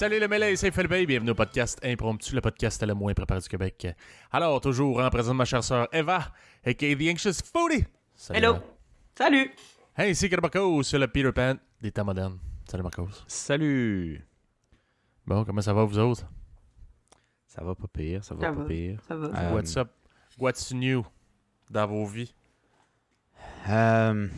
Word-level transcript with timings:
Salut 0.00 0.18
le 0.18 0.28
mêlé, 0.28 0.56
c'est 0.56 0.70
Philippe 0.70 0.92
et 0.92 1.04
bienvenue 1.04 1.32
au 1.32 1.34
podcast 1.34 1.78
Impromptu, 1.84 2.34
le 2.34 2.40
podcast 2.40 2.82
le 2.82 2.94
moins 2.94 3.12
préparé 3.12 3.38
du 3.38 3.48
Québec. 3.50 3.86
Alors, 4.32 4.58
toujours 4.58 4.98
en 4.98 5.10
présence 5.10 5.32
de 5.32 5.36
ma 5.36 5.44
chère 5.44 5.62
sœur 5.62 5.88
Eva, 5.92 6.32
a.k.a. 6.64 6.96
The 6.96 7.12
Anxious 7.12 7.44
Foodie. 7.52 7.84
Salut, 8.14 8.38
Hello. 8.38 8.54
Eva. 8.54 8.64
Salut. 9.14 9.50
Hey, 9.94 10.14
c'est 10.14 10.40
Marcos, 10.40 10.84
c'est 10.84 10.98
le 10.98 11.06
Peter 11.06 11.30
Pan 11.32 11.56
des 11.82 11.92
temps 11.92 12.06
modernes. 12.06 12.38
Salut 12.66 12.82
Marcos. 12.82 13.10
Salut! 13.26 14.26
Bon, 15.26 15.44
comment 15.44 15.60
ça 15.60 15.74
va 15.74 15.84
vous 15.84 15.98
autres? 15.98 16.24
Ça 17.46 17.62
va 17.62 17.74
pas 17.74 17.88
pire, 17.88 18.24
ça 18.24 18.34
va 18.34 18.40
Ça 18.40 18.52
pas 18.54 18.62
va. 18.62 18.64
pire. 18.64 19.02
Ça 19.06 19.16
va. 19.16 19.26
Euh, 19.38 19.54
What's 19.54 19.76
up? 19.76 19.90
What's 20.38 20.72
new 20.72 21.04
dans 21.70 21.86
vos 21.86 22.06
vies? 22.06 22.34
Euh, 23.68 24.28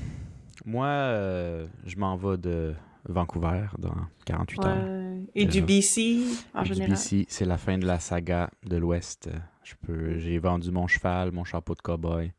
moi, 0.65 0.87
euh, 0.89 1.69
je 1.87 1.97
m'en 1.97 2.17
vais 2.17 2.37
de 2.37 2.75
Vancouver 3.09 3.67
dans 3.79 3.95
48 4.27 4.65
heures. 4.65 4.85
Ouais. 4.85 5.21
Et 5.35 5.47
Déjà. 5.47 5.61
du 5.61 5.67
BC 5.67 6.23
en 6.55 6.63
Du 6.63 6.69
général? 6.75 6.93
BC, 6.93 7.27
c'est 7.29 7.45
la 7.45 7.59
fin 7.59 7.79
de 7.79 7.87
la 7.87 7.99
saga 7.99 8.51
de 8.65 8.77
l'Ouest. 8.77 9.29
Je 9.65 9.75
peux, 9.87 10.19
j'ai 10.19 10.39
vendu 10.39 10.71
mon 10.71 10.87
cheval, 10.87 11.33
mon 11.33 11.45
chapeau 11.45 11.75
de 11.75 11.81
cow-boy. 11.81 12.33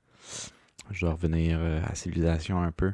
Je 0.92 1.02
dois 1.06 1.14
revenir 1.14 1.58
euh, 1.60 1.82
à 1.86 1.96
civilisation 1.96 2.62
un 2.62 2.72
peu. 2.72 2.92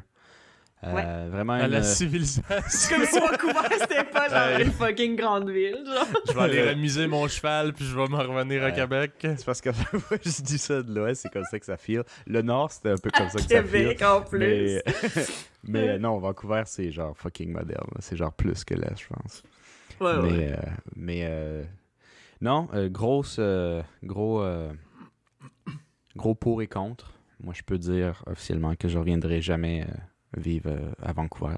Euh, 0.82 1.28
Vraiment 1.30 1.52
À 1.54 1.64
une, 1.66 1.72
la 1.72 1.82
civilisation. 1.82 2.42
Comme 2.48 3.04
si 3.04 3.18
Vancouver 3.20 3.68
c'était 3.80 4.04
pas 4.04 4.28
genre 4.30 4.60
une 4.60 4.70
fucking 4.72 5.14
grande 5.16 5.50
ville, 5.50 5.78
genre. 5.84 6.06
je 6.26 6.32
vais 6.32 6.40
aller 6.40 6.70
remiser 6.70 7.06
mon 7.06 7.28
cheval 7.28 7.74
puis 7.74 7.84
je 7.84 7.94
vais 7.94 8.06
m'en 8.08 8.18
revenir 8.18 8.62
à 8.62 8.66
Ouais. 8.68 8.72
Québec. 8.74 9.12
C'est 9.20 9.44
parce 9.44 9.60
que 9.60 9.70
je 10.24 10.42
dis 10.42 10.56
ça 10.58 10.82
de 10.82 10.94
l'Ouest, 10.94 11.20
c'est 11.22 11.28
comme 11.32 11.44
ça 11.44 11.58
que 11.58 11.66
ça 11.66 11.76
file. 11.76 12.02
Le 12.26 12.40
Nord, 12.40 12.72
c'était 12.72 12.90
un 12.90 12.96
peu 12.96 13.10
comme 13.10 13.28
ça 13.28 13.38
que 13.38 13.42
ça 13.44 13.62
file. 13.62 13.70
Québec 13.70 14.02
en 14.02 14.22
plus. 14.22 14.38
Mais, 14.38 14.82
mais 15.64 15.98
non, 15.98 16.18
Vancouver, 16.18 16.62
c'est 16.64 16.90
genre 16.90 17.14
fucking 17.14 17.52
moderne. 17.52 17.88
C'est 17.98 18.16
genre 18.16 18.32
plus 18.32 18.64
que 18.64 18.72
l'Est, 18.74 19.00
je 19.02 19.06
pense. 19.14 19.42
Ouais, 20.00 20.16
ouais. 20.16 20.30
Mais, 20.32 20.52
euh, 20.52 20.56
mais 20.96 21.20
euh, 21.24 21.62
non, 22.40 22.68
euh, 22.72 22.88
grosse, 22.88 23.36
euh, 23.38 23.82
gros, 24.02 24.40
euh, 24.42 24.70
gros 26.16 26.34
pour 26.34 26.62
et 26.62 26.66
contre. 26.66 27.12
Moi, 27.42 27.52
je 27.54 27.62
peux 27.62 27.76
dire 27.78 28.22
officiellement 28.26 28.74
que 28.76 28.88
je 28.88 28.98
reviendrai 28.98 29.42
jamais 29.42 29.82
euh, 29.82 29.92
vivre 30.36 30.70
euh, 30.70 30.92
à 31.02 31.12
Vancouver. 31.12 31.56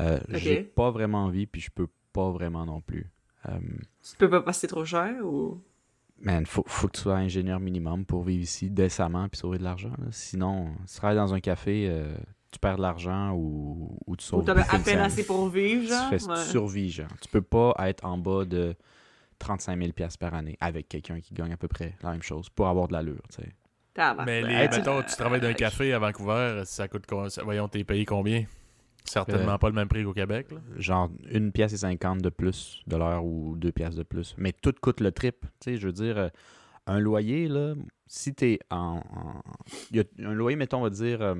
Euh, 0.00 0.18
J'ai 0.30 0.62
pas 0.62 0.90
vraiment 0.90 1.24
envie, 1.24 1.46
puis 1.46 1.60
je 1.60 1.70
peux 1.70 1.88
pas 2.12 2.30
vraiment 2.30 2.64
non 2.64 2.80
plus. 2.80 3.10
Euh, 3.48 3.58
Tu 4.02 4.16
peux 4.16 4.30
pas 4.30 4.40
passer 4.42 4.66
trop 4.68 4.84
cher 4.84 5.14
ou? 5.24 5.60
man, 6.20 6.46
faut, 6.46 6.62
faut 6.66 6.86
que 6.86 6.92
tu 6.92 7.00
sois 7.00 7.16
ingénieur 7.16 7.58
minimum 7.58 8.04
pour 8.06 8.22
vivre 8.22 8.42
ici 8.42 8.70
décemment 8.70 9.28
puis 9.28 9.38
sauver 9.38 9.58
de 9.58 9.64
l'argent. 9.64 9.92
Sinon, 10.12 10.68
si 10.86 10.94
tu 10.94 10.98
travailles 11.00 11.16
dans 11.16 11.34
un 11.34 11.40
café, 11.40 11.86
euh, 11.88 12.14
tu 12.52 12.58
perds 12.60 12.76
de 12.76 12.82
l'argent 12.82 13.32
ou, 13.34 13.98
ou 14.06 14.16
tu 14.16 14.24
sauves 14.24 14.40
Ou 14.40 14.44
t'as 14.44 14.60
à 14.72 14.78
peine 14.78 15.00
assez 15.00 15.24
pour 15.26 15.48
vivre, 15.48 15.86
genre. 15.88 16.10
Tu 16.10 16.18
fais 16.20 16.30
Ouais. 16.30 16.36
tu 16.44 16.50
survis, 16.50 16.90
genre. 16.90 17.08
Tu 17.20 17.28
peux 17.28 17.42
pas 17.42 17.74
être 17.80 18.04
en 18.04 18.18
bas 18.18 18.44
de 18.44 18.76
35 19.40 19.76
000 19.78 19.92
piastres 19.92 20.18
par 20.20 20.34
année 20.34 20.56
avec 20.60 20.88
quelqu'un 20.88 21.20
qui 21.20 21.34
gagne 21.34 21.52
à 21.52 21.56
peu 21.56 21.66
près 21.68 21.96
la 22.02 22.12
même 22.12 22.22
chose 22.22 22.48
pour 22.50 22.68
avoir 22.68 22.86
de 22.88 22.92
l'allure, 22.92 23.22
tu 23.34 23.42
sais. 23.42 23.52
Mais 24.24 24.42
les, 24.42 24.54
Hey, 24.54 24.68
tu- 24.68 24.76
mettons, 24.76 25.02
tu 25.02 25.14
travailles 25.16 25.40
dans 25.40 25.48
un 25.48 25.52
café 25.54 25.92
à 25.92 25.98
Vancouver, 25.98 26.62
ça 26.64 26.88
coûte 26.88 27.04
combien? 27.08 27.28
Voyons, 27.44 27.68
t'es 27.68 27.84
payé 27.84 28.04
combien? 28.04 28.44
Certainement 29.04 29.54
Euh, 29.54 29.58
pas 29.58 29.68
le 29.68 29.74
même 29.74 29.88
prix 29.88 30.04
qu'au 30.04 30.12
Québec. 30.14 30.50
là. 30.52 30.58
Genre 30.76 31.10
une 31.30 31.52
pièce 31.52 31.72
et 31.72 31.78
50 31.78 32.22
de 32.22 32.28
plus 32.30 32.82
de 32.86 32.96
l'heure 32.96 33.24
ou 33.24 33.56
deux 33.56 33.72
pièces 33.72 33.96
de 33.96 34.02
plus. 34.04 34.34
Mais 34.38 34.52
tout 34.52 34.72
coûte 34.80 35.00
le 35.00 35.12
trip. 35.12 35.40
Tu 35.60 35.72
sais, 35.72 35.76
je 35.76 35.86
veux 35.86 35.92
dire, 35.92 36.16
euh, 36.16 36.28
un 36.86 36.98
loyer, 37.00 37.48
là, 37.48 37.74
si 38.06 38.32
t'es 38.34 38.58
en... 38.70 39.00
en- 39.14 39.42
il 39.90 39.96
y 39.98 40.00
a 40.00 40.04
un 40.28 40.32
loyer, 40.34 40.56
mettons, 40.56 40.78
on 40.78 40.82
va 40.82 40.90
dire, 40.90 41.20
euh, 41.20 41.34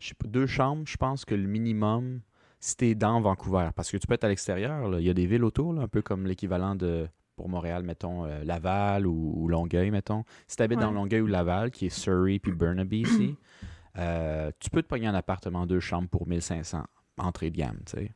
je 0.00 0.08
sais 0.08 0.14
pas, 0.14 0.28
deux 0.28 0.46
chambres, 0.46 0.84
je 0.86 0.96
pense 0.96 1.24
que 1.24 1.34
le 1.34 1.46
minimum, 1.46 2.20
si 2.60 2.76
t'es 2.76 2.94
dans 2.94 3.20
Vancouver, 3.20 3.70
parce 3.74 3.90
que 3.90 3.96
tu 3.96 4.06
peux 4.06 4.14
être 4.14 4.24
à 4.24 4.28
l'extérieur, 4.28 4.98
il 4.98 5.04
y 5.06 5.10
a 5.10 5.14
des 5.14 5.26
villes 5.26 5.44
autour, 5.44 5.72
là, 5.74 5.82
un 5.82 5.88
peu 5.88 6.00
comme 6.02 6.26
l'équivalent 6.26 6.74
de, 6.76 7.08
pour 7.38 7.48
Montréal, 7.48 7.84
mettons, 7.84 8.24
euh, 8.26 8.42
Laval 8.44 9.06
ou, 9.06 9.32
ou 9.36 9.48
Longueuil, 9.48 9.90
mettons. 9.90 10.24
Si 10.48 10.56
t'habites 10.56 10.80
dans 10.80 10.88
Ouais. 10.88 10.94
Longueuil 10.94 11.20
ou 11.22 11.26
Laval, 11.26 11.70
qui 11.70 11.86
est 11.86 11.90
Surrey 11.90 12.38
puis 12.40 12.52
Burnaby 12.52 13.02
ici, 13.02 13.36
euh, 13.98 14.50
tu 14.58 14.68
peux 14.70 14.82
te 14.82 14.88
pogner 14.88 15.06
un 15.06 15.14
appartement 15.14 15.64
deux 15.66 15.80
chambres 15.80 16.08
pour 16.08 16.26
1500, 16.26 16.82
entrée 17.18 17.50
de 17.50 17.56
gamme, 17.56 17.78
tu 17.86 17.92
sais. 17.96 18.12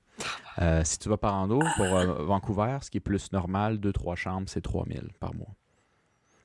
Euh, 0.61 0.83
si 0.85 0.99
tu 0.99 1.09
vas 1.09 1.17
par 1.17 1.35
Ando, 1.35 1.61
pour 1.77 1.87
Vancouver, 2.27 2.79
ce 2.83 2.91
qui 2.91 2.99
est 2.99 3.01
plus 3.01 3.33
normal, 3.33 3.79
deux, 3.79 3.93
trois 3.93 4.17
chambres, 4.17 4.49
c'est 4.49 4.61
3000 4.61 5.09
par 5.21 5.35
mois. 5.35 5.55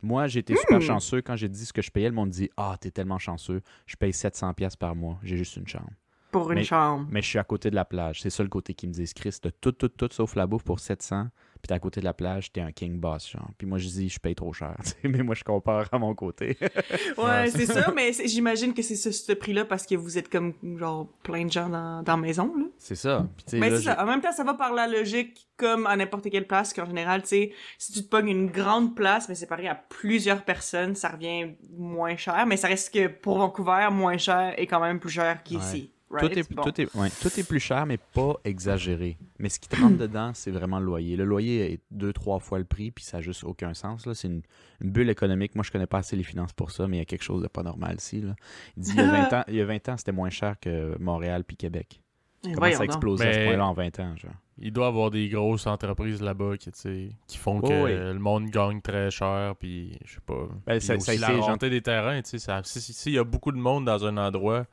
Moi, 0.04 0.28
j'ai 0.28 0.40
été 0.40 0.56
super 0.56 0.80
chanceux. 0.82 1.22
Quand 1.22 1.36
j'ai 1.36 1.50
dit 1.50 1.66
ce 1.66 1.74
que 1.74 1.82
je 1.82 1.90
payais, 1.92 2.08
le 2.08 2.14
monde 2.16 2.30
dit 2.30 2.50
Ah, 2.56 2.76
t'es 2.80 2.92
tellement 2.92 3.18
chanceux. 3.18 3.62
Je 3.88 3.96
paye 3.96 4.12
700$ 4.12 4.54
piastres 4.54 4.78
par 4.78 4.96
mois. 4.96 5.18
J'ai 5.24 5.36
juste 5.38 5.58
une 5.58 5.68
chambre. 5.68 5.90
Pour 6.32 6.52
une 6.52 6.60
mais- 6.60 6.64
chambre. 6.64 7.08
Mais 7.10 7.22
je 7.24 7.28
suis 7.28 7.40
à 7.40 7.44
côté 7.44 7.70
de 7.72 7.76
la 7.76 7.84
plage. 7.84 8.22
C'est 8.22 8.30
ça 8.30 8.44
le 8.44 8.50
côté 8.50 8.74
qui 8.76 8.88
me 8.88 8.94
disent 8.94 9.14
Chris, 9.14 9.36
t'as 9.42 9.50
tout, 9.60 9.72
tout, 9.72 9.90
tout 9.90 10.08
sauf 10.12 10.36
la 10.36 10.46
bouffe 10.46 10.64
pour 10.64 10.78
700$. 10.80 11.28
Puis 11.62 11.68
t'es 11.68 11.74
à 11.74 11.80
côté 11.80 12.00
de 12.00 12.06
la 12.06 12.14
plage, 12.14 12.52
t'es 12.52 12.62
un 12.62 12.72
king 12.72 13.00
boss, 13.00 13.30
genre. 13.32 13.50
Puis 13.58 13.68
moi, 13.68 13.78
je 13.78 13.88
dis 13.88 14.10
Je 14.10 14.20
paye 14.20 14.36
trop 14.36 14.54
cher. 14.54 14.76
mais 15.04 15.24
moi, 15.24 15.36
je 15.36 15.44
compare 15.44 15.88
à 15.92 15.98
mon 16.00 16.14
côté. 16.16 16.58
Ouais, 17.18 17.50
c'est 17.50 17.66
ça, 17.66 17.92
mais 17.96 18.14
c'est- 18.14 18.28
j'imagine 18.28 18.74
que 18.74 18.82
c'est 18.82 18.96
ce, 18.96 19.12
ce 19.12 19.32
prix-là 19.34 19.66
parce 19.66 19.86
que 19.86 19.96
vous 19.96 20.18
êtes 20.18 20.30
comme, 20.30 20.54
genre, 20.78 21.08
plein 21.24 21.46
de 21.46 21.52
gens 21.52 21.68
dans, 21.70 22.04
dans 22.04 22.16
la 22.16 22.22
maison, 22.22 22.54
là. 22.56 22.66
c'est 22.78 22.96
ça. 22.96 23.28
Puis 23.48 23.60
Mais 23.60 23.70
là, 23.70 23.78
c'est 23.78 23.84
ça. 23.84 24.02
En 24.04 24.06
même 24.06 24.22
temps, 24.22 24.32
ça 24.32 24.44
va 24.44 24.54
par 24.54 24.74
la 24.74 24.88
logique, 24.88 25.48
comme 25.58 25.88
à 25.88 25.96
n'importe 25.96 26.30
quelle 26.30 26.46
place, 26.48 26.74
qu'en 26.74 26.86
général, 26.86 27.22
tu 27.24 27.30
sais, 27.30 27.52
si 27.78 27.92
tu 27.94 28.04
te 28.04 28.08
pognes 28.10 28.30
une 28.30 28.48
grande 28.52 28.96
place, 28.96 29.28
mais 29.30 29.36
séparée 29.36 29.68
à 29.68 29.76
plusieurs 29.76 30.44
personnes, 30.44 30.94
ça 30.96 31.10
revient 31.10 31.56
moins 31.76 32.16
cher. 32.16 32.46
Mais 32.46 32.58
ça 32.58 32.68
reste 32.68 32.94
que 32.94 33.08
pour 33.08 33.38
Vancouver, 33.40 33.88
moins 33.92 34.18
cher 34.18 34.54
est 34.58 34.68
quand 34.68 34.80
même 34.82 35.00
plus 35.00 35.10
cher 35.10 35.42
qu'ici. 35.44 35.92
Right? 36.10 36.32
Tout 36.32 36.40
est, 36.40 36.54
Bon. 36.54 36.62
tout, 36.64 36.82
est, 36.82 36.96
ouais, 36.96 37.10
tout 37.22 37.28
est 37.40 37.48
plus 37.48 37.60
cher, 37.60 37.86
mais 37.86 37.98
pas 37.98 38.36
exagéré. 38.46 39.18
Mais 39.40 39.50
ce 39.50 39.60
qui 39.60 39.68
te 39.68 39.76
rentre 39.76 39.98
dedans, 39.98 40.32
c'est 40.34 40.52
vraiment 40.52 40.80
le 40.80 40.86
loyer. 40.86 41.16
Le 41.18 41.26
loyer 41.26 41.74
est 41.74 41.80
deux, 41.92 42.14
trois 42.14 42.40
fois 42.40 42.60
le 42.60 42.66
prix, 42.66 42.92
puis 42.92 43.04
ça 43.04 43.18
n'a 43.18 43.22
juste 43.22 43.44
aucun 43.44 43.74
sens. 43.74 44.06
là. 44.06 44.14
C'est 44.14 44.28
une, 44.30 44.42
une 44.82 44.92
bulle 44.92 45.10
économique. 45.10 45.54
Moi, 45.56 45.64
je 45.66 45.72
connais 45.72 45.86
pas 45.88 45.98
assez 45.98 46.16
les 46.16 46.24
finances 46.24 46.54
pour 46.54 46.72
ça, 46.72 46.88
mais 46.88 46.98
il 46.98 47.00
y 47.00 47.04
a 47.04 47.06
quelque 47.06 47.24
chose 47.24 47.42
de 47.44 47.48
pas 47.48 47.64
normal 47.64 47.96
ici. 48.00 48.22
Là. 48.22 48.36
Il 48.78 48.84
dit 48.84 48.92
il 48.92 48.98
y 48.98 49.02
a 49.02 49.12
20 49.30 49.34
ans, 49.40 49.44
il 49.50 49.56
y 49.56 49.62
a 49.62 49.66
20 49.66 49.90
ans 49.90 49.98
c'était 49.98 50.12
moins 50.14 50.30
cher 50.30 50.56
que 50.62 50.98
Montréal 51.00 51.44
puis 51.44 51.58
Québec. 51.58 52.00
Comment 52.44 52.56
voyons 52.58 52.76
ça 52.78 52.82
a 52.84 52.86
explosé 52.86 53.28
à 53.28 53.34
ce 53.34 53.40
point-là 53.46 53.66
en 53.68 53.74
20 53.74 54.00
ans, 54.00 54.16
genre? 54.16 54.32
Il 54.60 54.72
doit 54.72 54.86
y 54.86 54.88
avoir 54.88 55.12
des 55.12 55.28
grosses 55.28 55.68
entreprises 55.68 56.22
là-bas 56.22 56.56
qui, 56.58 56.72
tu 56.72 56.80
sais, 56.80 57.10
qui 57.28 57.38
font 57.38 57.60
que 57.62 57.84
oui. 57.84 57.92
le 57.94 58.18
monde 58.18 58.46
gagne 58.50 58.80
très 58.82 59.12
cher, 59.12 59.56
puis 59.60 59.98
je 60.06 60.14
sais 60.16 60.20
pas. 60.26 60.48
Ben, 60.66 60.80
ça- 60.80 60.96
aussi 60.96 61.06
ça 61.06 61.12
a 61.12 61.16
la 61.16 61.32
été 61.38 61.42
rareté 61.46 61.70
des 61.70 61.82
terrains, 61.82 62.22
tu 62.22 62.40
sais. 62.40 62.62
Si 62.64 63.12
y 63.12 63.18
a 63.20 63.24
beaucoup 63.24 63.52
de 63.52 63.58
monde 63.58 63.86
dans 63.86 64.06
un 64.06 64.18
endroit, 64.18 64.66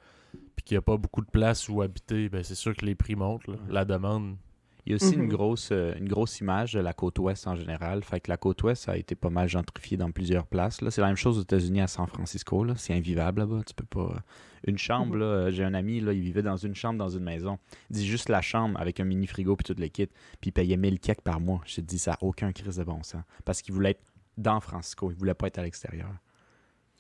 qu'il 0.65 0.75
n'y 0.77 0.79
a 0.79 0.83
pas 0.83 0.97
beaucoup 0.97 1.21
de 1.23 1.31
place 1.31 1.69
où 1.69 1.83
habiter, 1.83 2.29
ben 2.29 2.43
c'est 2.43 2.55
sûr 2.55 2.75
que 2.77 2.85
les 2.87 2.95
prix 2.95 3.17
montent, 3.17 3.47
là. 3.49 3.57
la 3.69 3.85
demande. 3.85 4.37
Il 4.87 4.91
y 4.91 4.93
a 4.93 4.97
aussi 4.97 5.17
Mhm. 5.17 5.23
une, 5.25 5.29
grosse, 5.31 5.71
euh, 5.73 5.95
une 5.99 6.09
grosse 6.09 6.41
image 6.41 6.75
de 6.75 6.81
la 6.81 6.93
côte 6.93 7.19
ouest 7.19 7.47
en 7.47 7.57
général. 7.57 8.05
Fait 8.05 8.21
que 8.21 8.31
la 8.31 8.37
côte 8.37 8.63
ouest 8.65 8.87
a 8.91 8.99
été 8.99 9.15
pas 9.15 9.31
mal 9.31 9.49
gentrifiée 9.49 9.97
dans 9.97 10.11
plusieurs 10.11 10.47
places. 10.47 10.83
Là. 10.83 10.91
C'est 10.91 11.01
la 11.01 11.07
même 11.07 11.17
chose 11.17 11.39
aux 11.39 11.43
États-Unis 11.43 11.81
à 11.81 11.87
San 11.87 12.07
Francisco. 12.07 12.63
Là. 12.65 12.75
C'est 12.77 12.93
invivable 12.93 13.41
là-bas. 13.41 13.63
Tu 13.67 13.73
peux 13.73 13.87
pas. 13.87 14.23
Une 14.67 14.77
chambre, 14.77 15.17
Mhm. 15.17 15.23
euh, 15.23 15.51
j'ai 15.51 15.65
un 15.65 15.73
ami, 15.73 16.01
là, 16.01 16.13
il 16.13 16.21
vivait 16.21 16.43
dans 16.43 16.59
une 16.59 16.75
chambre 16.75 16.99
dans 16.99 17.09
une 17.09 17.25
maison. 17.25 17.59
Il 17.91 17.97
dit 17.97 18.07
juste 18.07 18.29
la 18.29 18.43
chambre 18.43 18.79
avec 18.79 19.01
un 19.01 19.05
mini 19.05 19.27
frigo 19.27 19.57
puis 19.57 19.65
tout 19.75 19.81
le 19.81 19.89
kit. 19.89 20.07
Puis 20.43 20.49
il 20.49 20.53
payait 20.53 20.77
1000 20.77 21.01
kek 21.01 21.23
par 21.23 21.41
mois. 21.41 21.63
Je 21.65 21.77
te 21.77 21.81
dis, 21.81 21.99
ça 21.99 22.11
n'a 22.13 22.19
aucun 22.21 22.53
crise 22.53 22.77
de 22.77 22.85
bon 22.85 23.03
sens. 23.03 23.23
Parce 23.47 23.63
qu'il 23.63 23.73
voulait 23.73 23.93
être 23.93 24.03
dans 24.37 24.61
Francisco. 24.61 25.11
Il 25.11 25.17
voulait 25.17 25.33
pas 25.33 25.47
être 25.47 25.59
à 25.59 25.63
l'extérieur. 25.63 26.11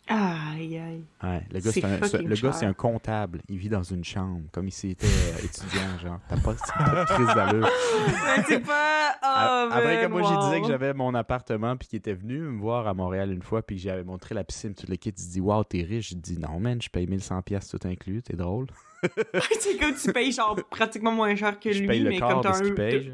Aïe, 0.06 0.78
aïe. 0.78 1.02
Ouais, 1.22 1.42
le 1.50 1.60
gars, 1.60 1.70
C'est 1.72 1.80
c'est 1.80 1.84
un, 1.84 2.02
c'est- 2.02 2.42
gars, 2.42 2.58
un 2.68 2.72
comptable. 2.74 3.40
Il 3.48 3.56
vit 3.56 3.70
dans 3.70 3.82
une 3.82 4.04
chambre, 4.04 4.42
comme 4.52 4.68
s'il 4.70 4.90
était 4.90 5.06
euh, 5.06 5.38
étudiant, 5.44 5.98
genre. 6.02 6.20
T'as 6.28 6.36
pas, 6.36 6.52
de 6.52 7.04
crise 7.06 7.34
d'allure. 7.34 7.68
Mais 8.36 8.42
c'est 8.46 8.60
pas... 8.60 9.16
A- 9.22 9.66
Oh, 9.66 9.68
Après 9.72 10.02
que 10.02 10.06
moi, 10.08 10.22
j'ai 10.22 10.34
wow. 10.34 10.42
disais 10.44 10.60
que 10.60 10.66
j'avais 10.68 10.92
mon 10.92 11.14
appartement 11.14 11.76
puis 11.76 11.88
qu'il 11.88 11.96
était 11.96 12.12
venu 12.12 12.38
me 12.40 12.60
voir 12.60 12.86
à 12.86 12.92
Montréal 12.94 13.32
une 13.32 13.42
fois 13.42 13.62
puis 13.62 13.76
que 13.76 13.82
j'avais 13.82 14.04
montré 14.04 14.34
la 14.34 14.44
piscine, 14.44 14.74
tout 14.74 14.86
le 14.88 14.96
kit. 14.96 15.08
Il 15.16 15.28
dit 15.30 15.40
Waouh, 15.40 15.64
t'es 15.64 15.82
riche. 15.82 16.10
J'ai 16.10 16.16
dit 16.16 16.38
Non, 16.38 16.60
man, 16.60 16.80
je 16.80 16.88
paye 16.90 17.06
1100$ 17.06 17.42
piastres 17.42 17.78
tout 17.78 17.88
inclus. 17.88 18.22
T'es 18.22 18.36
drôle. 18.36 18.66
c'est 19.60 19.76
comme 19.78 19.94
tu 19.94 20.12
payes 20.12 20.30
genre 20.32 20.56
pratiquement 20.70 21.10
moins 21.12 21.34
cher 21.34 21.58
que 21.58 21.72
je 21.72 21.80
lui, 21.80 21.88
paye 21.88 22.00
le 22.00 22.10
mais 22.10 22.18
quart 22.18 22.34
comme 22.34 22.42
t'as 22.42 22.50
un, 22.58 22.74
t'as- 22.74 23.00
genre. 23.00 23.12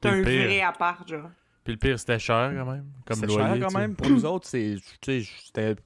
t'as 0.00 0.10
Puis 0.10 0.18
un 0.18 0.22
le 0.22 0.24
pire. 0.24 0.44
vrai 0.46 0.60
appart, 0.62 1.08
genre. 1.08 1.30
Puis 1.64 1.74
le 1.74 1.78
pire, 1.78 1.98
c'était 2.00 2.18
cher 2.18 2.52
quand 2.56 2.64
même, 2.72 2.84
comme 3.06 3.20
loyer. 3.26 3.60
cher 3.60 3.68
quand 3.68 3.78
même. 3.78 3.94
Pour 3.94 4.08
nous 4.10 4.24
autres, 4.24 4.48
c'est. 4.48 4.76
Tu 5.02 5.22
sais, 5.22 5.30
j'étais. 5.46 5.76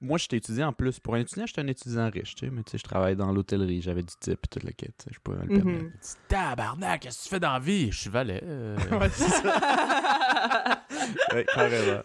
Moi, 0.00 0.18
j'étais 0.18 0.36
étudiant 0.36 0.68
en 0.68 0.72
plus. 0.72 1.00
Pour 1.00 1.14
un 1.14 1.20
étudiant, 1.20 1.46
j'étais 1.46 1.62
un 1.62 1.66
étudiant 1.68 2.10
riche, 2.10 2.34
tu 2.34 2.44
sais. 2.46 2.52
Mais 2.52 2.62
tu 2.62 2.72
sais, 2.72 2.78
je 2.78 2.84
travaillais 2.84 3.16
dans 3.16 3.32
l'hôtellerie, 3.32 3.80
j'avais 3.80 4.02
du 4.02 4.12
type 4.20 4.40
et 4.44 4.48
tout 4.48 4.60
le 4.66 4.72
kit. 4.72 4.86
tu 4.86 4.92
sais, 5.04 5.10
Je 5.12 5.18
pouvais 5.20 5.38
me 5.38 5.42
le 5.44 5.48
permettre. 5.56 5.84
Mhm. 5.84 5.90
Tu 5.92 5.98
dis, 6.00 6.14
Tabarnak, 6.28 7.00
qu'est-ce 7.00 7.18
que 7.18 7.22
tu 7.24 7.28
fais 7.30 7.40
dans 7.40 7.52
la 7.52 7.58
vie? 7.60 7.90
Je 7.90 7.98
suis 7.98 8.10
valet. 8.10 8.40
euh. 8.44 8.76
Ouais, 8.98 9.08
c'est 9.10 9.28
ça. 9.28 10.82
Ouais, 11.32 11.44
carrément. 11.54 12.02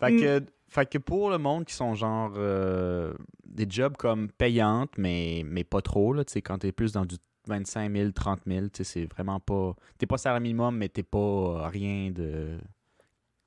Fait 0.00 0.16
que, 0.16 0.42
fait 0.68 0.86
que 0.90 0.98
pour 0.98 1.30
le 1.30 1.38
monde 1.38 1.64
qui 1.64 1.74
sont 1.74 1.94
genre 1.94 2.32
euh, 2.36 3.12
des 3.44 3.66
jobs 3.68 3.96
comme 3.96 4.30
payantes, 4.30 4.92
mais, 4.98 5.42
mais 5.46 5.64
pas 5.64 5.80
trop, 5.82 6.12
là, 6.12 6.24
tu 6.24 6.32
sais, 6.32 6.42
quand 6.42 6.58
t'es 6.58 6.72
plus 6.72 6.92
dans 6.92 7.04
du 7.04 7.16
25 7.46 7.92
000, 7.92 8.10
30 8.12 8.40
000, 8.46 8.66
tu 8.66 8.70
sais, 8.78 8.84
c'est 8.84 9.04
vraiment 9.06 9.38
pas. 9.40 9.74
T'es 9.98 10.06
pas 10.06 10.18
salaire 10.18 10.40
minimum, 10.40 10.76
mais 10.76 10.88
t'es 10.88 11.02
pas 11.02 11.68
rien 11.68 12.10
de. 12.10 12.58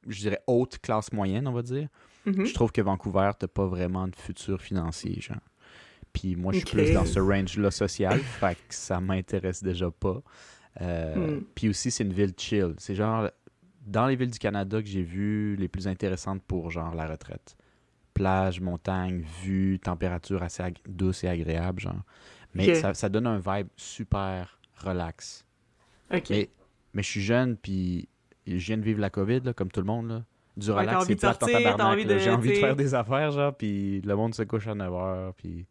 Je 0.07 0.19
dirais 0.21 0.39
haute 0.47 0.79
classe 0.79 1.11
moyenne, 1.11 1.47
on 1.47 1.53
va 1.53 1.61
dire. 1.61 1.87
Mhm. 2.25 2.45
Je 2.45 2.53
trouve 2.53 2.71
que 2.71 2.81
Vancouver, 2.81 3.31
t'as 3.37 3.47
pas 3.47 3.65
vraiment 3.65 4.07
de 4.07 4.15
futur 4.15 4.61
financier, 4.61 5.19
genre. 5.21 5.37
Puis 6.13 6.35
moi, 6.35 6.53
je 6.53 6.59
suis 6.59 6.67
plus 6.67 6.93
dans 6.93 7.05
ce 7.05 7.19
range-là 7.19 7.71
social, 7.71 8.19
fait 8.39 8.55
que 8.55 8.73
ça 8.73 8.99
m'intéresse 9.01 9.61
déjà 9.63 9.91
pas. 9.91 10.21
Euh, 10.81 11.37
Hmm. 11.39 11.43
Puis 11.55 11.69
aussi, 11.69 11.91
c'est 11.91 12.03
une 12.03 12.13
ville 12.13 12.33
chill. 12.37 12.73
C'est 12.77 12.95
genre, 12.95 13.29
dans 13.85 14.07
les 14.07 14.15
villes 14.15 14.31
du 14.31 14.39
Canada 14.39 14.81
que 14.81 14.87
j'ai 14.87 15.03
vues, 15.03 15.55
les 15.57 15.67
plus 15.67 15.87
intéressantes 15.87 16.41
pour 16.43 16.71
genre 16.71 16.93
la 16.95 17.07
retraite. 17.07 17.55
Plage, 18.13 18.61
montagne, 18.61 19.23
vue, 19.43 19.79
température 19.79 20.41
assez 20.41 20.63
douce 20.87 21.23
et 21.23 21.27
agréable, 21.27 21.81
genre. 21.81 22.01
Mais 22.53 22.75
ça, 22.75 22.93
ça 22.93 23.09
donne 23.09 23.27
un 23.27 23.39
vibe 23.39 23.67
super 23.75 24.57
relax. 24.77 25.45
Ok. 26.13 26.29
Mais, 26.29 26.49
mais 26.93 27.03
je 27.03 27.09
suis 27.09 27.21
jeune, 27.21 27.57
puis 27.57 28.07
je 28.47 28.55
viens 28.55 28.77
de 28.77 28.83
vivre 28.83 29.01
la 29.01 29.09
COVID, 29.09 29.41
là, 29.41 29.53
comme 29.53 29.69
tout 29.71 29.81
le 29.81 29.85
monde. 29.85 30.07
Là. 30.07 30.23
Du 30.57 30.69
Ouais, 30.71 30.79
relax, 30.81 30.95
envie 30.97 31.05
c'est 31.07 31.15
de 31.15 31.19
plate 31.19 31.43
en 31.43 31.45
tabarnak, 31.47 32.19
J'ai 32.19 32.29
envie 32.31 32.49
de 32.49 32.53
faire 32.55 32.75
des 32.75 32.93
affaires, 32.93 33.31
genre, 33.31 33.53
puis 33.55 34.01
le 34.01 34.15
monde 34.15 34.33
se 34.33 34.43
couche 34.43 34.67
à 34.67 34.73
9h, 34.73 35.33
puis... 35.37 35.65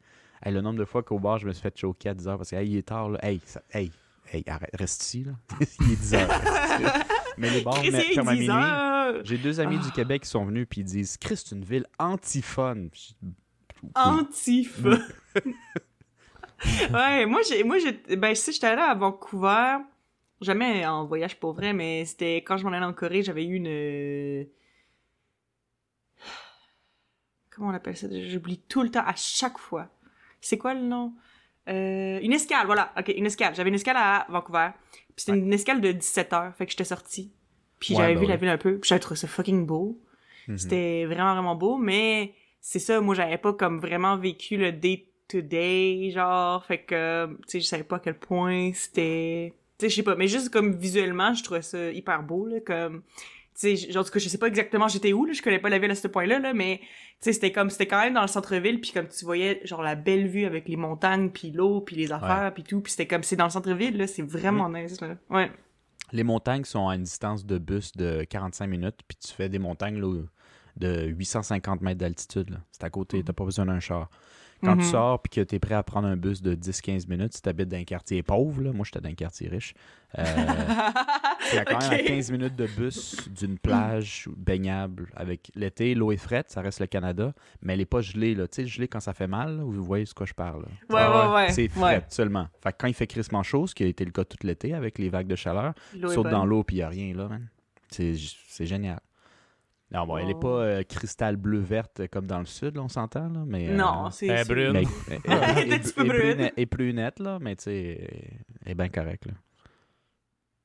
Hey, 0.45 0.53
le 0.53 0.61
nombre 0.61 0.79
de 0.79 0.85
fois 0.85 1.03
qu'au 1.03 1.19
bar, 1.19 1.39
je 1.39 1.47
me 1.47 1.53
suis 1.53 1.63
fait 1.63 1.75
choquer 1.79 2.11
à 2.11 2.15
10h 2.15 2.37
parce 2.37 2.51
que, 2.51 2.57
hey, 2.57 2.69
il 2.69 2.77
est 2.77 2.83
tard, 2.83 3.09
là. 3.09 3.19
Hey, 3.25 3.41
ça- 3.47 3.63
hey, 3.73 3.91
hey, 4.31 4.45
arrête, 4.47 4.69
reste 4.75 5.03
ici, 5.03 5.25
là. 5.25 5.33
il 5.81 5.93
est 5.93 5.97
10h. 5.97 6.29
Mais 7.39 7.49
les 7.49 7.63
bars 7.63 7.77
ferment 7.83 8.31
à 8.31 8.35
10 8.35 8.41
minuit. 8.41 9.21
J'ai 9.25 9.39
deux 9.39 9.59
amis 9.61 9.79
Ah. 9.81 9.85
du 9.87 9.91
Québec 9.93 10.23
qui 10.25 10.29
sont 10.29 10.45
venus, 10.45 10.67
puis 10.69 10.83
ils 10.83 10.85
disent, 10.85 11.17
Chris, 11.17 11.39
c'est 11.43 11.55
une 11.55 11.65
ville 11.65 11.87
anti-fun. 11.99 12.89
Je- 12.93 13.15
Antifa. 13.95 14.91
ouais, 16.93 17.27
moi, 17.27 17.41
j'ai, 17.49 17.65
moi, 17.65 17.79
j'ai, 17.79 18.17
ben, 18.17 18.35
si 18.35 18.53
j'étais 18.53 18.67
allée 18.67 18.83
à 18.83 18.95
Vancouver, 18.95 19.79
jamais 20.41 20.85
en 20.87 21.05
voyage 21.07 21.39
pour 21.39 21.53
vrai, 21.55 21.73
mais 21.73 22.05
c'était 22.05 22.37
quand 22.39 22.57
je 22.57 22.65
m'en 22.65 22.73
allais 22.73 22.85
en 22.87 22.93
Corée, 22.93 23.23
j'avais 23.23 23.45
eu 23.45 23.55
une, 23.57 24.47
comment 27.55 27.71
on 27.71 27.75
appelle 27.75 27.97
ça? 27.97 28.09
J'oublie 28.11 28.59
tout 28.59 28.83
le 28.83 28.91
temps, 28.91 29.05
à 29.05 29.15
chaque 29.17 29.59
fois. 29.59 29.89
C'est 30.41 30.59
quoi 30.59 30.75
le 30.75 30.83
nom? 30.83 31.15
Euh, 31.69 32.19
une 32.21 32.33
escale, 32.33 32.67
voilà. 32.67 32.93
Ok, 32.99 33.13
une 33.17 33.27
escale. 33.27 33.55
J'avais 33.55 33.71
une 33.71 33.77
escale 33.77 33.97
à 33.97 34.27
Vancouver. 34.29 34.71
Puis 34.93 35.25
c'était 35.25 35.39
une 35.39 35.53
escale 35.53 35.81
de 35.81 35.93
17 35.93 36.33
heures. 36.33 36.55
Fait 36.57 36.67
que 36.67 36.73
j'étais 36.73 36.85
sortie. 36.85 37.33
Puis 37.81 37.95
Ouais, 37.95 38.01
j'avais 38.01 38.15
bah 38.15 38.21
vu 38.21 38.27
la 38.27 38.37
ville 38.37 38.49
un 38.49 38.59
peu. 38.59 38.79
Puis 38.79 38.89
j'avais 38.89 39.01
trouvé 39.01 39.17
ça 39.17 39.29
fucking 39.29 39.67
beau. 39.67 39.99
Mhm. 40.49 40.59
C'était 40.59 41.05
vraiment, 41.07 41.35
vraiment 41.35 41.55
beau, 41.55 41.77
mais 41.77 42.35
c'est 42.61 42.79
ça, 42.79 43.01
moi, 43.01 43.15
j'avais 43.15 43.39
pas 43.39 43.53
comme 43.53 43.79
vraiment 43.79 44.17
vécu 44.17 44.57
le 44.57 44.73
day-to-day, 44.73 46.11
genre, 46.13 46.65
fait 46.65 46.79
que, 46.79 47.27
tu 47.27 47.37
sais, 47.47 47.61
je 47.61 47.67
savais 47.67 47.85
pas 47.85 47.97
à 47.97 48.01
quel 48.01 48.19
point 48.19 48.73
c'était... 48.75 49.55
Tu 49.79 49.87
sais, 49.87 49.91
je 49.91 49.97
sais 49.97 50.03
pas, 50.03 50.15
mais 50.15 50.29
juste 50.29 50.51
comme 50.51 50.77
visuellement, 50.77 51.35
je 51.35 51.43
trouvais 51.43 51.63
ça 51.63 51.91
hyper 51.91 52.23
beau, 52.23 52.47
là, 52.47 52.61
comme... 52.61 53.03
Tu 53.59 53.77
sais, 53.77 53.93
genre, 53.93 54.03
en 54.03 54.05
tout 54.05 54.13
cas, 54.13 54.19
je 54.19 54.29
sais 54.29 54.39
pas 54.39 54.49
exactement 54.49 54.89
j'étais 54.89 55.13
où, 55.13 55.25
là, 55.25 55.33
je 55.33 55.41
connais 55.41 55.61
pas 55.61 55.69
la 55.69 55.79
ville 55.79 55.91
à 55.91 55.95
ce 55.95 56.09
point-là, 56.09 56.41
là, 56.41 56.53
mais, 56.53 56.79
tu 56.81 56.87
sais, 57.21 57.33
c'était 57.33 57.53
comme, 57.53 57.71
c'était 57.71 57.87
quand 57.87 58.01
même 58.01 58.15
dans 58.15 58.23
le 58.23 58.29
centre-ville, 58.29 58.81
puis 58.81 58.91
comme 58.91 59.07
tu 59.07 59.25
voyais, 59.25 59.61
genre, 59.65 59.83
la 59.83 59.95
belle 59.95 60.27
vue 60.27 60.45
avec 60.45 60.69
les 60.69 60.77
montagnes, 60.77 61.31
puis 61.31 61.53
l'eau, 61.53 61.81
puis 61.81 61.95
les 61.95 62.11
affaires, 62.11 62.53
puis 62.53 62.65
tout, 62.65 62.81
puis 62.81 62.91
c'était 62.91 63.07
comme, 63.07 63.23
c'est 63.23 63.37
dans 63.37 63.45
le 63.45 63.51
centre-ville, 63.51 63.97
là, 63.97 64.07
c'est 64.09 64.23
vraiment 64.23 64.69
nice, 64.69 65.01
là. 65.01 65.17
Ouais. 65.31 65.53
Les 66.13 66.25
montagnes 66.25 66.65
sont 66.65 66.89
à 66.89 66.97
une 66.97 67.05
distance 67.05 67.47
de 67.47 67.59
bus 67.59 67.93
de 67.93 68.25
45 68.25 68.67
minutes, 68.67 69.01
puis 69.07 69.17
tu 69.17 69.33
fais 69.33 69.49
des 69.49 69.59
montagnes 69.59 70.01
là, 70.01 70.23
de 70.77 71.07
850 71.07 71.81
mètres 71.81 71.99
d'altitude. 71.99 72.51
là. 72.51 72.59
C'est 72.71 72.85
à 72.85 72.91
côté, 72.91 73.23
t'as 73.23 73.33
pas 73.33 73.45
besoin 73.45 73.67
d'un 73.67 73.81
char. 73.81 74.11
Quand 74.65 74.77
tu 74.77 74.85
Mhm. 74.85 74.91
sors 74.91 75.21
puis 75.23 75.31
que 75.31 75.41
tu 75.47 75.55
es 75.57 75.59
prêt 75.59 75.75
à 75.75 75.83
prendre 75.83 76.09
un 76.09 76.17
bus 76.17 76.41
de 76.43 76.55
10-15 76.55 77.07
minutes, 77.09 77.35
si 77.35 77.43
tu 77.43 77.49
habites 77.49 77.69
dans 77.69 77.77
un 77.77 77.85
quartier 77.85 78.23
pauvre, 78.23 78.63
là, 78.63 78.73
moi 78.73 78.85
j'étais 78.85 79.01
dans 79.01 79.09
un 79.11 79.15
quartier 79.15 79.49
riche, 79.49 79.75
euh, 80.19 80.25
t'es 81.51 81.59
à 81.59 81.65
quand 81.65 81.79
même 81.81 81.93
à 81.93 81.95
Ok. 81.97 82.05
15 82.05 82.31
minutes 82.33 82.57
de 82.57 82.67
bus 82.67 83.29
d'une 83.29 83.59
plage 83.59 84.29
baignable. 84.37 85.09
Avec 85.17 85.51
l'été, 85.55 85.95
l'eau 85.95 86.13
est 86.13 86.17
frette, 86.17 86.51
ça 86.51 86.61
reste 86.61 86.81
le 86.81 86.87
Canada, 86.87 87.33
mais 87.63 87.75
elle 87.75 87.81
est 87.81 87.85
pas 87.87 88.01
gelée. 88.01 88.35
Là. 88.35 88.47
Tu 88.49 88.63
sais, 88.63 88.67
gelée 88.67 88.89
quand 88.89 89.01
ça 89.01 89.13
fait 89.13 89.27
mal, 89.27 89.57
là, 89.59 89.63
vous 89.65 89.85
voyez 89.85 90.07
ce 90.07 90.15
que 90.15 90.25
je 90.27 90.35
parle. 90.35 90.63
Ouais, 90.89 90.97
Ah 91.01 91.29
ouais, 91.29 91.35
ouais. 91.35 91.53
C'est 91.53 91.69
frette 91.69 92.13
seulement. 92.13 92.47
Fait 92.63 92.73
que 92.73 92.77
quand 92.79 92.87
il 92.89 92.95
fait 92.95 93.07
crissement 93.07 93.43
chaud, 93.43 93.67
ce 93.67 93.75
qui 93.75 93.83
a 93.85 93.87
été 93.87 94.05
le 94.05 94.11
cas 94.13 94.25
tout 94.25 94.39
l'été 94.45 94.75
avec 94.75 94.99
les 94.99 95.09
vagues 95.09 95.27
de 95.29 95.37
chaleur, 95.37 95.75
L'eau 95.99 96.11
est 96.11 96.15
saute 96.15 96.29
dans 96.31 96.47
l'eau 96.47 96.63
puis 96.65 96.77
il 96.77 96.79
n'y 96.81 96.83
a 96.85 96.89
rien 96.89 97.15
là, 97.15 97.29
man. 97.29 97.47
C'est 97.91 98.15
génial. 98.67 99.01
Non, 99.91 100.07
bon, 100.07 100.17
elle 100.17 100.27
n'est 100.27 100.35
Oh. 100.35 100.41
pas 100.41 100.49
euh, 100.65 100.83
cristal 100.83 101.37
bleu-verte 101.37 102.09
comme 102.09 102.27
dans 102.27 102.41
le 102.41 102.47
sud, 102.47 102.75
là, 102.77 102.83
on 102.83 102.89
s'entend, 102.89 103.29
là, 103.29 103.45
mais... 103.47 103.69
euh, 103.69 103.77
Non, 103.77 104.11
c'est... 104.11 104.27
Elle 104.27 104.39
est 104.41 104.45
brune. 104.45 104.73
mais- 104.73 104.83
elle- 105.11 105.21
elle- 105.25 105.59
Elle 105.59 105.73
est 105.73 105.75
un 105.75 105.79
petit 105.79 105.93
peu 105.93 106.05
brune. 106.05 106.51
est 106.57 106.67
plus 106.67 106.93
nette, 106.93 107.21
là, 107.21 107.39
mais 107.41 107.55
tu 107.57 107.65
sais, 107.65 108.11
elle 108.65 108.73
est 108.73 108.75
bien 108.75 108.89
correcte, 108.89 109.27
là. 109.27 109.33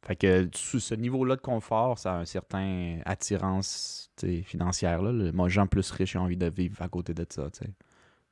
Fait 0.07 0.15
que 0.15 0.49
sous 0.55 0.79
ce 0.79 0.95
niveau-là 0.95 1.35
de 1.35 1.41
confort, 1.41 1.99
ça 1.99 2.13
a 2.15 2.17
un 2.19 2.25
certain 2.25 2.99
attirance 3.05 4.09
financière, 4.43 5.01
là. 5.01 5.11
Le- 5.11 5.31
Moi, 5.31 5.49
gens 5.49 5.67
plus 5.67 5.91
riches 5.91 6.15
ont 6.15 6.21
envie 6.21 6.37
de 6.37 6.49
vivre 6.49 6.81
à 6.81 6.87
côté 6.87 7.13
de 7.13 7.25
ça, 7.29 7.49
tu 7.51 7.65
sais. 7.65 7.71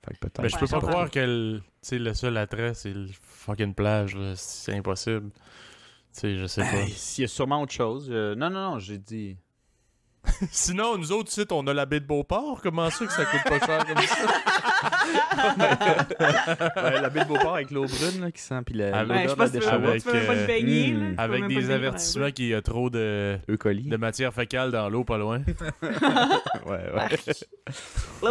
Fait 0.05 0.13
que 0.13 0.19
peut-être... 0.19 0.41
Mais 0.41 0.49
je 0.49 0.57
peux 0.57 0.67
pas 0.67 0.79
croire 0.79 1.11
que 1.11 1.19
le, 1.19 1.59
tu 1.59 1.63
sais, 1.81 1.99
le 1.99 2.13
seul 2.13 2.37
attrait, 2.37 2.73
c'est 2.73 2.93
le 2.93 3.07
fucking 3.21 3.73
plage. 3.73 4.15
là. 4.15 4.33
C'est 4.35 4.73
impossible. 4.75 5.29
Tu 5.31 6.19
sais, 6.21 6.35
je 6.37 6.45
sais 6.47 6.61
pas. 6.61 6.87
S'il 6.87 7.23
y 7.23 7.25
a 7.25 7.27
sûrement 7.27 7.61
autre 7.61 7.73
chose... 7.73 8.07
euh, 8.09 8.33
Non, 8.35 8.49
non, 8.49 8.71
non, 8.71 8.79
j'ai 8.79 8.97
dit... 8.97 9.37
Sinon, 10.51 10.97
nous 10.97 11.11
autres, 11.11 11.31
sites, 11.31 11.51
on 11.51 11.65
a 11.67 11.73
la 11.73 11.85
baie 11.85 11.99
de 11.99 12.05
Beauport. 12.05 12.61
Comment 12.61 12.89
ça 12.89 13.05
que 13.05 13.11
ça 13.11 13.25
coûte 13.25 13.43
pas 13.43 13.65
cher 13.65 13.85
comme 13.85 13.97
ça? 13.97 14.15
Ouais, 15.37 17.01
la 17.01 17.09
baie 17.09 17.23
de 17.23 17.27
Beauport 17.27 17.55
avec 17.55 17.71
l'eau 17.71 17.85
brune 17.85 18.21
là, 18.21 18.31
qui 18.31 18.41
sent, 18.41 18.61
puis 18.65 18.75
la, 18.75 19.03
l'odeur 19.03 19.35
de 19.35 19.47
décharge. 19.47 19.83
Avec, 19.83 20.07
euh, 20.07 20.47
baigner, 20.47 20.93
hmm, 20.93 21.15
là. 21.15 21.23
Avec 21.23 21.47
des 21.47 21.69
avertissements 21.69 22.31
qu'il 22.31 22.47
y 22.47 22.53
a 22.53 22.61
trop 22.61 22.89
de, 22.89 23.37
E. 23.49 23.57
de 23.57 23.97
matière 23.97 24.33
fécale 24.33 24.71
dans 24.71 24.89
l'eau 24.89 25.03
pas 25.03 25.17
loin. 25.17 25.41
Ouais, 26.65 26.83
ouais. 26.93 28.29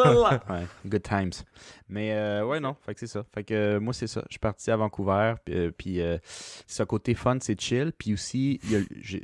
ouais. 0.51 0.67
Good 0.87 1.03
times. 1.03 1.45
Mais 1.89 2.13
euh, 2.15 2.45
ouais, 2.45 2.59
non. 2.59 2.75
Fait 2.85 2.95
que 2.95 3.01
c'est 3.01 3.07
ça. 3.07 3.25
Fait 3.33 3.45
que 3.45 3.55
euh, 3.55 3.81
moi, 3.81 3.93
c'est 3.95 4.07
ça. 4.09 4.23
Je 4.29 4.33
suis 4.35 4.39
parti 4.41 4.71
à 4.71 4.77
Vancouver. 4.77 5.35
Puis, 5.79 6.01
euh, 6.01 6.15
euh, 6.15 6.19
ce 6.25 6.83
côté 6.83 7.15
fun, 7.15 7.39
c'est 7.41 7.61
chill. 7.61 7.93
Puis 7.97 8.13
aussi, 8.13 8.59
y 8.65 8.75
a, 8.77 8.81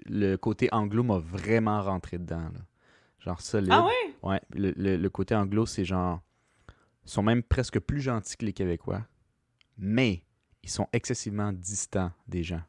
le 0.09 0.37
côté 0.37 0.69
anglo 0.73 1.03
m'a 1.03 1.19
vraiment 1.19 1.83
rentré 1.83 2.19
dedans. 2.19 2.43
là. 2.55 2.61
Genre 3.21 3.41
solide. 3.41 3.73
Ah 3.73 3.85
ouais? 3.85 4.15
Ouais. 4.31 4.41
Le, 4.55 4.73
le- 4.77 4.97
le 4.97 5.11
côté 5.11 5.35
anglo, 5.35 5.67
c'est 5.67 5.85
genre. 5.85 6.21
Ils 7.05 7.11
sont 7.11 7.23
même 7.25 7.43
presque 7.43 7.81
plus 7.81 8.01
gentils 8.01 8.37
que 8.37 8.45
les 8.45 8.53
Québécois. 8.53 9.03
Mais 9.77 10.23
ils 10.63 10.71
sont 10.71 10.87
excessivement 10.93 11.53
distants 11.53 12.13
des 12.29 12.45
gens. 12.45 12.63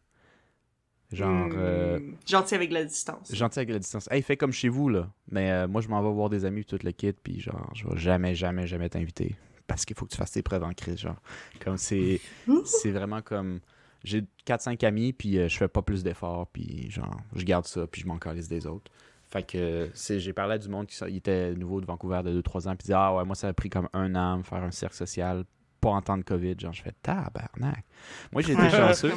Genre. 1.11 1.51
euh, 1.53 1.99
Hmm, 1.99 2.15
Gentil 2.25 2.55
avec 2.55 2.71
la 2.71 2.83
distance. 2.85 3.33
Gentil 3.35 3.59
avec 3.59 3.69
la 3.69 3.77
distance. 3.79 4.07
Hey, 4.11 4.23
fais 4.23 4.37
comme 4.37 4.51
chez 4.51 4.69
vous, 4.69 4.89
là. 4.89 5.11
Mais 5.29 5.51
euh, 5.51 5.67
moi, 5.67 5.81
je 5.81 5.87
m'en 5.87 6.01
vais 6.01 6.11
voir 6.11 6.29
des 6.29 6.45
amis, 6.45 6.65
tout 6.65 6.79
le 6.83 6.91
kit, 6.91 7.13
puis 7.13 7.39
genre, 7.39 7.69
je 7.75 7.87
vais 7.87 7.97
jamais, 7.97 8.33
jamais, 8.33 8.65
jamais 8.65 8.89
t'inviter. 8.89 9.35
Parce 9.73 9.85
qu'il 9.85 9.95
faut 9.95 10.05
que 10.05 10.11
tu 10.11 10.17
fasses 10.17 10.31
tes 10.31 10.43
preuves 10.43 10.63
en 10.63 10.73
crise, 10.73 10.99
genre. 10.99 11.15
Comme 11.63 11.77
c'est. 11.77 12.21
c'est 12.65 12.91
vraiment 12.91 13.21
comme. 13.21 13.59
J'ai 14.03 14.23
4-5 14.45 14.85
amis, 14.85 15.13
puis 15.13 15.37
euh, 15.39 15.47
je 15.47 15.57
fais 15.57 15.67
pas 15.67 15.81
plus 15.81 16.03
d'efforts, 16.03 16.47
puis 16.47 16.91
genre, 16.91 17.19
je 17.35 17.43
garde 17.43 17.65
ça, 17.65 17.87
puis 17.87 18.01
je 18.01 18.07
m'en 18.07 18.17
calisse 18.19 18.47
des 18.49 18.67
autres. 18.67 18.91
Fait 19.31 19.41
que 19.43 19.89
c'est, 19.95 20.19
j'ai 20.19 20.33
parlé 20.33 20.53
à 20.55 20.57
du 20.59 20.67
monde 20.69 20.85
qui 20.87 20.95
il 21.07 21.15
était 21.15 21.53
nouveau 21.55 21.81
de 21.81 21.85
Vancouver 21.87 22.21
de 22.23 22.39
2-3 22.41 22.67
ans, 22.67 22.75
puis 22.75 22.81
il 22.81 22.83
disait 22.83 22.93
Ah 22.95 23.15
ouais, 23.15 23.23
moi 23.25 23.33
ça 23.35 23.47
a 23.47 23.53
pris 23.53 23.69
comme 23.69 23.89
un 23.93 24.13
an 24.15 24.37
me 24.37 24.43
faire 24.43 24.61
un 24.61 24.69
cercle 24.71 24.95
social, 24.95 25.43
pas 25.81 25.89
en 25.89 26.01
temps 26.01 26.17
de 26.17 26.23
COVID. 26.23 26.55
Genre, 26.59 26.73
je 26.73 26.83
fais 26.83 26.93
tabarnak. 27.01 27.83
Moi 28.31 28.41
j'ai 28.43 28.53
été 28.53 28.61
chanceux. 28.69 29.09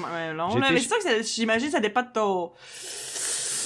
Mais 0.60 0.68
c'est 0.80 0.88
sûr 0.88 0.96
que 0.98 1.02
ça- 1.04 1.22
j'imagine 1.22 1.66
que 1.66 1.72
ça 1.74 1.80
dépend 1.80 2.02
de 2.02 2.12
ton... 2.14 2.52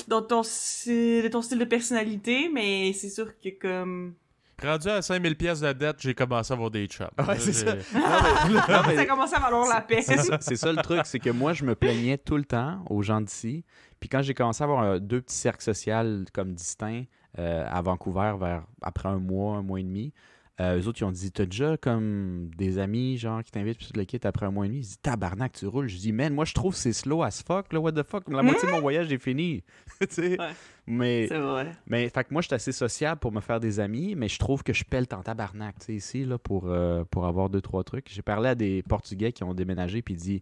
dans 0.09 0.23
ton, 0.23 0.41
de 0.41 1.29
ton 1.29 1.43
style 1.43 1.59
de 1.59 1.65
personnalité, 1.67 2.49
mais 2.53 2.93
c'est 2.95 3.11
sûr 3.11 3.39
que 3.39 3.51
comme... 3.61 4.15
Rendu 4.63 4.89
à 4.89 5.01
5000 5.03 5.37
pièces 5.37 5.61
de 5.61 5.73
dette, 5.73 5.97
j'ai 6.01 6.15
commencé 6.15 6.53
à 6.53 6.55
avoir 6.55 6.71
des 6.71 6.87
chums. 6.87 7.09
Ouais, 7.19 7.39
c'est 7.39 7.53
ça. 7.53 7.75
J'ai- 7.77 7.99
Non, 7.99 8.07
mais- 8.49 8.75
non, 8.75 8.83
mais- 8.87 8.97
ça 8.97 9.07
commence 9.07 9.33
à 9.33 9.39
valoir 9.41 9.69
la 9.69 9.81
peine. 9.81 10.03
C'est 10.03 10.19
ça, 10.19 10.39
ça 10.41 10.73
le 10.73 10.83
truc, 10.83 11.01
c'est 11.05 11.19
que 11.19 11.31
moi, 11.31 11.53
je 11.53 11.65
me 11.65 11.75
plaignais 11.75 12.19
tout 12.19 12.37
le 12.37 12.45
temps 12.45 12.85
aux 12.91 13.03
gens 13.03 13.21
d'ici. 13.21 13.65
Puis 13.99 14.09
quand 14.09 14.23
j'ai 14.23 14.35
commencé 14.35 14.63
à 14.63 14.67
avoir 14.67 14.83
euh, 14.83 14.99
deux 14.99 15.21
petits 15.21 15.35
cercles 15.37 15.63
sociaux 15.63 16.25
comme 16.33 16.53
distincts 16.55 17.05
euh, 17.39 17.67
à 17.71 17.81
Vancouver, 17.83 18.35
vers 18.39 18.63
après 18.83 19.09
un 19.09 19.19
mois, 19.19 19.57
un 19.57 19.63
mois 19.63 19.81
et 19.81 19.85
demi, 19.85 20.13
euh, 20.61 20.79
eux 20.81 20.87
autres, 20.89 21.01
ils 21.01 21.05
ont 21.05 21.11
dit 21.11 21.33
T'as 21.33 21.47
déjà 21.47 21.77
comme 21.77 22.51
des 22.57 22.79
amis, 22.79 23.17
genre, 23.17 23.43
qui 23.43 23.51
t'invitent, 23.51 23.79
puis 23.79 23.89
tu 23.93 23.99
le 23.99 24.05
quittes 24.05 24.27
après 24.27 24.47
un 24.47 24.51
mois 24.51 24.67
et 24.67 24.69
demi? 24.69 24.81
Ils 24.81 24.83
disent 24.83 25.01
Tabarnak, 25.01 25.53
tu 25.53 25.67
roules. 25.67 25.89
Je 25.89 25.97
dis 25.97 26.13
Man, 26.13 26.35
moi, 26.35 26.45
je 26.45 26.55
trouve 26.55 26.75
que 26.75 26.79
c'est 26.79 26.93
slow 26.93 27.23
as 27.23 27.43
fuck, 27.43 27.73
là, 27.73 27.81
what 27.81 27.93
the 27.93 28.03
fuck? 28.03 28.29
La 28.29 28.43
moitié 28.43 28.69
de 28.69 28.73
mon 28.73 28.81
voyage 28.81 29.11
est 29.13 29.19
fini. 29.19 29.65
tu 30.01 30.07
sais? 30.11 30.39
Ouais. 30.39 30.51
Mais 30.87 31.27
C'est 31.29 31.39
vrai. 31.39 31.73
mais 31.87 32.09
fait 32.09 32.25
que 32.25 32.33
moi, 32.33 32.43
je 32.43 32.49
suis 32.49 32.55
assez 32.55 32.73
sociable 32.73 33.21
pour 33.21 33.33
me 33.33 33.41
faire 33.41 33.61
des 33.61 33.81
amis, 33.81 34.15
mais 34.17 34.29
je 34.29 34.39
trouve 34.39 34.63
que 34.63 34.73
je 34.73 34.85
pèle 34.85 35.07
en 35.13 35.23
tabarnak, 35.23 35.79
tu 35.79 35.87
sais, 35.87 35.95
ici, 35.95 36.25
là, 36.25 36.37
pour, 36.39 36.65
euh, 36.67 37.05
pour 37.11 37.27
avoir 37.27 37.49
deux, 37.49 37.61
trois 37.61 37.85
trucs. 37.85 38.09
J'ai 38.13 38.23
parlé 38.23 38.51
à 38.51 38.55
des 38.55 38.83
Portugais 38.83 39.33
qui 39.33 39.45
ont 39.45 39.55
déménagé, 39.55 40.03
puis 40.03 40.15
ils 40.15 40.19
disent 40.19 40.41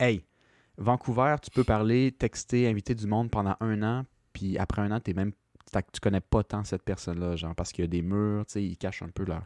Hey, 0.00 0.24
Vancouver, 0.78 1.36
tu 1.42 1.50
peux 1.50 1.64
parler, 1.64 2.12
texter, 2.12 2.66
inviter 2.68 2.94
du 2.94 3.06
monde 3.06 3.30
pendant 3.30 3.56
un 3.60 3.82
an, 3.82 4.04
puis 4.32 4.58
après 4.58 4.82
un 4.82 4.90
an, 4.90 5.00
t'es 5.00 5.12
même, 5.12 5.32
t'as- 5.72 5.82
tu 5.82 5.98
connais 6.00 6.20
pas 6.20 6.44
tant 6.44 6.62
cette 6.62 6.82
personne-là, 6.82 7.34
genre, 7.34 7.54
parce 7.56 7.72
qu'il 7.72 7.82
y 7.82 7.86
a 7.86 7.88
des 7.88 8.02
murs, 8.02 8.46
tu 8.46 8.52
sais, 8.52 8.64
ils 8.64 8.76
cachent 8.76 9.02
un 9.02 9.08
peu 9.08 9.24
leur, 9.24 9.42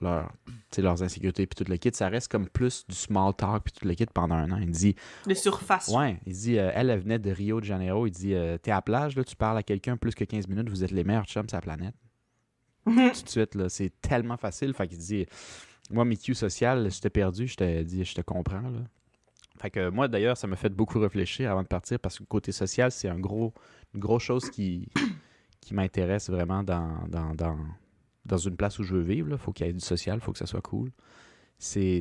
leur, 0.00 0.32
leurs 0.78 1.02
insécurités, 1.02 1.46
puis 1.46 1.62
tout 1.62 1.70
le 1.70 1.76
kit. 1.76 1.90
Ça 1.92 2.08
reste 2.08 2.28
comme 2.30 2.48
plus 2.48 2.86
du 2.88 2.94
small 2.94 3.34
talk, 3.34 3.64
puis 3.64 3.72
tout 3.72 3.86
le 3.86 3.94
kit 3.94 4.06
pendant 4.06 4.36
un 4.36 4.50
an. 4.52 4.58
Il 4.60 4.70
dit 4.70 4.94
De 5.26 5.34
surface. 5.34 5.88
Ouais, 5.88 6.18
il 6.26 6.32
dit, 6.32 6.58
euh, 6.58 6.70
elle, 6.74 6.90
elle 6.90 7.00
venait 7.00 7.18
de 7.18 7.30
Rio 7.30 7.60
de 7.60 7.66
Janeiro. 7.66 8.06
Il 8.06 8.10
dit, 8.12 8.34
euh, 8.34 8.56
t'es 8.56 8.70
à 8.70 8.76
la 8.76 8.82
plage, 8.82 9.16
là, 9.16 9.24
tu 9.24 9.36
parles 9.36 9.58
à 9.58 9.62
quelqu'un 9.62 9.96
plus 9.96 10.14
que 10.14 10.24
15 10.24 10.48
minutes, 10.48 10.68
vous 10.70 10.82
êtes 10.82 10.90
les 10.90 11.04
meilleurs 11.04 11.26
chums 11.26 11.48
sur 11.48 11.56
la 11.56 11.62
planète. 11.62 11.94
tout 12.86 12.92
de 13.22 13.28
suite, 13.28 13.54
là, 13.54 13.68
c'est 13.68 13.92
tellement 14.00 14.36
facile. 14.36 14.72
Fait 14.74 14.88
qu'il 14.88 14.98
dit, 14.98 15.26
moi, 15.90 16.04
mes 16.04 16.16
cues 16.16 16.34
sociales, 16.34 16.90
je 16.90 17.00
t'ai 17.00 17.10
perdu, 17.10 17.46
je 17.46 17.56
te 17.56 17.82
dis, 17.82 18.04
je 18.04 18.14
te 18.14 18.20
comprends, 18.20 18.60
là. 18.60 18.80
Fait 19.60 19.70
que 19.70 19.88
moi, 19.88 20.08
d'ailleurs, 20.08 20.36
ça 20.36 20.48
m'a 20.48 20.56
fait 20.56 20.68
beaucoup 20.68 20.98
réfléchir 20.98 21.50
avant 21.50 21.62
de 21.62 21.68
partir 21.68 22.00
parce 22.00 22.18
que 22.18 22.24
côté 22.24 22.50
social, 22.50 22.90
c'est 22.90 23.08
un 23.08 23.20
gros, 23.20 23.54
une 23.94 24.00
grosse 24.00 24.24
chose 24.24 24.50
qui, 24.50 24.88
qui 25.64 25.74
m'intéresse 25.74 26.28
vraiment 26.30 26.62
dans, 26.62 27.06
dans, 27.08 27.34
dans, 27.34 27.58
dans 28.26 28.36
une 28.38 28.56
place 28.56 28.78
où 28.78 28.82
je 28.82 28.94
veux 28.94 29.02
vivre. 29.02 29.28
Il 29.32 29.38
faut 29.38 29.52
qu'il 29.52 29.66
y 29.66 29.70
ait 29.70 29.72
du 29.72 29.80
social, 29.80 30.18
il 30.18 30.20
faut 30.20 30.32
que 30.32 30.38
ça 30.38 30.46
soit 30.46 30.60
cool. 30.62 30.90
C'est 31.58 32.00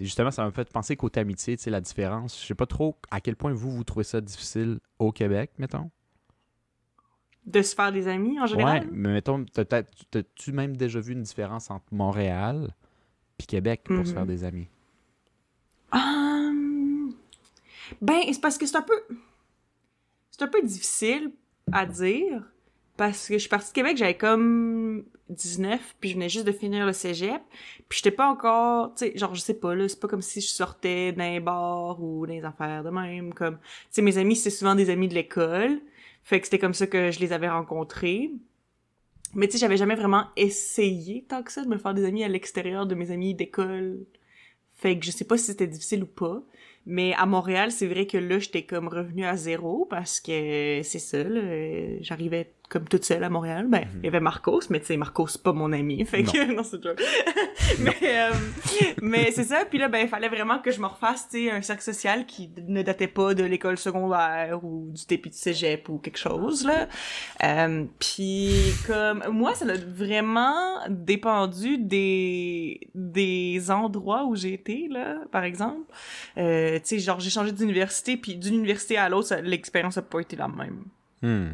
justement, 0.00 0.30
ça 0.30 0.44
m'a 0.44 0.50
fait 0.50 0.68
penser 0.70 0.94
côté 0.96 1.20
amitié, 1.20 1.56
tu 1.56 1.62
sais, 1.62 1.70
la 1.70 1.80
différence. 1.80 2.40
Je 2.40 2.46
sais 2.46 2.54
pas 2.54 2.66
trop 2.66 2.96
à 3.10 3.20
quel 3.20 3.34
point 3.36 3.52
vous, 3.52 3.70
vous 3.70 3.84
trouvez 3.84 4.04
ça 4.04 4.20
difficile 4.20 4.78
au 4.98 5.10
Québec, 5.12 5.52
mettons. 5.58 5.90
De 7.46 7.62
se 7.62 7.74
faire 7.74 7.92
des 7.92 8.08
amis, 8.08 8.38
en 8.38 8.42
Ouais, 8.42 8.48
général. 8.48 8.88
mais 8.92 9.12
mettons, 9.14 9.44
t'as- 9.46 9.64
t'as- 9.64 9.82
t'as-tu 10.10 10.52
même 10.52 10.76
déjà 10.76 11.00
vu 11.00 11.12
une 11.14 11.22
différence 11.22 11.70
entre 11.70 11.86
Montréal 11.92 12.74
puis 13.38 13.46
Québec 13.46 13.82
pour 13.84 14.04
se 14.04 14.10
Mhm. 14.10 14.14
faire 14.14 14.26
des 14.26 14.44
amis? 14.44 14.68
Hum, 15.92 17.14
Ben, 18.02 18.20
c'est 18.32 18.40
parce 18.40 18.58
que 18.58 18.66
c'est 18.66 18.76
un 18.76 18.82
peu... 18.82 19.00
C'est 20.30 20.42
un 20.42 20.48
peu 20.48 20.60
difficile 20.62 21.32
à 21.72 21.86
dire, 21.86 22.42
parce 22.98 23.28
que 23.28 23.34
je 23.34 23.38
suis 23.38 23.48
partie 23.48 23.70
de 23.70 23.74
Québec, 23.74 23.96
j'avais 23.96 24.16
comme 24.16 25.04
19, 25.30 25.96
puis 26.00 26.10
je 26.10 26.14
venais 26.16 26.28
juste 26.28 26.44
de 26.44 26.52
finir 26.52 26.84
le 26.84 26.92
cégep, 26.92 27.40
puis 27.88 27.98
j'étais 27.98 28.10
pas 28.10 28.28
encore... 28.28 28.92
Tu 28.96 29.06
sais, 29.06 29.16
genre, 29.16 29.36
je 29.36 29.40
sais 29.40 29.54
pas, 29.54 29.74
là, 29.76 29.88
c'est 29.88 30.00
pas 30.00 30.08
comme 30.08 30.20
si 30.20 30.40
je 30.40 30.48
sortais 30.48 31.12
d'un 31.12 31.40
bar 31.40 32.02
ou 32.02 32.26
des 32.26 32.44
affaires 32.44 32.82
de 32.82 32.90
même, 32.90 33.32
comme... 33.32 33.56
Tu 33.58 33.86
sais, 33.92 34.02
mes 34.02 34.18
amis, 34.18 34.34
c'est 34.34 34.50
souvent 34.50 34.74
des 34.74 34.90
amis 34.90 35.06
de 35.06 35.14
l'école, 35.14 35.80
fait 36.24 36.40
que 36.40 36.46
c'était 36.46 36.58
comme 36.58 36.74
ça 36.74 36.88
que 36.88 37.12
je 37.12 37.20
les 37.20 37.32
avais 37.32 37.48
rencontrés. 37.48 38.32
Mais 39.34 39.46
tu 39.46 39.52
sais, 39.52 39.58
j'avais 39.58 39.76
jamais 39.76 39.94
vraiment 39.94 40.24
essayé 40.36 41.24
tant 41.28 41.44
que 41.44 41.52
ça 41.52 41.62
de 41.62 41.68
me 41.68 41.78
faire 41.78 41.94
des 41.94 42.04
amis 42.04 42.24
à 42.24 42.28
l'extérieur 42.28 42.86
de 42.86 42.96
mes 42.96 43.12
amis 43.12 43.32
d'école. 43.32 44.06
Fait 44.76 44.98
que 44.98 45.04
je 45.04 45.12
sais 45.12 45.24
pas 45.24 45.38
si 45.38 45.44
c'était 45.44 45.68
difficile 45.68 46.02
ou 46.02 46.06
pas. 46.06 46.42
Mais 46.84 47.14
à 47.14 47.26
Montréal, 47.26 47.70
c'est 47.70 47.86
vrai 47.86 48.06
que 48.06 48.18
là, 48.18 48.38
j'étais 48.40 48.64
comme 48.64 48.88
revenue 48.88 49.24
à 49.24 49.36
zéro 49.36 49.86
parce 49.88 50.20
que 50.20 50.80
c'est 50.82 50.98
ça, 50.98 51.22
là, 51.22 51.40
euh, 51.40 51.98
j'arrivais 52.00 52.50
comme 52.68 52.86
toute 52.86 53.04
seule 53.04 53.24
à 53.24 53.30
Montréal. 53.30 53.66
Ben, 53.68 53.86
il 53.96 54.04
y 54.04 54.08
avait 54.08 54.20
Marcos, 54.20 54.60
mais 54.68 54.80
tu 54.80 54.86
sais, 54.86 54.96
Marcos, 54.96 55.28
c'est 55.28 55.42
pas 55.42 55.52
mon 55.52 55.72
ami. 55.72 56.04
Fait 56.06 56.22
que, 56.22 56.54
non, 56.54 56.62
c'est 56.62 56.78
mais, 57.80 57.96
euh, 58.02 58.32
mais 59.00 59.30
c'est 59.30 59.44
ça. 59.44 59.64
Puis 59.64 59.78
là, 59.78 59.88
ben, 59.88 60.00
il 60.00 60.08
fallait 60.08 60.28
vraiment 60.28 60.58
que 60.58 60.70
je 60.70 60.80
me 60.80 60.86
refasse, 60.86 61.28
tu 61.28 61.46
sais, 61.46 61.50
un 61.50 61.62
cercle 61.62 61.82
social 61.82 62.26
qui 62.26 62.50
ne 62.66 62.82
datait 62.82 63.08
pas 63.08 63.34
de 63.34 63.44
l'école 63.44 63.78
secondaire 63.78 64.60
ou 64.62 64.90
du 64.92 65.06
début 65.06 65.30
de 65.30 65.34
cégep 65.34 65.88
ou 65.88 65.98
quelque 65.98 66.18
chose, 66.18 66.66
là. 66.66 66.88
Euh, 67.42 67.84
puis 67.98 68.52
comme, 68.86 69.24
moi, 69.30 69.54
ça 69.54 69.64
a 69.64 69.76
vraiment 69.76 70.80
dépendu 70.88 71.78
des, 71.78 72.80
des 72.94 73.70
endroits 73.70 74.24
où 74.24 74.36
j'ai 74.36 74.52
été, 74.52 74.88
là, 74.90 75.16
par 75.32 75.44
exemple. 75.44 75.90
Euh, 76.36 76.78
tu 76.80 76.82
sais, 76.84 76.98
genre, 76.98 77.20
j'ai 77.20 77.30
changé 77.30 77.52
d'université, 77.52 78.16
puis 78.16 78.36
d'une 78.36 78.54
université 78.54 78.98
à 78.98 79.08
l'autre, 79.08 79.34
l'expérience 79.42 79.96
a 79.96 80.02
pas 80.02 80.20
été 80.20 80.36
la 80.36 80.48
même, 80.48 80.84
Hmm. 81.22 81.52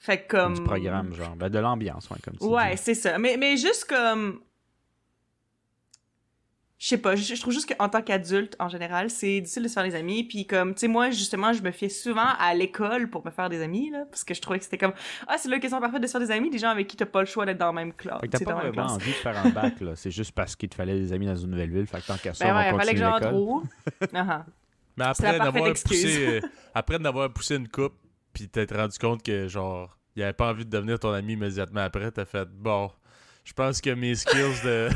Fait 0.00 0.22
que 0.22 0.28
comme... 0.28 0.54
Du 0.54 0.62
programme, 0.62 1.12
genre. 1.12 1.36
Ben, 1.36 1.50
de 1.50 1.58
l'ambiance, 1.58 2.08
ouais, 2.10 2.16
comme 2.24 2.36
tu 2.36 2.46
Ouais, 2.46 2.76
c'est 2.76 2.94
ça. 2.94 3.18
Mais, 3.18 3.36
mais 3.36 3.56
juste 3.56 3.84
comme... 3.84 4.40
Je 6.78 6.86
sais 6.86 6.96
pas, 6.96 7.14
je, 7.14 7.34
je 7.34 7.38
trouve 7.38 7.52
juste 7.52 7.70
qu'en 7.76 7.90
tant 7.90 8.00
qu'adulte, 8.00 8.56
en 8.58 8.70
général, 8.70 9.10
c'est 9.10 9.42
difficile 9.42 9.64
de 9.64 9.68
se 9.68 9.74
faire 9.74 9.84
des 9.84 9.94
amis. 9.94 10.24
Puis 10.24 10.46
comme, 10.46 10.72
tu 10.72 10.80
sais, 10.80 10.88
moi, 10.88 11.10
justement, 11.10 11.52
je 11.52 11.62
me 11.62 11.70
fiais 11.72 11.90
souvent 11.90 12.28
à 12.38 12.54
l'école 12.54 13.10
pour 13.10 13.22
me 13.22 13.30
faire 13.30 13.50
des 13.50 13.60
amis, 13.60 13.90
là. 13.90 14.06
Parce 14.10 14.24
que 14.24 14.32
je 14.32 14.40
trouvais 14.40 14.58
que 14.58 14.64
c'était 14.64 14.78
comme, 14.78 14.94
ah, 15.28 15.36
c'est 15.36 15.50
l'occasion 15.50 15.78
parfaite 15.78 16.00
de 16.00 16.06
se 16.06 16.12
faire 16.12 16.22
des 16.22 16.30
amis, 16.30 16.48
des 16.48 16.56
gens 16.56 16.70
avec 16.70 16.86
qui 16.86 16.96
t'as 16.96 17.04
pas 17.04 17.20
le 17.20 17.26
choix 17.26 17.44
d'être 17.44 17.58
dans 17.58 17.66
la 17.66 17.72
même 17.72 17.92
classe. 17.92 18.20
Fait 18.20 18.28
que 18.28 18.38
t'as 18.38 18.44
pas 18.46 18.54
vraiment 18.54 18.72
classe. 18.72 18.92
envie 18.92 19.10
de 19.10 19.16
faire 19.16 19.36
un 19.44 19.50
bac, 19.50 19.78
là. 19.82 19.92
C'est 19.94 20.10
juste 20.10 20.32
parce 20.32 20.56
qu'il 20.56 20.70
te 20.70 20.74
fallait 20.74 20.98
des 20.98 21.12
amis 21.12 21.26
dans 21.26 21.36
une 21.36 21.50
nouvelle 21.50 21.70
ville. 21.70 21.86
Fait 21.86 22.00
que 22.00 22.06
tant 22.06 22.16
qu'à 22.16 22.32
ça, 22.32 22.46
Ben 22.46 22.54
on 22.54 22.56
ouais, 22.56 22.72
va 22.72 22.78
fallait 22.78 22.94
que 22.94 22.98
j'en 22.98 23.20
trouve. 23.20 23.64
Ah, 24.14 24.26
ah. 24.30 24.46
Mais 24.96 25.04
après 25.04 25.38
d'avoir 25.38 25.72
poussé, 25.74 26.26
euh, 26.26 26.40
après 26.74 26.98
d'avoir 26.98 27.30
poussé 27.30 27.56
une 27.56 27.68
coupe, 27.68 27.92
puis 28.32 28.48
t'être 28.48 28.76
rendu 28.76 28.98
compte 28.98 29.22
que 29.22 29.48
genre, 29.48 29.96
il 30.16 30.22
avait 30.22 30.32
pas 30.32 30.50
envie 30.50 30.64
de 30.64 30.70
devenir 30.70 30.98
ton 30.98 31.12
ami 31.12 31.34
immédiatement 31.34 31.80
après, 31.82 32.10
t'as 32.10 32.24
fait 32.24 32.48
bon. 32.48 32.90
Je 33.42 33.54
pense 33.54 33.80
que 33.80 33.90
mes 33.90 34.14
skills 34.14 34.60
de, 34.62 34.88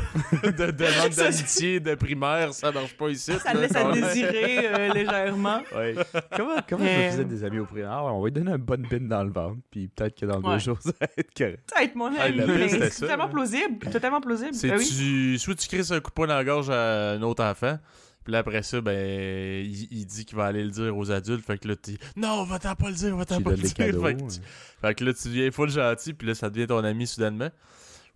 de 0.43 0.71
demande 0.71 1.09
d'amitié 1.17 1.79
de 1.79 1.95
primaire, 1.95 2.53
ça 2.53 2.71
marche 2.71 2.95
pas 2.95 3.09
ici. 3.09 3.33
Ça 3.39 3.53
là. 3.53 3.61
laisse 3.61 3.75
à 3.75 3.91
désirer 3.91 4.67
euh, 4.67 4.93
légèrement. 4.93 5.61
Ouais. 5.75 5.95
Comment, 6.37 6.55
comment 6.69 6.85
je 6.85 6.89
me 6.89 6.95
Euh. 6.97 7.11
faisais 7.11 7.25
des 7.25 7.43
amis 7.43 7.59
au 7.59 7.65
primaire? 7.65 7.91
Ah, 7.91 8.05
on 8.13 8.19
va 8.21 8.25
lui 8.27 8.31
donner 8.31 8.51
un 8.51 8.59
bonne 8.59 8.83
bin 8.83 8.99
dans 9.01 9.23
le 9.23 9.31
ventre, 9.31 9.57
puis 9.71 9.87
peut-être 9.87 10.17
que 10.17 10.27
dans 10.27 10.39
deux 10.39 10.59
jours, 10.59 10.77
ça 10.81 10.91
va 11.01 11.07
être 11.17 11.33
correct. 11.35 11.59
Ça 11.69 11.79
va 11.79 11.83
être 11.85 11.95
mon 11.95 12.11
Ah, 12.17 12.23
ami. 12.25 12.41
mais 12.45 12.69
c'était 12.69 12.89
c'est 12.91 13.01
totalement 13.01 13.29
plausible. 13.29 13.79
Totalement 13.91 14.21
plausible. 14.21 14.53
C'est 14.53 14.69
Ben 14.69 14.77
oui. 14.77 14.85
tu 14.95 15.39
soit 15.39 15.55
tu 15.55 15.67
crisses 15.67 15.91
un 15.91 15.99
coup 15.99 16.11
de 16.11 16.15
poing 16.15 16.27
dans 16.27 16.35
la 16.35 16.43
gorge 16.45 16.69
à 16.69 17.11
un 17.13 17.21
autre 17.23 17.43
enfant, 17.43 17.79
puis 18.25 18.33
là 18.33 18.39
après 18.39 18.61
ça 18.63 18.81
ben 18.81 19.63
il, 19.65 19.87
il 19.91 20.05
dit 20.05 20.25
qu'il 20.25 20.35
va 20.35 20.45
aller 20.45 20.63
le 20.65 20.71
dire 20.71 20.97
aux 20.97 21.09
adultes, 21.11 21.45
fait 21.45 21.57
que 21.57 21.69
là 21.69 21.75
tu 21.77 21.91
dis 21.91 21.97
non, 22.17 22.43
va-t'en 22.43 22.75
pas 22.75 22.89
le 22.89 22.95
dire, 22.95 23.15
va-t'en 23.15 23.41
pas 23.41 23.51
le 23.51 23.57
dire. 23.57 23.73
cadeaux. 23.73 24.01
Fait 24.05 24.15
que, 24.15 24.19
tu- 24.29 24.39
fait 24.81 24.95
que 24.95 25.03
là 25.05 25.13
tu 25.13 25.27
deviens 25.29 25.51
full 25.51 25.69
gentil, 25.69 26.13
puis 26.13 26.27
là 26.27 26.35
ça 26.35 26.49
devient 26.49 26.67
ton 26.67 26.83
ami 26.83 27.07
soudainement. 27.07 27.49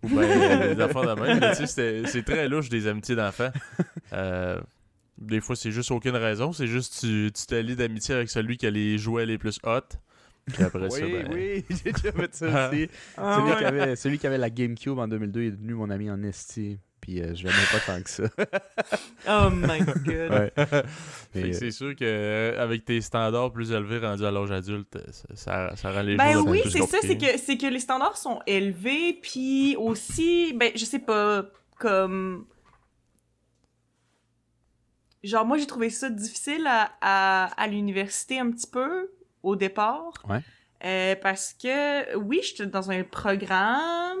Ou 0.02 0.08
ben 0.16 0.74
des 0.76 0.82
enfants 0.82 1.02
de 1.04 1.18
même, 1.20 1.40
mais 1.40 1.56
tu 1.56 1.66
sais 1.66 2.02
c'est 2.06 2.22
très 2.22 2.48
louche 2.48 2.68
des 2.68 2.86
amitiés 2.86 3.16
d'enfants. 3.16 3.50
Euh, 4.12 4.60
des 5.18 5.40
fois 5.40 5.54
c'est 5.54 5.70
juste 5.70 5.90
aucune 5.92 6.16
raison, 6.16 6.52
c'est 6.52 6.66
juste 6.66 6.98
tu 7.00 7.30
tu 7.32 7.46
t'allies 7.46 7.76
d'amitié 7.76 8.14
avec 8.16 8.28
celui 8.28 8.56
qui 8.56 8.66
a 8.66 8.70
les 8.70 8.98
jouets 8.98 9.24
les 9.24 9.38
plus 9.38 9.60
hot. 9.64 9.80
Puis 10.52 10.64
après 10.64 10.90
ça 10.90 11.04
Oui, 11.04 11.12
ben 11.12 11.28
oui, 11.32 11.64
j'ai 11.68 11.92
déjà 11.92 12.10
fait 12.10 12.34
ça 12.34 12.46
Ah. 12.52 12.70
aussi. 12.70 12.88
Ah 13.16 13.36
celui, 13.38 13.50
ouais. 13.52 13.58
qui 13.58 13.64
avait, 13.64 13.96
celui 13.96 14.18
qui 14.18 14.26
avait 14.26 14.38
la 14.38 14.50
GameCube 14.50 14.98
en 14.98 15.06
2002 15.06 15.42
est 15.42 15.50
devenu 15.52 15.74
mon 15.74 15.90
ami 15.90 16.10
en 16.10 16.20
esti. 16.24 16.78
Puis 17.10 17.20
euh, 17.20 17.34
je 17.34 17.42
l'aimais 17.42 17.56
pas 17.72 17.80
tant 17.80 18.00
que 18.00 18.08
ça. 18.08 18.22
Oh 19.28 19.50
my 19.50 19.80
god. 19.80 20.30
Ouais. 20.30 20.52
Euh, 21.36 21.52
c'est 21.52 21.70
sûr 21.70 21.94
que 21.94 22.04
euh, 22.04 22.60
avec 22.60 22.84
tes 22.84 23.00
standards 23.00 23.52
plus 23.52 23.70
élevés 23.70 23.98
rendus 23.98 24.24
à 24.24 24.32
l'âge 24.32 24.50
adulte, 24.50 24.96
euh, 24.96 25.04
ça, 25.12 25.68
ça, 25.68 25.76
ça 25.76 25.92
rend 25.92 26.02
les 26.02 26.16
Ben 26.16 26.32
choses 26.32 26.42
un 26.42 26.44
peu 26.44 26.50
oui, 26.50 26.62
c'est 26.64 26.82
ça, 26.82 26.98
c'est 27.02 27.16
que 27.16 27.38
c'est 27.38 27.56
que 27.56 27.66
les 27.66 27.78
standards 27.78 28.16
sont 28.16 28.40
élevés, 28.48 29.12
puis 29.22 29.76
aussi, 29.76 30.52
ben 30.54 30.72
je 30.74 30.84
sais 30.84 30.98
pas, 30.98 31.44
comme 31.78 32.46
genre 35.22 35.46
moi 35.46 35.56
j'ai 35.56 35.68
trouvé 35.68 35.88
ça 35.88 36.10
difficile 36.10 36.66
à, 36.66 36.90
à, 37.00 37.44
à 37.56 37.66
l'université 37.68 38.40
un 38.40 38.50
petit 38.50 38.68
peu 38.68 39.12
au 39.44 39.54
départ. 39.54 40.14
Ouais. 40.28 40.40
Euh, 40.84 41.14
parce 41.22 41.52
que 41.52 42.16
oui, 42.16 42.40
j'étais 42.42 42.66
dans 42.66 42.90
un 42.90 43.04
programme 43.04 44.18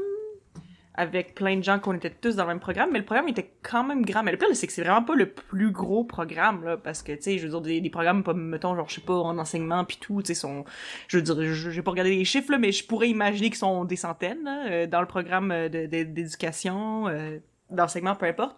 avec 0.94 1.34
plein 1.34 1.56
de 1.56 1.62
gens 1.62 1.78
qu'on 1.78 1.94
était 1.94 2.10
tous 2.10 2.36
dans 2.36 2.42
le 2.42 2.48
même 2.48 2.60
programme, 2.60 2.90
mais 2.92 2.98
le 2.98 3.04
programme 3.04 3.28
était 3.28 3.52
quand 3.62 3.84
même 3.84 4.04
grand. 4.04 4.22
Mais 4.22 4.32
le 4.32 4.38
pire, 4.38 4.48
c'est 4.54 4.66
que 4.66 4.72
c'est 4.72 4.82
vraiment 4.82 5.02
pas 5.04 5.14
le 5.14 5.30
plus 5.30 5.70
gros 5.70 6.04
programme, 6.04 6.64
là, 6.64 6.76
parce 6.76 7.02
que, 7.02 7.12
tu 7.12 7.22
sais, 7.22 7.38
je 7.38 7.44
veux 7.46 7.50
dire, 7.50 7.60
des, 7.60 7.80
des 7.80 7.90
programmes, 7.90 8.24
mettons, 8.34 8.74
genre, 8.74 8.88
je 8.88 8.96
sais 8.96 9.00
pas, 9.00 9.14
en 9.14 9.38
enseignement 9.38 9.84
pis 9.84 9.98
tout, 9.98 10.20
tu 10.20 10.28
sais, 10.28 10.34
sont, 10.34 10.64
je 11.08 11.16
veux 11.18 11.22
dire, 11.22 11.36
je- 11.54 11.70
j'ai 11.70 11.82
pas 11.82 11.92
regardé 11.92 12.16
les 12.16 12.24
chiffres, 12.24 12.50
là, 12.50 12.58
mais 12.58 12.72
je 12.72 12.84
pourrais 12.86 13.08
imaginer 13.08 13.48
qu'ils 13.50 13.58
sont 13.58 13.84
des 13.84 13.96
centaines, 13.96 14.42
là, 14.44 14.66
euh, 14.70 14.86
dans 14.86 15.00
le 15.00 15.06
programme 15.06 15.52
euh, 15.52 15.68
d'éducation, 15.68 17.06
euh, 17.08 17.38
d'enseignement, 17.70 18.16
peu 18.16 18.26
importe. 18.26 18.56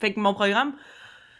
Fait 0.00 0.12
que 0.12 0.20
mon 0.20 0.34
programme, 0.34 0.74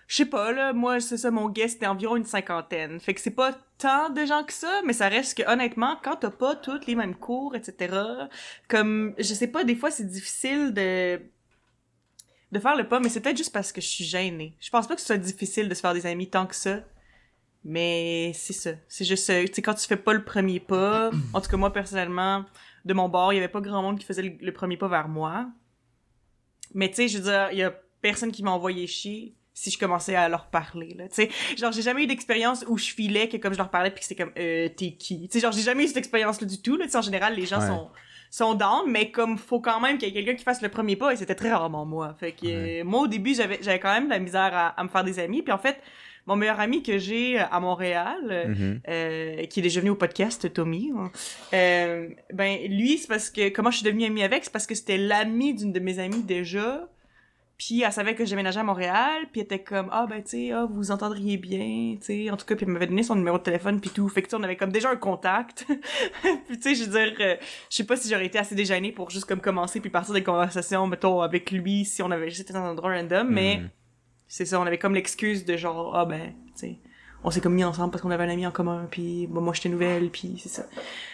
je 0.07 0.17
sais 0.17 0.27
pas, 0.27 0.53
là, 0.53 0.73
moi, 0.73 1.01
c'est 1.01 1.17
ça, 1.17 1.31
mon 1.31 1.49
guest, 1.49 1.75
c'était 1.75 1.87
environ 1.87 2.17
une 2.17 2.25
cinquantaine. 2.25 3.01
Fait 3.01 3.15
que 3.15 3.21
c'est 3.21 3.31
pas 3.31 3.53
tant 3.79 4.11
de 4.11 4.25
gens 4.27 4.45
que 4.45 4.53
ça, 4.53 4.83
mais 4.85 4.93
ça 4.93 5.09
reste 5.09 5.39
que, 5.39 5.51
honnêtement, 5.51 5.99
quand 6.03 6.17
t'as 6.17 6.31
pas 6.31 6.57
toutes 6.57 6.87
les 6.87 6.95
mêmes 6.95 7.15
cours, 7.15 7.55
etc., 7.57 7.97
comme, 8.69 9.15
je 9.19 9.35
sais 9.35 9.47
pas, 9.47 9.65
des 9.65 9.77
fois, 9.77 9.91
c'est 9.91 10.07
difficile 10.07 10.75
de, 10.75 11.21
de 12.53 12.59
faire 12.59 12.77
le 12.77 12.87
pas, 12.87 13.01
mais 13.01 13.09
c'est 13.09 13.21
peut-être 13.21 13.37
juste 13.37 13.53
parce 13.53 13.73
que 13.73 13.81
je 13.81 13.89
suis 13.89 14.05
gênée. 14.05 14.57
Je 14.61 14.71
pense 14.71 14.87
pas 14.87 14.95
que 14.95 15.01
ce 15.01 15.07
soit 15.07 15.17
difficile 15.17 15.69
de 15.69 15.75
se 15.75 15.81
faire 15.81 15.95
des 15.95 16.07
amis 16.07 16.29
tant 16.29 16.47
que 16.47 16.55
ça. 16.55 16.81
Mais 17.67 18.33
c'est 18.35 18.53
ça. 18.53 18.73
C'est 18.89 19.07
juste, 19.07 19.31
euh, 19.31 19.47
tu 19.47 19.55
sais, 19.55 19.63
quand 19.63 19.73
tu 19.73 19.87
fais 19.87 19.97
pas 19.97 20.13
le 20.13 20.23
premier 20.23 20.61
pas, 20.61 21.11
en 21.33 21.41
tout 21.41 21.49
cas, 21.49 21.57
moi, 21.57 21.73
personnellement, 21.73 22.45
de 22.85 22.93
mon 22.93 23.09
bord, 23.09 23.33
il 23.33 23.37
y 23.37 23.39
avait 23.39 23.49
pas 23.49 23.63
grand 23.63 23.81
monde 23.81 23.99
qui 23.99 24.05
faisait 24.05 24.21
le, 24.23 24.37
le 24.39 24.53
premier 24.53 24.77
pas 24.77 24.89
vers 24.89 25.09
moi. 25.09 25.49
Mais 26.75 26.91
tu 26.91 26.97
sais, 26.97 27.09
je 27.09 27.19
veux 27.19 27.25
dire, 27.25 27.49
il 27.53 27.59
y 27.59 27.63
a 27.63 27.71
personne 28.03 28.33
qui 28.33 28.43
m'a 28.43 28.51
envoyé 28.51 28.87
chier 28.87 29.35
si 29.55 29.71
je 29.71 29.79
commençais 29.79 30.17
à 30.17 30.29
leur 30.29 30.47
parler, 30.47 30.95
là, 30.99 31.09
tu 31.09 31.15
sais. 31.15 31.31
Genre, 31.57 31.71
j'ai 31.73 31.83
jamais 31.83 32.03
eu 32.03 32.07
d'expérience 32.07 32.65
où 32.69 32.77
je 32.77 32.91
filais 32.93 33.29
que 33.29 33.37
comme 33.37 33.53
je 33.53 33.59
leur 33.59 33.71
parlais 33.71 33.91
puis 33.91 34.01
que 34.01 34.07
c'était 34.07 34.23
comme, 34.25 34.33
euh, 34.37 34.69
t'es 34.69 34.91
qui? 34.93 35.29
Tu 35.29 35.33
sais, 35.33 35.41
genre, 35.41 35.53
j'ai 35.53 35.63
jamais 35.63 35.85
eu 35.85 35.87
cette 35.89 35.97
expérience-là 35.97 36.47
du 36.47 36.61
tout, 36.61 36.77
là, 36.77 36.85
tu 36.87 36.91
sais, 36.91 36.99
en 36.99 37.03
général, 37.03 37.35
les 37.37 37.47
gens 37.47 37.61
Ouais. 37.61 37.69
sont 37.69 37.89
sont 38.31 38.55
down, 38.55 38.91
mais 38.91 39.13
comme 39.13 39.39
faut 39.39 39.61
quand 39.61 39.79
même 39.81 39.97
qu'il 39.97 40.09
y 40.09 40.11
ait 40.11 40.15
quelqu'un 40.15 40.35
qui 40.35 40.43
fasse 40.43 40.61
le 40.61 40.69
premier 40.69 40.97
pas, 40.97 41.13
et 41.13 41.17
c'était 41.17 41.37
très 41.37 41.53
rarement 41.53 41.87
moi. 41.87 42.17
Fait 42.19 42.33
que 42.33 42.45
Ouais. 42.47 42.81
euh, 42.81 42.85
moi 42.85 43.03
au 43.03 43.07
début 43.07 43.33
j'avais 43.33 43.61
j'avais 43.63 43.79
quand 43.79 43.95
même 43.95 44.07
de 44.07 44.11
la 44.11 44.19
misère 44.19 44.51
à, 44.53 44.69
à 44.71 44.83
me 44.83 44.89
faire 44.89 45.05
des 45.05 45.21
amis, 45.21 45.41
puis 45.43 45.53
en 45.53 45.59
fait 45.59 45.79
mon 46.27 46.35
meilleur 46.35 46.59
ami 46.59 46.83
que 46.83 46.99
j'ai 46.99 47.39
à 47.39 47.61
Montréal, 47.61 48.19
euh, 48.29 48.49
mhm. 48.49 48.81
euh, 48.89 49.45
qui 49.45 49.61
est 49.61 49.63
déjà 49.63 49.79
venu 49.79 49.91
au 49.91 49.95
podcast 49.95 50.53
Tommy, 50.53 50.91
hein, 50.97 51.13
euh, 51.53 52.09
ben 52.33 52.59
lui 52.69 52.99
c'est 52.99 53.07
parce 53.07 53.31
que 53.31 53.51
comment 53.51 53.71
je 53.71 53.77
suis 53.77 53.87
devenue 53.87 54.07
amie 54.07 54.25
avec, 54.25 54.43
c'est 54.43 54.53
parce 54.53 54.67
que 54.67 54.75
c'était 54.75 54.99
l'ami 54.99 55.55
d'une 55.55 55.71
de 55.73 55.79
mes 55.79 56.01
amies 56.01 56.25
déjà. 56.25 56.89
Puis 57.57 57.83
elle 57.83 57.93
savait 57.93 58.15
que 58.17 58.25
je 58.25 58.31
déménageais 58.31 58.61
à 58.61 58.65
Montréal, 58.65 59.27
puis 59.31 59.41
elle 59.41 59.45
était 59.45 59.63
comme 59.63 59.89
ah 59.93 60.07
ben 60.11 60.23
tu 60.23 60.31
sais 60.31 60.51
ah, 60.53 60.65
vous 60.69 60.75
vous 60.75 60.91
entendriez 60.91 61.37
bien, 61.37 61.97
tu 62.01 62.03
sais 62.03 62.31
en 62.31 62.37
tout 62.37 62.45
cas 62.47 62.57
puis 62.57 62.67
elle 62.67 62.73
m'avait 62.73 62.89
donné 62.89 63.03
son 63.05 63.15
numéro 63.15 63.39
de 63.39 63.43
téléphone 63.45 63.81
puis 63.81 63.91
tout, 63.91 64.09
fait 64.09 64.23
que 64.23 64.35
on 64.35 64.43
avait 64.43 64.57
comme 64.57 64.73
déjà 64.73 64.91
un 64.91 64.97
contact. 64.97 65.65
puis 66.49 66.59
tu 66.59 66.63
sais 66.63 66.75
je 66.75 66.85
veux 66.85 66.91
dire 67.07 67.15
euh, 67.21 67.37
je 67.71 67.77
sais 67.77 67.85
pas 67.85 67.97
si 67.97 68.09
j'aurais 68.11 68.27
été 68.27 68.39
assez 68.39 68.55
déjeunée 68.57 68.91
pour 68.91 69.11
juste 69.11 69.27
comme 69.27 69.41
commencer 69.41 69.81
puis 69.81 69.89
partir 69.91 70.15
des 70.15 70.25
conversations 70.25 70.87
mettons 70.89 71.21
avec 71.21 71.51
lui 71.53 71.85
si 71.85 72.03
on 72.03 72.11
avait 72.11 72.29
juste 72.29 72.41
été 72.43 72.53
dans 72.53 72.61
un 72.65 72.71
endroit 72.71 72.91
random, 72.93 73.29
mais 73.29 73.59
Mhm. 73.59 73.71
c'est 74.27 74.47
ça, 74.47 74.59
on 74.61 74.67
avait 74.67 74.79
comme 74.79 74.95
l'excuse 74.95 75.45
de 75.45 75.57
genre, 75.57 75.95
ah 75.97 76.05
ben, 76.07 76.33
tu 76.47 76.53
sais, 76.57 76.79
on 77.23 77.31
s'est 77.31 77.41
comme 77.41 77.55
mis 77.55 77.63
ensemble 77.65 77.93
parce 77.93 78.03
qu'on 78.03 78.11
avait 78.11 78.25
un 78.25 78.31
ami 78.31 78.47
en 78.47 78.51
commun, 78.51 78.89
puis 78.91 79.27
bon, 79.29 79.41
moi 79.41 79.55
j'étais 79.55 79.69
nouvelle, 79.69 80.11
puis 80.11 80.39
c'est 80.43 80.49
ça. 80.49 80.65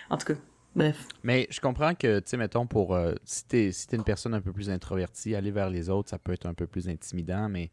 En 0.08 0.16
tout 0.16 0.26
cas, 0.26 0.40
bref. 0.74 1.06
Mais 1.22 1.46
je 1.50 1.60
comprends 1.60 1.94
que, 1.94 2.20
tu 2.20 2.28
sais, 2.30 2.36
mettons, 2.36 2.66
pour 2.66 2.94
euh, 2.94 3.14
si 3.24 3.44
t'es 3.46 3.72
si 3.72 3.86
t'es 3.86 3.96
une 3.96 4.04
personne 4.04 4.34
un 4.34 4.40
peu 4.40 4.52
plus 4.52 4.70
introvertie, 4.70 5.34
aller 5.34 5.50
vers 5.50 5.70
les 5.70 5.88
autres, 5.90 6.10
ça 6.10 6.18
peut 6.18 6.32
être 6.32 6.46
un 6.46 6.54
peu 6.54 6.66
plus 6.66 6.88
intimidant, 6.88 7.48
mais 7.48 7.70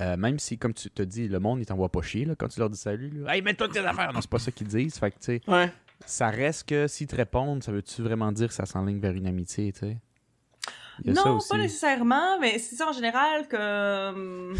euh, 0.00 0.16
même 0.16 0.38
si, 0.38 0.56
comme 0.58 0.72
tu 0.74 0.90
te 0.90 1.02
dis, 1.02 1.28
le 1.28 1.38
monde, 1.38 1.60
il 1.60 1.66
t'envoie 1.66 1.90
pas 1.90 2.02
chier 2.02 2.24
là, 2.24 2.34
quand 2.34 2.48
tu 2.48 2.58
leur 2.60 2.70
dis 2.70 2.78
salut. 2.78 3.10
Là, 3.10 3.36
hey, 3.36 3.42
mets-toi 3.42 3.68
tes 3.68 3.80
affaires! 3.80 4.12
Non, 4.12 4.20
c'est 4.20 4.30
pas 4.30 4.38
ça 4.38 4.50
qu'ils 4.50 4.68
disent. 4.68 4.98
Fait 4.98 5.10
que, 5.10 5.16
tu 5.18 5.24
sais, 5.24 5.40
Ouais. 5.46 5.70
ça 6.06 6.30
reste 6.30 6.68
que 6.68 6.86
s'ils 6.88 7.06
te 7.06 7.16
répondent, 7.16 7.62
ça 7.62 7.72
veut-tu 7.72 8.00
vraiment 8.02 8.32
dire 8.32 8.48
que 8.48 8.54
ça 8.54 8.64
s'enligne 8.66 9.00
vers 9.00 9.12
une 9.12 9.26
amitié, 9.26 9.72
tu 9.72 9.80
sais? 9.80 9.96
Non, 11.04 11.38
pas 11.48 11.58
nécessairement, 11.58 12.38
mais 12.38 12.58
c'est 12.58 12.76
ça 12.76 12.88
en 12.88 12.92
général 12.92 13.48
que. 13.48 14.52
Tu 14.54 14.58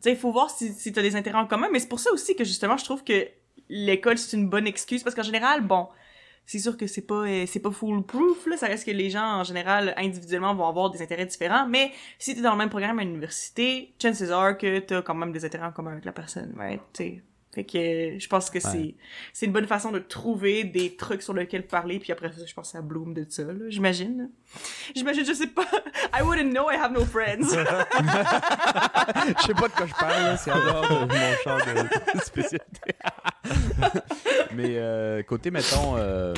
sais, 0.00 0.10
il 0.12 0.16
faut 0.16 0.30
voir 0.32 0.50
si, 0.50 0.72
si 0.72 0.92
t'as 0.92 1.02
des 1.02 1.16
intérêts 1.16 1.38
en 1.38 1.46
commun, 1.46 1.68
mais 1.72 1.78
c'est 1.80 1.88
pour 1.88 2.00
ça 2.00 2.10
aussi 2.12 2.36
que 2.36 2.44
justement, 2.44 2.76
je 2.76 2.84
trouve 2.84 3.02
que 3.02 3.26
l'école, 3.68 4.18
c'est 4.18 4.36
une 4.36 4.48
bonne 4.48 4.66
excuse, 4.66 5.02
parce 5.02 5.16
qu'en 5.16 5.22
général, 5.22 5.62
bon, 5.66 5.88
c'est 6.46 6.58
sûr 6.58 6.76
que 6.76 6.86
c'est 6.86 7.06
pas, 7.06 7.26
euh, 7.26 7.44
c'est 7.46 7.60
pas 7.60 7.70
foolproof, 7.70 8.46
là, 8.46 8.56
ça 8.56 8.66
reste 8.66 8.86
que 8.86 8.92
les 8.92 9.10
gens, 9.10 9.40
en 9.40 9.44
général, 9.44 9.94
individuellement, 9.96 10.54
vont 10.54 10.66
avoir 10.66 10.90
des 10.90 11.02
intérêts 11.02 11.26
différents, 11.26 11.66
mais 11.66 11.92
si 12.18 12.34
t'es 12.34 12.40
dans 12.40 12.52
le 12.52 12.58
même 12.58 12.70
programme 12.70 12.98
à 12.98 13.04
l'université, 13.04 13.94
chances 14.00 14.22
are 14.22 14.56
que 14.56 14.78
t'as 14.78 15.02
quand 15.02 15.14
même 15.14 15.32
des 15.32 15.44
intérêts 15.44 15.66
en 15.66 15.72
commun 15.72 15.92
avec 15.92 16.04
la 16.04 16.12
personne, 16.12 16.54
ouais, 16.58 16.78
tu 16.92 17.04
sais. 17.04 17.22
Fait 17.56 17.64
que 17.64 17.78
euh, 17.78 18.18
je 18.18 18.28
pense 18.28 18.50
que 18.50 18.60
c'est 18.60 18.94
c'est 19.32 19.46
une 19.46 19.52
bonne 19.52 19.66
façon 19.66 19.90
de 19.90 19.98
trouver 19.98 20.62
des 20.64 20.94
trucs 20.94 21.22
sur 21.22 21.32
lesquels 21.32 21.66
parler 21.66 21.98
puis 21.98 22.12
après 22.12 22.30
ça 22.30 22.44
je 22.44 22.52
pense 22.52 22.74
à 22.74 22.82
Bloom 22.82 23.14
de 23.14 23.24
ça 23.26 23.44
là, 23.44 23.54
j'imagine. 23.68 24.30
J'imagine 24.94 25.24
je 25.24 25.32
sais 25.32 25.46
pas. 25.46 25.64
I 26.12 26.20
wouldn't 26.22 26.52
know 26.52 26.70
I 26.70 26.76
have 26.76 26.92
no 26.92 27.02
friends. 27.06 27.54
Je 29.38 29.42
sais 29.42 29.54
pas 29.54 29.68
de 29.68 29.72
quoi 29.72 29.86
je 29.86 29.94
parle, 29.94 30.38
c'est 30.38 30.52
en 30.52 30.58
dehors 30.58 31.06
de 31.06 31.14
mon 31.14 31.36
champ 31.42 31.56
de 32.14 32.20
spécialité. 32.20 32.92
Mais 34.54 34.76
euh, 34.76 35.22
côté, 35.22 35.50
mettons, 35.50 35.96
euh, 35.96 36.34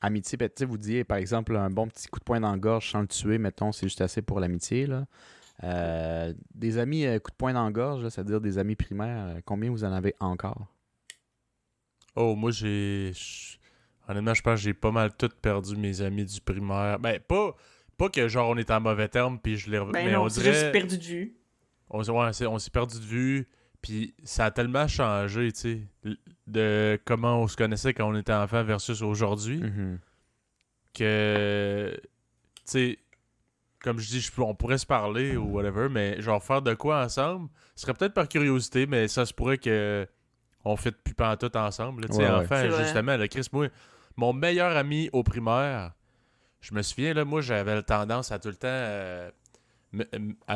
amitié, 0.00 0.38
ben, 0.38 0.48
tu 0.48 0.54
sais, 0.58 0.64
vous 0.64 0.78
disiez, 0.78 1.02
par 1.04 1.18
exemple, 1.18 1.56
un 1.56 1.70
bon 1.70 1.88
petit 1.88 2.06
coup 2.06 2.20
de 2.20 2.24
poing 2.24 2.40
dans 2.40 2.52
la 2.52 2.58
gorge 2.58 2.92
sans 2.92 3.00
le 3.00 3.08
tuer, 3.08 3.38
mettons, 3.38 3.72
c'est 3.72 3.86
juste 3.86 4.00
assez 4.00 4.22
pour 4.22 4.40
l'amitié, 4.40 4.86
là. 4.86 5.06
Euh, 5.64 6.32
des 6.54 6.78
amis, 6.78 7.06
euh, 7.06 7.18
coup 7.20 7.30
de 7.30 7.36
poing 7.36 7.52
dans 7.52 7.64
la 7.64 7.70
gorge, 7.70 8.08
c'est-à-dire 8.08 8.40
des 8.40 8.58
amis 8.58 8.74
primaires, 8.76 9.36
euh, 9.36 9.40
combien 9.44 9.70
vous 9.70 9.84
en 9.84 9.92
avez 9.92 10.14
encore? 10.20 10.66
Oh, 12.16 12.34
moi, 12.34 12.50
j'ai. 12.50 13.12
Honnêtement, 14.08 14.34
je 14.34 14.42
pense 14.42 14.54
que 14.58 14.64
j'ai 14.64 14.74
pas 14.74 14.90
mal 14.90 15.12
tout 15.16 15.30
perdu 15.40 15.76
mes 15.76 16.00
amis 16.02 16.24
du 16.24 16.40
primaire. 16.40 16.98
Ben, 16.98 17.18
pas, 17.20 17.54
pas 17.96 18.08
que 18.08 18.26
genre 18.28 18.50
on 18.50 18.56
est 18.56 18.70
en 18.70 18.80
mauvais 18.80 19.08
terme, 19.08 19.38
puis 19.38 19.56
je 19.56 19.70
les. 19.70 19.78
rev- 19.78 19.92
ben 19.92 20.04
mais 20.04 20.12
non, 20.12 20.24
on 20.24 20.26
dirait. 20.26 20.52
juste 20.52 20.72
perdu 20.72 20.98
de 20.98 21.04
vue. 21.04 21.36
On, 21.88 22.02
s'est- 22.02 22.10
ouais, 22.10 22.32
c'est- 22.32 22.46
on 22.46 22.58
s'est 22.58 22.70
perdu 22.70 22.98
de 22.98 23.04
vue, 23.04 23.48
puis 23.80 24.14
ça 24.24 24.46
a 24.46 24.50
tellement 24.50 24.88
changé, 24.88 25.52
tu 25.52 25.58
sais, 25.60 26.16
de 26.46 26.98
comment 27.04 27.40
on 27.40 27.46
se 27.48 27.56
connaissait 27.56 27.94
quand 27.94 28.10
on 28.10 28.16
était 28.16 28.32
enfant 28.32 28.64
versus 28.64 29.00
aujourd'hui, 29.02 29.58
Mhm. 29.62 29.98
que, 30.94 31.94
tu 32.02 32.08
sais, 32.64 32.98
comme 33.82 33.98
je 33.98 34.08
dis, 34.08 34.20
je 34.20 34.30
on 34.40 34.54
pourrait 34.54 34.78
se 34.78 34.86
parler 34.86 35.36
ou 35.36 35.44
whatever, 35.50 35.88
mais 35.88 36.20
genre 36.22 36.42
faire 36.42 36.62
de 36.62 36.74
quoi 36.74 37.02
ensemble, 37.04 37.48
ce 37.74 37.82
serait 37.82 37.94
peut-être 37.94 38.14
par 38.14 38.28
curiosité, 38.28 38.86
mais 38.86 39.08
ça 39.08 39.26
se 39.26 39.34
pourrait 39.34 39.58
que 39.58 40.06
on 40.64 40.76
fait 40.76 40.92
plus 40.92 41.14
tout 41.38 41.56
ensemble, 41.56 42.02
là, 42.02 42.08
tu 42.08 42.14
sais, 42.14 42.22
Ouais, 42.22 42.28
ouais. 42.30 42.34
enfant, 42.36 42.54
C'est 42.54 42.68
vrai. 42.68 42.84
justement, 42.84 43.16
le 43.16 43.26
Chris, 43.26 43.46
moi, 43.52 43.66
mon 44.16 44.32
meilleur 44.32 44.76
ami 44.76 45.10
au 45.12 45.22
primaire, 45.24 45.92
je 46.60 46.74
me 46.74 46.82
souviens, 46.82 47.14
là, 47.14 47.24
moi, 47.24 47.40
j'avais 47.40 47.74
la 47.74 47.82
tendance 47.82 48.30
à 48.30 48.38
tout 48.38 48.48
le 48.48 48.54
temps... 48.54 48.68
euh, 48.68 49.30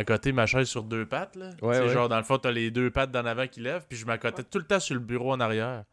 côté 0.07 0.33
ma 0.33 0.46
chaise 0.46 0.66
sur 0.68 0.83
deux 0.83 1.05
pattes 1.05 1.37
là. 1.37 1.51
Ouais, 1.61 1.88
genre 1.88 2.09
dans 2.09 2.16
le 2.16 2.22
fond 2.22 2.38
t'as 2.38 2.51
les 2.51 2.70
deux 2.70 2.90
pattes 2.90 3.11
d'en 3.11 3.27
avant 3.27 3.46
qui 3.46 3.61
lèvent 3.61 3.85
puis 3.87 3.98
je 3.98 4.07
m'accotais 4.07 4.42
tout 4.44 4.59
le 4.59 4.64
temps 4.64 4.81
sur 4.81 4.94
le 4.94 5.01
bureau 5.01 5.33
en 5.33 5.40
arrière. 5.40 5.85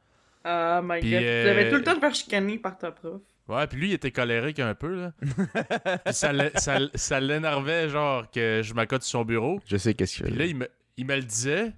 Oh 0.46 0.80
my 0.82 1.00
Puis, 1.02 1.12
god. 1.12 1.22
euh, 1.24 1.44
Tu 1.44 1.50
devais 1.50 1.70
tout 1.70 1.76
le 1.78 1.84
temps 1.84 1.96
te 1.96 2.00
faire 2.00 2.16
chicaner 2.16 2.58
par 2.58 2.78
ta 2.78 2.92
prof. 2.92 3.22
Ouais, 3.50 3.68
puis 3.68 3.78
lui 3.78 3.90
il 3.90 3.94
était 3.94 4.12
colérique 4.12 4.60
un 4.60 4.74
peu 4.74 4.96
là. 4.96 5.12
Puis 6.06 6.14
ça 6.14 7.20
l'énervait 7.20 7.90
genre 7.90 8.30
que 8.32 8.62
je 8.64 8.74
m'accote 8.74 9.04
sur 9.04 9.20
son 9.20 9.26
bureau. 9.26 9.60
Je 9.68 9.76
sais 9.76 9.94
qu'est-ce 9.94 10.16
qu'il 10.18 10.26
Puis 10.28 10.36
là 10.36 10.46
il 10.46 10.56
me 10.56 10.68
il 10.96 11.06
me 11.06 11.16
le 11.16 11.24
disait. 11.24 11.74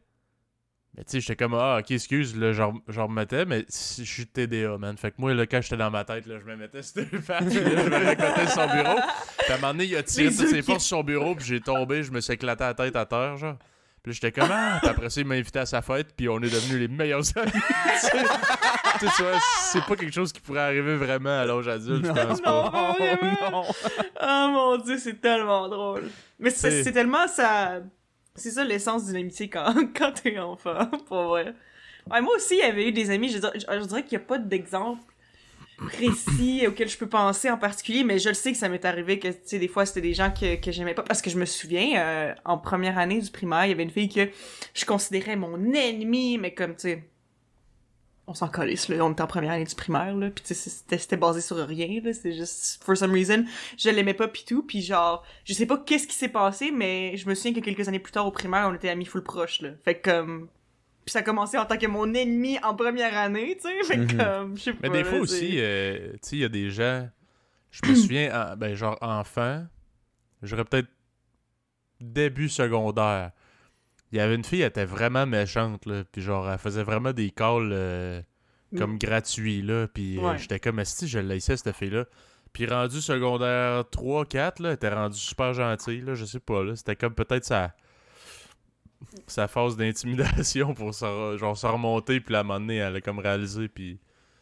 Mais 0.96 1.04
tu 1.04 1.12
sais 1.14 1.20
j'étais 1.22 1.36
comme 1.36 1.56
ah 1.56 1.80
OK 1.80 1.90
excuse 1.92 2.38
là 2.38 2.54
genre 2.54 2.74
je 2.88 3.02
remettais 3.02 3.46
mais 3.46 3.66
si- 3.68 4.06
je 4.06 4.12
suis 4.14 4.28
TDA 4.28 4.78
man. 4.78 4.96
Fait 4.96 5.10
que 5.10 5.16
moi 5.18 5.34
là 5.34 5.48
quand 5.48 5.60
j'étais 5.62 5.76
dans 5.78 5.90
ma 5.90 6.06
tête 6.06 6.28
là 6.28 6.36
je 6.40 6.46
me 6.46 6.56
mettais 6.56 6.84
sur 6.84 7.04
deux 7.04 7.20
pattes 7.20 7.50
puis 7.50 7.60
là, 7.60 7.84
je 7.84 7.90
me 7.90 8.46
sur 8.46 8.50
son 8.54 8.68
bureau. 8.68 9.00
Puis 9.40 9.52
à 9.52 9.56
un 9.56 9.58
moment 9.60 9.74
donné 9.74 9.86
il 9.86 9.96
a 9.96 10.04
tiré 10.04 10.28
toutes 10.36 10.48
ses 10.48 10.62
forces 10.62 10.86
sur 10.86 10.98
son 10.98 11.04
bureau 11.04 11.34
puis 11.36 11.46
j'ai 11.46 11.62
tombé, 11.62 12.04
je 12.04 12.12
me 12.12 12.22
suis 12.22 12.34
éclaté 12.34 12.64
la 12.64 12.74
tête 12.76 12.96
à 12.96 13.06
terre 13.08 13.38
genre. 13.38 13.58
Puis 14.06 14.14
j'étais 14.14 14.32
comme 14.32 14.50
ah, 14.52 14.78
Puis 14.82 14.90
après 14.92 15.10
ça, 15.10 15.20
il 15.20 15.26
m'a 15.26 15.34
invité 15.34 15.58
à 15.58 15.66
sa 15.66 15.82
fête, 15.82 16.16
puis 16.16 16.30
on 16.30 16.38
est 16.38 16.42
devenus 16.42 16.78
les 16.80 16.88
meilleurs 16.88 17.24
amis. 17.36 17.52
tu 19.00 19.08
sais, 19.08 19.24
c'est 19.72 19.84
pas 19.84 19.96
quelque 19.96 20.14
chose 20.14 20.32
qui 20.32 20.40
pourrait 20.42 20.60
arriver 20.62 20.96
vraiment 20.96 21.40
à 21.42 21.44
l'âge 21.44 21.68
adulte, 21.68 22.06
je 22.06 22.12
pense 22.12 22.40
pas. 22.40 22.52
Non, 22.52 22.70
pas 22.72 22.94
vraiment. 23.00 23.66
Oh 24.22 24.48
mon 24.52 24.78
dieu, 24.78 25.00
c'est 25.00 25.20
tellement 25.20 25.68
drôle. 25.68 26.04
Mais 26.38 26.52
c'est 26.52 26.92
tellement 26.92 27.28
ça. 27.28 27.80
C'est 28.36 28.52
ça 28.52 28.64
l'essence 28.64 29.08
d'une 29.08 29.16
amitié 29.16 29.50
quand, 29.50 29.74
quand 29.98 30.12
t'es 30.12 30.38
enfant, 30.38 30.86
pour 31.08 31.30
vrai. 31.30 31.56
Ouais, 32.12 32.22
moi 32.22 32.36
aussi, 32.36 32.56
il 32.56 32.60
y 32.60 32.62
avait 32.70 32.88
eu 32.88 32.92
des 32.92 33.10
amis, 33.10 33.30
je, 33.30 33.40
dirais- 33.40 33.58
je, 33.60 33.80
je 33.82 33.86
dirais 33.88 34.04
qu'il 34.04 34.20
n'y 34.20 34.24
a 34.24 34.28
pas 34.28 34.38
d'exemple 34.38 35.02
précis 35.78 36.64
auquel 36.68 36.88
je 36.88 36.98
peux 36.98 37.08
penser 37.10 37.50
en 37.50 37.58
particulier, 37.58 38.04
mais 38.04 38.20
je 38.20 38.30
le 38.30 38.36
sais 38.36 38.52
que 38.52 38.58
ça 38.58 38.70
m'est 38.70 38.86
arrivé 38.86 39.20
que, 39.20 39.28
tu 39.28 39.38
sais, 39.44 39.60
des 39.60 39.68
fois, 39.68 39.86
c'était 39.86 40.02
des 40.02 40.14
gens 40.14 40.32
que, 40.32 40.56
que 40.56 40.72
j'aimais 40.72 40.94
pas, 40.94 41.04
parce 41.04 41.22
que 41.22 41.30
je 41.30 41.38
me 41.38 41.46
souviens, 41.46 42.00
euh, 42.00 42.34
en 42.46 42.58
première 42.58 42.98
année 42.98 43.20
du 43.20 43.32
primaire, 43.32 43.66
il 43.66 43.70
y 43.70 43.72
avait 43.72 43.84
une 43.84 43.92
fille 43.92 44.10
que 44.10 44.30
je 44.74 44.86
considérais 44.86 45.36
mon 45.36 45.74
ennemi, 45.74 46.38
mais 46.38 46.54
comme, 46.54 46.76
tu 46.76 46.82
sais, 46.82 47.04
on 48.28 48.34
s'en 48.34 48.48
calisse, 48.48 48.90
là, 48.90 49.06
on 49.06 49.12
était 49.12 49.22
en 49.22 49.28
première 49.28 49.52
année 49.52 49.66
du 49.66 49.76
primaire, 49.76 50.16
là, 50.16 50.30
pis 50.32 50.42
tu 50.42 50.56
sais, 50.56 50.70
c'était 50.70 51.18
basé 51.18 51.42
sur 51.42 51.58
rien, 51.58 52.02
là, 52.02 52.12
c'est 52.14 52.34
juste, 52.34 52.84
for 52.84 52.98
some 52.98 53.12
reason, 53.12 53.46
je 53.78 53.90
l'aimais 53.90 54.16
pas 54.16 54.28
pis 54.28 54.46
tout, 54.46 54.64
pis 54.64 54.82
genre, 54.82 55.24
je 55.44 55.54
sais 55.54 55.68
pas 55.68 55.78
qu'est-ce 55.78 56.08
qui 56.08 56.16
s'est 56.16 56.30
passé, 56.30 56.72
mais 56.72 57.18
je 57.18 57.30
me 57.30 57.36
souviens 57.36 57.54
que 57.54 57.60
quelques 57.60 57.88
années 57.88 58.00
plus 58.00 58.12
tard 58.12 58.26
au 58.26 58.32
primaire, 58.32 58.68
on 58.70 58.74
était 58.74 58.90
amis 58.90 59.06
full 59.06 59.24
proches, 59.24 59.62
là, 59.62 59.70
fait 59.84 60.02
comme, 60.02 60.48
pis 61.06 61.12
ça 61.14 61.20
a 61.20 61.22
commencé 61.22 61.58
en 61.58 61.66
tant 61.66 61.78
que 61.78 61.86
mon 61.88 62.14
ennemi 62.14 62.58
en 62.64 62.76
première 62.76 63.16
année, 63.18 63.56
tu 63.62 63.68
sais, 63.70 63.84
fait 63.84 63.96
que 64.08 64.14
Mhm. 64.14 64.18
comme, 64.18 64.58
je 64.58 64.62
sais 64.64 64.74
pas. 64.74 64.90
Mais 64.90 64.98
des 64.98 65.04
fois 65.04 65.20
aussi, 65.20 65.56
euh, 65.60 66.14
tu 66.14 66.18
sais, 66.22 66.36
il 66.38 66.40
y 66.40 66.46
a 66.46 66.50
des 66.50 66.70
gens. 66.72 67.08
Je 67.72 67.88
me 67.90 67.96
souviens, 67.96 68.54
en- 68.54 68.58
ben, 68.58 68.74
genre 68.76 68.98
enfant, 69.02 69.66
j'aurais 70.42 70.66
peut-être 70.66 70.88
début 72.02 72.50
secondaire. 72.50 73.32
Il 74.12 74.18
y 74.18 74.22
avait 74.22 74.36
une 74.36 74.44
fille, 74.44 74.62
elle 74.62 74.68
était 74.70 74.86
vraiment 74.86 75.26
méchante, 75.26 75.86
là. 75.86 76.04
Puis 76.12 76.22
genre, 76.22 76.50
elle 76.50 76.58
faisait 76.58 76.84
vraiment 76.84 77.12
des 77.14 77.32
calls 77.32 77.70
euh, 77.74 78.22
comme 78.78 78.98
gratuits, 78.98 79.62
là. 79.62 79.88
Puis 79.88 80.18
euh, 80.18 80.22
Ouais. 80.22 80.38
j'étais 80.38 80.60
comme, 80.60 80.84
si 80.86 81.08
je 81.08 81.20
laissais 81.20 81.58
cette 81.58 81.76
fille-là. 81.76 82.06
Puis 82.54 82.66
rendu 82.68 83.02
secondaire 83.02 83.84
3-4, 83.92 84.62
là, 84.62 84.70
elle 84.70 84.76
était 84.76 84.90
rendue 84.90 85.18
super 85.20 85.54
gentille, 85.54 86.02
là. 86.02 86.14
Je 86.16 86.24
sais 86.26 86.40
pas, 86.40 86.64
là. 86.64 86.76
C'était 86.76 86.96
comme 86.96 87.14
peut-être 87.14 87.44
sa. 87.46 87.74
Sa 89.28 89.48
phase 89.48 89.76
d'intimidation 89.78 90.74
pour 90.74 90.94
se, 90.94 91.36
genre, 91.38 91.58
se 91.58 91.68
remonter, 91.68 92.20
puis 92.20 92.34
la 92.34 92.40
un 92.40 92.44
moment 92.44 92.60
donné, 92.60 92.78
elle 92.78 92.96
a 92.96 93.02
comme 93.02 93.20
réalisé, 93.20 93.68
puis 93.68 94.00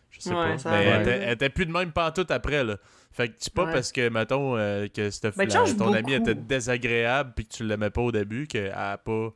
je 0.09 0.19
sais 0.21 0.29
Ouais, 0.33 0.55
pas. 0.57 0.69
Mais 0.71 0.83
elle, 0.85 1.01
était, 1.01 1.17
là. 1.19 1.25
elle 1.25 1.33
était 1.33 1.49
plus 1.49 1.65
de 1.65 1.71
même 1.71 1.91
pantoute 1.91 2.31
après, 2.31 2.63
là. 2.63 2.77
Fait 3.11 3.29
que 3.29 3.35
c'est 3.39 3.53
pas 3.53 3.65
Ouais. 3.65 3.73
parce 3.73 3.91
que, 3.91 4.09
mettons, 4.09 4.57
euh, 4.57 4.87
que 4.87 5.09
cette 5.11 5.37
Ben, 5.37 5.47
la- 5.47 5.73
ton 5.73 5.93
ami 5.93 6.13
était 6.13 6.33
désagréable 6.35 7.33
puis 7.35 7.45
que 7.45 7.53
tu 7.53 7.63
l'aimais 7.63 7.89
pas 7.91 8.01
au 8.01 8.11
début, 8.11 8.47
qu'elle 8.47 8.71
a 8.71 8.97
pas 8.97 9.29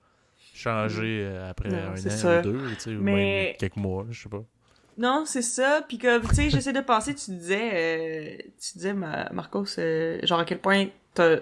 changé 0.54 1.22
euh, 1.26 1.50
après 1.50 1.70
Non, 1.70 1.78
un 1.78 1.94
an 1.94 1.96
ça. 1.98 2.40
ou 2.40 2.42
deux, 2.42 2.60
tu 2.76 2.80
sais, 2.82 2.96
ou 2.96 3.02
même 3.02 3.54
quelques 3.60 3.76
mois, 3.76 4.06
je 4.10 4.24
sais 4.24 4.30
pas. 4.30 4.44
Non, 4.98 5.24
c'est 5.28 5.44
ça. 5.44 5.84
Puis 5.88 6.00
comme, 6.00 6.24
tu 6.28 6.34
sais, 6.36 6.50
j'essaie 6.50 6.74
de 6.74 6.82
penser, 6.82 7.14
tu 7.14 7.30
disais, 7.32 7.70
euh, 7.74 8.38
tu 8.60 8.78
disais, 8.78 8.94
Ma- 8.94 9.30
Marcos, 9.32 9.66
genre 10.24 10.40
à 10.40 10.46
quel 10.46 10.60
point 10.60 10.88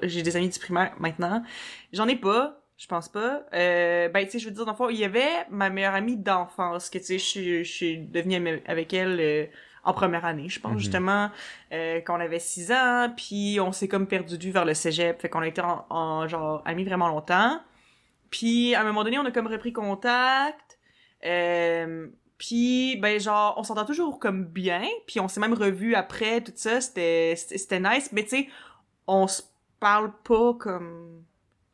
j'ai 0.04 0.22
des 0.24 0.36
amis 0.36 0.50
du 0.50 0.60
primaire 0.60 0.94
maintenant. 1.00 1.42
J'en 1.94 2.08
ai 2.08 2.18
pas, 2.18 2.62
je 2.78 2.88
pense 2.88 3.08
pas. 3.10 3.44
Euh, 3.54 4.10
ben, 4.10 4.26
tu 4.26 4.32
sais, 4.32 4.40
je 4.40 4.46
veux 4.50 4.54
dire, 4.54 4.66
dans 4.66 4.72
le 4.74 4.78
fond, 4.78 4.90
il 4.90 4.98
y 4.98 5.06
avait 5.06 5.46
ma 5.50 5.70
meilleure 5.70 5.96
amie 5.96 6.18
d'enfance, 6.18 6.90
que 6.90 6.98
tu 6.98 7.06
sais, 7.06 7.18
je 7.18 7.24
suis- 7.24 7.64
je 7.64 7.72
suis 7.72 7.98
devenue 8.00 8.62
avec 8.68 8.94
elle 8.94 9.20
euh, 9.20 9.46
en 9.84 9.94
première 9.94 10.26
année, 10.26 10.50
je 10.50 10.60
pense, 10.60 10.74
Mhm. 10.74 10.80
justement, 10.80 11.30
euh, 11.72 12.02
quand 12.02 12.18
on 12.18 12.20
avait 12.20 12.40
6 12.40 12.72
ans, 12.72 13.12
puis 13.16 13.60
on 13.62 13.72
s'est 13.72 13.88
comme 13.88 14.08
perdu 14.08 14.38
vue 14.38 14.52
vers 14.52 14.66
le 14.66 14.74
cégep, 14.74 15.22
fait 15.22 15.30
qu'on 15.30 15.40
a 15.42 15.48
été 15.48 15.62
en, 15.62 15.86
en, 15.90 16.28
genre 16.28 16.62
amis 16.66 16.84
vraiment 16.84 17.08
longtemps. 17.08 17.60
Puis 18.32 18.76
à 18.76 18.82
un 18.82 18.84
moment 18.84 19.04
donné, 19.04 19.20
on 19.20 19.26
a 19.26 19.32
comme 19.32 19.48
repris 19.48 19.72
contact. 19.74 20.80
Euh, 21.24 22.08
puis 22.38 22.98
ben 22.98 23.20
genre 23.20 23.54
on 23.58 23.64
s'entend 23.64 23.86
toujours 23.86 24.20
comme 24.20 24.44
bien, 24.46 24.84
puis 25.08 25.20
on 25.22 25.28
s'est 25.30 25.40
même 25.40 25.54
revu 25.54 25.96
après 25.96 26.42
tout 26.42 26.52
ça, 26.56 26.82
c'était 26.82 27.36
nice, 27.80 28.12
mais 28.12 28.24
tu 28.24 28.30
sais 28.30 28.48
on 29.08 29.26
se 29.28 29.42
parle 29.80 30.12
pas 30.24 30.54
comme 30.56 31.24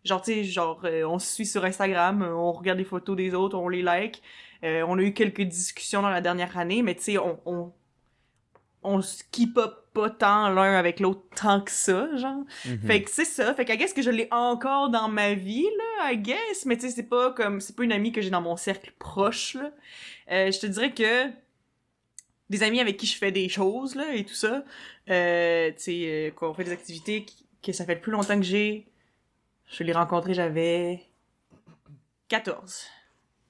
genre 0.03 0.21
tu 0.21 0.33
sais 0.33 0.43
genre 0.43 0.81
euh, 0.85 1.03
on 1.03 1.19
se 1.19 1.33
suit 1.33 1.45
sur 1.45 1.63
Instagram, 1.65 2.21
euh, 2.21 2.33
on 2.33 2.51
regarde 2.51 2.79
les 2.79 2.85
photos 2.85 3.15
des 3.15 3.33
autres, 3.33 3.57
on 3.57 3.69
les 3.69 3.81
like. 3.81 4.21
Euh, 4.63 4.83
on 4.87 4.97
a 4.97 5.01
eu 5.01 5.13
quelques 5.13 5.41
discussions 5.41 6.01
dans 6.01 6.09
la 6.09 6.21
dernière 6.21 6.57
année, 6.57 6.83
mais 6.83 6.95
tu 6.95 7.03
sais 7.03 7.17
on, 7.17 7.39
on 7.45 7.73
on 8.83 9.01
se 9.01 9.23
keep 9.31 9.57
up 9.57 9.81
pas 9.93 10.09
tant 10.09 10.49
l'un 10.49 10.75
avec 10.75 10.99
l'autre 10.99 11.21
tant 11.35 11.61
que 11.61 11.71
ça, 11.71 12.15
genre. 12.15 12.43
Mhm. 12.65 12.79
Fait 12.87 13.03
que 13.03 13.09
c'est 13.09 13.25
ça. 13.25 13.53
Fait 13.53 13.65
que 13.65 13.73
I 13.73 13.77
guess 13.77 13.93
que 13.93 14.01
je 14.01 14.09
l'ai 14.09 14.27
encore 14.31 14.89
dans 14.89 15.09
ma 15.09 15.33
vie, 15.33 15.67
là, 15.77 16.11
I 16.11 16.17
guess. 16.17 16.65
Mais 16.65 16.77
tu 16.77 16.87
sais, 16.87 16.95
c'est 16.95 17.09
pas 17.09 17.31
comme, 17.31 17.59
c'est 17.59 17.75
pas 17.75 17.83
une 17.83 17.91
amie 17.91 18.11
que 18.11 18.21
j'ai 18.21 18.29
dans 18.29 18.41
mon 18.41 18.55
cercle 18.55 18.91
proche, 18.97 19.55
là. 19.55 19.71
Euh, 20.31 20.51
je 20.51 20.59
te 20.59 20.65
dirais 20.65 20.93
que 20.93 21.29
des 22.49 22.63
amis 22.63 22.79
avec 22.79 22.97
qui 22.97 23.05
je 23.05 23.17
fais 23.17 23.31
des 23.31 23.49
choses, 23.49 23.95
là, 23.95 24.13
et 24.13 24.25
tout 24.25 24.33
ça, 24.33 24.63
euh, 25.09 25.71
tu 25.71 25.77
sais, 25.77 26.01
euh, 26.05 26.31
qu'on 26.31 26.53
fait 26.53 26.63
des 26.63 26.71
activités 26.71 27.25
que 27.63 27.71
ça 27.71 27.85
fait 27.85 27.95
le 27.95 28.01
plus 28.01 28.11
longtemps 28.11 28.37
que 28.37 28.45
j'ai. 28.45 28.87
Je 29.71 29.83
l'ai 29.83 29.93
rencontré, 29.93 30.33
j'avais 30.33 31.01
14. 32.27 32.85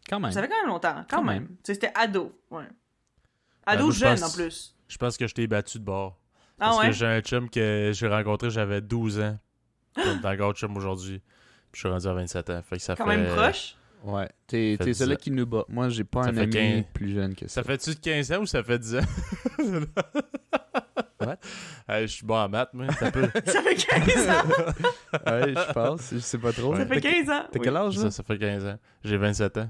Quand 0.10 0.20
même. 0.20 0.32
Ça 0.32 0.42
fait 0.42 0.48
quand 0.48 0.60
même 0.62 0.68
longtemps, 0.70 1.06
quand, 1.10 1.18
Quand 1.18 1.24
même. 1.24 1.44
même. 1.44 1.48
Tu 1.50 1.56
sais, 1.66 1.74
c'était 1.76 1.92
ado, 1.96 2.38
ouais. 2.52 2.64
Ben, 2.64 3.74
Ado 3.74 3.92
jeune, 3.92 4.20
pense- 4.20 4.32
en 4.34 4.36
plus. 4.36 4.76
Je 4.88 4.98
pense 4.98 5.18
que 5.18 5.28
je 5.28 5.34
t'ai 5.34 5.48
battu 5.48 5.80
de 5.80 5.84
bord. 5.84 6.18
Ah 6.60 6.66
Parce 6.68 6.80
ouais? 6.80 6.86
que 6.88 6.92
j'ai 6.94 7.06
un 7.06 7.22
chum 7.22 7.50
que 7.50 7.92
j'ai 7.94 8.08
rencontré, 8.08 8.50
j'avais 8.50 8.82
12 8.82 9.20
ans. 9.20 9.38
Est 9.98 10.26
encore 10.26 10.54
chum 10.54 10.76
aujourd'hui. 10.78 11.20
Puis 11.72 11.80
je 11.82 11.88
suis 11.88 11.88
rendu 11.90 12.08
à 12.08 12.14
27 12.14 12.50
ans. 12.50 12.62
Fait 12.64 12.78
que 12.78 12.82
ça 12.82 12.96
Quand 12.96 13.06
fait... 13.08 13.18
même 13.18 13.34
proche? 13.36 13.76
Ouais. 14.04 14.30
T'es 14.48 14.78
celui 14.94 15.16
qui 15.18 15.32
nous 15.32 15.46
bat. 15.46 15.64
Moi, 15.70 15.90
j'ai 15.90 16.04
pas 16.04 16.24
Ça 16.24 16.30
un 16.30 16.38
ami 16.38 16.84
plus 16.94 17.14
jeune 17.14 17.36
que 17.36 17.48
ça. 17.48 17.62
Ça 17.62 17.64
fait-tu 17.64 17.92
de 17.96 18.00
15 18.00 18.32
ans 18.32 18.40
ou 18.42 18.46
ça 18.46 18.64
fait 18.64 18.80
10 18.80 18.96
ans? 18.96 19.00
What? 21.26 21.38
Hey, 21.88 22.08
je 22.08 22.14
suis 22.14 22.26
bon 22.26 22.36
en 22.36 22.50
maths, 22.50 22.74
moi. 22.74 22.88
Ça 23.00 23.12
peut... 23.12 23.30
Ça 23.46 23.62
fait 23.62 23.76
15 23.76 24.30
ans! 24.30 24.34
Ouais, 25.28 25.54
je 25.56 25.74
pense. 25.74 26.10
Je 26.12 26.18
sais 26.20 26.38
pas 26.38 26.52
trop. 26.54 26.76
Ça 26.76 26.86
fait 26.86 27.02
15 27.02 27.30
ans! 27.30 27.44
T'as 27.52 27.60
quel 27.60 27.76
âge, 27.78 27.98
ça, 27.98 28.12
ça 28.12 28.24
fait 28.24 28.38
15 28.38 28.66
ans. 28.66 28.76
J'ai 29.04 29.18
27 29.18 29.58
ans. 29.58 29.70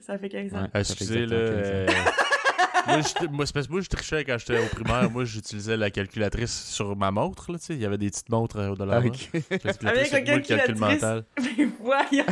Ça 0.00 0.16
fait 0.18 0.28
15 0.28 0.54
ans. 0.54 0.62
Ouais. 0.62 0.68
Ah, 0.74 0.84
Ça 0.84 0.94
fait 0.94 1.04
excusez, 1.04 1.26
là. 1.26 1.36
exactement 1.36 1.86
15 1.86 1.96
ans. 1.96 2.02
euh, 2.06 2.10
moi, 2.86 3.00
je- 3.00 3.26
moi, 3.28 3.44
parce 3.52 3.66
que 3.66 3.72
moi, 3.72 3.80
je 3.82 3.88
trichais 3.88 4.24
quand 4.24 4.38
j'étais 4.38 4.58
au 4.58 4.66
primaire. 4.68 5.10
Moi, 5.10 5.24
j'utilisais 5.24 5.76
la 5.76 5.90
calculatrice 5.90 6.64
sur 6.70 6.96
ma 6.96 7.10
montre. 7.10 7.52
Là, 7.52 7.58
tu 7.58 7.64
sais. 7.66 7.74
Il 7.74 7.80
y 7.80 7.84
avait 7.84 7.98
des 7.98 8.08
petites 8.08 8.30
montres 8.30 8.56
euh, 8.58 8.70
au 8.70 8.76
dollar. 8.76 9.00
Là. 9.00 9.06
ok. 9.08 9.30
Calculatrice, 9.60 9.84
Avec 9.84 10.10
la 10.12 10.18
le 10.20 10.24
calcul 10.42 10.56
calculatrice. 10.56 10.80
mental. 11.02 11.24
Mais 11.58 11.68
voyons! 11.82 12.24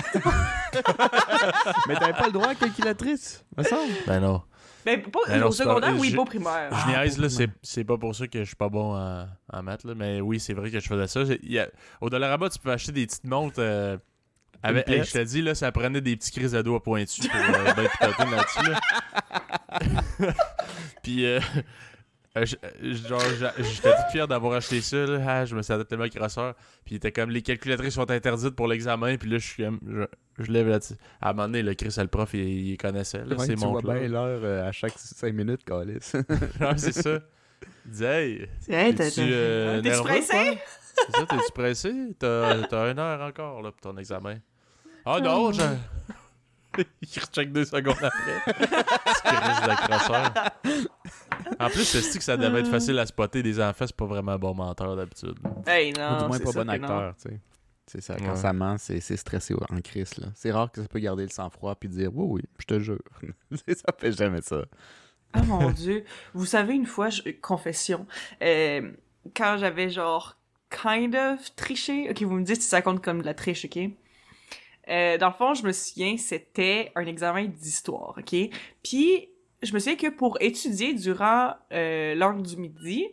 Mais 1.89 1.95
t'avais 1.97 2.13
pas 2.13 2.27
le 2.27 2.33
droit 2.33 2.49
à 2.49 2.55
calculatrice, 2.55 3.45
me 3.57 3.63
semble. 3.65 3.93
Ben 4.07 4.21
non. 4.21 4.43
Ben, 4.87 5.03
pas, 5.03 5.19
Ben 5.27 5.41
non, 5.41 5.49
au 5.49 5.51
secondaire, 5.51 5.91
pas- 5.91 5.97
oui, 5.99 6.15
pas 6.15 6.23
au 6.23 6.25
primaire. 6.25 6.69
Je 6.71 6.77
Ah, 6.87 7.03
niaise, 7.03 7.19
là, 7.19 7.27
pour 7.29 7.37
c'est, 7.37 7.51
c'est 7.63 7.85
pas 7.85 7.99
pour 7.99 8.15
ça 8.15 8.27
que 8.29 8.39
je 8.39 8.45
suis 8.45 8.55
pas 8.57 8.69
bon 8.69 8.95
en, 8.97 9.27
en 9.53 9.63
maths, 9.63 9.83
là, 9.85 9.95
mais 9.97 10.21
oui, 10.21 10.39
c'est 10.41 10.55
vrai 10.55 10.71
que 10.71 10.79
je 10.81 10.87
faisais 10.87 11.07
ça. 11.09 11.25
J'ai- 11.25 11.41
il 11.43 11.53
y 11.53 11.59
a- 11.59 11.69
au 12.01 12.09
Dollarama, 12.09 12.49
tu 12.49 12.59
peux 12.61 12.71
acheter 12.71 12.93
des 12.93 13.07
petites 13.07 13.25
montres. 13.25 13.57
euh, 13.59 13.99
avec, 14.63 14.89
hey, 14.89 15.05
je 15.05 15.13
te 15.13 15.23
dis, 15.23 15.43
là, 15.43 15.55
ça 15.55 15.71
prenait 15.73 16.01
des 16.01 16.17
petits 16.17 16.31
crises 16.33 16.55
à 16.55 16.63
doigts 16.63 16.83
pointus 16.83 17.27
pour 17.29 17.37
euh, 17.41 17.75
ben 17.77 18.31
là-dessus. 18.31 18.71
Là. 18.71 18.81
Puis, 21.03 21.27
euh, 21.27 21.41
je- 22.45 22.57
euh, 22.65 22.95
genre, 23.09 23.21
j'étais 23.59 23.91
tout 23.93 24.11
fier 24.13 24.29
d'avoir 24.29 24.55
acheté 24.55 24.81
ça. 24.81 24.97
Là. 25.07 25.19
Ah, 25.27 25.45
je 25.45 25.57
me 25.57 25.63
sentais 25.63 25.85
tellement 25.85 26.09
crasseur. 26.09 26.55
Puis, 26.85 26.95
il 26.95 26.97
était 26.97 27.13
comme, 27.13 27.31
les 27.31 27.43
calculatrices 27.43 27.95
sont 27.95 28.11
interdites 28.11 28.51
pour 28.57 28.69
l'examen. 28.69 29.17
Puis 29.17 29.31
là, 29.31 29.39
je 29.39 29.47
suis 29.47 29.65
comme, 29.65 29.81
je, 29.89 30.45
je 30.45 30.53
lève 30.53 30.69
là-dessus. 30.69 30.95
À 31.21 31.31
un 31.31 31.33
moment 31.33 31.49
donné, 31.49 31.63
le 31.63 31.75
Chris, 31.75 31.95
le 31.97 32.07
prof, 32.09 32.31
il, 32.35 32.41
il 32.73 32.77
connaissait. 32.77 33.25
Là, 33.25 33.37
Ouais, 33.37 33.47
ces 33.47 33.55
tu 33.55 33.61
vois 33.61 33.69
montres-là. 33.69 33.95
bien 34.01 34.09
l'heure 34.09 34.41
euh, 34.43 34.69
à 34.69 34.73
chaque 34.73 34.93
5 34.97 35.33
minutes, 35.33 35.65
Calis. 35.65 36.13
Ouais, 36.61 36.77
c'est 36.79 36.93
ça. 36.93 37.19
Il 37.87 37.91
disait, 37.93 38.49
hey, 38.69 38.95
t'es-tu 38.95 39.15
t'as- 39.21 39.23
euh, 39.23 40.03
pressé? 40.03 40.59
C'est 40.95 41.17
ça, 41.17 41.27
t'es-tu 41.27 41.53
pressé? 41.55 41.93
T'as, 42.19 42.63
t'as 42.65 42.91
une 42.93 42.99
heure 42.99 43.21
encore 43.21 43.63
là, 43.63 43.71
pour 43.71 43.81
ton 43.93 43.97
examen. 43.99 44.37
Ah 45.05 45.21
non, 45.21 45.53
j'ai... 45.53 45.63
Il 47.01 47.21
recheck 47.23 47.53
deux 47.53 47.65
secondes 47.65 47.95
après. 48.03 48.43
C'est 49.07 49.31
qu'il 49.31 49.39
risque 49.39 49.67
d'accrocheur. 49.67 50.33
En 51.59 51.69
plus, 51.69 51.85
c'est 51.85 52.19
que 52.19 52.25
ça 52.25 52.37
devait 52.37 52.61
être 52.61 52.71
facile 52.71 52.99
à 52.99 53.07
spotter 53.07 53.43
des 53.43 53.61
enfants, 53.61 53.87
c'est 53.87 53.97
pas 53.97 54.07
vraiment 54.07 54.33
un 54.33 54.39
bon 54.39 54.55
menteur 54.55 54.97
d'habitude. 54.97 55.37
Hey, 55.67 55.91
Ou 55.91 55.93
du 55.95 56.01
non, 56.01 56.27
moins 56.29 56.39
pas 56.39 56.53
bon 56.53 56.65
non. 56.65 56.73
acteur, 56.73 57.15
tu 57.17 57.29
sais. 57.31 57.41
C'est 57.89 58.01
ça, 58.01 58.17
quand 58.17 58.31
Ouais. 58.31 58.37
ça 58.37 58.53
ment, 58.53 58.79
c'est 58.79 58.99
c'est 59.01 59.17
stressé 59.17 59.55
en 59.55 59.81
crise, 59.81 60.19
là. 60.19 60.27
C'est 60.35 60.51
rare 60.51 60.73
que 60.73 60.83
ça 60.83 60.89
peut 60.89 60.99
garder 60.99 61.23
le 61.23 61.29
sang-froid 61.29 61.77
puis 61.77 61.89
dire 61.89 62.11
«Oui, 62.15 62.27
oui, 62.29 62.43
je 62.59 62.65
te 62.65 62.81
jure.» 62.81 62.99
Ça 63.69 63.93
fait 63.97 64.11
jamais 64.11 64.41
ça. 64.43 64.65
Ah 65.33 65.43
mon 65.45 65.71
dieu. 65.73 66.05
Vous 66.35 66.47
savez, 66.47 66.75
une 66.75 66.87
fois, 66.87 67.11
je- 67.11 67.23
confession, 67.41 68.07
euh, 68.43 68.91
quand 69.37 69.57
j'avais 69.59 69.89
genre 69.89 70.37
kind 70.69 71.15
of 71.15 71.55
triché, 71.55 72.11
ok, 72.11 72.23
vous 72.23 72.35
me 72.35 72.43
dites 72.43 72.61
si 72.61 72.69
ça 72.69 72.83
compte 72.83 73.05
comme 73.05 73.21
de 73.21 73.27
la 73.27 73.35
triche, 73.35 73.65
ok? 73.65 73.79
Euh, 74.89 75.17
dans 75.19 75.29
le 75.29 75.35
fond, 75.35 75.55
je 75.55 75.65
me 75.65 75.73
souviens, 75.73 76.17
c'était 76.17 76.91
un 76.97 77.07
examen 77.07 77.45
d'histoire, 77.45 78.15
ok? 78.19 78.35
Puis, 78.83 79.29
je 79.67 79.75
me 79.75 79.79
souviens 79.79 79.97
que 79.97 80.09
pour 80.09 80.39
étudier 80.41 80.95
durant 80.95 81.55
euh, 81.73 82.15
l'heure 82.15 82.35
du 82.35 82.57
midi, 82.57 83.07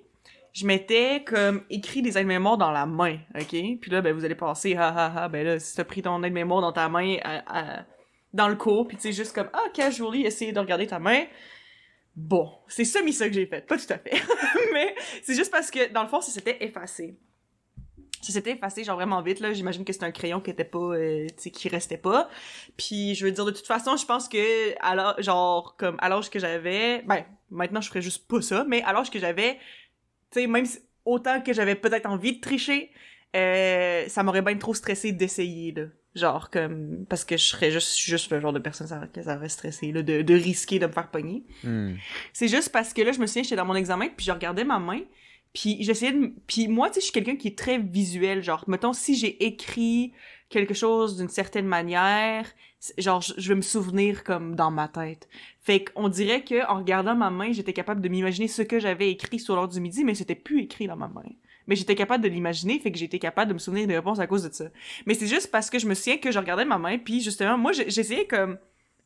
je 0.54 0.66
m'étais 0.66 1.24
comme 1.26 1.63
écrit 1.70 2.02
des 2.02 2.18
aides-mémoires 2.18 2.58
dans 2.58 2.72
la 2.72 2.86
main, 2.86 3.18
ok? 3.36 3.50
Puis 3.82 3.92
là, 3.92 4.02
ben, 4.02 4.13
vous 4.13 4.24
allez 4.24 4.36
passer, 4.36 4.76
ha 4.76 4.88
ha 4.89 5.24
ha, 5.24 5.30
ben 5.30 5.46
là, 5.46 5.60
si 5.60 5.76
t'as 5.76 5.84
pris 5.84 6.02
ton 6.02 6.22
aide-mémoire 6.24 6.62
dans 6.62 6.72
ta 6.72 6.89
main 6.89 7.18
dans 8.34 8.48
le 8.48 8.56
cours, 8.56 8.88
puis 8.88 8.98
tu 8.98 9.04
sais, 9.04 9.12
juste 9.12 9.34
comme, 9.34 9.50
ah, 9.54 9.66
casually, 9.74 10.26
essayer 10.26 10.52
de 10.52 10.60
regarder 10.60 10.88
ta 10.88 11.00
main, 11.00 11.24
Bon, 12.16 12.52
c'est 12.68 12.86
semi 12.86 13.12
ça 13.12 13.28
que 13.28 13.34
j'ai 13.34 13.48
fait, 13.48 13.66
pas 13.66 13.78
tout 13.78 13.92
à 13.92 13.98
fait. 13.98 14.12
Mais 14.74 14.96
c'est 15.24 15.34
juste 15.34 15.52
parce 15.52 15.72
que, 15.72 15.92
dans 15.92 16.04
le 16.04 16.10
fond, 16.10 16.22
ça 16.22 16.32
s'était 16.32 16.63
effacé. 16.63 17.18
Ça 18.24 18.34
s'était 18.34 18.52
effacé, 18.52 18.84
genre 18.84 18.96
vraiment 18.96 19.22
vite, 19.22 19.40
là. 19.40 19.52
J'imagine 19.54 19.84
que 19.86 19.92
c'est 19.94 20.04
un 20.04 20.12
crayon 20.12 20.40
qui 20.40 20.50
était 20.50 20.64
pas, 20.64 20.80
euh, 20.80 21.28
tu 21.28 21.34
sais, 21.38 21.52
qui 21.52 21.68
restait 21.70 21.98
pas. 21.98 22.30
Puis, 22.78 23.16
je 23.16 23.26
veux 23.26 23.32
dire, 23.32 23.46
de 23.46 23.52
toute 23.52 23.68
façon, 23.68 23.98
je 23.98 24.06
pense 24.06 24.28
que, 24.30 24.74
l'âge- 24.96 25.16
genre, 25.24 25.76
comme, 25.78 25.98
à 26.00 26.10
l'âge 26.10 26.30
que 26.30 26.40
j'avais, 26.40 27.02
ben, 27.04 27.26
maintenant, 27.52 27.82
je 27.82 27.90
ferais 27.90 28.02
juste 28.02 28.28
pas 28.28 28.42
ça, 28.42 28.64
mais 28.68 28.82
à 28.84 28.94
l'âge 28.94 29.12
que 29.12 29.20
j'avais, 29.20 29.56
tu 30.32 30.40
sais, 30.42 30.48
même 30.48 30.66
si- 30.66 30.80
autant 31.06 31.42
que 31.42 31.52
j'avais 31.54 31.76
peut-être 31.76 32.06
envie 32.06 32.38
de 32.38 32.42
tricher, 32.42 32.90
euh, 33.36 34.06
ça 34.08 34.24
m'aurait 34.24 34.42
bien 34.42 34.58
trop 34.58 34.74
stressé 34.74 35.12
d'essayer, 35.12 35.72
là. 35.74 35.84
Genre, 36.16 36.52
comme, 36.52 37.06
parce 37.10 37.26
que 37.26 37.36
je 37.38 37.44
serais 37.44 37.72
juste, 37.72 37.98
juste 37.98 38.32
le 38.32 38.40
genre 38.40 38.54
de 38.54 38.60
personne 38.60 38.86
ça, 38.86 39.02
que 39.12 39.24
ça 39.24 39.36
aurait 39.36 39.50
stressé, 39.50 39.92
là, 39.92 40.04
de, 40.04 40.22
de 40.22 40.34
risquer 40.36 40.78
de 40.78 40.86
me 40.86 40.92
faire 40.92 41.10
pogner. 41.10 41.44
Hmm. 41.64 41.96
C'est 42.34 42.48
juste 42.48 42.72
parce 42.72 42.94
que 42.94 43.02
là, 43.02 43.12
je 43.12 43.20
me 43.20 43.26
souviens, 43.26 43.42
j'étais 43.42 43.56
dans 43.56 43.66
mon 43.66 43.74
examen, 43.76 44.10
puis 44.16 44.24
je 44.26 44.32
regardais 44.32 44.64
ma 44.64 44.78
main, 44.78 45.00
puis 45.54 45.78
j'essayais 45.82 46.12
de... 46.12 46.34
Puis 46.48 46.68
moi, 46.68 46.89
tu 46.89 46.96
sais, 46.96 47.00
je 47.02 47.06
suis 47.06 47.13
quelqu'un 47.13 47.36
qui 47.36 47.48
est 47.48 47.58
très 47.58 47.78
visuel, 47.78 48.44
genre, 48.44 48.63
mettons, 48.68 48.94
si 48.94 49.16
j'ai 49.16 49.46
écrit 49.46 50.13
quelque 50.50 50.74
chose 50.74 51.18
d'une 51.18 51.30
certaine 51.30 51.66
manière, 51.66 52.46
genre, 52.98 53.22
je 53.22 53.50
vais 53.50 53.56
me 53.56 53.62
souvenir 53.62 54.24
comme 54.24 54.56
dans 54.56 54.72
ma 54.72 54.88
tête. 54.88 55.28
Fait 55.62 55.86
qu'on 55.86 56.10
dirait 56.10 56.44
que 56.44 56.68
en 56.70 56.78
regardant 56.78 57.16
ma 57.16 57.30
main, 57.30 57.52
j'étais 57.52 57.74
capable 57.74 58.02
de 58.02 58.10
m'imaginer 58.10 58.48
ce 58.48 58.62
que 58.62 58.80
j'avais 58.80 59.10
écrit 59.10 59.39
sur 59.39 59.56
l'heure 59.56 59.70
du 59.70 59.80
midi, 59.80 60.04
mais 60.04 60.16
c'était 60.16 60.36
plus 60.36 60.63
écrit 60.63 60.88
dans 60.88 60.98
ma 60.98 61.08
main. 61.08 61.24
Mais 61.66 61.76
j'étais 61.76 61.96
capable 61.96 62.24
de 62.24 62.30
l'imaginer, 62.30 62.78
fait 62.80 62.92
que 62.92 62.98
j'étais 62.98 63.20
capable 63.20 63.50
de 63.50 63.54
me 63.54 63.60
souvenir 63.60 63.88
des 63.88 63.96
réponses 63.96 64.20
à 64.20 64.28
cause 64.28 64.44
de 64.44 64.54
ça. 64.54 64.66
Mais 65.06 65.13
c'est 65.13 65.28
juste 65.28 65.50
parce 65.50 65.70
que 65.70 65.80
je 65.80 65.88
me 65.88 65.94
souviens 65.94 66.18
que 66.18 66.30
je 66.32 66.38
regardais 66.38 66.66
ma 66.66 66.78
main, 66.78 66.98
puis 66.98 67.22
justement, 67.22 67.58
moi, 67.58 67.72
j'essayais 67.72 68.28
comme... 68.28 68.58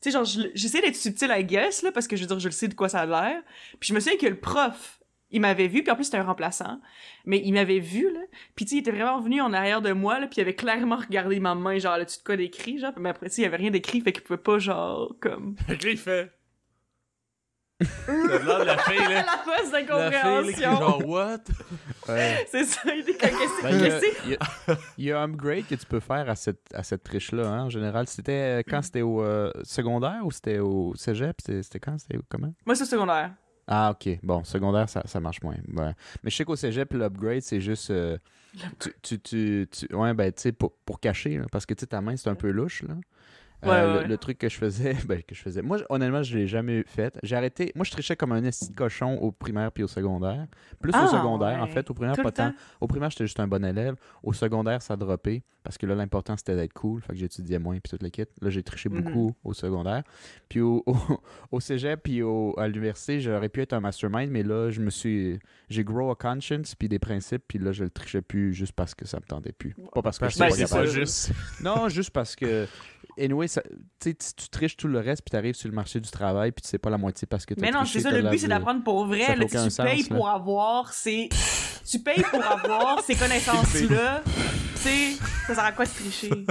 Tu 0.02 0.10
sais, 0.10 0.12
genre, 0.12 0.26
je- 0.26 0.50
j'essayais 0.54 0.84
d'être 0.84 0.96
subtil, 0.96 1.30
I 1.32 1.44
guess, 1.44 1.84
là, 1.84 1.92
parce 1.92 2.08
que 2.08 2.16
je 2.16 2.22
veux 2.22 2.28
dire, 2.28 2.40
je 2.40 2.48
le 2.48 2.54
sais 2.54 2.68
de 2.68 2.74
quoi 2.74 2.90
ça 2.90 3.02
a 3.02 3.06
l'air. 3.06 3.42
Puis 3.80 3.90
je 3.90 3.94
me 3.94 4.00
souviens 4.00 4.18
que 4.18 4.26
le 4.28 4.40
prof, 4.40 4.97
il 5.30 5.42
m'avait 5.42 5.68
vu, 5.68 5.84
puis 5.84 5.92
en 5.92 5.96
plus, 5.96 6.06
c'était 6.06 6.18
un 6.18 6.24
remplaçant, 6.24 6.80
mais 7.26 7.42
il 7.44 7.52
m'avait 7.54 7.80
vu, 7.80 8.12
là. 8.14 8.22
Puis 8.56 8.66
tu 8.66 8.70
sais, 8.70 8.76
il 8.78 8.80
était 8.80 8.92
vraiment 8.92 9.20
venu 9.20 9.42
en 9.42 9.52
arrière 9.54 9.82
de 9.82 9.92
moi, 9.92 10.20
là, 10.20 10.28
puis 10.28 10.38
il 10.38 10.42
avait 10.42 10.56
clairement 10.56 10.96
regardé 10.98 11.40
ma 11.40 11.54
main, 11.56 11.78
genre, 11.80 11.98
là-dessus 11.98 12.20
de 12.20 12.24
quoi 12.24 12.38
d'écrit, 12.38 12.80
genre. 12.80 12.94
Mais 12.98 13.10
après, 13.10 13.28
tu 13.30 13.36
sais, 13.36 13.42
il 13.42 13.46
y 13.46 13.48
avait 13.48 13.58
rien 13.58 13.72
d'écrit, 13.72 14.00
fait 14.02 14.14
qu'il 14.14 14.24
pouvait 14.24 14.38
pas, 14.38 14.58
genre, 14.60 15.14
comme... 15.20 15.56
Fait 15.68 15.78
que 15.78 15.86
là, 15.86 15.92
il 15.92 15.98
fait. 15.98 16.32
La 17.80 18.78
fille, 18.80 18.98
là. 18.98 19.08
la 19.10 19.24
là, 19.26 19.44
est 19.64 19.72
d'incompréhension. 19.72 20.76
genre, 20.80 21.08
what? 21.08 21.40
Ouais. 22.10 22.46
C'est 22.52 22.64
ça, 22.64 22.82
il 22.96 23.02
était 23.02 23.14
comme, 23.18 23.38
qu'est-ce 23.38 23.62
Ben, 23.64 23.80
que 23.80 23.86
a, 23.94 24.00
c'est? 24.00 24.14
il 24.26 24.32
y 24.32 24.36
a- 24.36 24.78
il 24.98 25.06
y 25.06 25.12
a 25.12 25.22
un 25.22 25.30
upgrade 25.30 25.68
que 25.68 25.76
tu 25.76 25.86
peux 25.86 26.00
faire 26.00 26.28
à 26.30 26.36
cette, 26.36 26.62
à 26.74 26.82
cette 26.82 27.04
triche-là, 27.04 27.48
hein, 27.48 27.64
en 27.66 27.70
général. 27.70 28.08
C'était 28.08 28.60
euh, 28.60 28.64
quand 28.68 28.82
c'était 28.82 29.04
au 29.04 29.22
euh, 29.22 29.52
secondaire 29.64 30.22
ou 30.24 30.32
c'était 30.32 30.58
au 30.60 30.96
cégep? 30.96 31.36
C'était 31.40 31.62
c'était 31.62 31.80
quand? 31.80 31.98
C'était 32.00 32.18
comment? 32.30 32.52
Moi, 32.66 32.74
c'est 32.76 32.84
au 32.84 32.88
secondaire. 32.88 33.34
Ah, 33.68 33.92
ok. 33.92 34.20
Bon, 34.24 34.44
secondaire, 34.44 34.88
ça, 34.90 35.04
ça 35.06 35.20
marche 35.20 35.42
moins. 35.42 35.56
Ouais. 35.74 35.92
Mais 36.24 36.30
je 36.30 36.36
sais 36.38 36.46
qu'au 36.46 36.56
cégep, 36.56 36.94
l'upgrade, 36.94 37.42
c'est 37.42 37.60
juste. 37.60 37.92
euh, 37.92 38.18
tu, 38.80 38.94
tu, 39.02 39.20
tu, 39.20 39.68
tu- 39.70 39.94
Ouais, 39.96 40.14
ben, 40.14 40.32
tu 40.32 40.42
sais, 40.42 40.52
pour, 40.54 40.72
pour 40.86 41.00
cacher, 41.00 41.38
là, 41.38 41.46
parce 41.52 41.66
que 41.66 41.74
tu 41.74 41.82
sais, 41.82 41.88
ta 41.88 42.00
main, 42.02 42.16
c'est 42.16 42.30
un 42.30 42.36
peu 42.36 42.50
louche, 42.50 42.84
là. 42.84 42.96
Euh, 43.66 43.68
Ouais, 43.70 43.82
le- 43.94 44.00
ouais. 44.02 44.08
Le, 44.08 44.18
truc 44.18 44.38
que 44.38 44.50
je 44.50 44.56
faisais, 44.56 44.94
ben, 45.08 45.22
que 45.24 45.34
je 45.34 45.42
faisais. 45.42 45.62
Moi, 45.64 45.80
honnêtement, 45.90 46.22
je 46.22 46.38
l'ai 46.38 46.48
jamais 46.48 46.84
fait. 46.86 47.18
J'ai 47.24 47.36
arrêté. 47.36 47.72
Moi, 47.76 47.86
je 47.86 47.92
trichais 47.92 48.16
comme 48.16 48.32
un 48.32 48.44
esti 48.44 48.70
de 48.70 48.76
cochon 48.76 49.18
au 49.18 49.32
primaire 49.32 49.72
puis 49.72 49.84
au 49.84 49.88
secondaire. 49.88 50.46
Plus 50.80 50.92
Ah, 50.94 51.06
au 51.06 51.08
secondaire, 51.08 51.62
en 51.62 51.68
fait. 51.68 51.90
Au 51.90 51.94
primaire, 51.96 52.16
Tout 52.16 52.22
pas 52.24 52.32
tant. 52.32 52.54
Au 52.80 52.88
primaire, 52.88 53.10
j'étais 53.10 53.26
juste 53.26 53.40
un 53.40 53.48
bon 53.48 53.66
élève. 53.66 53.96
Au 54.22 54.32
secondaire, 54.34 54.82
ça 54.84 54.94
a 54.94 54.98
droppé. 54.98 55.44
Parce 55.64 55.78
que 55.78 55.86
là, 55.86 55.96
l'important, 55.96 56.38
c'était 56.38 56.56
d'être 56.56 56.72
cool. 56.74 57.02
Fait 57.02 57.12
que 57.14 57.20
j'étudiais 57.20 57.60
moins 57.60 57.74
puis 57.80 57.90
toute 57.90 58.02
le 58.04 58.10
kit. 58.10 58.24
Là, 58.42 58.50
j'ai 58.50 58.64
triché 58.64 58.88
Mhm. 58.90 59.02
beaucoup 59.02 59.36
au 59.44 59.54
secondaire. 59.54 60.04
Puis 60.48 60.62
au, 60.62 60.82
au, 60.86 60.96
au 61.52 61.60
cégep 61.60 62.00
puis 62.04 62.22
au- 62.22 62.54
à 62.58 62.68
l'université, 62.68 63.20
j'aurais 63.20 63.50
pu 63.50 63.62
être 63.62 63.74
un 63.74 63.82
mastermind, 63.82 64.32
mais 64.32 64.44
là, 64.44 64.70
je 64.70 64.80
me 64.80 64.90
suis... 64.90 65.40
J'ai 65.70 65.84
grow 65.84 66.10
a 66.12 66.16
conscience 66.16 66.74
puis 66.76 66.88
des 66.88 67.00
principes, 67.00 67.44
puis 67.48 67.60
là, 67.60 67.72
je 67.74 67.84
le 67.84 67.90
trichais 67.90 68.22
plus 68.22 68.54
juste 68.54 68.72
parce 68.74 68.96
que 68.96 69.06
ça 69.06 69.18
me 69.18 69.26
tentait 69.26 69.52
plus. 69.52 69.76
Pas 69.94 70.02
parce 70.02 70.20
que 70.20 70.30
j'étais 70.30 70.48
que 70.64 70.70
pas 70.70 70.86
juste. 70.86 71.32
Non, 71.62 71.90
juste 71.90 72.12
parce 72.12 72.36
que 72.36 72.66
anyway, 73.20 73.48
ça- 73.48 73.64
tu 74.00 74.16
si 74.20 74.36
tu 74.36 74.50
triches 74.50 74.78
tout 74.78 74.88
le 74.88 75.00
reste, 75.00 75.22
puis 75.24 75.32
t'arrives 75.32 75.56
sur 75.56 75.70
le 75.70 75.76
marché 75.76 76.00
du 76.00 76.10
travail, 76.10 76.52
puis 76.52 76.62
tu 76.62 76.68
sais 76.70 76.78
pas 76.78 76.90
la 76.90 76.98
moitié 76.98 77.28
parce 77.28 77.46
que 77.46 77.54
t'as 77.54 77.62
Mais 77.62 77.72
non, 77.72 77.86
c'est 77.86 78.00
ça, 78.00 78.12
le 78.12 78.30
but, 78.30 78.38
c'est 78.38 78.46
de- 78.46 78.50
d'apprendre 78.52 78.84
pour 78.84 79.06
vrai. 79.06 79.36
Là, 79.36 79.46
tu 79.46 79.58
sens, 79.58 79.78
payes 79.78 80.04
là. 80.04 80.16
pour 80.16 80.28
avoir 80.30 80.94
ces... 80.94 81.30
Tu 81.90 82.00
payes 82.00 82.24
pour 82.30 82.44
avoir 82.46 83.02
ces 83.04 83.16
connaissances-là. 83.20 84.22
tu 84.76 84.82
sais, 84.82 85.12
ça 85.48 85.56
sert 85.56 85.64
à 85.64 85.72
quoi 85.72 85.86
de 85.86 85.90
tricher? 85.92 86.30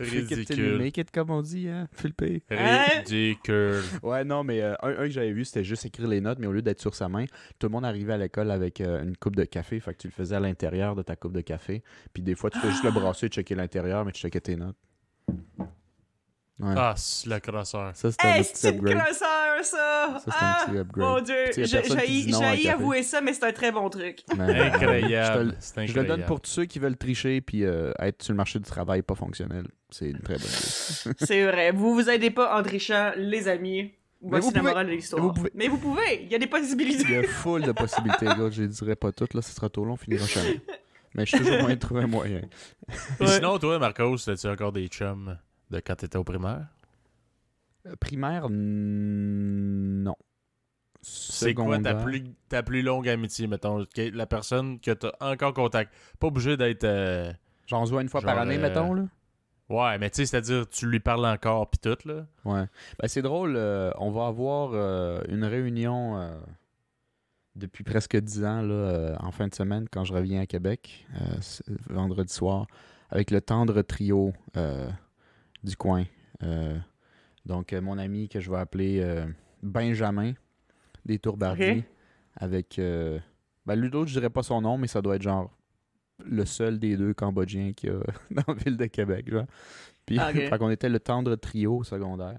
Ridicule. 0.00 0.78
make 0.78 0.96
it, 0.98 1.10
comme 1.10 1.30
on 1.30 1.42
dit, 1.42 1.68
hein, 1.68 1.86
Philippe. 1.92 2.22
Hein? 2.50 2.84
Ridicule. 3.04 3.82
Ouais, 4.02 4.24
non, 4.24 4.42
mais 4.42 4.60
euh, 4.62 4.74
un, 4.82 4.90
un 4.90 4.94
que 5.04 5.10
j'avais 5.10 5.32
vu, 5.32 5.44
c'était 5.44 5.64
juste 5.64 5.84
écrire 5.84 6.08
les 6.08 6.20
notes, 6.20 6.38
mais 6.38 6.46
au 6.46 6.52
lieu 6.52 6.62
d'être 6.62 6.80
sur 6.80 6.94
sa 6.94 7.08
main, 7.08 7.24
tout 7.58 7.66
le 7.66 7.72
monde 7.72 7.84
arrivait 7.84 8.14
à 8.14 8.16
l'école 8.18 8.50
avec 8.50 8.80
euh, 8.80 9.02
une 9.02 9.16
coupe 9.16 9.36
de 9.36 9.44
café, 9.44 9.78
fait 9.80 9.92
que 9.92 9.98
tu 9.98 10.08
le 10.08 10.12
faisais 10.12 10.34
à 10.36 10.40
l'intérieur 10.40 10.94
de 10.96 11.02
ta 11.02 11.14
coupe 11.16 11.32
de 11.32 11.40
café. 11.40 11.82
Puis 12.12 12.22
des 12.22 12.34
fois, 12.34 12.50
tu 12.50 12.58
fais 12.58 12.70
juste 12.70 12.84
le 12.84 12.90
brasser, 12.90 13.28
checker 13.28 13.54
l'intérieur, 13.54 14.04
mais 14.04 14.12
tu 14.12 14.20
checkais 14.22 14.40
tes 14.40 14.56
notes. 14.56 14.76
Ouais. 16.62 16.74
Ah, 16.76 16.94
c'est 16.96 17.28
le 17.28 17.40
crosseur. 17.40 17.90
Ça, 17.96 18.10
c'était 18.12 18.24
un 18.28 18.34
Hey, 18.34 18.44
petit 18.44 18.66
upgrade. 18.68 18.96
crosseur, 18.98 19.64
ça! 19.64 19.64
Ça, 19.64 20.20
c'est 20.24 20.30
un 20.30 20.34
ah, 20.40 20.64
petit 20.64 20.78
upgrade. 20.78 21.08
mon 21.08 21.20
dieu, 21.20 22.54
j'ai 22.54 22.70
avoué 22.70 23.02
ça, 23.02 23.20
mais 23.20 23.32
c'est 23.32 23.44
un 23.44 23.52
très 23.52 23.72
bon 23.72 23.88
truc. 23.90 24.20
Mais, 24.36 24.60
euh, 24.60 24.64
Incroyable. 24.66 25.56
Je, 25.76 25.92
le 25.92 26.04
donne 26.04 26.24
pour 26.24 26.40
tous 26.40 26.50
ceux 26.50 26.64
qui 26.66 26.78
veulent 26.78 26.96
tricher 26.96 27.40
puis 27.40 27.64
euh, 27.64 27.92
être 27.98 28.22
sur 28.22 28.32
le 28.32 28.36
marché 28.36 28.60
du 28.60 28.64
travail 28.64 29.02
pas 29.02 29.16
fonctionnel. 29.16 29.66
C'est 29.90 30.10
une 30.10 30.20
très 30.20 30.34
bonne 30.34 30.44
idée. 30.44 31.16
C'est 31.26 31.44
vrai. 31.46 31.72
Vous 31.72 31.94
vous 31.94 32.08
aidez 32.08 32.30
pas 32.30 32.56
en 32.56 32.62
trichant, 32.62 33.10
les 33.16 33.48
amis. 33.48 33.92
Mais 34.22 34.28
Voici 34.38 34.48
vous 34.48 34.54
la 34.54 34.60
pouvez. 34.60 34.70
morale 34.70 34.86
de 34.86 34.92
l'histoire. 34.92 35.34
Mais 35.54 35.66
vous 35.66 35.78
pouvez. 35.78 36.22
Il 36.22 36.30
y 36.30 36.34
a 36.36 36.38
des 36.38 36.44
Il 36.44 36.48
possibilités. 36.48 37.12
y 37.12 37.16
a 37.16 37.22
full 37.24 37.62
de 37.62 37.72
possibilités, 37.72 38.26
gars. 38.26 38.50
Je 38.50 38.62
les 38.62 38.68
dirais 38.68 38.94
pas 38.94 39.10
toutes, 39.10 39.34
là, 39.34 39.42
ce 39.42 39.52
sera 39.52 39.68
trop 39.68 39.84
long, 39.84 39.94
on 39.94 39.96
finira 39.96 40.24
jamais. 40.26 40.60
Mais 41.14 41.26
je 41.26 41.30
suis 41.36 41.38
toujours 41.44 41.60
moyen 41.60 41.74
de 41.76 41.80
trouver 41.80 42.02
un 42.02 42.06
moyen. 42.06 42.40
Puis 42.88 42.96
Ouais. 43.20 43.26
sinon, 43.28 43.58
toi, 43.58 43.78
Marcos, 43.78 44.28
as-tu 44.28 44.46
encore 44.48 44.72
des 44.72 44.86
chums 44.88 45.36
de 45.70 45.80
quand 45.80 45.96
t'étais 45.96 46.16
au 46.16 46.24
primaire? 46.24 46.66
Euh, 47.86 47.96
Primaire, 48.00 48.48
non. 48.50 50.14
C'est 51.04 51.52
quoi 51.54 51.78
ta 51.80 51.94
plus, 51.96 52.22
ta 52.48 52.62
plus 52.62 52.82
longue 52.82 53.08
amitié, 53.08 53.46
mettons? 53.48 53.84
La 53.96 54.26
personne 54.26 54.78
que 54.78 54.92
t'as 54.92 55.10
encore 55.20 55.52
contact? 55.52 55.92
Pas 56.20 56.28
obligé 56.28 56.56
d'être. 56.56 56.84
euh, 56.84 57.32
J'en 57.66 57.82
vois 57.84 58.02
une 58.02 58.08
fois 58.08 58.20
par 58.22 58.38
année, 58.38 58.56
euh, 58.56 58.60
mettons, 58.60 58.94
là? 58.94 59.02
Ouais, 59.68 59.98
mais 59.98 60.10
tu 60.10 60.16
sais, 60.18 60.26
c'est-à-dire, 60.26 60.68
tu 60.68 60.86
lui 60.86 61.00
parles 61.00 61.26
encore, 61.26 61.68
pis 61.70 61.78
tout, 61.78 61.96
là? 62.04 62.26
Ouais. 62.44 62.64
Ben, 63.00 63.08
c'est 63.08 63.22
drôle, 63.22 63.54
euh, 63.56 63.90
on 63.98 64.10
va 64.12 64.26
avoir 64.26 64.70
euh, 64.74 65.22
une 65.28 65.44
réunion 65.44 66.18
euh, 66.20 66.30
depuis 67.54 67.84
presque 67.84 68.16
10 68.16 68.44
ans, 68.44 68.62
là, 68.62 68.74
euh, 68.74 69.16
en 69.20 69.30
fin 69.30 69.46
de 69.48 69.54
semaine, 69.54 69.86
quand 69.90 70.04
je 70.04 70.12
reviens 70.12 70.40
à 70.40 70.46
Québec, 70.46 71.06
euh, 71.20 71.72
vendredi 71.90 72.32
soir, 72.32 72.66
avec 73.10 73.30
le 73.30 73.40
tendre 73.40 73.82
trio 73.82 74.32
euh, 74.56 74.90
du 75.62 75.76
coin. 75.76 76.04
Donc, 77.44 77.72
mon 77.72 77.98
ami 77.98 78.28
que 78.28 78.40
je 78.40 78.50
vais 78.50 78.58
appeler 78.58 79.24
Benjamin, 79.62 80.32
des 81.04 81.18
Ok. 81.76 81.84
avec... 82.36 82.80
Ben, 83.64 83.76
d'autre, 83.90 84.08
je 84.08 84.14
dirais 84.14 84.30
pas 84.30 84.42
son 84.42 84.60
nom, 84.60 84.76
mais 84.76 84.88
ça 84.88 85.00
doit 85.02 85.16
être 85.16 85.22
genre 85.22 85.56
le 86.24 86.44
seul 86.44 86.78
des 86.80 86.96
deux 86.96 87.14
Cambodgiens 87.14 87.72
qu'il 87.72 87.90
y 87.90 87.92
a 87.92 88.00
dans 88.30 88.42
la 88.48 88.54
ville 88.54 88.76
de 88.76 88.86
Québec, 88.86 89.30
genre. 89.30 89.46
Puis, 90.06 90.18
Ah, 90.18 90.32
qu'on 90.58 90.70
était 90.70 90.88
le 90.88 91.00
tendre 91.00 91.36
trio 91.36 91.84
secondaire. 91.84 92.38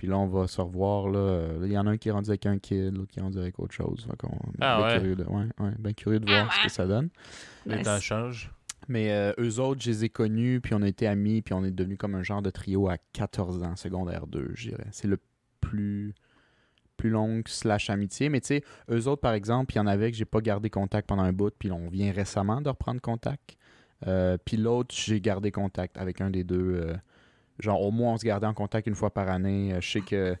Puis 0.00 0.08
là, 0.08 0.16
on 0.16 0.26
va 0.28 0.46
se 0.46 0.58
revoir. 0.62 1.10
là. 1.10 1.18
Euh, 1.18 1.58
Il 1.66 1.70
y 1.72 1.76
en 1.76 1.86
a 1.86 1.90
un 1.90 1.98
qui 1.98 2.08
est 2.08 2.12
rendu 2.12 2.30
avec 2.30 2.46
un 2.46 2.58
kid, 2.58 2.96
l'autre 2.96 3.10
qui 3.12 3.18
est 3.18 3.22
rendu 3.22 3.36
avec 3.38 3.58
autre 3.58 3.74
chose. 3.74 4.06
Fait 4.10 4.16
qu'on 4.16 4.28
est 4.34 4.56
Ah 4.62 4.78
bien 4.78 4.86
ouais? 4.86 4.98
curieux 4.98 5.14
de, 5.16 5.24
ouais, 5.24 5.44
ouais, 5.58 5.72
bien 5.78 5.92
curieux 5.92 6.20
de 6.20 6.24
voir 6.24 6.50
ce 6.54 6.62
que 6.62 6.72
ça 6.72 6.86
donne. 6.86 7.10
Les 7.66 7.82
temps 7.82 8.00
changent. 8.00 8.50
Mais 8.88 9.12
euh, 9.12 9.34
eux 9.38 9.60
autres, 9.60 9.82
je 9.82 9.90
les 9.90 10.04
ai 10.06 10.08
connus, 10.08 10.62
puis 10.62 10.72
on 10.72 10.80
a 10.80 10.88
été 10.88 11.06
amis, 11.06 11.42
puis 11.42 11.52
on 11.52 11.62
est 11.66 11.70
devenu 11.70 11.98
comme 11.98 12.14
un 12.14 12.22
genre 12.22 12.40
de 12.40 12.48
trio 12.48 12.88
à 12.88 12.96
14 13.12 13.62
ans, 13.62 13.76
secondaire 13.76 14.26
2, 14.26 14.52
je 14.54 14.70
dirais. 14.70 14.86
C'est 14.90 15.06
le 15.06 15.18
plus 15.60 16.14
plus 16.96 17.10
longue 17.10 17.46
slash 17.46 17.90
amitié. 17.90 18.30
Mais 18.30 18.40
tu 18.40 18.46
sais, 18.48 18.64
eux 18.90 19.06
autres, 19.06 19.20
par 19.20 19.34
exemple, 19.34 19.74
il 19.74 19.76
y 19.76 19.80
en 19.80 19.86
avait 19.86 20.10
que 20.10 20.16
j'ai 20.16 20.24
pas 20.24 20.40
gardé 20.40 20.70
contact 20.70 21.06
pendant 21.08 21.22
un 21.24 21.32
bout, 21.34 21.52
puis 21.58 21.70
on 21.70 21.88
vient 21.90 22.10
récemment 22.10 22.62
de 22.62 22.70
reprendre 22.70 23.02
contact. 23.02 23.56
Euh, 24.06 24.38
puis 24.42 24.56
l'autre, 24.56 24.94
j'ai 24.96 25.20
gardé 25.20 25.50
contact 25.50 25.98
avec 25.98 26.22
un 26.22 26.30
des 26.30 26.42
deux. 26.44 26.74
euh, 26.86 26.94
genre, 27.62 27.80
au 27.82 27.90
moins, 27.90 28.14
on 28.14 28.16
se 28.16 28.24
gardait 28.24 28.46
en 28.46 28.54
contact 28.54 28.86
une 28.86 28.94
fois 28.94 29.10
par 29.12 29.28
année. 29.28 29.72
Euh, 29.74 29.80
je 29.80 29.90
sais 29.90 30.00
que 30.00 30.36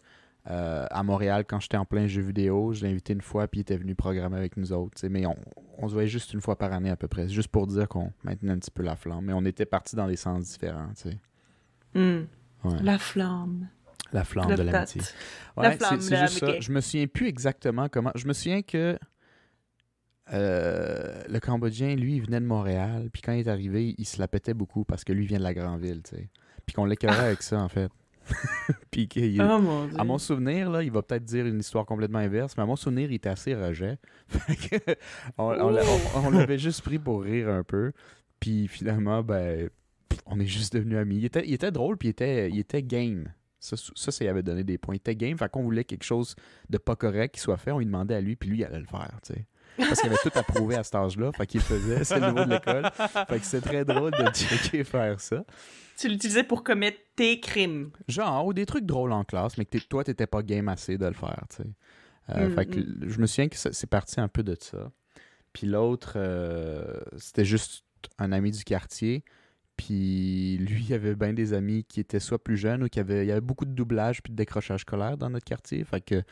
euh, 0.50 0.86
à 0.90 1.02
Montréal, 1.02 1.44
quand 1.46 1.60
j'étais 1.60 1.76
en 1.76 1.84
plein 1.84 2.06
jeu 2.06 2.22
vidéo, 2.22 2.72
je 2.72 2.82
l'ai 2.84 2.90
invité 2.90 3.12
une 3.12 3.20
fois, 3.20 3.46
puis 3.46 3.60
il 3.60 3.62
était 3.62 3.76
venu 3.76 3.94
programmer 3.94 4.36
avec 4.38 4.56
nous 4.56 4.72
autres. 4.72 5.06
Mais 5.08 5.26
on, 5.26 5.36
on 5.78 5.88
se 5.88 5.92
voyait 5.92 6.08
juste 6.08 6.32
une 6.32 6.40
fois 6.40 6.56
par 6.56 6.72
année 6.72 6.90
à 6.90 6.96
peu 6.96 7.08
près. 7.08 7.28
Juste 7.28 7.48
pour 7.48 7.66
dire 7.66 7.88
qu'on 7.88 8.10
maintenait 8.24 8.52
un 8.52 8.58
petit 8.58 8.70
peu 8.70 8.82
la 8.82 8.96
flamme. 8.96 9.24
Mais 9.26 9.32
on 9.34 9.44
était 9.44 9.66
partis 9.66 9.96
dans 9.96 10.06
des 10.06 10.16
sens 10.16 10.44
différents. 10.44 10.88
tu 10.96 11.10
sais. 11.10 11.18
Hmm. 11.94 12.24
Ouais. 12.64 12.82
La 12.82 12.98
flamme. 12.98 13.68
La 14.12 14.24
flamme 14.24 14.54
de 14.56 14.62
l'amitié. 14.62 15.02
Ouais, 15.56 15.76
La 15.78 15.98
c'est- 16.00 16.16
juste 16.26 16.38
ça. 16.40 16.58
Je 16.60 16.72
me 16.72 16.80
souviens 16.80 17.06
plus 17.06 17.28
exactement 17.28 17.88
comment. 17.88 18.10
Je 18.16 18.26
me 18.26 18.32
souviens 18.32 18.62
que 18.62 18.98
euh, 20.32 21.22
le 21.28 21.40
Cambodgien, 21.40 21.94
lui, 21.96 22.16
il 22.16 22.22
venait 22.22 22.40
de 22.40 22.46
Montréal. 22.46 23.08
Puis 23.12 23.22
quand 23.22 23.32
il 23.32 23.40
est 23.40 23.48
arrivé, 23.48 23.94
il 23.98 24.04
se 24.04 24.18
la 24.20 24.28
pétait 24.28 24.54
beaucoup 24.54 24.84
parce 24.84 25.04
que 25.04 25.12
lui 25.12 25.24
il 25.24 25.28
vient 25.28 25.38
de 25.38 25.42
la 25.44 25.54
grande 25.54 25.80
ville, 25.80 26.02
tu 26.02 26.16
sais. 26.16 26.28
Puis 26.70 26.76
qu'on 26.76 26.84
l'écœurait 26.84 27.18
avec 27.26 27.42
ça, 27.42 27.58
en 27.60 27.68
fait. 27.68 27.90
puis 28.92 29.08
qu'il- 29.08 29.42
Oh 29.42 29.58
mon 29.58 29.86
dieu. 29.88 29.98
à 29.98 30.04
mon 30.04 30.18
souvenir, 30.18 30.70
là, 30.70 30.84
il 30.84 30.92
va 30.92 31.02
peut-être 31.02 31.24
dire 31.24 31.44
une 31.46 31.58
histoire 31.58 31.84
complètement 31.84 32.20
inverse, 32.20 32.56
mais 32.56 32.62
à 32.62 32.66
mon 32.66 32.76
souvenir, 32.76 33.10
il 33.10 33.16
était 33.16 33.28
assez 33.28 33.56
rejet. 33.56 33.98
On 35.36 35.46
on 35.46 35.70
l'a- 35.70 35.82
on- 36.14 36.26
on 36.26 36.30
l'avait 36.30 36.58
juste 36.58 36.82
pris 36.82 37.00
pour 37.00 37.22
rire 37.24 37.48
un 37.48 37.64
peu. 37.64 37.90
Puis 38.38 38.68
finalement, 38.68 39.24
ben, 39.24 39.68
on 40.26 40.38
est 40.38 40.46
juste 40.46 40.74
devenus 40.74 40.98
amis. 40.98 41.16
Il 41.16 41.24
était, 41.24 41.42
il 41.44 41.52
était 41.54 41.72
drôle, 41.72 41.96
puis 41.96 42.06
il 42.06 42.10
était, 42.12 42.48
il 42.50 42.58
était 42.60 42.84
game. 42.84 43.24
Ça, 43.58 43.76
ça, 43.76 44.12
ça 44.12 44.24
y 44.24 44.28
avait 44.28 44.44
donné 44.44 44.62
des 44.62 44.78
points. 44.78 44.94
Il 44.94 44.98
était 44.98 45.16
game, 45.16 45.36
fait 45.36 45.50
qu'on 45.50 45.64
voulait 45.64 45.82
quelque 45.84 46.04
chose 46.04 46.36
de 46.68 46.78
pas 46.78 46.94
correct 46.94 47.34
qui 47.34 47.40
soit 47.40 47.56
fait. 47.56 47.72
On 47.72 47.80
lui 47.80 47.86
demandait 47.86 48.14
à 48.14 48.20
lui, 48.20 48.36
puis 48.36 48.48
lui, 48.48 48.58
il 48.60 48.64
allait 48.64 48.78
le 48.78 48.86
faire, 48.86 49.10
tu 49.26 49.32
sais. 49.34 49.44
Parce 49.80 50.00
qu'il 50.00 50.10
avait 50.10 50.18
tout 50.22 50.38
approuvé 50.38 50.76
à 50.76 50.84
cet 50.84 50.94
âge-là, 50.94 51.32
fait 51.32 51.46
qu'il 51.46 51.60
faisait. 51.60 52.04
C'est 52.04 52.20
le 52.20 52.28
niveau 52.28 52.44
de 52.44 52.50
l'école. 52.50 52.90
Fait 53.28 53.38
que 53.38 53.44
c'était 53.44 53.68
très 53.68 53.84
drôle 53.84 54.12
de 54.12 54.26
checker 54.32 54.84
faire 54.84 55.20
ça. 55.20 55.44
Tu 55.96 56.08
l'utilisais 56.08 56.44
pour 56.44 56.64
commettre 56.64 56.98
tes 57.14 57.40
crimes. 57.40 57.90
Genre, 58.08 58.46
ou 58.46 58.52
des 58.54 58.66
trucs 58.66 58.86
drôles 58.86 59.12
en 59.12 59.24
classe, 59.24 59.58
mais 59.58 59.64
que 59.64 59.78
toi, 59.78 60.02
t'étais 60.04 60.26
pas 60.26 60.42
game 60.42 60.68
assez 60.68 60.96
de 60.96 61.06
le 61.06 61.12
faire, 61.12 61.44
tu 61.50 61.56
sais. 61.56 61.68
Euh, 62.30 62.48
Mm, 62.48 62.54
fait 62.54 62.66
que 62.66 62.80
je 63.08 63.20
me 63.20 63.26
souviens 63.26 63.48
que 63.48 63.56
c'est 63.56 63.90
parti 63.90 64.20
un 64.20 64.28
peu 64.28 64.42
de 64.42 64.56
ça. 64.58 64.92
Puis 65.52 65.66
l'autre, 65.66 66.14
euh, 66.16 67.00
c'était 67.16 67.44
juste 67.44 67.84
un 68.18 68.32
ami 68.32 68.50
du 68.50 68.64
quartier. 68.64 69.24
Puis 69.76 70.58
lui, 70.58 70.84
il 70.88 70.94
avait 70.94 71.14
bien 71.14 71.32
des 71.32 71.52
amis 71.54 71.84
qui 71.84 72.00
étaient 72.00 72.20
soit 72.20 72.42
plus 72.42 72.56
jeunes 72.56 72.84
ou 72.84 72.88
qui 72.88 73.00
avaient... 73.00 73.24
Il 73.24 73.28
y 73.28 73.32
avait 73.32 73.40
beaucoup 73.40 73.64
de 73.64 73.72
doublage 73.72 74.22
puis 74.22 74.30
de 74.30 74.36
décrochage 74.36 74.82
scolaire 74.82 75.16
dans 75.16 75.30
notre 75.30 75.46
quartier. 75.46 75.82
Fait 75.84 76.00
que 76.00 76.22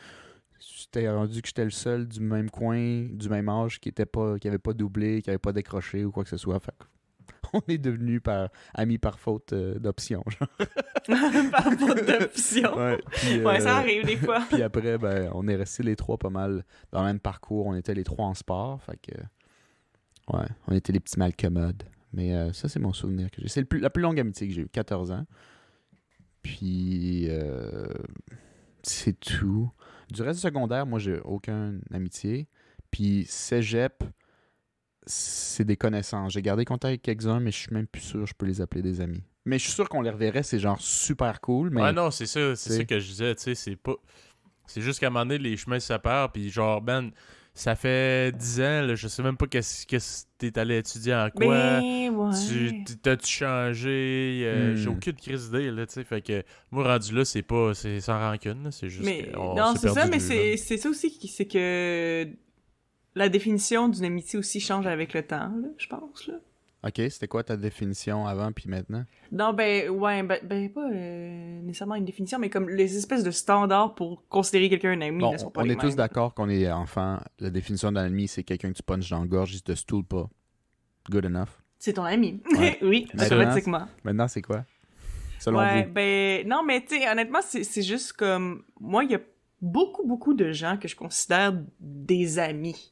c'était 0.59 1.09
rendu 1.09 1.41
que 1.41 1.47
j'étais 1.47 1.63
le 1.63 1.69
seul 1.71 2.07
du 2.07 2.19
même 2.19 2.49
coin, 2.49 3.07
du 3.11 3.29
même 3.29 3.49
âge, 3.49 3.79
qui 3.79 3.89
était 3.89 4.05
pas, 4.05 4.37
qui 4.39 4.47
avait 4.47 4.57
pas 4.59 4.73
doublé, 4.73 5.21
qui 5.21 5.29
avait 5.29 5.39
pas 5.39 5.53
décroché 5.53 6.05
ou 6.05 6.11
quoi 6.11 6.23
que 6.23 6.29
ce 6.29 6.37
soit. 6.37 6.59
Fait 6.59 6.73
on 7.53 7.61
est 7.67 7.77
devenus 7.77 8.21
par, 8.21 8.49
amis 8.73 8.97
par 8.97 9.19
faute 9.19 9.53
euh, 9.53 9.79
d'option. 9.79 10.23
genre. 10.27 10.49
Par 11.51 11.73
faute 11.73 12.05
d'option. 12.05 12.75
Ouais, 12.77 13.59
ça 13.59 13.77
euh, 13.77 13.79
arrive 13.79 14.05
des 14.05 14.17
fois. 14.17 14.43
puis 14.51 14.61
après, 14.61 14.97
ben, 14.97 15.31
on 15.33 15.47
est 15.47 15.55
restés 15.55 15.83
les 15.83 15.95
trois 15.95 16.17
pas 16.17 16.29
mal 16.29 16.63
dans 16.91 16.99
le 17.01 17.07
même 17.07 17.19
parcours. 17.19 17.65
On 17.67 17.75
était 17.75 17.93
les 17.93 18.03
trois 18.03 18.25
en 18.25 18.33
sport. 18.33 18.81
Fait 18.83 18.99
que, 19.01 19.17
ouais, 20.37 20.45
on 20.67 20.75
était 20.75 20.93
les 20.93 20.99
petits 20.99 21.17
malcommodes. 21.17 21.83
Mais 22.13 22.35
euh, 22.35 22.53
ça, 22.53 22.69
c'est 22.69 22.79
mon 22.79 22.93
souvenir 22.93 23.31
que 23.31 23.41
j'ai. 23.41 23.47
C'est 23.47 23.63
plus- 23.63 23.79
la 23.79 23.89
plus 23.89 24.01
longue 24.03 24.19
amitié 24.19 24.47
que 24.47 24.53
j'ai 24.53 24.61
eue, 24.63 24.69
14 24.69 25.11
ans. 25.11 25.25
Puis, 26.41 27.27
euh, 27.29 27.87
c'est 28.83 29.19
tout. 29.19 29.71
Du 30.11 30.21
reste 30.21 30.39
du 30.39 30.41
secondaire, 30.41 30.85
moi, 30.85 30.99
j'ai 30.99 31.19
aucune 31.19 31.81
amitié. 31.93 32.47
Puis, 32.91 33.25
cégep, 33.27 34.03
c'est 35.05 35.63
des 35.65 35.77
connaissances. 35.77 36.33
J'ai 36.33 36.41
gardé 36.41 36.65
contact 36.65 36.85
avec 36.89 37.01
quelques-uns, 37.01 37.39
mais 37.39 37.51
je 37.51 37.57
suis 37.57 37.73
même 37.73 37.87
plus 37.87 38.01
sûr 38.01 38.21
que 38.21 38.25
je 38.25 38.33
peux 38.33 38.45
les 38.45 38.61
appeler 38.61 38.81
des 38.81 39.01
amis. 39.01 39.23
Mais 39.45 39.57
je 39.57 39.63
suis 39.63 39.73
sûr 39.73 39.87
qu'on 39.89 40.01
les 40.01 40.09
reverrait, 40.09 40.43
c'est 40.43 40.59
genre 40.59 40.79
super 40.79 41.41
cool. 41.41 41.69
Mais 41.71 41.81
Ouais, 41.81 41.93
non, 41.93 42.11
c'est 42.11 42.25
ça, 42.25 42.55
c'est 42.55 42.77
ça 42.77 42.83
que 42.85 42.99
je 42.99 43.07
disais, 43.07 43.35
tu 43.35 43.41
sais, 43.43 43.55
c'est 43.55 43.75
pas... 43.75 43.95
C'est 44.67 44.81
juste 44.81 44.99
qu'à 44.99 45.07
un 45.07 45.09
moment 45.09 45.25
donné, 45.25 45.39
les 45.39 45.57
chemins 45.57 45.79
se 45.79 45.87
séparent, 45.87 46.31
puis 46.31 46.51
genre, 46.51 46.81
ben, 46.81 47.09
ça 47.59 47.75
fait 47.75 48.31
10 48.35 48.61
ans, 48.61 48.81
là, 48.87 48.95
je 48.95 49.07
sais 49.07 49.21
même 49.21 49.35
pas 49.35 49.45
qu'est-ce 49.45 49.85
que 49.85 49.97
t'es 50.37 50.57
allé 50.57 50.77
étudier 50.77 51.13
en 51.13 51.29
quoi. 51.29 51.45
Mais 51.81 52.09
ouais. 52.09 52.31
Tu 52.47 52.97
t'as-tu 52.97 53.27
changé? 53.27 54.43
Euh, 54.45 54.73
Hmm. 54.73 54.75
J'ai 54.75 54.89
aucune 54.89 55.13
crise 55.13 55.51
d'idée 55.51 55.71
là, 55.71 55.85
tu 55.85 55.93
sais. 55.93 56.03
Fait 56.03 56.21
que 56.21 56.43
moi 56.71 56.83
rendu 56.85 57.13
là, 57.13 57.25
c'est 57.25 57.41
pas 57.41 57.73
c'est 57.73 57.99
sans 58.01 58.19
rancune, 58.19 58.69
c'est 58.71 58.89
juste 58.89 59.05
Mais 59.05 59.23
que 59.23 59.37
on 59.37 59.55
non, 59.55 59.73
c'est 59.75 59.89
ça, 59.89 60.05
mais 60.07 60.19
c'est 60.19 60.77
ça 60.77 60.89
aussi 60.89 61.11
qui 61.11 61.27
c'est 61.27 61.45
que 61.47 62.27
la 63.15 63.29
définition 63.29 63.89
d'une 63.89 64.05
amitié 64.05 64.39
aussi 64.39 64.59
change 64.59 64.87
avec 64.87 65.13
le 65.13 65.23
temps, 65.23 65.51
là, 65.61 65.67
je 65.77 65.87
pense 65.87 66.27
là. 66.27 66.35
Ok, 66.81 67.01
c'était 67.09 67.27
quoi 67.27 67.43
ta 67.43 67.57
définition 67.57 68.25
avant 68.25 68.53
puis 68.53 68.69
maintenant? 68.69 69.03
Non, 69.31 69.51
ben 69.53 69.89
ouais, 69.89 70.23
ben, 70.23 70.39
ben 70.43 70.71
pas 70.71 70.89
euh, 70.89 71.61
nécessairement 71.61 71.95
une 71.95 72.05
définition, 72.05 72.39
mais 72.39 72.49
comme 72.49 72.69
les 72.69 72.95
espèces 72.95 73.23
de 73.23 73.31
standards 73.31 73.95
pour 73.95 74.25
considérer 74.29 74.69
quelqu'un 74.69 74.91
un 74.91 75.01
ami 75.01 75.19
Bon, 75.19 75.33
ne 75.33 75.37
sont 75.37 75.51
pas 75.51 75.61
on 75.61 75.65
les 75.65 75.73
est 75.73 75.77
tous 75.77 75.95
d'accord 75.95 76.33
qu'on 76.33 76.49
est 76.49 76.71
enfant. 76.71 77.19
La 77.39 77.49
définition 77.49 77.91
d'un 77.91 78.05
ami, 78.05 78.29
c'est 78.29 78.43
quelqu'un 78.43 78.69
que 78.69 78.77
tu 78.77 78.83
punches 78.83 79.09
dans 79.09 79.19
la 79.19 79.27
gorge, 79.27 79.53
il 79.53 79.61
te 79.61 79.75
stoule 79.75 80.05
pas. 80.05 80.29
Good 81.09 81.25
enough. 81.25 81.49
C'est 81.79 81.93
ton 81.93 82.03
ami. 82.03 82.41
Ouais. 82.57 82.77
oui, 82.81 83.07
automatiquement. 83.13 83.87
Maintenant, 84.03 84.27
c'est 84.27 84.41
quoi? 84.41 84.63
selon 85.39 85.59
ouais, 85.59 85.83
vous? 85.83 85.93
ben 85.93 86.47
non, 86.47 86.63
mais 86.63 86.81
tu 86.81 86.97
sais, 86.97 87.09
honnêtement, 87.09 87.39
c'est 87.41 87.63
c'est 87.63 87.81
juste 87.81 88.13
comme 88.13 88.63
moi, 88.79 89.03
il 89.03 89.11
y 89.11 89.15
a 89.15 89.21
beaucoup, 89.61 90.05
beaucoup 90.05 90.33
de 90.33 90.51
gens 90.51 90.77
que 90.77 90.87
je 90.87 90.95
considère 90.95 91.53
des 91.79 92.39
amis. 92.39 92.91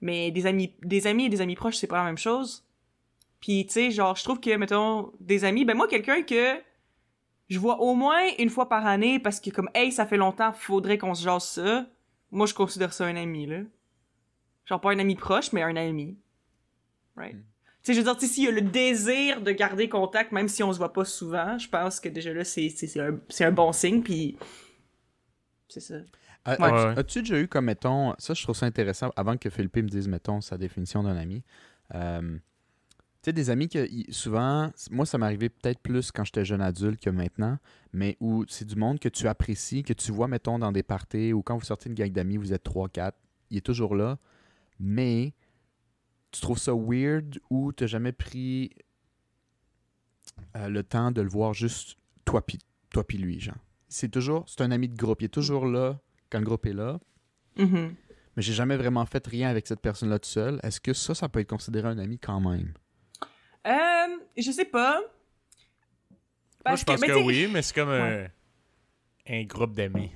Mais 0.00 0.30
des 0.30 0.46
amis, 0.46 0.74
des 0.82 1.06
amis 1.06 1.26
et 1.26 1.28
des 1.28 1.40
amis 1.40 1.54
proches, 1.54 1.76
c'est 1.76 1.86
pas 1.86 1.98
la 1.98 2.04
même 2.04 2.18
chose. 2.18 2.63
Puis 3.44 3.66
tu 3.66 3.72
sais, 3.74 3.90
genre, 3.90 4.16
je 4.16 4.24
trouve 4.24 4.40
que 4.40 4.56
mettons 4.56 5.12
des 5.20 5.44
amis, 5.44 5.66
ben 5.66 5.76
moi, 5.76 5.86
quelqu'un 5.86 6.22
que 6.22 6.58
je 7.50 7.58
vois 7.58 7.78
au 7.82 7.94
moins 7.94 8.22
une 8.38 8.48
fois 8.48 8.70
par 8.70 8.86
année 8.86 9.18
parce 9.18 9.38
que 9.38 9.50
comme 9.50 9.68
hey, 9.74 9.92
ça 9.92 10.06
fait 10.06 10.16
longtemps, 10.16 10.54
faudrait 10.54 10.96
qu'on 10.96 11.14
se 11.14 11.22
jase 11.24 11.44
ça. 11.44 11.84
Moi, 12.30 12.46
je 12.46 12.54
considère 12.54 12.94
ça 12.94 13.04
un 13.04 13.16
ami 13.16 13.44
là. 13.44 13.58
Genre 14.64 14.80
pas 14.80 14.92
un 14.92 14.98
ami 14.98 15.14
proche, 15.14 15.52
mais 15.52 15.60
un 15.62 15.76
ami. 15.76 16.16
Right? 17.16 17.34
Mm. 17.36 17.40
Tu 17.40 17.44
sais, 17.82 17.92
je 17.92 17.98
veux 17.98 18.04
dire, 18.04 18.16
tu 18.16 18.26
sais, 18.26 18.32
s'il 18.32 18.44
y 18.44 18.48
a 18.48 18.50
le 18.50 18.62
désir 18.62 19.42
de 19.42 19.52
garder 19.52 19.90
contact, 19.90 20.32
même 20.32 20.48
si 20.48 20.62
on 20.62 20.72
se 20.72 20.78
voit 20.78 20.94
pas 20.94 21.04
souvent, 21.04 21.58
je 21.58 21.68
pense 21.68 22.00
que 22.00 22.08
déjà 22.08 22.32
là, 22.32 22.44
c'est, 22.44 22.72
un, 22.98 23.18
c'est 23.28 23.44
un 23.44 23.52
bon 23.52 23.72
signe, 23.72 24.00
puis 24.02 24.38
c'est 25.68 25.80
ça. 25.80 25.96
A- 26.46 26.56
Ouais. 26.58 26.64
as- 26.66 26.86
Ouais. 26.94 26.98
As-tu 26.98 27.18
déjà 27.20 27.38
eu 27.38 27.46
comme, 27.46 27.66
mettons, 27.66 28.14
ça 28.16 28.32
je 28.32 28.42
trouve 28.42 28.56
ça 28.56 28.64
intéressant, 28.64 29.12
avant 29.16 29.36
que 29.36 29.50
Philippe 29.50 29.76
me 29.76 29.82
dise, 29.82 30.08
mettons, 30.08 30.40
sa 30.40 30.56
définition 30.56 31.02
d'un 31.02 31.16
ami. 31.18 31.42
Euh, 31.94 32.38
sais, 33.24 33.32
des 33.32 33.50
amis 33.50 33.68
que 33.68 33.86
souvent, 34.10 34.70
moi 34.90 35.06
ça 35.06 35.18
m'est 35.18 35.26
arrivé 35.26 35.48
peut-être 35.48 35.80
plus 35.80 36.10
quand 36.12 36.24
j'étais 36.24 36.44
jeune 36.44 36.60
adulte 36.60 37.00
que 37.00 37.10
maintenant, 37.10 37.58
mais 37.92 38.16
où 38.20 38.44
c'est 38.48 38.64
du 38.66 38.76
monde 38.76 38.98
que 38.98 39.08
tu 39.08 39.26
apprécies, 39.28 39.82
que 39.82 39.92
tu 39.92 40.12
vois, 40.12 40.28
mettons, 40.28 40.58
dans 40.58 40.72
des 40.72 40.82
parties 40.82 41.32
ou 41.32 41.42
quand 41.42 41.56
vous 41.56 41.64
sortez 41.64 41.88
une 41.88 41.94
gang 41.94 42.10
d'amis, 42.12 42.36
vous 42.36 42.52
êtes 42.52 42.64
3-4, 42.64 43.12
il 43.50 43.58
est 43.58 43.60
toujours 43.60 43.94
là, 43.94 44.18
mais 44.80 45.32
tu 46.30 46.40
trouves 46.40 46.58
ça 46.58 46.72
weird 46.74 47.38
ou 47.50 47.72
tu 47.72 47.86
jamais 47.86 48.12
pris 48.12 48.70
euh, 50.56 50.68
le 50.68 50.82
temps 50.82 51.10
de 51.10 51.22
le 51.22 51.28
voir 51.28 51.54
juste 51.54 51.96
toi 52.24 52.44
puis 52.44 52.58
toi 52.90 53.06
puis 53.06 53.18
lui, 53.18 53.40
genre. 53.40 53.54
C'est 53.88 54.08
toujours, 54.10 54.44
c'est 54.48 54.60
un 54.62 54.70
ami 54.70 54.88
de 54.88 54.96
groupe, 54.96 55.22
il 55.22 55.26
est 55.26 55.28
toujours 55.28 55.66
là 55.66 56.00
quand 56.30 56.38
le 56.38 56.44
groupe 56.44 56.66
est 56.66 56.72
là, 56.72 56.98
Mhm. 57.56 57.94
mais 58.36 58.42
j'ai 58.42 58.52
jamais 58.52 58.76
vraiment 58.76 59.06
fait 59.06 59.24
rien 59.26 59.48
avec 59.48 59.68
cette 59.68 59.80
personne-là 59.80 60.18
tout 60.18 60.28
seul. 60.28 60.58
Est-ce 60.64 60.80
que 60.80 60.92
ça, 60.92 61.14
ça 61.14 61.28
peut 61.28 61.38
être 61.38 61.48
considéré 61.48 61.86
un 61.88 61.98
ami 61.98 62.18
quand 62.18 62.40
même? 62.40 62.72
Euh, 63.66 64.16
je 64.36 64.50
sais 64.50 64.64
pas. 64.64 65.00
Moi, 66.66 66.76
je 66.76 66.84
pense 66.84 67.00
que, 67.00 67.24
oui, 67.24 67.48
mais 67.52 67.62
c'est 67.62 67.74
comme 67.74 67.90
Ouais. 67.90 68.30
un, 69.28 69.34
un 69.34 69.44
groupe 69.44 69.74
d'amis. 69.74 70.10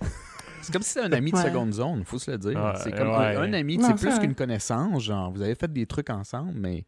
C'est 0.63 0.73
comme 0.73 0.83
si 0.83 0.91
c'était 0.91 1.07
un 1.07 1.13
ami 1.13 1.31
de 1.31 1.37
Ouais. 1.37 1.43
seconde 1.45 1.73
zone, 1.73 2.05
faut 2.05 2.19
se 2.19 2.31
le 2.31 2.39
dire. 2.39 2.59
Ouais, 2.63 2.73
c'est 2.83 2.91
comme 2.93 3.09
ouais. 3.11 3.37
un, 3.37 3.53
ami, 3.53 3.79
c'est 3.83 3.95
plus 3.95 4.19
qu'une 4.19 4.35
connaissance, 4.35 5.03
genre, 5.05 5.31
vous 5.31 5.41
avez 5.43 5.55
fait 5.55 5.73
des 5.73 5.87
trucs 5.87 6.11
ensemble, 6.11 6.53
mais 6.55 6.85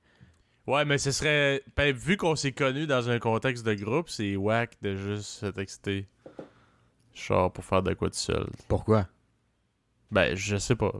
Ouais, 0.67 0.85
mais 0.85 0.99
ce 0.99 1.11
serait. 1.11 1.63
Ben, 1.77 1.95
vu 1.95 2.17
qu'on 2.17 2.37
s'est 2.37 2.53
connus 2.53 2.87
dans 2.87 3.09
un 3.11 3.19
contexte 3.19 3.65
de 3.65 3.75
groupe, 3.75 4.09
c'est 4.09 4.37
whack 4.37 4.77
de 4.83 4.95
juste 4.95 5.25
se 5.25 5.47
texter. 5.47 6.07
Genre 7.15 7.51
pour 7.53 7.65
faire 7.65 7.83
de 7.83 7.93
quoi 7.95 8.09
tout 8.11 8.17
seul. 8.17 8.47
pourquoi? 8.69 9.09
Ben, 10.11 10.37
je 10.37 10.57
sais 10.57 10.77
pas. 10.77 10.93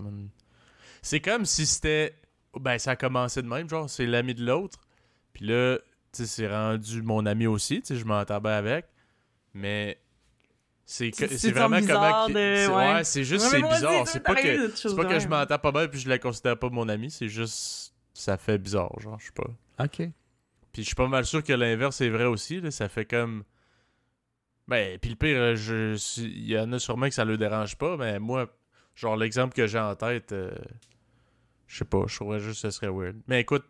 C'est 1.03 1.21
comme 1.21 1.45
si 1.45 1.67
c'était. 1.67 2.15
Ben, 2.59 2.79
ça 2.79 2.93
a 2.93 2.97
commencé 2.97 3.43
de 3.43 3.47
même, 3.49 3.69
genre, 3.69 3.89
c'est 3.89 4.07
l'ami 4.07 4.35
de 4.35 4.45
l'autre. 4.45 4.79
Puis 5.33 5.47
là, 5.47 5.79
tu 5.79 5.83
sais, 6.13 6.27
c'est 6.27 6.49
rendu 6.49 7.03
mon 7.03 7.25
ami 7.27 7.47
aussi, 7.47 7.81
tu 7.81 7.87
sais, 7.89 7.97
je 7.97 8.05
m'entends 8.05 8.41
bien 8.41 8.53
avec. 8.53 8.87
Mais. 9.55 9.99
C'est 10.85 11.15
C'est- 11.15 11.53
vraiment 11.53 11.77
bizarre 11.79 12.27
comment. 12.27 12.29
de- 12.31 12.35
c'est- 12.57 12.67
ouais. 12.67 12.93
Ouais, 12.95 13.05
c'est 13.05 13.23
juste, 13.23 13.45
c'est 13.47 13.63
bizarre. 13.63 14.09
C'est 14.09 14.21
pas 14.25 14.35
que. 14.35 14.71
C'est 14.75 14.97
pas 14.97 15.05
que 15.05 15.19
je 15.21 15.29
m'entends 15.29 15.59
pas 15.59 15.71
bien 15.71 15.87
puis 15.87 16.01
je 16.01 16.09
la 16.09 16.19
considère 16.19 16.59
pas 16.59 16.69
mon 16.69 16.89
ami, 16.89 17.11
c'est 17.13 17.29
juste. 17.29 17.95
Ça 18.13 18.37
fait 18.37 18.59
bizarre, 18.59 18.93
genre, 18.99 19.19
je 19.21 19.27
sais 19.27 19.33
pas. 19.33 19.85
OK. 19.85 19.99
Puis 20.73 20.83
je 20.83 20.87
suis 20.87 20.95
pas 20.97 21.07
mal 21.07 21.25
sûr 21.25 21.45
que 21.45 21.53
l'inverse 21.53 22.01
est 22.01 22.09
vrai 22.11 22.25
aussi. 22.25 22.61
Là. 22.61 22.71
Ça 22.73 22.89
fait 22.89 23.05
comme. 23.05 23.45
Ben, 24.67 24.99
puis 24.99 25.11
le 25.11 25.17
pire, 25.17 25.37
euh, 25.39 25.55
je... 25.57 25.97
si- 25.97 26.25
il 26.27 26.49
y 26.51 26.59
en 26.59 26.73
a 26.73 26.79
sûrement 26.81 27.09
que 27.09 27.15
ça 27.15 27.25
le 27.25 27.37
dérange 27.39 27.77
pas, 27.77 27.97
mais 27.97 28.19
moi, 28.19 28.49
genre 28.97 29.17
l'exemple 29.17 29.55
que 29.55 29.67
j'ai 29.69 29.79
en 29.81 29.95
tête, 29.97 30.33
euh, 30.33 30.51
je 31.69 31.79
sais 31.79 31.85
pas, 31.85 32.03
je 32.09 32.15
trouverais 32.17 32.41
juste 32.41 32.63
que 32.63 32.71
ce 32.71 32.77
serait 32.79 32.91
weird. 32.93 33.17
Mais 33.29 33.41
écoute, 33.41 33.65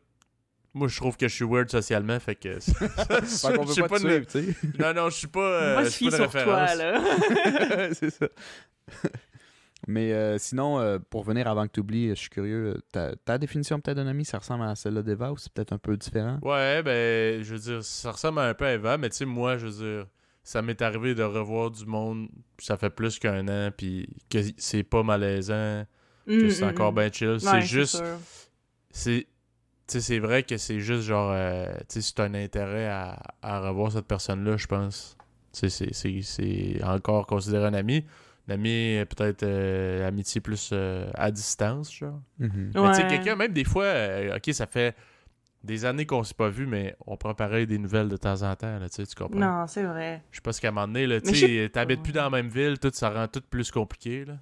moi 0.75 0.89
je 0.89 0.97
trouve 0.97 1.17
que 1.17 1.27
je 1.29 1.35
suis 1.35 1.45
weird 1.45 1.71
socialement, 1.71 2.19
fait 2.21 2.35
que. 2.37 2.59
Fait 2.61 3.57
qu'on 3.57 3.63
Je 3.63 3.67
peut 3.67 3.73
sais 3.73 3.81
pas, 3.83 3.89
pas 3.89 3.99
te 3.99 4.05
de- 4.05 4.09
suivre, 4.11 4.27
tu 4.27 4.53
sais. 4.53 4.57
Non, 4.79 4.95
non, 4.95 5.11
je 5.11 5.17
suis 5.17 5.27
pas. 5.27 5.41
euh, 5.41 5.73
Moi, 5.75 5.85
je 5.85 5.89
suis 5.91 6.11
pas 6.11 6.19
de 6.19 6.23
sur 6.23 6.31
toi, 6.45 6.75
là. 6.75 7.01
c'est 7.95 8.11
ça. 8.11 8.29
Mais 9.89 10.13
euh, 10.13 10.37
sinon, 10.39 10.79
euh, 10.79 10.99
pour 10.99 11.25
venir 11.25 11.49
avant 11.49 11.67
que 11.67 11.73
tu 11.73 11.81
oublies, 11.81 12.11
je 12.11 12.15
suis 12.15 12.29
curieux, 12.29 12.83
ta, 12.93 13.17
ta 13.17 13.39
définition 13.39 13.81
peut-être 13.81 13.97
d'un 13.97 14.07
ami, 14.07 14.25
ça 14.27 14.39
ressemble 14.39 14.65
à 14.65 14.75
celle-là 14.77 15.03
d'Eva 15.03 15.33
ou 15.33 15.39
c'est 15.39 15.51
peut-être 15.53 15.73
un 15.73 15.79
peu 15.79 15.97
différent? 15.97 16.39
Ouais, 16.43 16.83
ben, 16.83 17.43
je 17.43 17.55
veux 17.55 17.59
dire, 17.59 17.83
ça 17.83 18.13
ressemble 18.13 18.41
un 18.41 18.53
peu 18.53 18.67
à 18.67 18.75
Eva, 18.75 18.99
mais 18.99 19.09
tu 19.09 19.17
sais, 19.17 19.25
moi, 19.25 19.57
je 19.57 19.67
veux 19.69 19.85
dire, 19.97 20.07
ça 20.45 20.61
m'est 20.61 20.81
arrivé 20.83 21.15
de 21.15 21.23
revoir 21.23 21.71
du 21.71 21.87
monde, 21.87 22.29
ça 22.59 22.77
fait 22.77 22.91
plus 22.91 23.19
qu'un 23.19 23.49
an, 23.49 23.71
puis 23.75 24.07
que 24.29 24.39
c'est 24.59 24.83
pas 24.83 25.03
malaisant, 25.03 25.85
que 26.27 26.47
Mm, 26.47 26.51
c'est 26.51 26.65
mm, 26.67 26.69
encore 26.69 26.93
mm. 26.93 26.97
bien 26.97 27.11
chill. 27.13 27.29
Ouais, 27.31 27.39
c'est 27.41 27.61
juste, 27.63 28.03
c'est 28.91 29.27
c'est 29.99 30.19
vrai 30.21 30.45
que 30.45 30.57
c'est 30.57 30.79
juste 30.79 31.03
genre 31.03 31.33
euh, 31.35 31.67
tu 31.89 32.01
sais 32.01 32.03
c'est 32.03 32.21
un 32.21 32.35
intérêt 32.35 32.87
à, 32.87 33.19
à 33.43 33.59
revoir 33.61 33.91
cette 33.91 34.07
personne 34.07 34.45
là 34.45 34.57
je 34.57 34.67
pense 34.67 35.17
Tu 35.53 35.69
sais, 35.69 35.71
c'est 35.71 35.93
c'est 35.95 36.23
c'est 36.23 36.85
encore 36.85 37.27
considéré 37.27 37.67
un 37.67 37.75
ami. 37.75 38.05
Un 38.49 38.55
ami 38.55 38.99
peut-être 39.09 39.43
euh, 39.43 40.07
amitié 40.07 40.41
plus 40.41 40.71
euh, 40.73 41.11
à 41.15 41.31
distance 41.33 41.93
genre. 41.93 42.21
Mhm. 42.39 42.71
mais 42.75 42.89
tu 42.91 42.95
sais 42.95 43.07
quelqu'un 43.09 43.35
même 43.37 43.53
des 43.53 43.65
fois 43.65 43.85
euh, 43.85 44.37
ok 44.37 44.55
ça 44.55 44.67
fait 44.67 44.95
des 45.63 45.85
années 45.85 46.07
qu'on 46.07 46.25
s'est 46.25 46.35
pas 46.35 46.49
vu 46.49 46.67
mais 46.67 46.97
on 47.07 47.17
prend 47.17 47.35
pareil 47.35 47.67
des 47.67 47.79
nouvelles 47.79 48.09
de 48.09 48.17
temps 48.17 48.43
en 48.43 48.55
temps 48.57 48.79
là 48.79 48.89
tu 48.89 48.95
sais 48.97 49.07
tu 49.07 49.15
comprends? 49.15 49.39
Non, 49.39 49.67
c'est 49.67 49.83
vrai. 49.83 50.23
je 50.31 50.37
sais 50.37 50.43
pas 50.43 50.53
ce 50.53 50.61
qu'à 50.61 50.69
un 50.69 50.71
moment 50.71 50.87
donné 50.87 51.07
là 51.07 51.21
tu 51.21 51.35
sais 51.35 51.69
t'habites 51.73 52.03
plus 52.03 52.13
dans 52.13 52.25
la 52.25 52.31
même 52.31 52.49
ville 52.49 52.79
tout 52.79 52.91
ça 52.95 53.11
rend 53.11 53.27
tout 53.29 53.43
plus 53.51 53.71
compliqué 53.71 54.25
là. 54.25 54.35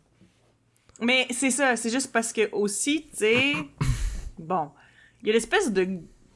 Mais 1.01 1.27
c'est 1.31 1.51
ça, 1.53 1.77
c'est 1.77 1.91
juste 1.91 2.11
parce 2.13 2.33
que 2.33 2.51
aussi, 2.53 3.07
tu 3.11 3.19
sais, 3.19 3.53
bon, 4.39 4.71
il 5.23 5.29
y 5.29 5.31
a 5.31 5.35
l'espèce 5.35 5.73
de 5.73 5.89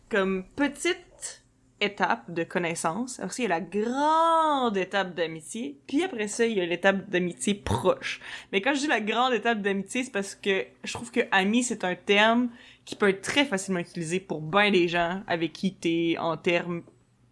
comme 0.09 0.45
petite 0.57 1.45
étape 1.81 2.31
de 2.31 2.45
connaissance. 2.45 3.19
Après 3.21 3.35
il 3.39 3.43
y 3.43 3.47
a 3.47 3.49
la 3.49 3.61
grande 3.61 4.77
étape 4.77 5.15
d'amitié. 5.15 5.81
Puis 5.87 6.03
après 6.05 6.29
ça, 6.29 6.47
il 6.47 6.57
y 6.57 6.61
a 6.61 6.67
l'étape 6.67 7.09
d'amitié 7.11 7.55
proche. 7.55 8.21
Mais 8.53 8.61
quand 8.61 8.75
je 8.75 8.81
dis 8.81 8.87
la 8.87 9.01
grande 9.01 9.35
étape 9.35 9.61
d'amitié, 9.61 10.05
c'est 10.05 10.13
parce 10.13 10.35
que 10.35 10.65
je 10.85 10.93
trouve 10.93 11.11
que 11.11 11.21
ami, 11.31 11.63
c'est 11.63 11.85
un 11.85 11.95
terme 11.95 12.51
qui 12.85 12.97
peut 12.97 13.09
être 13.09 13.23
très 13.23 13.45
facilement 13.45 13.81
utilisé 13.81 14.21
pour 14.21 14.41
bien 14.41 14.71
des 14.71 14.89
gens 14.89 15.23
avec 15.27 15.53
qui 15.53 15.75
t'es 15.75 16.17
en 16.19 16.37
termes, 16.37 16.83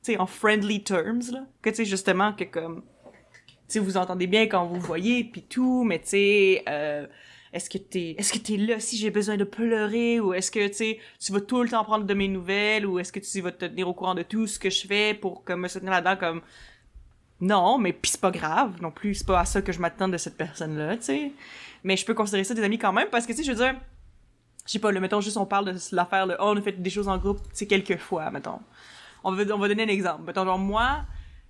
tu 0.03 0.13
sais, 0.13 0.19
en 0.19 0.27
friendly 0.27 0.83
terms, 0.83 1.33
là. 1.33 1.47
Que 1.63 1.71
tu 1.71 1.77
sais, 1.77 1.85
justement, 1.85 2.33
que 2.33 2.45
comme, 2.45 2.83
tu 3.43 3.53
sais, 3.69 3.79
vous 3.81 3.97
entendez 3.97 4.27
bien 4.27 4.47
quand 4.47 4.67
vous 4.67 4.81
voyez, 4.81 5.25
puis 5.25 5.43
tout, 5.43 5.85
mais 5.85 5.99
tu 6.01 6.09
sais, 6.09 6.65
euh, 6.69 7.07
est-ce 7.53 7.69
que 7.69 7.79
t'es, 7.79 8.15
est-ce 8.17 8.33
que 8.33 8.39
t'es 8.39 8.57
là 8.57 8.79
si 8.79 8.97
j'ai 8.97 9.11
besoin 9.11 9.37
de 9.37 9.45
pleurer, 9.45 10.21
ou 10.21 10.33
est-ce 10.35 10.51
que, 10.51 10.69
tu 10.69 11.01
tu 11.19 11.33
vas 11.33 11.41
tout 11.41 11.63
le 11.63 11.69
temps 11.69 11.83
prendre 11.85 12.05
de 12.05 12.15
mes 12.15 12.29
nouvelles, 12.29 12.87
ou 12.87 12.99
est-ce 12.99 13.13
que 13.13 13.19
tu 13.19 13.41
vas 13.41 13.51
te 13.51 13.65
tenir 13.65 13.89
au 13.89 13.95
courant 13.95 14.15
de 14.15 14.23
tout 14.23 14.47
ce 14.47 14.59
que 14.59 14.71
je 14.71 14.87
fais 14.87 15.15
pour, 15.15 15.43
comme, 15.45 15.61
me 15.61 15.69
soutenir 15.69 15.91
là-dedans, 15.91 16.17
comme, 16.17 16.43
non, 17.41 17.79
mais 17.79 17.93
pis 17.93 18.11
c'est 18.11 18.21
pas 18.21 18.31
grave 18.31 18.81
non 18.81 18.91
plus, 18.91 19.17
c'est 19.17 19.27
pas 19.27 19.41
à 19.41 19.45
ça 19.45 19.63
que 19.63 19.73
je 19.73 19.81
m'attends 19.81 20.09
de 20.09 20.17
cette 20.17 20.37
personne-là, 20.37 20.97
tu 20.99 21.05
sais. 21.05 21.33
Mais 21.83 21.97
je 21.97 22.05
peux 22.05 22.15
considérer 22.15 22.45
ça 22.45 22.55
des 22.55 22.63
amis 22.63 22.79
quand 22.79 22.93
même, 22.93 23.09
parce 23.11 23.27
que, 23.27 23.33
tu 23.33 23.39
sais, 23.39 23.45
je 23.45 23.53
veux 23.53 23.65
dire, 23.65 23.75
je 24.67 24.73
sais 24.73 24.79
pas, 24.79 24.93
le 24.93 25.01
mettons 25.01 25.21
juste 25.21 25.37
on 25.37 25.47
parle 25.47 25.73
de 25.73 25.79
l'affaire, 25.93 26.27
le, 26.27 26.37
oh, 26.39 26.53
on 26.55 26.57
a 26.57 26.63
fait 26.63 26.81
des 26.81 26.91
choses 26.91 27.09
en 27.09 27.19
groupe, 27.19 27.43
tu 27.43 27.49
sais, 27.55 27.67
quelques 27.67 27.97
fois, 27.97 28.31
mettons. 28.31 28.61
On 29.25 29.33
va, 29.33 29.43
on 29.55 29.59
va 29.59 29.69
donner 29.69 29.83
un 29.83 29.89
exemple. 29.89 30.23
Mettons, 30.25 30.45
genre, 30.45 30.59
moi, 30.59 31.05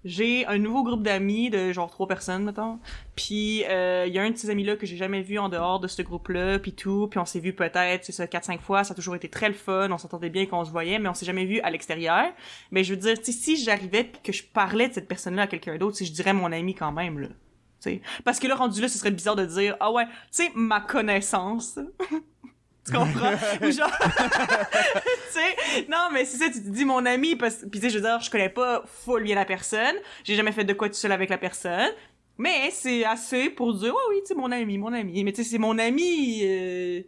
j'ai 0.05 0.47
un 0.47 0.59
nouveau 0.59 0.83
groupe 0.83 1.03
d'amis 1.03 1.51
de 1.51 1.73
genre 1.73 1.91
trois 1.91 2.09
personnes, 2.09 2.45
mettons. 2.45 2.79
Puis 3.17 3.65
euh, 3.69 4.07
il 4.07 4.15
y 4.15 4.19
a 4.19 4.23
un 4.23 4.31
de 4.31 4.37
ces 4.37 4.49
amis-là 4.49 4.77
que 4.77 4.87
j'ai 4.87 4.97
jamais 4.97 5.21
vu 5.21 5.39
en 5.39 5.49
dehors 5.49 5.79
de 5.79 5.89
ce 5.89 6.01
groupe-là, 6.03 6.59
puis 6.59 6.73
tout. 6.73 7.09
Puis 7.09 7.19
on 7.19 7.27
s'est 7.27 7.41
vu 7.41 7.53
peut-être, 7.53 8.05
c'est 8.05 8.13
ça, 8.13 8.27
quatre, 8.27 8.45
cinq 8.45 8.61
fois. 8.61 8.85
Ça 8.85 8.93
a 8.93 8.95
toujours 8.95 9.15
été 9.15 9.29
très 9.29 9.49
le 9.49 9.55
fun. 9.55 9.91
On 9.91 9.99
s'entendait 9.99 10.31
bien 10.31 10.47
qu'on 10.47 10.65
se 10.65 10.71
voyait, 10.71 10.99
mais 10.99 11.09
on 11.09 11.15
s'est 11.15 11.27
jamais 11.27 11.45
vu 11.45 11.61
à 11.61 11.71
l'extérieur. 11.71 12.33
Mais 12.71 12.83
je 12.83 12.95
veux 12.95 13.01
dire, 13.01 13.17
si 13.23 13.63
j'arrivais 13.63 14.11
que 14.25 14.33
je 14.33 14.43
parlais 14.43 14.89
de 14.89 14.95
cette 14.95 15.09
personne-là 15.09 15.43
à 15.43 15.47
quelqu'un 15.47 15.77
d'autre, 15.77 15.97
sais, 15.97 16.07
je 16.07 16.13
dirais 16.13 16.33
mon 16.33 16.51
ami 16.51 16.75
quand 16.75 16.93
même, 16.93 17.19
là. 17.19 17.29
Tu 17.29 17.35
sais? 17.91 18.03
Parce 18.25 18.39
que 18.39 18.47
là, 18.47 18.57
rendu 18.57 18.81
là, 18.81 18.89
ce 18.89 18.99
serait 18.99 19.11
bizarre 19.11 19.37
de 19.37 19.47
dire, 19.47 19.77
ah 19.81 19.91
ouais, 19.91 20.05
tu 20.07 20.13
sais, 20.31 20.51
ma 20.55 20.81
connaissance. 20.81 21.79
Tu 22.87 22.93
comprends? 22.93 23.33
Ou 23.63 23.71
genre, 23.71 23.91
tu 24.01 25.31
sais, 25.31 25.87
non, 25.89 26.09
mais 26.13 26.25
c'est 26.25 26.39
ça, 26.39 26.51
tu 26.51 26.63
te 26.63 26.69
dis 26.69 26.85
mon 26.85 27.05
ami, 27.07 27.37
parce 27.37 27.57
puis 27.71 27.81
tu 27.81 27.81
sais, 27.81 27.91
je 27.91 27.99
veux 27.99 28.05
dire, 28.05 28.21
je 28.21 28.31
connais 28.31 28.49
pas 28.49 28.83
full 28.87 29.23
bien 29.23 29.35
la 29.35 29.45
personne, 29.45 29.97
j'ai 30.25 30.35
jamais 30.35 30.53
fait 30.53 30.65
de 30.65 30.73
quoi 30.73 30.89
tout 30.89 30.95
seul 30.95 31.13
avec 31.13 31.31
la 31.31 31.39
personne, 31.39 31.91
mais 32.39 32.71
c'est 32.71 33.05
assez 33.05 33.51
pour 33.51 33.75
dire, 33.75 33.93
oh 33.95 34.11
oui, 34.11 34.17
tu 34.23 34.29
sais, 34.29 34.35
mon 34.35 34.51
ami, 34.51 34.79
mon 34.79 34.93
ami, 34.93 35.23
mais 35.25 35.33
tu 35.33 35.43
sais, 35.43 35.51
c'est 35.51 35.59
mon 35.59 35.79
ami, 35.79 36.41
euh, 36.43 37.03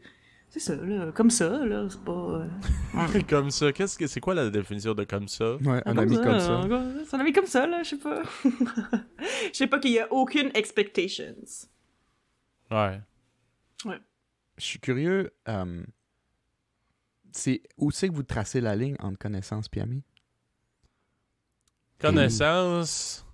c'est 0.50 0.60
ça, 0.60 0.74
là, 0.76 1.10
comme 1.12 1.30
ça, 1.30 1.48
là, 1.64 1.86
c'est 1.88 2.04
pas... 2.04 2.12
euh, 2.12 3.20
comme 3.28 3.50
ça 3.50 3.72
qu'est-ce 3.72 3.96
que 3.96 4.06
c'est 4.06 4.20
quoi 4.20 4.34
la 4.34 4.50
définition 4.50 4.92
de 4.92 5.04
comme 5.04 5.26
ça? 5.26 5.56
Ouais, 5.56 5.80
un 5.86 5.96
ami 5.96 6.16
comme 6.16 6.38
ça. 6.38 6.60
C'est 7.08 7.16
un 7.16 7.20
ami 7.20 7.32
comme 7.32 7.46
ça, 7.46 7.66
là, 7.66 7.82
je 7.82 7.90
sais 7.90 7.96
pas. 7.96 8.22
Je 9.52 9.56
sais 9.56 9.66
pas 9.66 9.78
qu'il 9.78 9.92
y 9.92 9.98
a 9.98 10.12
aucune 10.12 10.50
expectations. 10.54 11.34
ouais 12.70 13.00
Je 14.58 14.64
suis 14.64 14.78
curieux, 14.80 15.32
euh, 15.48 15.84
c'est 17.32 17.62
où 17.78 17.90
c'est 17.90 18.08
que 18.08 18.14
vous 18.14 18.22
tracez 18.22 18.60
la 18.60 18.76
ligne 18.76 18.96
entre 19.00 19.18
connaissance 19.18 19.66
et 19.74 19.80
ami? 19.80 20.02
connaissance 21.98 23.24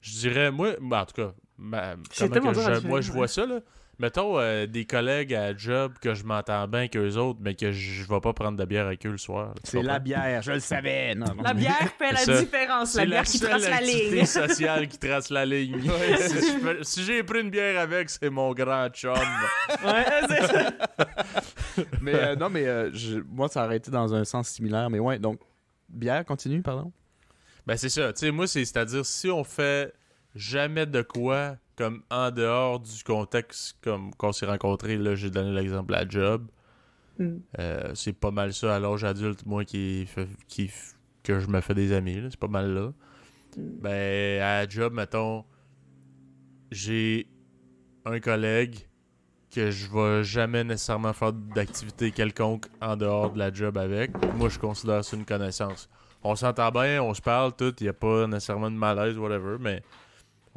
Je 0.00 0.18
dirais, 0.18 0.50
moi, 0.50 0.76
ben, 0.80 1.00
en 1.00 1.06
tout 1.06 1.14
cas, 1.14 1.32
ma- 1.58 1.96
comment 2.28 2.52
que 2.52 2.62
je- 2.82 2.86
moi 2.88 3.00
je 3.00 3.12
vois 3.12 3.28
ça, 3.28 3.46
là. 3.46 3.60
Mettons 3.98 4.38
euh, 4.38 4.66
des 4.66 4.84
collègues 4.84 5.32
à 5.34 5.56
job 5.56 5.94
que 6.02 6.12
je 6.12 6.22
m'entends 6.24 6.68
bien 6.68 6.86
qu'eux 6.86 7.14
autres, 7.16 7.38
mais 7.42 7.54
que 7.54 7.72
je 7.72 8.02
vais 8.04 8.20
pas 8.20 8.34
prendre 8.34 8.58
de 8.58 8.64
bière 8.66 8.86
avec 8.86 9.06
eux 9.06 9.10
le 9.10 9.16
soir. 9.16 9.54
C'est 9.64 9.80
la 9.82 9.98
bière, 9.98 10.42
je 10.42 10.52
le 10.52 10.60
savais. 10.60 11.14
Non, 11.14 11.34
non. 11.34 11.42
La 11.42 11.54
bière 11.54 11.88
fait 11.98 12.12
la 12.12 12.18
C'est 12.18 12.34
ça. 12.34 12.40
différence. 12.42 12.94
La 12.94 13.00
C'est 13.02 13.06
bière 13.08 13.22
qui 13.24 13.40
trace 13.40 13.68
la 13.70 13.80
ligne. 13.80 14.24
sociale 14.26 14.88
qui 14.88 14.98
trace 14.98 15.30
la 15.30 15.46
ligne. 15.46 15.80
si 16.82 17.04
j'ai 17.04 17.22
pris 17.22 17.40
une 17.40 17.48
bière 17.48 17.80
avec, 17.80 18.10
c'est 18.10 18.28
mon 18.28 18.52
grand 18.52 18.88
chum. 18.90 19.14
Ouais, 19.84 20.04
c'est 20.28 20.46
ça. 20.46 20.72
mais 22.02 22.14
euh, 22.14 22.36
non, 22.36 22.50
mais 22.50 22.66
euh, 22.66 22.90
je- 22.92 23.20
moi, 23.30 23.48
ça 23.48 23.64
aurait 23.64 23.78
été 23.78 23.90
dans 23.90 24.12
un 24.14 24.24
sens 24.24 24.48
similaire. 24.48 24.90
Mais 24.90 24.98
ouais, 24.98 25.18
donc, 25.18 25.40
bière, 25.88 26.22
continue, 26.24 26.60
pardon? 26.60 26.92
Ben 27.66 27.76
c'est 27.76 27.88
ça. 27.88 28.12
Tu 28.12 28.20
sais, 28.26 28.30
moi, 28.30 28.46
c'est- 28.46 28.64
c'est-à-dire 28.66 29.06
si 29.06 29.30
on 29.30 29.42
fait 29.42 29.92
jamais 30.36 30.86
de 30.86 31.02
quoi 31.02 31.56
comme 31.76 32.02
en 32.10 32.30
dehors 32.30 32.80
du 32.80 33.02
contexte 33.04 33.76
comme 33.82 34.14
qu'on 34.14 34.32
s'est 34.32 34.46
rencontrés, 34.46 34.96
là, 34.96 35.14
j'ai 35.14 35.30
donné 35.30 35.52
l'exemple 35.52 35.94
à 35.94 36.08
job. 36.08 36.46
Mm. 37.18 37.36
Euh, 37.58 37.90
c'est 37.94 38.12
pas 38.12 38.30
mal 38.30 38.52
ça 38.52 38.76
à 38.76 38.78
l'âge 38.78 39.04
adulte, 39.04 39.44
moi, 39.44 39.64
qui, 39.64 40.08
que 41.22 41.40
je 41.40 41.46
me 41.48 41.60
fais 41.60 41.74
des 41.74 41.92
amis. 41.92 42.20
là. 42.20 42.28
C'est 42.30 42.40
pas 42.40 42.48
mal 42.48 42.72
là. 42.72 42.92
Ben, 43.56 44.40
à 44.42 44.62
la 44.62 44.68
job, 44.68 44.92
mettons, 44.92 45.44
j'ai 46.70 47.26
un 48.04 48.20
collègue 48.20 48.76
que 49.50 49.70
je 49.70 49.90
vais 49.90 50.24
jamais 50.24 50.64
nécessairement 50.64 51.14
faire 51.14 51.32
d'activité 51.32 52.10
quelconque 52.10 52.66
en 52.82 52.96
dehors 52.96 53.32
de 53.32 53.38
la 53.38 53.52
job 53.52 53.78
avec. 53.78 54.10
Moi, 54.34 54.50
je 54.50 54.58
considère 54.58 55.04
ça 55.04 55.16
une 55.16 55.24
connaissance. 55.24 55.88
On 56.22 56.34
s'entend 56.36 56.70
bien, 56.70 57.02
on 57.02 57.14
se 57.14 57.22
parle, 57.22 57.54
tout, 57.54 57.74
il 57.80 57.84
n'y 57.84 57.88
a 57.88 57.94
pas 57.94 58.26
nécessairement 58.26 58.70
de 58.70 58.76
malaise, 58.76 59.16
whatever, 59.16 59.56
mais 59.60 59.82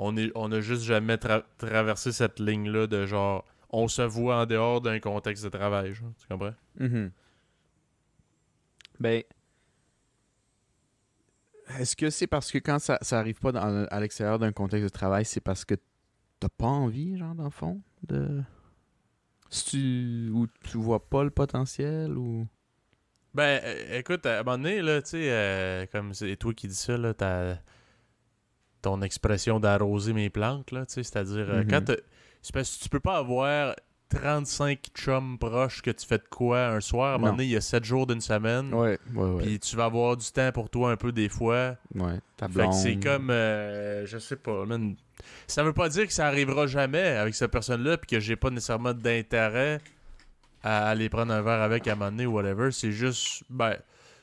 on 0.02 0.16
est 0.18 0.32
on 0.36 0.52
a 0.52 0.62
juste 0.62 0.84
jamais 0.84 1.16
tra- 1.18 1.44
traversé 1.58 2.12
cette 2.12 2.40
ligne-là 2.40 2.88
de 2.88 3.06
genre, 3.06 3.46
on 3.70 3.88
se 3.88 4.02
voit 4.02 4.42
en 4.42 4.46
dehors 4.46 4.82
d'un 4.82 5.00
contexte 5.00 5.44
de 5.44 5.50
travail, 5.50 5.94
genre, 5.94 6.12
tu 6.20 6.28
comprends? 6.28 6.54
Mhm. 6.80 7.12
Ben, 9.00 9.24
est-ce 11.80 11.96
que 11.96 12.10
c'est 12.10 12.28
parce 12.28 12.52
que 12.52 12.58
quand 12.58 12.80
ça, 12.80 12.98
ça 13.02 13.20
arrive 13.20 13.40
pas 13.40 13.52
dans- 13.52 13.86
à 13.86 14.00
l'extérieur 14.00 14.40
d'un 14.40 14.52
contexte 14.52 14.86
de 14.86 14.90
travail, 14.90 15.26
c'est 15.26 15.42
parce 15.42 15.66
que 15.66 15.76
t'as 16.40 16.50
pas 16.50 16.68
envie, 16.68 17.18
genre, 17.18 17.36
dans 17.36 17.44
le 17.46 17.50
fond, 17.50 17.82
de... 18.08 18.42
Si 19.50 19.66
tu... 19.66 20.30
ou 20.32 20.48
tu 20.70 20.78
vois 20.78 21.08
pas 21.10 21.24
le 21.24 21.30
potentiel, 21.32 22.18
ou... 22.18 22.48
Ben, 23.34 23.62
écoute, 23.92 24.26
à 24.26 24.40
un 24.40 24.44
moment 24.44 24.58
donné, 24.58 24.82
là, 24.82 25.02
tu 25.02 25.12
sais, 25.12 25.32
euh, 25.32 25.86
comme 25.92 26.14
c'est 26.14 26.36
toi 26.36 26.54
qui 26.54 26.68
dis 26.68 26.76
ça, 26.76 26.98
là, 26.98 27.14
t'as 27.14 27.58
ton 28.82 29.02
expression 29.02 29.60
d'arroser 29.60 30.14
mes 30.14 30.30
plantes, 30.30 30.72
là, 30.72 30.86
tu 30.86 30.94
sais, 30.94 31.04
c'est-à-dire, 31.04 31.46
euh, 31.50 31.64
Mhm. 31.64 31.68
quand 31.70 31.92
c'est 32.42 32.54
parce 32.54 32.78
que 32.78 32.84
tu 32.84 32.90
peux 32.90 33.00
pas 33.02 33.18
avoir 33.18 33.76
35 34.10 34.80
chums 34.96 35.38
proches 35.38 35.82
que 35.84 35.92
tu 35.92 36.06
fais 36.06 36.18
de 36.18 36.24
quoi 36.30 36.68
un 36.70 36.80
soir, 36.82 37.12
à 37.12 37.16
un 37.16 37.18
moment 37.20 37.32
donné, 37.34 37.44
il 37.44 37.50
y 37.52 37.56
a 37.56 37.62
7 37.62 37.84
jours 37.84 38.08
d'une 38.08 38.22
semaine, 38.22 38.74
Ouais, 38.74 38.98
ouais, 39.14 39.24
ouais. 39.24 39.44
puis 39.44 39.60
tu 39.60 39.76
vas 39.76 39.86
avoir 39.86 40.18
du 40.18 40.26
temps 40.32 40.52
pour 40.52 40.70
toi 40.70 40.92
un 40.92 40.98
peu 40.98 41.12
des 41.12 41.30
fois, 41.30 41.76
ouais, 41.96 42.20
ta 42.38 42.48
fait 42.48 42.68
que 42.68 42.74
c'est 42.74 42.96
comme, 43.00 43.30
euh, 43.30 44.06
je 44.08 44.18
sais 44.18 44.36
pas, 44.38 44.66
man. 44.66 44.96
Ça 45.46 45.64
veut 45.64 45.74
pas 45.74 45.90
dire 45.90 46.08
que 46.08 46.14
ça 46.14 46.26
arrivera 46.28 46.66
jamais 46.66 47.04
avec 47.06 47.36
cette 47.36 47.52
personne-là, 47.52 47.98
puis 47.98 48.08
que 48.10 48.20
j'ai 48.20 48.36
pas 48.36 48.50
nécessairement 48.50 48.94
d'intérêt 48.94 49.80
à 50.64 50.90
aller 50.90 51.08
prendre 51.10 51.32
un 51.34 51.42
verre 51.42 51.62
avec 51.62 51.88
à 51.88 51.92
un 51.92 51.96
moment 51.96 52.12
donné 52.12 52.26
ou 52.26 52.32
whatever. 52.34 52.72
C'est 52.72 52.92
juste, 52.92 53.44
ben, 53.50 53.76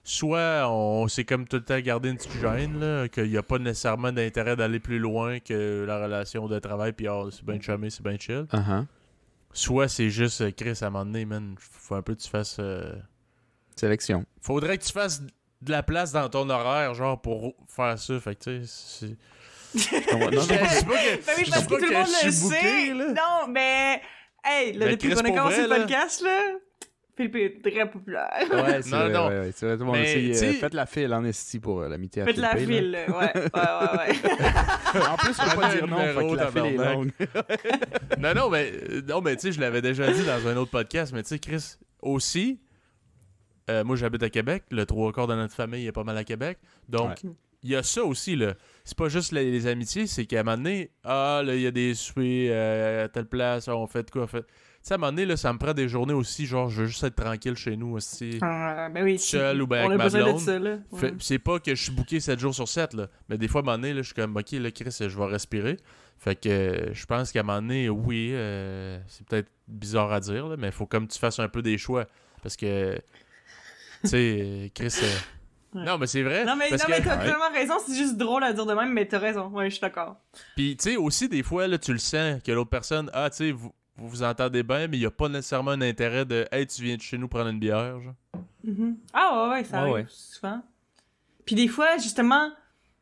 soit 0.08 0.68
on 0.70 1.08
s'est 1.08 1.24
comme 1.24 1.46
tout 1.48 1.56
le 1.56 1.64
temps 1.64 1.80
gardé 1.80 2.10
une 2.10 2.16
petite 2.16 2.40
gêne, 2.40 2.78
là, 2.80 3.08
qu'il 3.08 3.28
n'y 3.28 3.36
a 3.36 3.42
pas 3.42 3.58
nécessairement 3.58 4.12
d'intérêt 4.12 4.54
d'aller 4.56 4.78
plus 4.80 4.98
loin 4.98 5.40
que 5.40 5.84
la 5.86 6.02
relation 6.02 6.46
de 6.46 6.58
travail, 6.58 6.92
puis 6.92 7.08
oh, 7.08 7.30
c'est 7.30 7.44
bien 7.44 7.60
chumé, 7.60 7.90
c'est 7.90 8.02
bien 8.02 8.16
chill. 8.18 8.46
Uh-huh. 8.52 8.84
Soit 9.52 9.88
c'est 9.88 10.10
juste, 10.10 10.40
euh, 10.42 10.50
Chris, 10.56 10.78
à 10.82 10.86
un 10.86 10.90
moment 10.90 11.04
donné, 11.06 11.24
man, 11.24 11.56
faut 11.58 11.94
un 11.96 12.02
peu 12.02 12.14
que 12.14 12.20
tu 12.20 12.28
fasses. 12.28 12.56
euh, 12.60 12.92
Sélection. 13.74 14.24
Faudrait 14.40 14.78
que 14.78 14.84
tu 14.84 14.92
fasses 14.92 15.22
de 15.22 15.70
la 15.70 15.82
place 15.82 16.12
dans 16.12 16.28
ton 16.28 16.48
horaire, 16.50 16.94
genre, 16.94 17.20
pour 17.20 17.54
faire 17.68 17.98
ça. 17.98 18.20
Fait 18.20 18.34
que, 18.36 18.44
tu 18.60 18.66
sais, 18.66 19.08
c'est. 19.08 19.16
Non, 20.12 20.30
non, 20.30 20.30
Je 20.30 20.38
dis 20.40 20.46
pas 20.48 20.56
que- 20.56 21.26
Ben 21.26 21.32
oui, 21.36 21.44
je 21.44 21.50
parce 21.50 21.62
dis 21.62 21.66
que 21.66 21.74
pas 21.74 21.78
tout 21.80 21.84
le 21.86 21.92
monde 21.92 22.06
le 22.24 22.30
sait. 22.30 22.94
là. 22.94 23.06
Non, 23.12 23.52
mais... 23.52 24.00
Hey, 24.44 24.72
là, 24.72 24.86
Ben, 24.86 24.92
depuis 24.92 25.10
Chris, 25.10 25.20
qu'on 25.22 25.28
a 25.28 25.36
commencé 25.36 25.62
le 25.62 25.68
podcast, 25.68 26.22
là, 26.22 26.40
Philippe 27.16 27.36
est 27.36 27.62
très 27.70 27.90
populaire. 27.90 28.28
Ouais, 28.50 28.82
c'est 28.82 28.90
Non, 28.90 28.98
vrai, 28.98 29.10
non. 29.12 29.28
ouais, 29.28 29.40
ouais, 29.40 29.50
c'est 29.54 29.66
vrai, 29.66 29.74
tout 29.76 29.80
le 29.80 29.86
monde 29.86 29.96
Mais, 29.96 30.02
le 30.02 30.06
sait, 30.34 30.46
euh, 30.46 30.48
tu 30.50 30.54
sais- 30.54 30.60
Faites 30.60 30.74
la 30.74 30.86
file 30.86 31.14
en 31.14 31.24
esti 31.24 31.58
pour 31.60 31.80
euh, 31.80 31.88
l'amitié 31.88 32.22
à 32.22 32.24
Faites 32.26 32.36
la 32.36 32.50
Philippe, 32.56 32.68
file, 32.68 32.90
là. 32.90 33.06
ouais, 33.08 33.32
ouais, 33.34 33.42
ouais, 33.54 33.98
ouais. 33.98 35.00
En 35.10 35.16
plus, 35.16 35.32
faut 35.34 35.60
pas 35.60 35.74
dire 35.74 35.86
non, 35.88 35.96
fait 35.98 36.28
que 36.28 36.34
la 36.36 36.50
file 36.50 36.64
est 36.66 36.76
longue. 36.94 37.10
non, 38.18 38.34
non, 38.34 38.50
mais, 38.50 38.72
non, 39.08 39.20
mais 39.22 39.36
tu 39.36 39.42
sais, 39.42 39.52
je 39.52 39.60
l'avais 39.60 39.80
déjà 39.82 40.10
dit 40.12 40.24
dans 40.24 40.46
un 40.46 40.56
autre 40.56 40.70
podcast, 40.70 41.12
mais 41.14 41.22
tu 41.22 41.30
sais, 41.30 41.38
Chris, 41.38 41.76
aussi, 42.02 42.60
euh, 43.70 43.82
moi 43.82 43.96
j'habite 43.96 44.22
à 44.22 44.30
Québec, 44.30 44.64
le 44.70 44.84
trois 44.86 45.12
quarts 45.12 45.26
de 45.26 45.34
notre 45.34 45.54
famille 45.54 45.86
est 45.86 45.92
pas 45.92 46.04
mal 46.04 46.16
à 46.18 46.24
Québec, 46.24 46.58
donc 46.88 47.08
Ouais. 47.24 47.30
il 47.62 47.70
y 47.70 47.76
a 47.76 47.82
ça 47.82 48.04
aussi, 48.04 48.36
là. 48.36 48.54
C'est 48.84 48.96
pas 48.96 49.08
juste 49.08 49.32
les, 49.32 49.50
les 49.50 49.66
amitiés, 49.66 50.06
c'est 50.06 50.26
qu'à 50.26 50.40
un 50.40 50.42
moment 50.44 50.56
donné, 50.58 50.90
ah, 51.02 51.42
là, 51.44 51.54
il 51.54 51.62
y 51.62 51.66
a 51.66 51.70
des 51.72 51.94
soupers 51.94 52.50
euh, 52.52 53.04
à 53.06 53.08
telle 53.08 53.26
place, 53.26 53.68
on 53.68 53.86
fait 53.86 54.02
de 54.04 54.10
quoi, 54.10 54.22
on 54.22 54.26
fait. 54.26 54.44
Tu 54.86 54.90
sais, 54.90 54.94
à 54.94 54.98
un 54.98 55.00
moment 55.00 55.10
donné, 55.10 55.26
là, 55.26 55.36
ça 55.36 55.52
me 55.52 55.58
prend 55.58 55.74
des 55.74 55.88
journées 55.88 56.12
aussi, 56.14 56.46
genre, 56.46 56.70
je 56.70 56.82
veux 56.82 56.86
juste 56.86 57.02
être 57.02 57.16
tranquille 57.16 57.56
chez 57.56 57.76
nous 57.76 57.96
aussi. 57.96 58.38
Ah, 58.40 58.88
ben 58.88 59.02
oui. 59.02 59.18
Seul 59.18 59.60
ou 59.62 59.66
ben 59.66 59.84
avec 59.84 59.98
ma 59.98 60.08
blonde. 60.08 60.40
Ouais. 60.92 61.12
C'est 61.18 61.40
pas 61.40 61.58
que 61.58 61.74
je 61.74 61.82
suis 61.82 61.90
booké 61.90 62.20
7 62.20 62.38
jours 62.38 62.54
sur 62.54 62.68
7, 62.68 62.94
là. 62.94 63.08
Mais 63.28 63.36
des 63.36 63.48
fois, 63.48 63.62
à 63.62 63.64
un 63.64 63.64
moment 63.64 63.78
donné, 63.78 63.94
là, 63.94 64.02
je 64.02 64.06
suis 64.06 64.14
comme, 64.14 64.36
OK, 64.36 64.52
là, 64.52 64.70
Chris, 64.70 64.96
je 65.00 65.18
vais 65.18 65.24
respirer. 65.24 65.76
Fait 66.18 66.36
que 66.36 66.48
euh, 66.48 66.94
je 66.94 67.04
pense 67.04 67.32
qu'à 67.32 67.40
un 67.40 67.42
moment 67.42 67.60
donné, 67.60 67.88
oui, 67.88 68.30
euh, 68.32 69.00
c'est 69.08 69.26
peut-être 69.26 69.50
bizarre 69.66 70.12
à 70.12 70.20
dire, 70.20 70.46
là, 70.46 70.54
mais 70.56 70.68
il 70.68 70.72
faut 70.72 70.86
comme 70.86 71.08
tu 71.08 71.18
fasses 71.18 71.40
un 71.40 71.48
peu 71.48 71.62
des 71.62 71.78
choix. 71.78 72.06
Parce 72.44 72.56
que, 72.56 72.94
tu 74.04 74.08
sais, 74.08 74.38
euh, 74.40 74.68
Chris... 74.72 74.94
euh, 75.02 75.06
Ouais. 75.74 75.84
Non, 75.84 75.98
mais 75.98 76.06
c'est 76.06 76.22
vrai. 76.22 76.44
Non, 76.46 76.54
mais, 76.56 76.70
t'as 76.70 76.86
Ouais. 76.88 77.02
tellement 77.02 77.50
raison, 77.52 77.74
c'est 77.84 77.96
juste 77.96 78.16
drôle 78.16 78.44
à 78.44 78.52
dire 78.54 78.64
de 78.64 78.72
même, 78.72 78.92
mais 78.92 79.04
t'as 79.04 79.18
raison. 79.18 79.48
Ouais, 79.48 79.66
je 79.66 79.74
suis 79.74 79.80
d'accord. 79.80 80.16
Puis, 80.54 80.74
tu 80.76 80.90
sais, 80.90 80.96
aussi, 80.96 81.28
des 81.28 81.42
fois, 81.42 81.66
là, 81.66 81.76
tu 81.76 81.92
le 81.92 81.98
sens 81.98 82.40
que 82.42 82.52
l'autre 82.52 82.70
personne, 82.70 83.10
ah, 83.12 83.28
tu 83.28 83.36
sais, 83.36 83.50
vous, 83.50 83.74
vous 83.98 84.08
vous 84.08 84.22
entendez 84.22 84.62
bien, 84.62 84.88
mais 84.88 84.96
il 84.96 85.00
n'y 85.00 85.06
a 85.06 85.10
pas 85.10 85.28
nécessairement 85.28 85.72
un 85.72 85.80
intérêt 85.80 86.24
de, 86.24 86.46
hey, 86.52 86.66
tu 86.66 86.82
viens 86.82 86.96
de 86.96 87.00
chez 87.00 87.16
nous 87.18 87.28
prendre 87.28 87.48
une 87.48 87.58
bière, 87.58 88.00
genre. 88.00 88.14
Mhm. 88.64 88.96
Ah 89.12 89.48
ouais, 89.48 89.54
ouais, 89.54 89.64
ça 89.64 89.80
arrive 89.80 89.94
ouais. 89.94 90.06
souvent. 90.08 90.62
Puis 91.44 91.54
des 91.54 91.68
fois, 91.68 91.96
justement, 91.98 92.50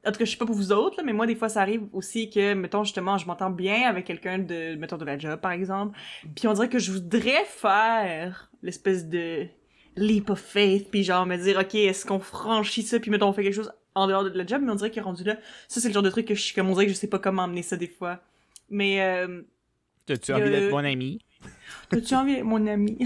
en 0.07 0.13
tout 0.13 0.19
cas, 0.19 0.25
je 0.25 0.31
sais 0.31 0.37
pas 0.37 0.47
pour 0.47 0.55
vous 0.55 0.73
autres, 0.73 0.99
là, 0.99 1.03
mais 1.03 1.13
moi, 1.13 1.27
des 1.27 1.35
fois, 1.35 1.49
ça 1.49 1.63
arrive 1.63 1.83
aussi 1.93 2.29
que, 2.31 2.55
mettons, 2.55 2.85
justement, 2.85 3.19
je 3.19 3.27
m'entends 3.27 3.51
bien 3.51 3.89
avec 3.89 4.05
quelqu'un 4.05 4.39
de, 4.39 4.77
mettons, 4.77 4.99
de 4.99 5.05
la 5.05 5.19
job, 5.19 5.41
par 5.41 5.53
exemple, 5.53 5.99
puis 6.37 6.47
on 6.47 6.53
dirait 6.53 6.69
que 6.69 6.79
je 6.79 6.93
voudrais 6.93 7.45
faire 7.47 8.51
l'espèce 8.63 9.09
de 9.09 9.47
leap 9.97 10.31
of 10.31 10.41
faith, 10.41 10.91
puis 10.91 11.05
genre 11.05 11.25
me 11.27 11.37
dire, 11.37 11.59
OK, 11.59 11.75
est-ce 11.75 12.05
qu'on 12.05 12.21
franchit 12.21 12.83
ça, 12.83 13.01
puis 13.01 13.11
mettons, 13.11 13.29
on 13.29 13.33
fait 13.33 13.43
quelque 13.43 13.55
chose 13.55 13.73
en 13.95 14.07
dehors 14.07 14.25
de 14.25 14.37
la 14.37 14.45
job, 14.45 14.61
mais 14.63 14.73
on 14.73 14.75
dirait 14.75 14.91
qu'il 14.91 15.01
est 15.01 15.05
rendu 15.05 15.25
là. 15.25 15.37
Ça, 15.69 15.81
c'est 15.81 15.89
le 15.89 15.95
genre 15.95 16.03
de 16.03 16.11
truc 16.11 16.27
que 16.27 16.35
je 16.35 16.43
suis 16.43 16.55
comme, 16.55 16.69
on 16.69 16.73
dirait 16.73 16.87
que 16.87 16.93
je 16.93 16.97
sais 16.97 17.09
pas 17.09 17.19
comment 17.19 17.45
emmener 17.45 17.63
ça 17.63 17.77
des 17.77 17.89
fois. 17.89 18.21
Mais, 18.69 19.01
euh, 19.03 19.43
T'as-tu 20.07 20.33
envie 20.33 20.51
d'être 20.51 20.71
mon 20.71 20.85
ami? 20.85 21.19
as-tu 21.93 22.15
envie 22.15 22.35
d'être 22.35 22.45
mon 22.45 22.67
ami? 22.67 22.99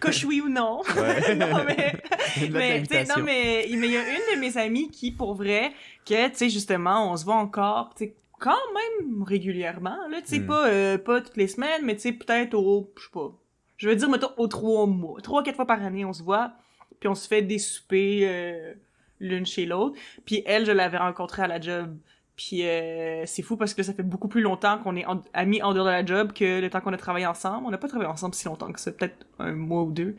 que 0.00 0.10
je 0.10 0.26
oui 0.26 0.40
ou 0.40 0.48
non? 0.48 0.82
Ouais. 0.96 1.34
non, 1.36 1.64
mais... 1.64 1.92
Mais, 2.50 2.82
non, 3.08 3.22
mais 3.24 3.66
mais 3.70 3.86
il 3.88 3.92
y 3.92 3.96
a 3.96 4.08
une 4.10 4.34
de 4.36 4.40
mes 4.40 4.56
amies 4.58 4.90
qui, 4.90 5.10
pour 5.10 5.34
vrai, 5.34 5.72
que, 6.06 6.28
tu 6.28 6.36
sais, 6.36 6.48
justement, 6.50 7.10
on 7.10 7.16
se 7.16 7.24
voit 7.24 7.36
encore, 7.36 7.94
tu 7.96 8.04
sais, 8.04 8.14
quand 8.38 8.54
même 8.74 9.22
régulièrement, 9.22 9.96
là, 10.08 10.20
tu 10.20 10.28
sais, 10.28 10.38
Hmm. 10.40 10.46
pas, 10.46 10.68
euh, 10.68 10.98
pas 10.98 11.20
toutes 11.20 11.36
les 11.36 11.48
semaines, 11.48 11.84
mais 11.84 11.94
tu 11.96 12.02
sais, 12.02 12.12
peut-être 12.12 12.54
au, 12.54 12.92
je 12.96 13.02
sais 13.04 13.08
pas, 13.12 13.32
je 13.76 13.88
veux 13.88 13.96
dire, 13.96 14.08
mettons, 14.08 14.30
aux 14.36 14.46
trois 14.46 14.86
mois, 14.86 15.20
trois, 15.20 15.42
quatre 15.42 15.56
fois 15.56 15.66
par 15.66 15.82
année, 15.82 16.04
on 16.04 16.12
se 16.12 16.22
voit, 16.22 16.52
puis 17.00 17.08
on 17.08 17.14
se 17.16 17.26
fait 17.26 17.42
des 17.42 17.58
soupers 17.58 18.20
euh, 18.24 18.74
l'une 19.20 19.46
chez 19.46 19.66
l'autre, 19.66 19.98
puis 20.24 20.42
elle, 20.46 20.64
je 20.66 20.72
l'avais 20.72 20.98
rencontrée 20.98 21.42
à 21.42 21.48
la 21.48 21.60
job, 21.60 21.96
puis 22.38 22.64
euh, 22.64 23.24
c'est 23.26 23.42
fou 23.42 23.56
parce 23.56 23.74
que 23.74 23.82
ça 23.82 23.92
fait 23.92 24.04
beaucoup 24.04 24.28
plus 24.28 24.40
longtemps 24.42 24.78
qu'on 24.78 24.94
est 24.94 25.04
en- 25.04 25.20
amis 25.34 25.60
en 25.60 25.74
dehors 25.74 25.84
de 25.84 25.90
la 25.90 26.06
job 26.06 26.32
que 26.32 26.60
le 26.60 26.70
temps 26.70 26.80
qu'on 26.80 26.92
a 26.92 26.96
travaillé 26.96 27.26
ensemble. 27.26 27.66
On 27.66 27.70
n'a 27.72 27.78
pas 27.78 27.88
travaillé 27.88 28.08
ensemble 28.08 28.34
si 28.34 28.46
longtemps 28.46 28.70
que 28.70 28.78
ça, 28.80 28.92
peut-être 28.92 29.26
un 29.40 29.52
mois 29.52 29.82
ou 29.82 29.90
deux. 29.90 30.16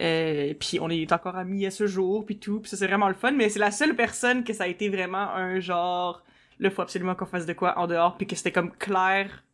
Euh, 0.00 0.54
puis 0.58 0.78
on 0.80 0.88
est 0.88 1.12
encore 1.12 1.36
amis 1.36 1.66
à 1.66 1.70
ce 1.70 1.86
jour, 1.86 2.24
puis 2.24 2.38
tout. 2.38 2.60
Puis 2.60 2.70
ça, 2.70 2.78
c'est 2.78 2.86
vraiment 2.86 3.08
le 3.08 3.14
fun. 3.14 3.32
Mais 3.32 3.50
c'est 3.50 3.58
la 3.58 3.70
seule 3.70 3.94
personne 3.94 4.42
que 4.42 4.54
ça 4.54 4.64
a 4.64 4.66
été 4.68 4.88
vraiment 4.88 5.30
un 5.34 5.60
genre... 5.60 6.24
Là, 6.60 6.70
faut 6.70 6.80
absolument 6.80 7.14
qu'on 7.14 7.26
fasse 7.26 7.44
de 7.44 7.52
quoi 7.52 7.78
en 7.78 7.86
dehors. 7.86 8.16
Puis 8.16 8.26
que 8.26 8.34
c'était 8.36 8.52
comme 8.52 8.72
clair 8.72 9.44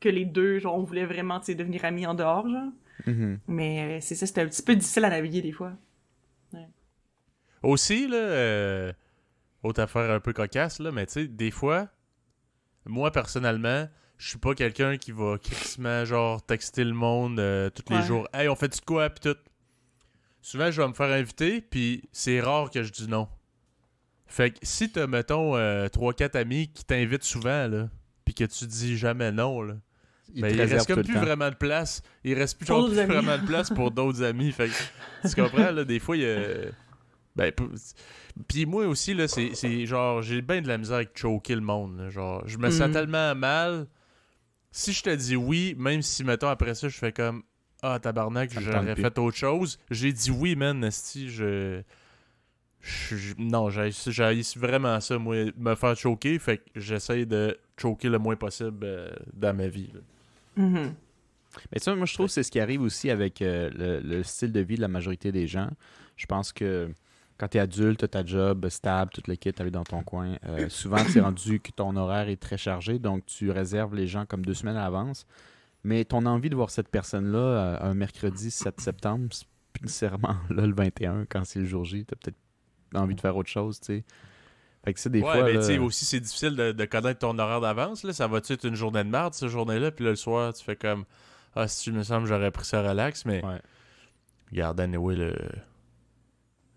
que 0.00 0.08
les 0.08 0.24
deux, 0.24 0.58
genre, 0.58 0.76
on 0.76 0.82
voulait 0.82 1.06
vraiment, 1.06 1.38
tu 1.38 1.46
sais, 1.46 1.54
devenir 1.54 1.84
amis 1.84 2.06
en 2.06 2.14
dehors, 2.14 2.48
genre. 2.48 2.72
Mhm. 3.06 3.38
Mais 3.46 3.80
euh, 3.82 3.98
c'est 4.00 4.16
ça, 4.16 4.26
c'était 4.26 4.40
un 4.40 4.46
petit 4.48 4.62
peu 4.62 4.74
difficile 4.74 5.04
à 5.04 5.10
naviguer 5.10 5.42
des 5.42 5.52
fois. 5.52 5.72
Aussi, 7.62 8.08
là, 8.08 8.16
euh, 8.16 8.92
autre 9.62 9.80
affaire 9.80 10.10
un 10.10 10.20
peu 10.20 10.32
cocasse, 10.32 10.78
là, 10.78 10.92
mais 10.92 11.06
tu 11.06 11.12
sais, 11.12 11.26
des 11.26 11.50
fois, 11.50 11.88
moi, 12.86 13.10
personnellement, 13.10 13.88
je 14.16 14.28
suis 14.28 14.38
pas 14.38 14.54
quelqu'un 14.54 14.96
qui 14.96 15.12
va 15.12 15.38
crissement, 15.38 16.04
genre, 16.04 16.44
texter 16.44 16.84
le 16.84 16.92
monde 16.92 17.38
euh, 17.40 17.70
tous 17.70 17.92
les 17.92 18.02
jours. 18.02 18.28
Hey, 18.34 18.48
on 18.48 18.54
fait-tu 18.54 18.80
de 18.80 18.84
quoi, 18.84 19.08
pis 19.10 19.20
tout. 19.20 19.36
Souvent, 20.42 20.70
je 20.70 20.80
vais 20.80 20.88
me 20.88 20.94
faire 20.94 21.10
inviter, 21.10 21.60
puis 21.60 22.08
c'est 22.12 22.40
rare 22.40 22.70
que 22.70 22.82
je 22.82 22.90
dis 22.90 23.08
non. 23.08 23.28
Fait 24.26 24.52
que 24.52 24.58
si 24.62 24.90
t'as, 24.90 25.06
mettons, 25.06 25.56
3-4 25.56 26.36
amis 26.38 26.68
qui 26.72 26.84
t'invitent 26.84 27.24
souvent, 27.24 27.66
là, 27.68 27.88
puis 28.24 28.34
que 28.34 28.44
tu 28.44 28.66
dis 28.66 28.96
jamais 28.96 29.32
non, 29.32 29.60
là, 29.62 29.74
Il 30.34 30.42
ben, 30.42 30.54
il 30.54 30.62
reste 30.62 30.86
comme 30.86 31.02
plus 31.02 31.14
temps. 31.14 31.20
vraiment 31.20 31.50
de 31.50 31.56
place. 31.56 32.02
Il 32.22 32.34
reste 32.34 32.56
plus, 32.58 32.66
genre, 32.66 32.86
plus 32.86 32.94
vraiment 32.94 33.36
de 33.36 33.44
place 33.44 33.70
pour 33.70 33.90
d'autres 33.90 34.22
amis. 34.22 34.52
Fait 34.52 34.68
que, 34.68 35.28
tu 35.28 35.34
comprends, 35.34 35.70
là, 35.70 35.84
des 35.84 35.98
fois, 35.98 36.16
il 36.16 36.22
y 36.22 36.30
a... 36.30 36.36
Ben, 37.36 37.52
puis 38.48 38.66
moi 38.66 38.86
aussi, 38.86 39.14
là, 39.14 39.28
c'est 39.28 39.54
c'est 39.54 39.86
genre, 39.86 40.20
j'ai 40.20 40.42
bien 40.42 40.60
de 40.60 40.68
la 40.68 40.78
misère 40.78 40.96
avec 40.96 41.16
choquer 41.16 41.54
le 41.54 41.60
monde. 41.60 41.96
là. 41.98 42.10
Genre, 42.10 42.42
je 42.46 42.58
me 42.58 42.70
sens 42.70 42.88
Mm. 42.88 42.92
tellement 42.92 43.34
mal. 43.34 43.86
Si 44.72 44.92
je 44.92 45.02
te 45.02 45.14
dis 45.14 45.36
oui, 45.36 45.74
même 45.78 46.02
si, 46.02 46.22
mettons, 46.24 46.48
après 46.48 46.74
ça, 46.74 46.88
je 46.88 46.96
fais 46.98 47.12
comme 47.12 47.42
Ah, 47.82 47.98
tabarnak, 47.98 48.50
j'aurais 48.52 48.94
fait 48.94 49.18
autre 49.18 49.36
chose. 49.36 49.78
J'ai 49.90 50.12
dit 50.12 50.30
oui, 50.30 50.54
man, 50.56 50.84
esti, 50.84 51.30
je. 51.30 51.82
je- 52.82 53.34
non, 53.38 53.70
j'ai 53.70 53.90
j'ai 53.90 54.42
vraiment 54.56 55.00
ça, 55.00 55.18
moi, 55.18 55.36
me 55.56 55.74
faire 55.74 55.96
choquer. 55.96 56.38
Fait 56.38 56.58
que 56.58 56.64
j'essaye 56.80 57.26
de 57.26 57.56
choquer 57.80 58.08
le 58.08 58.18
moins 58.18 58.36
possible 58.36 58.80
euh, 58.84 59.10
dans 59.32 59.56
ma 59.56 59.68
vie. 59.68 59.90
là. 59.94 60.00
Mhm. 60.64 60.94
Mais 61.72 61.78
ça, 61.80 61.94
moi, 61.94 62.06
je 62.06 62.14
trouve 62.14 62.26
que 62.26 62.32
c'est 62.32 62.42
ce 62.44 62.50
qui 62.50 62.60
arrive 62.60 62.80
aussi 62.82 63.10
avec 63.10 63.42
euh, 63.42 63.70
le, 63.74 64.00
le 64.00 64.22
style 64.22 64.52
de 64.52 64.60
vie 64.60 64.76
de 64.76 64.80
la 64.82 64.88
majorité 64.88 65.32
des 65.32 65.46
gens. 65.46 65.68
Je 66.16 66.26
pense 66.26 66.52
que 66.52 66.90
quand 67.40 67.48
tu 67.48 67.56
es 67.56 67.60
adulte, 67.60 68.00
tu 68.00 68.08
ta 68.08 68.22
job 68.24 68.68
stable, 68.68 69.10
toute 69.14 69.26
l'équipe, 69.26 69.56
tu 69.56 69.70
dans 69.70 69.82
ton 69.84 70.02
coin. 70.02 70.36
euh, 70.46 70.68
souvent, 70.68 70.98
c'est 71.08 71.20
rendu 71.20 71.58
que 71.58 71.70
ton 71.70 71.96
horaire 71.96 72.28
est 72.28 72.36
très 72.36 72.58
chargé, 72.58 72.98
donc 72.98 73.24
tu 73.24 73.50
réserves 73.50 73.94
les 73.94 74.06
gens 74.06 74.26
comme 74.26 74.44
deux 74.44 74.52
semaines 74.52 74.76
à 74.76 74.82
l'avance. 74.82 75.26
Mais 75.82 76.04
ton 76.04 76.26
envie 76.26 76.50
de 76.50 76.54
voir 76.54 76.68
cette 76.68 76.88
personne-là 76.88 77.38
euh, 77.38 77.78
un 77.80 77.94
mercredi 77.94 78.50
7 78.50 78.78
septembre, 78.78 79.28
c'est 79.30 79.46
plus 79.72 79.84
nécessairement 79.84 80.36
là 80.50 80.66
le 80.66 80.74
21 80.74 81.24
quand 81.26 81.46
c'est 81.46 81.60
le 81.60 81.64
jour 81.64 81.86
J. 81.86 82.04
Tu 82.04 82.12
as 82.12 82.16
peut-être 82.16 82.36
envie 82.94 83.14
de 83.14 83.20
faire 83.22 83.34
autre 83.36 83.48
chose, 83.48 83.80
tu 83.80 83.86
sais. 83.86 84.04
Fait 84.84 84.92
que 84.92 85.00
c'est 85.00 85.10
des 85.10 85.22
ouais, 85.22 85.24
fois. 85.32 85.42
mais 85.44 85.52
là, 85.54 85.60
tu 85.60 85.66
sais, 85.66 85.78
aussi, 85.78 86.04
c'est 86.04 86.20
difficile 86.20 86.56
de, 86.56 86.72
de 86.72 86.84
connaître 86.84 87.20
ton 87.20 87.38
horaire 87.38 87.60
d'avance. 87.62 88.02
là. 88.04 88.12
Ça 88.12 88.26
va-tu 88.26 88.52
être 88.54 88.64
une 88.66 88.74
journée 88.74 89.04
de 89.04 89.08
marde, 89.08 89.32
cette 89.32 89.48
journée-là? 89.48 89.90
Puis 89.90 90.04
là, 90.04 90.10
le 90.10 90.16
soir, 90.16 90.52
tu 90.52 90.62
fais 90.62 90.76
comme 90.76 91.04
Ah, 91.54 91.68
si 91.68 91.84
tu 91.84 91.92
me 91.92 92.02
semble, 92.02 92.26
j'aurais 92.26 92.50
pris 92.50 92.64
ça 92.66 92.82
relax. 92.86 93.24
Mais 93.24 93.42
Ouais. 93.44 93.60
regarde, 94.50 94.80
anyway, 94.80 95.16
le. 95.16 95.34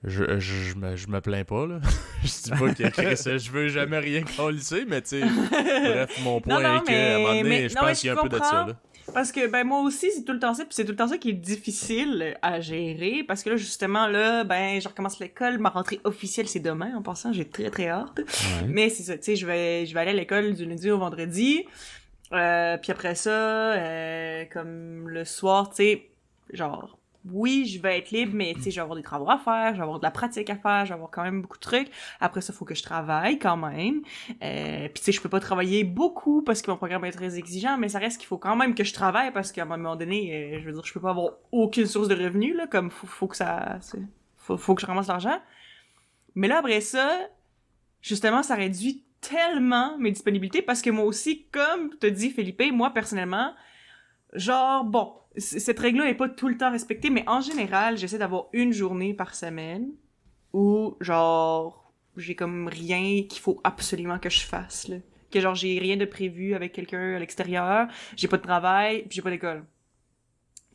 Je, 0.05 0.39
je, 0.39 0.53
je 0.53 0.75
me, 0.75 0.95
je 0.97 1.07
me 1.07 1.21
plains 1.21 1.43
pas, 1.45 1.65
là. 1.65 1.79
je 2.23 2.27
dis 2.43 2.49
pas 2.51 2.73
que 2.73 2.89
Chris, 2.89 3.39
je 3.39 3.51
veux 3.51 3.69
jamais 3.69 3.99
rien 3.99 4.23
colisser, 4.23 4.83
mais 4.87 5.01
tu 5.01 5.21
sais. 5.21 5.21
Bref, 5.51 6.19
mon 6.23 6.41
point 6.41 6.61
non, 6.61 6.81
est 6.81 6.83
qu'à 6.85 7.15
un 7.15 7.17
moment 7.19 7.27
donné, 7.29 7.43
mais- 7.43 7.69
je 7.69 7.75
non, 7.75 7.81
pense 7.81 7.99
qu'il 8.01 8.07
y 8.07 8.09
a 8.09 8.13
un 8.19 8.21
peu 8.21 8.29
de 8.29 8.37
ça, 8.37 8.65
là. 8.67 8.75
Parce 9.13 9.33
que 9.33 9.47
ben 9.47 9.65
moi 9.65 9.81
aussi 9.81 10.09
c'est 10.11 10.23
tout 10.23 10.31
le 10.31 10.39
temps 10.39 10.53
ça 10.53 10.63
puis 10.63 10.73
c'est 10.73 10.85
tout 10.85 10.91
le 10.91 10.95
temps 10.95 11.09
ça 11.09 11.17
qui 11.17 11.31
est 11.31 11.33
difficile 11.33 12.37
à 12.41 12.61
gérer 12.61 13.25
parce 13.27 13.43
que 13.43 13.49
là 13.49 13.57
justement 13.57 14.07
là 14.07 14.45
ben 14.45 14.79
je 14.79 14.87
recommence 14.87 15.19
l'école 15.19 15.57
ma 15.57 15.67
rentrée 15.69 15.99
officielle 16.05 16.47
c'est 16.47 16.61
demain 16.61 16.95
en 16.95 17.01
passant 17.01 17.33
j'ai 17.33 17.43
très 17.43 17.69
très 17.69 17.89
hâte 17.89 18.19
Ouais. 18.19 18.67
mais 18.69 18.87
c'est 18.89 19.03
ça 19.03 19.17
tu 19.17 19.23
sais 19.25 19.35
je 19.35 19.45
vais 19.45 19.85
je 19.85 19.93
vais 19.93 19.99
aller 19.99 20.11
à 20.11 20.13
l'école 20.13 20.53
du 20.55 20.63
lundi 20.65 20.89
au 20.89 20.97
vendredi 20.99 21.65
euh, 22.31 22.77
puis 22.77 22.93
après 22.93 23.15
ça 23.15 23.29
euh, 23.73 24.45
comme 24.51 25.09
le 25.09 25.25
soir 25.25 25.69
tu 25.69 25.75
sais 25.83 26.09
genre 26.53 26.97
oui, 27.31 27.65
je 27.65 27.81
vais 27.81 27.99
être 27.99 28.11
libre, 28.11 28.33
mais 28.35 28.53
tu 28.53 28.63
sais, 28.63 28.71
je 28.71 28.75
vais 28.75 28.81
avoir 28.81 28.97
des 28.97 29.03
travaux 29.03 29.29
à 29.29 29.37
faire, 29.37 29.71
je 29.71 29.77
vais 29.77 29.83
avoir 29.83 29.99
de 29.99 30.03
la 30.03 30.11
pratique 30.11 30.49
à 30.49 30.55
faire, 30.55 30.85
je 30.85 30.89
vais 30.89 30.95
avoir 30.95 31.09
quand 31.09 31.23
même 31.23 31.41
beaucoup 31.41 31.57
de 31.57 31.61
trucs. 31.61 31.89
Après 32.19 32.41
ça, 32.41 32.51
faut 32.51 32.65
que 32.65 32.75
je 32.75 32.83
travaille 32.83 33.39
quand 33.39 33.55
même. 33.55 34.01
Euh, 34.41 34.89
puis 34.89 34.95
tu 34.95 35.03
sais, 35.03 35.11
je 35.13 35.21
peux 35.21 35.29
pas 35.29 35.39
travailler 35.39 35.83
beaucoup 35.83 36.41
parce 36.41 36.61
que 36.61 36.69
mon 36.69 36.77
programme 36.77 37.05
est 37.05 37.11
très 37.11 37.37
exigeant, 37.37 37.77
mais 37.77 37.89
ça 37.89 37.99
reste 37.99 38.17
qu'il 38.17 38.27
faut 38.27 38.37
quand 38.37 38.55
même 38.55 38.75
que 38.75 38.83
je 38.83 38.93
travaille 38.93 39.31
parce 39.31 39.51
qu'à 39.51 39.63
un 39.63 39.65
moment 39.65 39.95
donné, 39.95 40.55
euh, 40.55 40.59
je 40.59 40.65
veux 40.65 40.73
dire, 40.73 40.85
je 40.85 40.93
peux 40.93 40.99
pas 40.99 41.11
avoir 41.11 41.33
aucune 41.51 41.85
source 41.85 42.09
de 42.09 42.15
revenus 42.15 42.55
là, 42.55 42.67
comme 42.67 42.91
faut, 42.91 43.07
faut 43.07 43.27
que 43.27 43.37
ça, 43.37 43.79
faut, 44.37 44.57
faut 44.57 44.75
que 44.75 44.81
je 44.81 44.87
ramasse 44.87 45.07
l'argent. 45.07 45.39
Mais 46.35 46.47
là 46.47 46.59
après 46.59 46.81
ça, 46.81 47.09
justement, 48.01 48.43
ça 48.43 48.55
réduit 48.55 49.03
tellement 49.21 49.97
mes 49.97 50.11
disponibilités 50.11 50.61
parce 50.61 50.81
que 50.81 50.89
moi 50.89 51.05
aussi, 51.05 51.45
comme 51.51 51.95
te 51.97 52.07
dit 52.07 52.31
Felipe, 52.31 52.61
moi 52.73 52.89
personnellement, 52.91 53.53
genre 54.33 54.83
bon, 54.83 55.13
cette 55.37 55.79
règle-là 55.79 56.09
est 56.09 56.13
pas 56.15 56.29
tout 56.29 56.47
le 56.47 56.57
temps 56.57 56.71
respectée, 56.71 57.09
mais 57.09 57.23
en 57.27 57.41
général, 57.41 57.97
j'essaie 57.97 58.17
d'avoir 58.17 58.45
une 58.53 58.71
journée 58.73 59.13
par 59.13 59.35
semaine 59.35 59.89
où 60.53 60.95
genre 61.01 61.91
j'ai 62.17 62.35
comme 62.35 62.67
rien 62.67 63.23
qu'il 63.27 63.39
faut 63.41 63.59
absolument 63.63 64.19
que 64.19 64.29
je 64.29 64.41
fasse 64.41 64.87
là. 64.87 64.97
Que 65.31 65.39
genre 65.39 65.55
j'ai 65.55 65.79
rien 65.79 65.97
de 65.97 66.05
prévu 66.05 66.53
avec 66.53 66.73
quelqu'un 66.73 67.15
à 67.15 67.19
l'extérieur, 67.19 67.87
j'ai 68.15 68.27
pas 68.27 68.37
de 68.37 68.43
travail, 68.43 69.01
puis 69.03 69.15
j'ai 69.15 69.21
pas 69.23 69.31
d'école. 69.31 69.63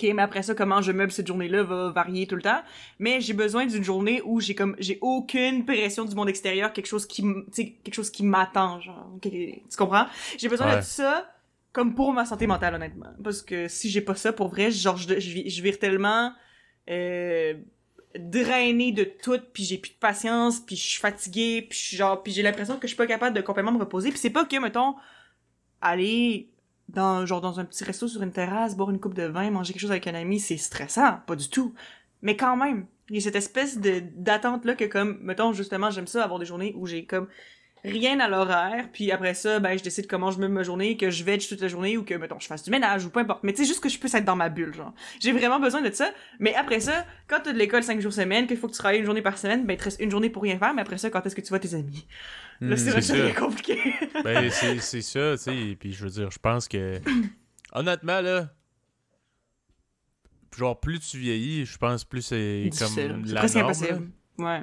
OK, 0.00 0.08
mais 0.14 0.22
après 0.22 0.42
ça 0.42 0.54
comment 0.54 0.80
je 0.82 0.90
meuble 0.92 1.10
cette 1.12 1.26
journée-là 1.28 1.62
va 1.64 1.90
varier 1.90 2.26
tout 2.26 2.36
le 2.36 2.42
temps, 2.42 2.60
mais 2.98 3.20
j'ai 3.20 3.34
besoin 3.34 3.66
d'une 3.66 3.82
journée 3.84 4.20
où 4.24 4.40
j'ai 4.40 4.54
comme 4.56 4.74
j'ai 4.80 4.98
aucune 5.00 5.64
pression 5.64 6.04
du 6.04 6.14
monde 6.16 6.28
extérieur, 6.28 6.72
quelque 6.72 6.86
chose 6.86 7.06
qui 7.06 7.22
tu 7.52 7.72
quelque 7.82 7.94
chose 7.94 8.10
qui 8.10 8.24
m'attend 8.24 8.80
genre. 8.80 9.08
Ok, 9.16 9.28
tu 9.30 9.76
comprends? 9.76 10.06
J'ai 10.36 10.48
besoin 10.48 10.68
Ouais. 10.70 10.76
de 10.78 10.82
ça 10.82 11.28
comme 11.78 11.94
pour 11.94 12.12
ma 12.12 12.24
santé 12.24 12.48
mentale 12.48 12.74
honnêtement. 12.74 13.06
Parce 13.22 13.40
que 13.40 13.68
si 13.68 13.88
j'ai 13.88 14.00
pas 14.00 14.16
ça 14.16 14.32
pour 14.32 14.48
vrai, 14.48 14.72
genre 14.72 14.96
je 14.96 15.20
je, 15.20 15.48
je 15.48 15.62
vire 15.62 15.78
tellement 15.78 16.32
euh, 16.90 17.54
de 18.16 19.04
tout 19.04 19.38
puis 19.52 19.62
j'ai 19.62 19.78
plus 19.78 19.92
de 19.92 19.98
patience 20.00 20.58
puis 20.58 20.74
je 20.74 20.82
suis 20.82 21.00
fatiguée 21.00 21.62
puis 21.70 21.78
genre 21.78 22.20
puis 22.20 22.32
j'ai 22.32 22.42
l'impression 22.42 22.74
que 22.78 22.88
je 22.88 22.88
suis 22.88 22.96
pas 22.96 23.06
capable 23.06 23.36
de 23.36 23.42
complètement 23.42 23.70
me 23.70 23.78
reposer. 23.78 24.10
Puis 24.10 24.18
c'est 24.18 24.30
pas 24.30 24.44
que 24.44 24.60
mettons 24.60 24.96
aller 25.80 26.50
dans 26.88 27.24
genre 27.26 27.40
dans 27.40 27.60
un 27.60 27.64
petit 27.64 27.84
resto 27.84 28.08
sur 28.08 28.24
une 28.24 28.32
terrasse 28.32 28.76
boire 28.76 28.90
une 28.90 28.98
coupe 28.98 29.14
de 29.14 29.22
vin 29.22 29.48
manger 29.52 29.72
quelque 29.72 29.82
chose 29.82 29.92
avec 29.92 30.08
un 30.08 30.14
ami 30.14 30.40
c'est 30.40 30.56
stressant. 30.56 31.20
Pas 31.28 31.36
du 31.36 31.48
tout. 31.48 31.74
Mais 32.22 32.36
quand 32.36 32.56
même 32.56 32.86
il 33.08 33.14
y 33.14 33.18
a 33.18 33.20
cette 33.20 33.36
espèce 33.36 33.78
de 33.78 34.02
d'attente 34.16 34.64
là 34.64 34.74
que 34.74 34.84
comme 34.84 35.20
mettons 35.22 35.52
justement 35.52 35.92
j'aime 35.92 36.08
ça 36.08 36.24
avoir 36.24 36.40
des 36.40 36.46
journées 36.46 36.74
où 36.76 36.86
j'ai 36.86 37.04
comme 37.04 37.28
rien 37.84 38.18
à 38.20 38.28
l'horaire 38.28 38.86
puis 38.92 39.10
après 39.12 39.34
ça 39.34 39.60
ben 39.60 39.78
je 39.78 39.82
décide 39.82 40.06
comment 40.06 40.30
je 40.30 40.38
meuble 40.38 40.54
ma 40.54 40.62
journée 40.62 40.96
que 40.96 41.10
je 41.10 41.24
veg 41.24 41.40
toute 41.46 41.60
la 41.60 41.68
journée 41.68 41.96
ou 41.96 42.04
que 42.04 42.14
mettons 42.14 42.38
je 42.40 42.46
fasse 42.46 42.62
du 42.64 42.70
ménage 42.70 43.04
ou 43.06 43.10
peu 43.10 43.20
importe 43.20 43.42
mais 43.44 43.52
tu 43.52 43.62
sais 43.62 43.68
juste 43.68 43.80
que 43.82 43.88
je 43.88 43.98
puisse 43.98 44.14
être 44.14 44.24
dans 44.24 44.36
ma 44.36 44.48
bulle 44.48 44.74
genre 44.74 44.92
j'ai 45.20 45.32
vraiment 45.32 45.60
besoin 45.60 45.80
de 45.82 45.90
ça 45.90 46.10
mais 46.38 46.54
après 46.54 46.80
ça 46.80 47.06
quand 47.28 47.40
t'as 47.44 47.52
de 47.52 47.58
l'école 47.58 47.82
cinq 47.82 48.00
jours 48.00 48.12
semaine 48.12 48.46
qu'il 48.46 48.56
faut 48.56 48.66
que 48.68 48.72
tu 48.72 48.78
travailles 48.78 48.98
une 48.98 49.04
journée 49.06 49.22
par 49.22 49.38
semaine 49.38 49.64
ben 49.66 49.74
il 49.74 49.76
te 49.78 49.84
reste 49.84 50.00
une 50.00 50.10
journée 50.10 50.30
pour 50.30 50.42
rien 50.42 50.58
faire 50.58 50.74
mais 50.74 50.82
après 50.82 50.98
ça 50.98 51.10
quand 51.10 51.24
est-ce 51.26 51.34
que 51.36 51.40
tu 51.40 51.48
vois 51.50 51.58
tes 51.60 51.74
amis? 51.74 52.06
Là 52.60 52.74
Hmm, 52.74 52.76
c'est 52.76 52.90
vrai 52.90 53.00
que 53.00 53.06
c'est 53.06 53.12
ça 53.12 53.14
ça. 53.14 53.18
devient 53.22 53.34
compliqué 53.34 53.78
Ben, 54.24 54.50
c'est 54.50 54.78
c'est 54.80 55.02
ça, 55.02 55.36
tu 55.36 55.42
sais. 55.44 55.76
Puis 55.78 55.92
je 55.92 56.02
veux 56.04 56.10
dire, 56.10 56.30
je 56.32 56.38
pense 56.40 56.66
que. 56.66 57.00
Honnêtement, 57.72 58.20
là. 58.20 58.48
Genre, 60.56 60.80
plus 60.80 60.98
tu 60.98 61.18
vieillis, 61.18 61.66
je 61.66 61.78
pense 61.78 62.04
plus 62.04 62.22
c'est 62.22 62.68
comme 62.78 62.88
c'est 62.88 63.08
la 63.08 63.40
presque 63.40 63.54
norme. 63.54 63.66
impossible 63.70 64.10
ouais 64.38 64.62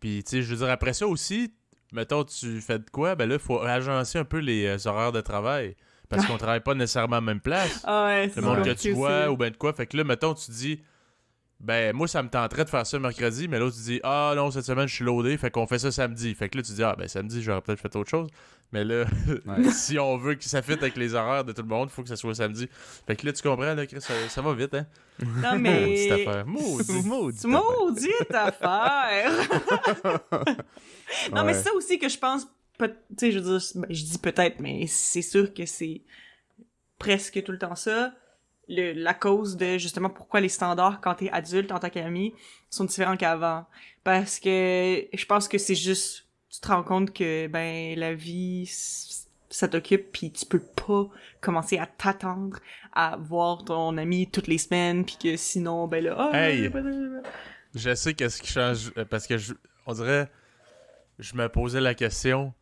Puis, 0.00 0.22
tu 0.22 0.30
sais, 0.30 0.42
je 0.42 0.50
veux 0.50 0.56
dire, 0.56 0.68
après 0.70 0.92
ça 0.92 1.06
aussi, 1.06 1.54
mettons, 1.94 2.24
tu 2.24 2.60
fais 2.60 2.78
de 2.78 2.90
quoi? 2.90 3.14
Ben 3.14 3.28
là, 3.28 3.36
il 3.36 3.40
faut 3.40 3.60
agencer 3.60 4.18
un 4.18 4.24
peu 4.24 4.38
les 4.38 4.66
euh, 4.66 4.88
horaires 4.88 5.12
de 5.12 5.20
travail. 5.20 5.76
Parce 6.08 6.26
qu'on 6.26 6.36
travaille 6.36 6.60
pas 6.60 6.74
nécessairement 6.74 7.16
à 7.16 7.20
la 7.20 7.26
même 7.26 7.40
place. 7.40 7.80
ah 7.84 8.04
ouais 8.06 8.30
c'est 8.32 8.40
Le 8.40 8.46
monde 8.46 8.62
que 8.62 8.70
tu 8.70 8.92
vois 8.92 9.20
aussi. 9.22 9.28
ou 9.30 9.36
ben 9.36 9.50
de 9.50 9.56
quoi. 9.56 9.72
Fait 9.72 9.86
que 9.86 9.96
là, 9.96 10.04
mettons, 10.04 10.34
tu 10.34 10.50
dis, 10.50 10.80
ben 11.60 11.96
moi, 11.96 12.06
ça 12.06 12.22
me 12.22 12.28
tenterait 12.28 12.64
de 12.64 12.68
faire 12.70 12.86
ça 12.86 12.98
mercredi, 12.98 13.48
mais 13.48 13.58
l'autre, 13.58 13.74
tu 13.76 13.82
dis, 13.82 14.00
ah 14.04 14.34
non, 14.36 14.50
cette 14.50 14.66
semaine, 14.66 14.86
je 14.86 14.94
suis 14.94 15.04
loadé, 15.04 15.36
fait 15.38 15.50
qu'on 15.50 15.66
fait 15.66 15.78
ça 15.78 15.90
samedi. 15.90 16.34
Fait 16.34 16.48
que 16.48 16.58
là, 16.58 16.62
tu 16.62 16.72
dis, 16.72 16.82
ah 16.84 16.94
ben 16.96 17.08
samedi, 17.08 17.42
j'aurais 17.42 17.62
peut-être 17.62 17.80
fait 17.80 17.96
autre 17.96 18.10
chose. 18.10 18.28
Mais 18.72 18.84
là, 18.84 19.04
Ouais. 19.46 19.64
si 19.70 19.98
on 19.98 20.16
veut 20.16 20.34
que 20.34 20.44
ça 20.44 20.62
fitte 20.62 20.82
avec 20.82 20.96
les 20.96 21.14
horaires 21.14 21.44
de 21.44 21.52
tout 21.52 21.62
le 21.62 21.68
monde, 21.68 21.88
il 21.90 21.94
faut 21.94 22.02
que 22.02 22.08
ça 22.08 22.16
soit 22.16 22.34
samedi. 22.34 22.68
Fait 23.06 23.14
que 23.14 23.26
là, 23.26 23.32
tu 23.32 23.42
comprends, 23.42 23.74
là, 23.74 23.86
Chris, 23.86 24.00
ça, 24.00 24.14
ça 24.28 24.42
va 24.42 24.52
vite, 24.54 24.74
hein? 24.74 24.86
non 25.20 25.58
Maudite 25.58 25.60
mais 25.60 26.10
affaire. 26.10 26.46
Maudit. 26.46 26.92
Maudit 27.04 27.46
Maudite 27.46 28.34
affaire! 28.34 29.30
non, 31.32 31.44
mais 31.44 31.54
c'est 31.54 31.68
ça 31.68 31.74
aussi 31.74 31.98
que 31.98 32.08
je 32.08 32.18
pense, 32.18 32.46
tu 32.80 32.88
sais, 33.16 33.32
je 33.32 33.38
veux 33.38 33.58
dire, 33.58 33.66
ben, 33.76 33.86
je 33.90 34.04
dis 34.04 34.18
peut-être, 34.18 34.60
mais 34.60 34.86
c'est 34.88 35.22
sûr 35.22 35.52
que 35.54 35.66
c'est 35.66 36.02
presque 36.98 37.42
tout 37.42 37.52
le 37.52 37.58
temps 37.58 37.76
ça. 37.76 38.12
Le, 38.66 38.92
la 38.94 39.12
cause 39.12 39.56
de 39.56 39.76
justement 39.76 40.08
pourquoi 40.08 40.40
les 40.40 40.48
standards 40.48 41.02
quand 41.02 41.16
t'es 41.16 41.28
adulte 41.30 41.70
en 41.70 41.78
tant 41.78 41.90
qu'ami 41.90 42.32
sont 42.70 42.84
différents 42.86 43.16
qu'avant. 43.16 43.66
Parce 44.04 44.40
que 44.40 45.06
je 45.12 45.26
pense 45.26 45.48
que 45.48 45.58
c'est 45.58 45.74
juste, 45.74 46.26
tu 46.54 46.60
te 46.60 46.68
rends 46.68 46.82
compte 46.82 47.12
que 47.12 47.46
ben 47.48 47.98
la 47.98 48.14
vie 48.14 48.70
ça 49.50 49.68
t'occupe 49.68 50.12
puis 50.12 50.30
tu 50.30 50.46
peux 50.46 50.60
pas 50.60 51.08
commencer 51.40 51.78
à 51.78 51.86
t'attendre 51.86 52.58
à 52.92 53.16
voir 53.16 53.64
ton 53.64 53.96
ami 53.98 54.30
toutes 54.30 54.46
les 54.46 54.58
semaines 54.58 55.04
puis 55.04 55.16
que 55.20 55.36
sinon 55.36 55.88
ben 55.88 56.04
là 56.04 56.30
ah, 56.32 56.50
Hey! 56.50 56.70
Je 57.74 57.94
sais 57.94 58.14
qu'est-ce 58.14 58.40
qui 58.40 58.52
change, 58.52 58.92
euh, 58.96 59.04
parce 59.04 59.26
que 59.26 59.36
je, 59.36 59.52
on 59.86 59.94
dirait, 59.94 60.30
je 61.18 61.34
me 61.34 61.48
posais 61.48 61.80
la 61.80 61.94
question, 61.94 62.54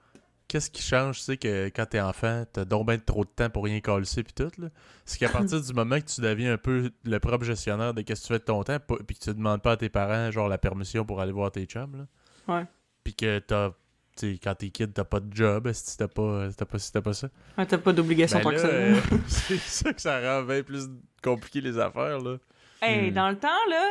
qu'est-ce 0.49 0.71
qui 0.71 0.83
change, 0.83 1.19
tu 1.19 1.25
sais, 1.25 1.37
que 1.37 1.67
quand 1.67 1.85
t'es 1.85 2.01
enfant, 2.01 2.45
t'as 2.51 2.65
donc 2.65 2.87
ben 2.87 2.99
trop 2.99 3.25
de 3.25 3.31
temps 3.31 3.51
pour 3.51 3.65
rien 3.65 3.81
calisser 3.81 4.23
pis 4.23 4.33
tout, 4.33 4.51
là? 4.59 4.69
C'est 5.05 5.19
qu'à 5.19 5.29
partir 5.29 5.61
du 5.61 5.73
moment 5.75 6.01
que 6.01 6.07
tu 6.07 6.23
deviens 6.23 6.55
un 6.55 6.59
peu 6.59 6.91
le 7.05 7.21
propre 7.21 7.45
gestionnaire 7.45 7.93
de 7.93 8.01
qu'est-ce 8.01 8.23
que 8.23 8.27
tu 8.29 8.33
fais 8.33 8.39
de 8.39 8.45
ton 8.45 8.63
temps, 8.63 8.79
pis 9.07 9.15
que 9.15 9.25
tu 9.25 9.35
demandes 9.35 9.61
pas 9.61 9.73
à 9.73 9.77
tes 9.77 9.91
parents, 9.91 10.31
genre, 10.31 10.49
la 10.49 10.59
permission 10.59 11.05
pour 11.05 11.21
aller 11.21 11.33
voir 11.33 11.53
tes 11.53 11.67
chums, 11.67 11.97
là. 11.97 12.55
Ouais. 12.55 12.67
Pis 13.05 13.15
que 13.15 13.39
t'as, 13.41 13.73
tu 14.17 14.39
quand 14.43 14.55
t'es 14.55 14.71
kid, 14.71 14.93
t'as 14.93 15.05
pas 15.05 15.21
de 15.21 15.35
job, 15.35 15.71
si 15.73 15.97
t'as 15.97 16.09
pas, 16.09 16.49
t'as 16.57 16.65
pas, 16.65 16.79
si 16.79 16.93
t'as 16.93 17.01
pas 17.01 17.13
ça? 17.13 17.29
Ouais, 17.59 17.67
t'as 17.67 17.79
pas 17.79 17.93
d'obligation 17.93 18.39
Ben 18.39 18.45
tant 18.45 18.51
que 18.51 18.59
ça. 18.59 18.67
euh, 18.67 19.01
c'est 19.27 19.59
ça 19.59 19.93
que 19.93 20.01
ça 20.01 20.21
rend 20.21 20.43
bien 20.45 20.63
plus 20.63 20.89
compliqué 21.23 21.61
les 21.61 21.79
affaires, 21.79 22.19
là. 22.19 22.37
Hey, 22.83 23.11
Hmm. 23.11 23.15
dans 23.15 23.29
le 23.31 23.39
temps, 23.39 23.49
là, 23.71 23.91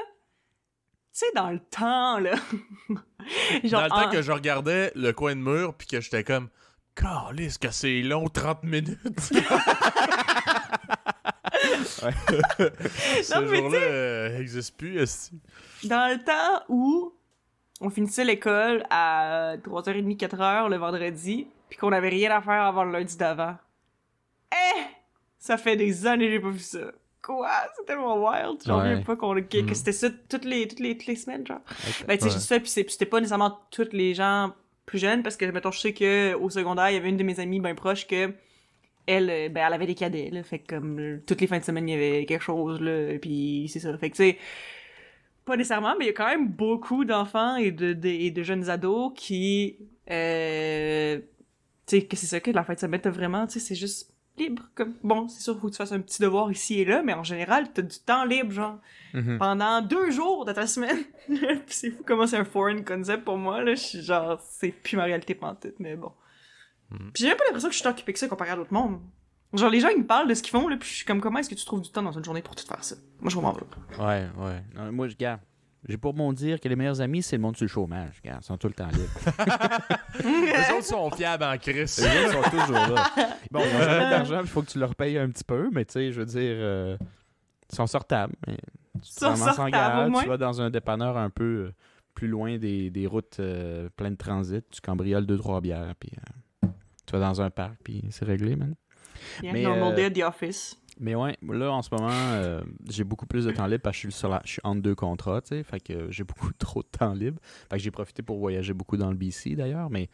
sais, 1.13 1.25
dans 1.35 1.49
le 1.51 1.59
temps, 1.59 2.19
là. 2.19 2.33
Dans 3.69 3.83
le 3.83 3.89
temps 3.89 4.09
que 4.09 4.21
je 4.23 4.31
regardais 4.31 4.91
le 4.95 5.11
coin 5.13 5.35
de 5.35 5.41
mur, 5.41 5.75
puis 5.75 5.85
que 5.87 6.01
j'étais 6.01 6.23
comme, 6.23 6.49
Calisse 6.95 7.57
que 7.59 7.69
c'est 7.71 8.01
long, 8.01 8.27
30 8.27 8.63
minutes. 8.63 8.97
Ce 12.01 13.33
Non, 13.39 13.47
mais 13.49 13.57
jour-là 13.57 13.77
euh, 13.77 14.39
existe 14.39 14.75
plus, 14.77 15.31
dans 15.83 16.11
le 16.11 16.23
temps 16.23 16.63
où 16.69 17.13
on 17.81 17.89
finissait 17.89 18.23
l'école 18.23 18.83
à 18.89 19.55
3h30, 19.63 20.15
4h 20.17 20.69
le 20.69 20.77
vendredi, 20.77 21.47
puis 21.69 21.77
qu'on 21.77 21.91
avait 21.91 22.09
rien 22.09 22.31
à 22.31 22.41
faire 22.41 22.61
avant 22.63 22.83
le 22.83 22.91
lundi 22.91 23.17
d'avant. 23.17 23.55
Eh! 24.53 24.81
Ça 25.39 25.57
fait 25.57 25.75
des 25.75 26.05
années 26.05 26.25
que 26.27 26.31
j'ai 26.31 26.39
pas 26.39 26.49
vu 26.49 26.59
ça. 26.59 26.91
Quoi? 27.23 27.49
C'est 27.75 27.85
tellement 27.85 28.15
wild. 28.17 28.59
J'en 28.65 28.77
Ouais. 28.81 28.89
reviens 28.89 29.03
pas 29.03 29.15
qu'on, 29.15 29.33
que, 29.35 29.41
que 29.41 29.71
Mm. 29.71 29.73
c'était 29.75 29.91
ça 29.91 30.09
toutes 30.29 30.45
les, 30.45 30.67
toutes 30.67 30.79
les, 30.79 30.97
toutes 30.97 31.07
les 31.07 31.15
semaines, 31.15 31.45
genre. 31.45 31.59
Ok. 31.87 32.05
Ben, 32.07 32.17
tu 32.17 32.23
sais, 32.25 32.29
Ouais. 32.29 32.35
dit 32.39 32.45
ça, 32.45 32.59
puis 32.59 32.69
c'était 32.69 33.05
pas 33.05 33.19
nécessairement 33.19 33.59
tous 33.71 33.89
les 33.91 34.13
gens 34.13 34.51
plus 34.85 34.99
jeunes, 34.99 35.23
parce 35.23 35.37
que, 35.37 35.45
mettons, 35.45 35.71
je 35.71 35.79
sais 35.79 35.93
que 35.93 36.33
au 36.35 36.49
secondaire, 36.49 36.89
il 36.89 36.95
y 36.95 36.97
avait 36.97 37.09
une 37.09 37.17
de 37.17 37.23
mes 37.23 37.39
amies 37.39 37.59
bien 37.59 37.75
proche 37.75 38.07
que 38.07 38.33
elle, 39.07 39.29
euh, 39.29 39.49
ben, 39.49 39.65
elle 39.67 39.73
avait 39.73 39.87
des 39.87 39.95
cadets, 39.95 40.29
là. 40.31 40.43
Fait 40.43 40.59
que, 40.59 40.75
comme, 40.75 40.99
euh, 40.99 41.23
toutes 41.25 41.41
les 41.41 41.47
fins 41.47 41.57
de 41.59 41.63
semaine, 41.63 41.87
il 41.89 41.91
y 41.93 41.95
avait 41.95 42.25
quelque 42.25 42.43
chose, 42.43 42.79
là. 42.81 43.17
Puis 43.19 43.67
c'est 43.71 43.79
ça. 43.79 43.95
Fait 43.97 44.09
que, 44.11 44.15
tu 44.15 44.23
sais, 44.23 44.37
pas 45.51 45.57
nécessairement, 45.57 45.95
mais 45.99 46.05
il 46.05 46.07
y 46.07 46.11
a 46.11 46.13
quand 46.13 46.27
même 46.27 46.47
beaucoup 46.47 47.05
d'enfants 47.05 47.55
et 47.57 47.71
de, 47.71 47.93
de, 47.93 48.07
et 48.07 48.31
de 48.31 48.43
jeunes 48.43 48.69
ados 48.69 49.11
qui, 49.15 49.77
euh, 50.09 51.19
tu 51.87 51.99
sais, 51.99 52.05
que 52.05 52.15
c'est 52.15 52.25
ça 52.27 52.39
que 52.39 52.51
la 52.51 52.63
fin 52.63 52.73
de 52.73 52.79
semaine, 52.79 53.01
t'as 53.01 53.09
vraiment, 53.09 53.45
tu 53.47 53.53
sais, 53.53 53.59
c'est 53.59 53.75
juste 53.75 54.13
libre. 54.37 54.63
Comme, 54.75 54.93
bon, 55.03 55.27
c'est 55.27 55.41
sûr, 55.41 55.59
faut 55.59 55.67
que 55.67 55.71
tu 55.73 55.77
fasses 55.77 55.91
un 55.91 55.99
petit 55.99 56.21
devoir 56.21 56.51
ici 56.51 56.79
et 56.79 56.85
là, 56.85 57.03
mais 57.03 57.13
en 57.13 57.23
général, 57.23 57.71
t'as 57.73 57.81
du 57.81 57.99
temps 57.99 58.25
libre, 58.25 58.51
genre 58.51 58.79
Mhm. 59.13 59.39
pendant 59.39 59.81
deux 59.81 60.09
jours 60.09 60.45
de 60.45 60.53
ta 60.53 60.65
semaine. 60.67 60.99
Puis 61.27 61.61
c'est 61.67 61.91
fou 61.91 62.01
comment 62.05 62.25
c'est 62.25 62.37
un 62.37 62.45
foreign 62.45 62.81
concept 62.85 63.25
pour 63.25 63.37
moi, 63.37 63.61
là. 63.61 63.75
Je 63.75 63.81
suis 63.81 64.01
genre, 64.01 64.39
c'est 64.41 64.71
plus 64.71 64.95
ma 64.95 65.03
réalité 65.03 65.35
pantoute, 65.35 65.75
mais 65.79 65.95
bon. 65.97 66.11
Mhm. 66.91 67.11
Puis 67.13 67.23
j'ai 67.23 67.27
même 67.27 67.37
pas 67.37 67.43
l'impression 67.43 67.67
que 67.67 67.73
je 67.73 67.79
suis 67.79 67.83
tant 67.83 67.89
occupé 67.91 68.13
que 68.13 68.19
ça 68.19 68.27
comparé 68.29 68.51
à 68.51 68.55
d'autres 68.55 68.73
mondes. 68.73 69.01
Genre, 69.53 69.69
les 69.69 69.79
gens, 69.81 69.89
ils 69.89 69.99
me 70.01 70.07
parlent 70.07 70.27
de 70.27 70.33
ce 70.33 70.41
qu'ils 70.41 70.51
font, 70.51 70.67
là, 70.67 70.77
puis 70.77 70.87
je 70.89 70.95
suis 70.95 71.05
comme, 71.05 71.19
comment 71.19 71.39
est-ce 71.39 71.49
que 71.49 71.55
tu 71.55 71.65
trouves 71.65 71.81
du 71.81 71.89
temps 71.89 72.01
dans 72.03 72.11
une 72.13 72.23
journée 72.23 72.41
pour 72.41 72.55
tout 72.55 72.65
faire 72.65 72.83
ça? 72.83 72.95
Moi, 73.19 73.29
je 73.29 73.35
comprends 73.35 73.53
pas. 73.53 74.05
Ouais, 74.07 74.27
ouais. 74.37 74.63
Non, 74.75 74.91
moi, 74.91 75.07
je 75.07 75.15
garde. 75.15 75.41
J'ai 75.87 75.97
pour 75.97 76.13
mon 76.13 76.31
dire 76.31 76.59
que 76.59 76.69
les 76.69 76.75
meilleurs 76.75 77.01
amis, 77.01 77.23
c'est 77.23 77.37
le 77.37 77.41
monde 77.41 77.57
sur 77.57 77.63
le 77.63 77.67
chômage. 77.69 78.21
Regarde, 78.23 78.41
ils 78.43 78.45
sont 78.45 78.57
tout 78.57 78.67
le 78.67 78.73
temps 78.73 78.87
libres. 78.87 79.09
Les 80.23 80.73
autres 80.75 80.83
sont 80.85 81.09
fiables 81.09 81.43
en 81.43 81.57
crise. 81.57 81.97
Les 81.97 82.27
autres 82.35 82.43
sont 82.43 82.49
toujours 82.51 82.95
là. 82.95 83.09
Bon, 83.51 83.61
ils 83.65 83.73
n'ont 83.73 83.79
jamais 83.83 84.09
d'argent, 84.11 84.41
il 84.41 84.47
faut 84.47 84.61
que 84.61 84.69
tu 84.69 84.77
leur 84.79 84.95
payes 84.95 85.17
un 85.17 85.27
petit 85.29 85.43
peu, 85.43 85.69
mais 85.73 85.83
tu 85.85 85.93
sais, 85.93 86.11
je 86.11 86.19
veux 86.19 86.25
dire, 86.25 86.39
euh, 86.55 86.97
ils 87.71 87.75
sont 87.75 87.87
sortables. 87.87 88.33
mais 88.47 88.57
Tu 89.01 89.15
te 89.15 89.25
ramasses 89.25 89.57
en 89.59 89.69
garage, 89.69 90.11
tu 90.21 90.27
vas 90.27 90.37
dans 90.37 90.61
un 90.61 90.69
dépanneur 90.69 91.17
un 91.17 91.31
peu 91.31 91.43
euh, 91.43 91.73
plus 92.13 92.27
loin 92.27 92.57
des, 92.59 92.91
des 92.91 93.07
routes 93.07 93.39
euh, 93.39 93.89
pleines 93.95 94.13
de 94.13 94.17
transit, 94.19 94.63
tu 94.69 94.81
cambrioles 94.81 95.25
deux, 95.25 95.37
trois 95.37 95.61
bières, 95.61 95.95
puis 95.99 96.11
euh, 96.63 96.67
tu 97.07 97.13
vas 97.13 97.19
dans 97.19 97.41
un 97.41 97.49
parc, 97.49 97.77
puis 97.83 98.03
c'est 98.11 98.25
réglé, 98.25 98.55
man. 98.55 98.75
Yeah, 99.43 99.53
Mais, 99.53 99.63
normal 99.63 99.95
day 99.95 100.05
at 100.05 100.11
the 100.11 100.23
office. 100.23 100.77
Mais 100.99 101.15
ouais, 101.15 101.35
là, 101.41 101.71
en 101.71 101.81
ce 101.81 101.89
moment, 101.91 102.09
euh, 102.11 102.61
j'ai 102.89 103.03
beaucoup 103.03 103.25
plus 103.25 103.45
de 103.45 103.51
temps 103.51 103.65
libre 103.65 103.81
parce 103.81 103.95
que 103.97 104.01
je 104.03 104.11
suis, 104.11 104.19
sur 104.19 104.29
la- 104.29 104.41
je 104.45 104.51
suis 104.51 104.61
entre 104.63 104.81
deux 104.81 104.93
contrats, 104.93 105.41
tu 105.41 105.49
sais. 105.49 105.63
Fait 105.63 105.79
que 105.79 106.11
j'ai 106.11 106.23
beaucoup 106.23 106.51
trop 106.59 106.83
de 106.83 106.87
temps 106.87 107.13
libre. 107.13 107.39
Fait 107.69 107.77
que 107.77 107.81
j'ai 107.83 107.91
profité 107.91 108.21
pour 108.21 108.37
voyager 108.37 108.73
beaucoup 108.73 108.97
dans 108.97 109.09
le 109.09 109.15
BC, 109.15 109.55
d'ailleurs. 109.55 109.89
Mais, 109.89 110.09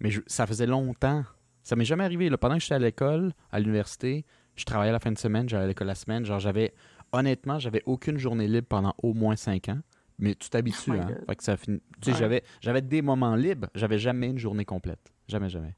mais 0.00 0.10
je- 0.10 0.20
ça 0.26 0.46
faisait 0.46 0.66
longtemps. 0.66 1.24
Ça 1.64 1.74
m'est 1.76 1.84
jamais 1.84 2.04
arrivé. 2.04 2.28
Là, 2.30 2.38
pendant 2.38 2.54
que 2.56 2.62
j'étais 2.62 2.74
à 2.74 2.78
l'école, 2.78 3.32
à 3.50 3.58
l'université, 3.58 4.24
je 4.54 4.64
travaillais 4.64 4.92
la 4.92 5.00
fin 5.00 5.10
de 5.12 5.18
semaine, 5.18 5.48
j'allais 5.48 5.64
à 5.64 5.68
l'école 5.68 5.86
la 5.88 5.94
semaine. 5.94 6.24
Genre, 6.24 6.38
j'avais... 6.38 6.72
Honnêtement, 7.12 7.58
j'avais 7.58 7.82
aucune 7.86 8.18
journée 8.18 8.46
libre 8.46 8.66
pendant 8.68 8.94
au 9.02 9.14
moins 9.14 9.34
cinq 9.34 9.68
ans. 9.70 9.80
Mais 10.18 10.34
tu 10.34 10.50
t'habitues, 10.50 10.90
Oh 10.90 11.00
hein. 11.00 11.06
God. 11.08 11.24
Fait 11.26 11.36
que 11.36 11.42
ça 11.44 11.56
finit... 11.56 11.80
Tu 12.00 12.06
sais, 12.06 12.10
Ouais. 12.12 12.18
j'avais, 12.18 12.42
j'avais 12.60 12.82
des 12.82 13.02
moments 13.02 13.34
libres. 13.34 13.68
J'avais 13.74 13.98
jamais 13.98 14.28
une 14.28 14.38
journée 14.38 14.64
complète. 14.64 15.00
Jamais, 15.26 15.48
jamais. 15.48 15.74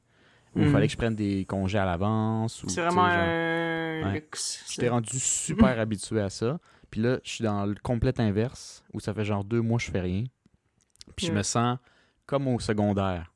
Où 0.55 0.59
il 0.61 0.69
fallait 0.69 0.87
que 0.87 0.91
je 0.93 0.97
prenne 0.97 1.15
des 1.15 1.45
congés 1.45 1.77
à 1.77 1.85
l'avance. 1.85 2.63
ou, 2.63 2.69
C'est 2.69 2.81
vraiment 2.81 3.07
genre- 3.09 3.19
un 3.19 4.03
Ouais. 4.03 4.13
luxe. 4.15 4.65
J'étais 4.69 4.89
rendu 4.89 5.17
super 5.19 5.79
habitué 5.79 6.19
à 6.21 6.29
ça. 6.29 6.59
Puis 6.89 7.01
là, 7.01 7.19
je 7.23 7.29
suis 7.29 7.43
dans 7.43 7.65
le 7.65 7.75
complet 7.81 8.19
inverse, 8.19 8.83
où 8.93 8.99
ça 8.99 9.13
fait 9.13 9.23
genre 9.23 9.43
deux 9.45 9.61
mois 9.61 9.77
que 9.77 9.83
je 9.85 9.91
fais 9.91 10.01
rien. 10.01 10.23
Puis 11.15 11.27
je 11.27 11.31
me 11.31 11.43
sens 11.43 11.77
comme 12.25 12.47
au 12.47 12.59
secondaire. 12.59 13.31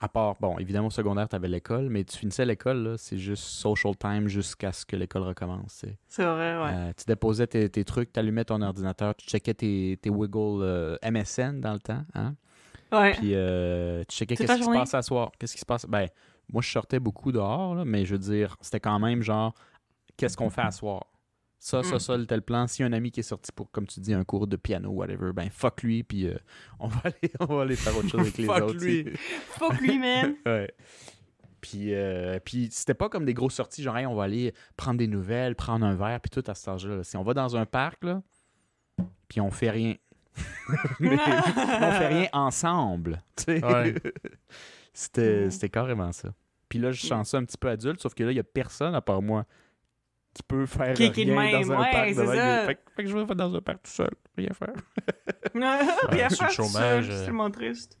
À 0.00 0.08
part, 0.08 0.36
bon, 0.40 0.58
évidemment, 0.58 0.86
au 0.88 0.90
secondaire, 0.90 1.28
tu 1.28 1.34
avais 1.34 1.48
l'école, 1.48 1.88
mais 1.88 2.04
tu 2.04 2.16
finissais 2.18 2.44
l'école, 2.44 2.76
là, 2.84 2.94
c'est 2.98 3.18
juste 3.18 3.42
social 3.42 3.96
time 3.96 4.28
jusqu'à 4.28 4.70
ce 4.72 4.86
que 4.86 4.94
l'école 4.94 5.22
recommence. 5.22 5.84
C'est 6.06 6.22
vrai, 6.22 6.56
ouais. 6.56 6.70
Euh, 6.72 6.92
tu 6.96 7.04
déposais 7.06 7.46
tes, 7.48 7.68
tes 7.68 7.84
trucs, 7.84 8.12
tu 8.12 8.20
allumais 8.20 8.44
ton 8.44 8.62
ordinateur, 8.62 9.14
tu 9.16 9.26
checkais 9.26 9.54
tes, 9.54 9.98
tes 10.00 10.08
Wiggle 10.10 10.62
euh, 10.62 10.96
MSN 11.02 11.60
dans 11.60 11.72
le 11.72 11.80
temps. 11.80 12.04
Hein? 12.14 12.34
ouais. 12.92 13.12
Puis 13.14 13.32
euh, 13.34 14.04
tu 14.06 14.18
checkais 14.18 14.36
qu'est-ce 14.36 14.52
qui 14.58 14.62
se 14.64 14.70
passe 14.70 14.94
à 14.94 15.02
soir. 15.02 15.32
Qu'est-ce 15.38 15.54
qui 15.54 15.60
se 15.60 15.66
passe? 15.66 15.84
Ben, 15.86 16.06
moi, 16.52 16.62
je 16.62 16.70
sortais 16.70 16.98
beaucoup 17.00 17.32
dehors, 17.32 17.74
là, 17.74 17.84
mais 17.84 18.04
je 18.04 18.12
veux 18.14 18.18
dire, 18.18 18.56
c'était 18.60 18.80
quand 18.80 18.98
même 18.98 19.22
genre, 19.22 19.54
qu'est-ce 20.16 20.36
qu'on 20.36 20.50
fait 20.50 20.62
à 20.62 20.70
soir? 20.70 21.06
Ça, 21.60 21.82
ça, 21.82 21.96
Mm. 21.96 21.98
ça, 21.98 22.16
le 22.16 22.26
tel 22.26 22.42
plan. 22.42 22.66
Si 22.68 22.82
un 22.84 22.92
ami 22.92 23.10
qui 23.10 23.18
est 23.20 23.24
sorti 23.24 23.50
pour, 23.50 23.68
comme 23.72 23.86
tu 23.86 23.98
dis, 23.98 24.14
un 24.14 24.22
cours 24.24 24.46
de 24.46 24.56
piano, 24.56 24.90
whatever, 24.90 25.32
ben 25.32 25.50
fuck 25.50 25.82
lui, 25.82 26.04
puis 26.04 26.26
euh, 26.28 26.36
on, 26.78 26.86
va 26.86 27.00
aller, 27.04 27.32
on 27.40 27.46
va 27.46 27.62
aller 27.62 27.74
faire 27.76 27.96
autre 27.96 28.08
chose 28.08 28.20
avec 28.20 28.38
les 28.38 28.44
Fuck 28.44 28.62
autres. 28.62 28.84
lui. 28.84 29.04
Fuck 29.16 29.80
lui, 29.80 29.98
man. 29.98 30.34
Ouais. 30.46 30.72
Puis, 31.60 31.92
euh, 31.92 32.38
puis 32.44 32.68
c'était 32.70 32.94
pas 32.94 33.08
comme 33.08 33.24
des 33.24 33.34
grosses 33.34 33.54
sorties, 33.54 33.82
genre, 33.82 33.96
Hey, 33.96 34.06
on 34.06 34.14
va 34.14 34.22
aller 34.24 34.54
prendre 34.76 34.98
des 34.98 35.08
nouvelles, 35.08 35.56
prendre 35.56 35.84
un 35.84 35.96
verre, 35.96 36.20
puis 36.20 36.30
tout 36.30 36.48
à 36.48 36.54
cet 36.54 36.68
âge-là. 36.68 36.98
là. 36.98 37.02
Si 37.02 37.16
on 37.16 37.24
va 37.24 37.34
dans 37.34 37.56
un 37.56 37.66
parc, 37.66 38.04
là, 38.04 38.22
puis 39.26 39.40
on 39.40 39.50
fait 39.50 39.70
rien. 39.70 39.96
Mais 41.00 41.18
on 41.18 41.90
fait 41.92 42.06
rien 42.06 42.28
ensemble. 42.32 43.20
tu 43.34 43.42
sais. 43.58 43.64
Ouais. 43.64 43.94
C'était, 45.02 45.50
c'était 45.50 45.68
carrément 45.68 46.12
ça. 46.12 46.30
Puis 46.68 46.78
là, 46.78 46.90
je 46.92 47.06
sens 47.06 47.30
ça 47.30 47.38
un 47.38 47.44
petit 47.44 47.56
peu 47.56 47.68
adulte, 47.68 48.00
sauf 48.00 48.14
que 48.14 48.24
là, 48.24 48.30
il 48.32 48.36
y 48.36 48.40
a 48.40 48.44
personne 48.44 48.94
à 48.94 49.00
part 49.00 49.22
moi 49.22 49.44
qui 50.34 50.42
peut 50.42 50.66
faire 50.66 50.92
Qui- 50.94 51.10
qui 51.12 51.22
est 51.22 51.24
de 51.24 51.30
rien 51.32 51.40
même, 51.58 51.62
dans 51.68 51.72
un 51.72 51.80
ouais, 51.80 51.90
parc. 51.90 52.08
c'est 52.08 52.26
ça. 52.26 52.66
Fait, 52.66 52.74
que- 52.74 52.80
fait 52.96 53.02
que 53.04 53.08
je 53.08 53.16
vais 53.16 53.26
faire 53.26 53.36
dans 53.36 53.54
un 53.54 53.60
parc 53.60 53.82
tout 53.84 53.90
seul, 53.90 54.10
rien 54.36 54.50
faire. 54.52 54.74
Rien 55.54 56.28
sur 56.28 56.44
le 56.44 56.48
faire 56.48 56.48
tout 56.48 56.54
chômage, 56.54 57.04
seul, 57.06 57.12
euh, 57.12 57.18
C'est 57.18 57.24
tellement 57.24 57.50
triste. 57.50 57.98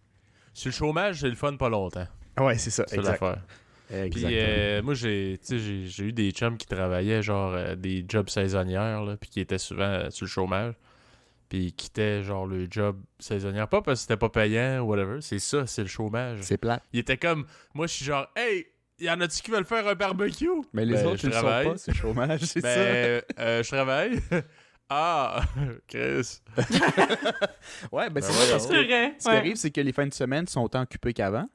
Sur 0.52 0.68
le 0.68 0.72
chômage, 0.74 1.20
c'est 1.20 1.28
le 1.28 1.34
fun 1.34 1.56
pas 1.56 1.68
longtemps. 1.68 2.06
Ouais, 2.38 2.58
c'est 2.58 2.70
ça, 2.70 2.84
C'est 2.86 3.00
l'affaire. 3.00 3.42
Puis 3.88 4.24
euh, 4.26 4.82
moi, 4.82 4.92
j'ai 4.94 5.38
tu 5.40 5.46
sais, 5.46 5.58
j'ai 5.58 5.86
j'ai 5.86 6.04
eu 6.04 6.12
des 6.12 6.30
chums 6.32 6.58
qui 6.58 6.66
travaillaient 6.66 7.22
genre 7.22 7.54
euh, 7.54 7.74
des 7.74 8.04
jobs 8.06 8.28
saisonnières, 8.28 9.02
là, 9.02 9.16
puis 9.16 9.30
qui 9.30 9.40
étaient 9.40 9.56
souvent 9.58 9.84
euh, 9.84 10.10
sur 10.10 10.26
le 10.26 10.30
chômage. 10.30 10.74
Puis 11.48 11.66
ils 11.66 11.72
quittaient 11.72 12.22
genre 12.22 12.46
le 12.46 12.66
job 12.70 13.00
saisonnière. 13.18 13.68
Pas 13.68 13.80
parce 13.82 14.00
que 14.00 14.02
c'était 14.02 14.16
pas 14.18 14.28
payant 14.28 14.80
ou 14.80 14.88
whatever. 14.90 15.20
C'est 15.22 15.38
ça, 15.38 15.66
c'est 15.66 15.82
le 15.82 15.88
chômage. 15.88 16.40
C'est 16.42 16.58
plat. 16.58 16.82
Il 16.92 17.00
était 17.00 17.16
comme, 17.16 17.46
moi 17.74 17.86
je 17.86 17.94
suis 17.94 18.04
genre, 18.04 18.26
hey, 18.36 18.66
y 19.00 19.08
en 19.10 19.20
a-tu 19.20 19.40
qui 19.42 19.50
veulent 19.50 19.64
faire 19.64 19.86
un 19.88 19.94
barbecue? 19.94 20.48
Mais 20.72 20.84
les 20.84 20.94
Ben, 20.94 21.06
autres, 21.06 21.20
je 21.22 21.26
le 21.26 21.32
travaille. 21.32 21.66
pas, 21.70 21.78
c'est 21.78 21.94
chômage, 21.94 22.40
c'est 22.40 22.60
ça. 22.60 22.68
Ben, 22.74 23.22
euh, 23.38 23.62
je 23.62 23.68
travaille. 23.70 24.20
ah, 24.90 25.40
Chris. 25.88 26.40
Ouais, 27.92 28.08
ben, 28.10 28.14
Ben 28.14 28.22
c'est 28.22 28.50
parce 28.50 28.66
que 28.66 28.72
vrai. 28.74 29.14
ce 29.18 29.24
qui 29.24 29.28
ouais. 29.30 29.36
arrive, 29.36 29.56
c'est 29.56 29.70
que 29.70 29.80
les 29.80 29.92
fins 29.92 30.06
de 30.06 30.14
semaine 30.14 30.46
sont 30.46 30.62
autant 30.62 30.82
occupées 30.82 31.12
qu'avant. 31.14 31.48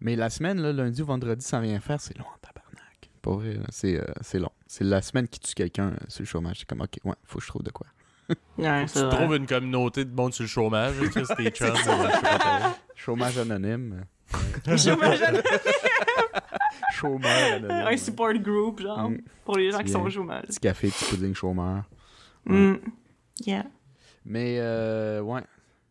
Mais 0.00 0.16
la 0.16 0.30
semaine, 0.30 0.60
là, 0.60 0.72
lundi 0.72 1.00
ou 1.02 1.06
vendredi, 1.06 1.44
sans 1.44 1.60
rien 1.60 1.78
faire, 1.80 2.00
c'est 2.00 2.16
long 2.18 2.24
en 2.24 2.38
tabarnak. 2.40 3.10
Pour 3.20 3.34
vrai, 3.38 3.58
c'est 3.70 4.00
euh, 4.00 4.04
c'est 4.20 4.40
long. 4.40 4.50
C'est 4.66 4.82
la 4.84 5.00
semaine 5.00 5.28
qui 5.28 5.38
tue 5.38 5.54
quelqu'un 5.54 5.90
euh, 5.90 5.96
sur 6.08 6.22
le 6.22 6.26
chômage. 6.26 6.58
C'est 6.60 6.68
comme, 6.68 6.80
OK, 6.80 6.98
ouais, 7.04 7.14
faut 7.24 7.38
que 7.38 7.44
je 7.44 7.48
trouve 7.48 7.62
de 7.62 7.70
quoi. 7.70 7.86
Ouais, 8.56 8.86
Tu 8.86 8.98
trouves 9.10 9.34
une 9.36 9.46
communauté 9.46 10.04
de 10.04 10.14
monde 10.14 10.32
sur 10.32 10.44
le 10.44 10.48
chômage, 10.48 10.94
euh. 11.00 12.68
Chômage 12.94 13.38
anonyme. 13.38 14.04
Chômage 14.76 15.22
anonyme. 15.22 15.42
Chômeur 16.92 17.52
anonyme. 17.54 17.70
Un 17.70 17.96
support 17.96 18.34
group, 18.34 18.80
genre, 18.80 19.10
Mm. 19.10 19.18
pour 19.44 19.56
les 19.58 19.70
gens 19.70 19.78
qui 19.78 19.84
Bien. 19.84 19.92
sont 19.94 20.02
au 20.04 20.10
chômage. 20.10 20.44
Petit 20.46 20.60
café, 20.60 20.88
petit 20.88 21.04
pudding 21.06 21.34
chômeur. 21.34 21.84
Mm. 22.44 22.74
Yeah. 23.44 23.64
Mais, 24.24 24.56
euh, 24.60 25.20
ouais. 25.20 25.42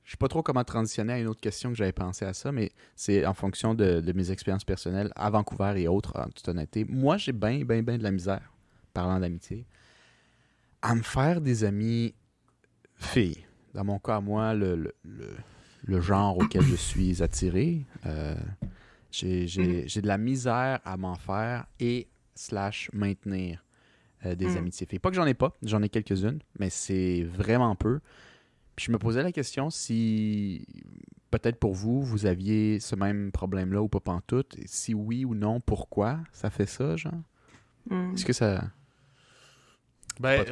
Je 0.04 0.12
sais 0.12 0.18
pas 0.18 0.28
trop 0.28 0.42
comment 0.44 0.64
transitionner 0.64 1.14
à 1.14 1.20
une 1.20 1.28
autre 1.28 1.40
question 1.40 1.70
que 1.70 1.76
j'avais 1.76 1.92
pensé 1.94 2.26
à 2.26 2.34
ça, 2.34 2.52
mais 2.52 2.72
c'est 2.96 3.26
en 3.26 3.34
fonction 3.34 3.74
de, 3.74 4.02
de 4.02 4.12
mes 4.14 4.30
expériences 4.32 4.66
personnelles 4.66 5.12
à 5.16 5.30
Vancouver 5.30 5.74
et 5.78 5.88
autres, 5.88 6.18
en 6.20 6.26
toute 6.30 6.48
honnêteté. 6.50 6.86
Moi, 6.90 7.18
j'ai 7.18 7.32
bien, 7.32 7.64
bien, 7.64 7.82
bien 7.82 7.98
de 7.98 8.04
la 8.04 8.12
misère, 8.12 8.52
parlant 8.94 9.20
d'amitié, 9.20 9.66
à 10.82 10.96
me 10.96 11.02
faire 11.02 11.40
des 11.40 11.64
amis 11.64 12.14
filles. 13.02 13.46
Dans 13.74 13.84
mon 13.84 14.00
cas, 14.00 14.20
moi, 14.22 14.54
le, 14.54 14.76
le, 14.76 14.94
le- 15.04 15.38
le 15.84 16.00
genre 16.02 16.38
auquel 16.38 16.62
je 16.64 16.76
suis 16.76 17.24
attiré, 17.24 17.86
euh, 18.06 18.36
j'ai 19.12 19.48
j'ai- 19.48 20.02
de 20.02 20.08
la 20.08 20.18
misère 20.18 20.80
à 20.86 20.96
m'en 20.98 21.16
faire 21.16 21.66
et 21.80 22.08
slash 22.36 22.90
maintenir 22.94 23.64
euh, 24.26 24.36
des 24.36 24.54
Mm. 24.54 24.58
amitiés 24.58 24.86
filles. 24.88 25.00
Pas 25.00 25.10
que 25.10 25.16
j'en 25.16 25.26
ai 25.26 25.34
pas, 25.34 25.58
j'en 25.64 25.82
ai 25.82 25.90
quelques-unes, 25.90 26.40
mais 26.60 26.70
c'est 26.70 27.24
vraiment 27.24 27.76
peu. 27.76 28.00
Puis 28.76 28.86
je 28.86 28.92
me 28.92 28.98
posais 29.00 29.24
la 29.24 29.32
question 29.32 29.70
si 29.70 30.66
peut-être 31.32 31.58
pour 31.60 31.74
vous, 31.74 32.02
vous 32.04 32.26
aviez 32.28 32.80
ce 32.80 32.96
même 32.96 33.32
problème-là 33.32 33.82
ou 33.82 33.88
pas 33.88 34.00
pantoute. 34.00 34.56
Si 34.66 34.94
oui 34.94 35.26
ou 35.26 35.34
non, 35.34 35.60
pourquoi 35.60 36.20
ça 36.32 36.50
fait 36.52 36.66
ça, 36.68 36.96
genre? 36.98 37.14
Mm. 37.90 38.14
Est-ce 38.14 38.26
que 38.26 38.34
ça... 38.34 38.70
Ben, 40.22 40.46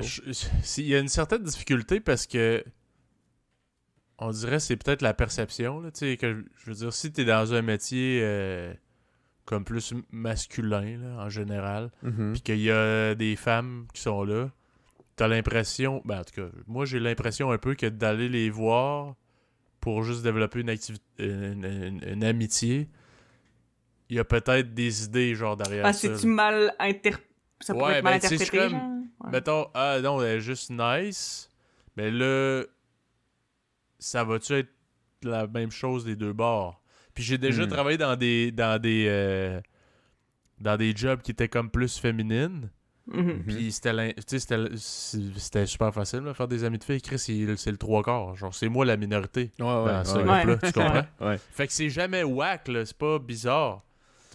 il 0.78 0.86
y 0.88 0.96
a 0.96 1.00
une 1.00 1.08
certaine 1.08 1.44
difficulté 1.44 2.00
parce 2.00 2.26
que 2.28 2.64
on 4.18 4.32
dirait 4.32 4.60
c'est 4.60 4.76
peut-être 4.76 5.02
la 5.02 5.14
perception. 5.14 5.80
Là, 5.82 5.92
tu 5.92 6.00
sais, 6.00 6.18
que, 6.18 6.44
je 6.58 6.66
veux 6.70 6.76
dire, 6.76 6.94
si 6.94 7.12
t'es 7.12 7.26
dans 7.26 7.54
un 7.54 7.62
métier 7.62 8.20
euh, 8.22 8.74
comme 9.46 9.64
plus 9.64 9.94
masculin 10.12 10.98
là, 10.98 11.24
en 11.26 11.30
général, 11.30 11.92
Mhm. 12.04 12.34
puis 12.34 12.42
qu'il 12.42 12.60
y 12.62 12.72
a 12.72 13.16
des 13.16 13.36
femmes 13.36 13.88
qui 13.94 14.02
sont 14.02 14.24
là, 14.24 14.50
t'as 15.16 15.28
l'impression, 15.28 16.02
ben 16.06 16.20
en 16.20 16.24
tout 16.24 16.34
cas, 16.42 16.50
moi 16.68 16.86
j'ai 16.86 17.00
l'impression 17.00 17.52
un 17.52 17.58
peu 17.58 17.76
que 17.76 17.86
d'aller 17.88 18.30
les 18.30 18.50
voir 18.50 19.16
pour 19.80 20.04
juste 20.04 20.24
développer 20.24 20.60
une 20.60 20.70
activité, 20.70 21.06
une, 21.20 21.64
une- 21.66 22.04
une 22.08 22.24
amitié, 22.24 22.90
il 24.10 24.18
y 24.18 24.20
a 24.20 24.24
peut-être 24.26 24.74
des 24.74 25.06
idées 25.06 25.36
genre 25.36 25.56
derrière 25.56 25.86
Ah, 25.86 25.94
ça. 25.94 26.00
c'est-tu 26.16 26.28
mal 26.28 26.74
inter... 26.80 27.12
Ça 27.62 27.74
pourrait 27.74 27.98
être 27.98 28.04
mal 28.06 28.20
ben, 28.22 28.28
tu 28.30 28.34
interprété, 28.36 28.70
genre? 28.70 28.89
Ouais. 29.24 29.32
Mettons, 29.32 29.68
ah 29.74 30.00
non, 30.02 30.22
elle 30.22 30.38
est 30.38 30.42
juste 30.42 30.70
nice. 30.70 31.50
Mais 31.98 32.10
là, 32.12 32.64
ça 34.00 34.24
va-tu 34.24 34.54
être 34.54 34.70
la 35.24 35.48
même 35.48 35.72
chose 35.72 36.06
des 36.06 36.16
deux 36.16 36.34
bords? 36.34 36.82
Puis 37.14 37.24
j'ai 37.24 37.38
déjà 37.38 37.66
Hmm. 37.66 37.70
travaillé 37.70 37.98
dans 37.98 38.16
des 38.16 38.52
dans 38.52 38.82
des 38.82 39.06
euh, 39.10 39.60
dans 40.62 40.78
des 40.78 40.96
jobs 40.96 41.22
qui 41.22 41.32
étaient 41.32 41.50
comme 41.50 41.70
plus 41.70 41.98
féminines. 42.00 42.70
Mhm. 43.08 43.22
Mhm. 43.24 43.44
Puis 43.44 43.72
c'était 43.72 43.92
l'in- 43.92 44.12
tu 44.14 44.24
sais, 44.28 44.40
c'était 44.40 44.68
c'était 44.78 45.66
super 45.66 45.94
facile 45.94 46.22
de 46.22 46.32
faire 46.32 46.48
des 46.48 46.64
amis 46.64 46.78
de 46.78 46.84
filles. 46.84 47.02
Chris, 47.02 47.18
c'est 47.20 47.72
le 47.72 47.78
trois 47.78 48.04
quarts. 48.04 48.36
Genre, 48.36 48.54
c'est 48.54 48.70
moi 48.70 48.86
la 48.86 48.96
minorité 48.98 49.52
Ouais, 49.60 49.66
dans 49.66 49.86
ouais, 49.86 50.06
ce 50.06 50.18
ouais. 50.18 50.24
groupe-là. 50.24 50.46
Ouais. 50.54 50.58
Tu 50.62 50.72
comprends? 50.72 51.06
Ouais. 51.28 51.38
Fait 51.52 51.68
que 51.68 51.74
c'est 51.74 51.90
jamais 51.90 52.24
whack, 52.24 52.68
là. 52.68 52.86
C'est 52.86 52.98
pas 52.98 53.18
bizarre. 53.20 53.82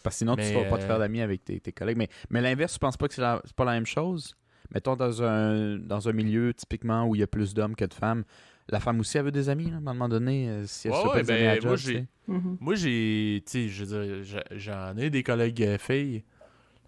Parce 0.03 0.17
que 0.17 0.19
sinon, 0.19 0.35
Mais, 0.37 0.51
tu 0.51 0.55
ne 0.59 0.63
vas 0.65 0.69
pas 0.69 0.77
te 0.79 0.83
euh, 0.83 0.87
faire 0.87 0.99
d'amis 0.99 1.23
avec 1.23 1.45
tes, 1.45 1.59
tes 1.61 1.73
collègues. 1.73 1.97
Mais, 1.97 2.11
mais 2.29 2.43
l'inverse, 2.43 2.75
tu 2.75 2.79
penses 2.79 2.97
pas 2.99 3.09
que 3.09 3.15
c'est 3.15 3.23
pas 3.57 3.65
la 3.65 3.73
même 3.73 3.87
chose? 3.87 4.37
Mettons, 4.75 4.97
dans 4.97 5.23
un, 5.23 5.77
dans 5.79 6.09
un 6.09 6.13
milieu, 6.13 6.53
typiquement, 6.53 7.07
où 7.07 7.15
il 7.15 7.21
y 7.21 7.23
a 7.23 7.27
plus 7.27 7.55
d'hommes 7.55 7.77
que 7.77 7.85
de 7.85 7.95
femmes, 7.95 8.25
la 8.69 8.81
femme 8.81 8.99
aussi, 9.01 9.17
elle 9.19 9.25
veut 9.27 9.33
des 9.33 9.49
amis, 9.49 9.67
là, 9.71 9.75
à 9.77 9.79
un 9.79 9.81
moment 9.81 10.09
donné, 10.09 10.49
euh, 10.49 10.67
si 10.67 10.89
elle 10.89 10.95
Ouais, 10.95 11.01
se 11.01 11.09
ouais, 11.09 11.23
ben, 11.23 11.55
job, 11.57 11.65
moi, 11.65 11.77
j'ai-. 11.77 12.07
Mhm. 12.27 12.57
Moi, 12.61 12.75
j'ai. 12.75 13.43
Tu 13.47 13.51
sais, 13.53 13.69
je 13.69 13.85
veux 13.85 14.23
dire, 14.23 14.43
j'en 14.53 14.97
ai 14.97 15.11
des 15.11 15.23
collègues 15.23 15.63
euh, 15.63 15.79
filles 15.79 16.25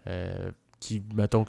euh, 0.07 0.51
qui, 0.79 1.01
mettons, 1.15 1.45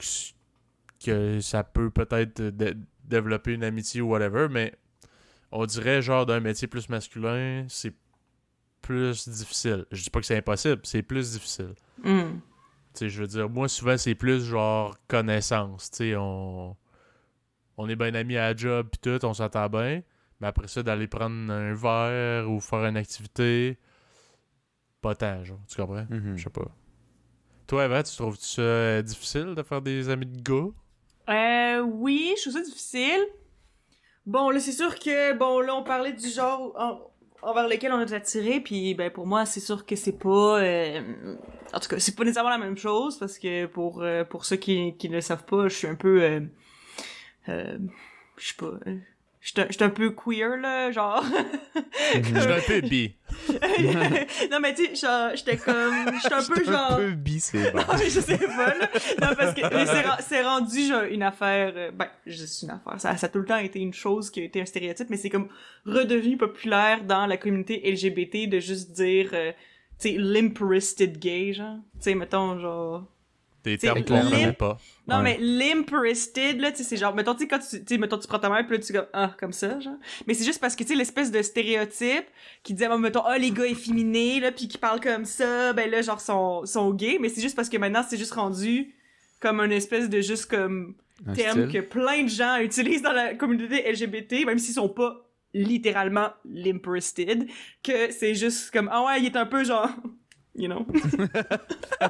que, 1.05 1.39
ça 1.41 1.63
peut 1.63 1.89
peut-être 1.89 2.41
dé- 2.41 2.73
développer 3.05 3.53
une 3.53 3.63
amitié 3.63 4.01
ou 4.01 4.09
whatever, 4.09 4.47
mais 4.49 4.75
on 5.51 5.65
dirait, 5.65 6.01
genre, 6.01 6.25
d'un 6.25 6.39
métier 6.39 6.67
plus 6.67 6.87
masculin, 6.89 7.65
c'est 7.69 7.93
plus 8.81 9.27
difficile. 9.27 9.85
Je 9.91 10.03
dis 10.03 10.09
pas 10.09 10.19
que 10.19 10.25
c'est 10.25 10.37
impossible, 10.37 10.81
c'est 10.83 11.01
plus 11.01 11.31
difficile. 11.33 11.73
Mhm. 12.03 12.39
Tu 12.93 12.99
sais, 12.99 13.09
je 13.09 13.21
veux 13.21 13.27
dire, 13.27 13.49
moi, 13.49 13.67
souvent, 13.67 13.97
c'est 13.97 14.15
plus 14.15 14.43
genre 14.45 14.95
connaissance. 15.07 15.91
Tu 15.91 15.97
sais, 15.97 16.15
on, 16.15 16.75
on 17.77 17.89
est 17.89 17.95
bien 17.95 18.13
amis 18.15 18.37
à 18.37 18.51
la 18.51 18.55
job 18.55 18.89
pis 18.91 18.99
tout, 18.99 19.25
on 19.25 19.33
s'entend 19.33 19.69
bien. 19.69 20.01
Mais 20.39 20.47
après 20.47 20.67
ça, 20.67 20.83
d'aller 20.83 21.07
prendre 21.07 21.51
un 21.51 21.73
verre 21.73 22.49
ou 22.49 22.59
faire 22.59 22.85
une 22.85 22.97
activité, 22.97 23.77
pas 25.01 25.15
tant, 25.15 25.43
genre. 25.43 25.59
Tu 25.67 25.75
comprends? 25.77 26.05
Mhm. 26.09 26.37
Je 26.37 26.43
sais 26.43 26.49
pas. 26.49 26.67
Toi, 27.67 27.85
Eva, 27.85 28.03
tu 28.03 28.15
trouves 28.15 28.37
ça 28.39 28.61
euh, 28.61 29.01
difficile 29.01 29.55
de 29.55 29.63
faire 29.63 29.81
des 29.81 30.09
amis 30.09 30.25
de 30.25 30.41
gars? 30.41 30.69
Euh, 31.29 31.81
oui, 31.81 32.33
je 32.37 32.41
trouve 32.49 32.53
ça 32.53 32.61
difficile. 32.61 33.21
Bon, 34.25 34.49
là, 34.49 34.59
c'est 34.59 34.71
sûr 34.71 34.97
que, 34.99 35.33
bon, 35.33 35.59
là, 35.61 35.75
on 35.75 35.83
parlait 35.83 36.13
du 36.13 36.29
genre 36.29 36.73
en- 36.77 37.11
envers 37.41 37.67
lequel 37.67 37.91
on 37.91 37.99
est 38.01 38.13
attiré, 38.13 38.59
puis, 38.59 38.93
ben, 38.93 39.09
pour 39.11 39.27
moi, 39.27 39.45
c'est 39.45 39.59
sûr 39.59 39.85
que 39.85 39.95
c'est 39.95 40.17
pas... 40.17 40.59
euh, 40.61 41.35
en 41.73 41.79
tout 41.79 41.89
cas, 41.89 41.99
c'est 41.99 42.15
pas 42.15 42.23
nécessairement 42.23 42.49
la 42.49 42.57
même 42.57 42.77
chose, 42.77 43.17
parce 43.17 43.37
que 43.39 43.65
pour, 43.65 44.01
euh, 44.01 44.23
pour 44.23 44.45
ceux 44.45 44.57
qui, 44.57 44.95
qui 44.97 45.09
ne 45.09 45.15
le 45.15 45.21
savent 45.21 45.45
pas, 45.45 45.67
je 45.67 45.75
suis 45.75 45.87
un 45.87 45.95
peu... 45.95 46.21
Euh, 46.21 46.39
euh, 47.49 47.77
je 48.37 48.47
sais 48.47 48.55
pas... 48.57 48.71
je 49.49 49.61
suis 49.61 49.61
un- 49.61 49.71
suis 49.71 49.83
peu 49.89 50.11
queer, 50.11 50.57
là, 50.57 50.91
genre... 50.91 51.23
Je 52.13 52.21
suis 52.39 52.51
un 52.51 52.59
peu 52.65 52.81
bi. 52.81 53.15
non, 54.51 54.59
mais 54.61 54.73
tu 54.73 54.85
sais, 54.87 54.95
j'étais 55.35 55.57
comme... 55.57 55.93
J'étais 56.21 56.33
un 56.35 56.43
peu 56.43 56.63
genre... 56.63 56.91
un 56.93 56.95
peu 56.97 57.11
bi, 57.11 57.39
c'est 57.39 57.71
bon. 57.71 57.79
Non, 57.87 57.93
mais 57.97 58.09
je 58.09 58.19
sais 58.19 58.37
pas, 58.37 58.75
là. 58.75 58.89
Non, 59.21 59.35
parce 59.35 59.53
que 59.53 59.61
c'est, 59.61 60.01
ren- 60.01 60.17
c'est 60.19 60.41
rendu 60.43 60.87
genre, 60.87 61.03
une 61.03 61.23
affaire. 61.23 61.73
euh, 61.75 61.91
ben, 61.91 62.07
juste 62.25 62.63
une 62.63 62.71
affaire. 62.71 62.99
Ça, 62.99 63.15
ça 63.17 63.25
a 63.27 63.29
tout 63.29 63.39
le 63.39 63.45
temps 63.45 63.57
été 63.57 63.79
une 63.79 63.93
chose 63.93 64.29
qui 64.29 64.41
a 64.41 64.43
été 64.43 64.61
un 64.61 64.65
stéréotype, 64.65 65.09
mais 65.09 65.17
c'est 65.17 65.29
comme 65.29 65.49
redevenu 65.85 66.37
populaire 66.37 67.03
dans 67.03 67.25
la 67.25 67.37
communauté 67.37 67.81
LGBT 67.91 68.49
de 68.49 68.59
juste 68.59 68.91
dire, 68.91 69.29
euh, 69.33 69.51
tu 69.99 70.09
sais, 70.09 70.15
limp-wristed 70.17 71.17
gay, 71.19 71.53
genre. 71.53 71.77
Tu 71.95 72.01
sais, 72.03 72.15
mettons, 72.15 72.59
genre. 72.59 73.05
Des 73.63 73.77
termes 73.77 74.03
qu'on 74.05 74.13
limp. 74.15 74.29
connaît 74.31 74.53
pas. 74.53 74.77
Non, 75.07 75.17
Ouais. 75.17 75.23
mais 75.23 75.37
limp-wristed, 75.39 76.59
là, 76.59 76.71
tu 76.71 76.77
sais, 76.77 76.83
c'est 76.83 76.97
genre, 76.97 77.13
mettons, 77.15 77.33
tu 77.33 77.41
sais, 77.41 77.47
quand 77.47 77.59
tu, 77.59 77.97
mettons, 77.97 78.17
tu 78.17 78.27
prends 78.27 78.39
ta 78.39 78.49
main, 78.49 78.63
puis 78.63 78.77
là, 78.77 78.83
tu 78.83 78.93
comme, 78.93 79.07
ah, 79.13 79.35
comme 79.39 79.51
ça, 79.53 79.79
genre. 79.79 79.95
Mais 80.27 80.33
c'est 80.33 80.45
juste 80.45 80.59
parce 80.61 80.75
que, 80.75 80.83
tu 80.83 80.89
sais, 80.89 80.95
l'espèce 80.95 81.31
de 81.31 81.41
stéréotype 81.41 82.25
qui 82.63 82.73
disait, 82.73 82.87
ah, 82.89 82.97
mettons, 82.97 83.23
ah, 83.25 83.37
les 83.37 83.51
gars 83.51 83.65
efféminés, 83.65 84.39
là, 84.39 84.51
puis 84.51 84.67
qui 84.67 84.77
parlent 84.77 85.01
comme 85.01 85.25
ça, 85.25 85.73
ben 85.73 85.89
là, 85.89 86.01
genre, 86.01 86.21
sont, 86.21 86.65
sont 86.65 86.91
gays, 86.93 87.17
mais 87.19 87.29
c'est 87.29 87.41
juste 87.41 87.55
parce 87.55 87.69
que 87.69 87.77
maintenant, 87.77 88.03
c'est 88.07 88.17
juste 88.17 88.33
rendu 88.33 88.93
comme 89.41 89.59
une 89.61 89.71
espèce 89.71 90.09
de 90.09 90.21
juste 90.21 90.45
comme 90.45 90.95
Un 91.27 91.33
terme 91.33 91.67
style. 91.67 91.81
que 91.81 91.87
plein 91.87 92.23
de 92.23 92.29
gens 92.29 92.57
utilisent 92.59 93.01
dans 93.01 93.11
la 93.13 93.33
communauté 93.35 93.89
LGBT, 93.91 94.45
même 94.45 94.59
s'ils 94.59 94.73
sont 94.75 94.89
pas 94.89 95.25
littéralement 95.53 96.29
limp-wristed, 96.45 97.47
que 97.83 98.11
c'est 98.11 98.35
juste 98.35 98.71
comme, 98.71 98.89
ah 98.91 99.03
ouais, 99.05 99.19
il 99.19 99.25
est 99.25 99.35
un 99.35 99.45
peu 99.45 99.63
genre, 99.63 99.89
you 100.59 100.67
know? 100.67 100.85
Un 102.01 102.05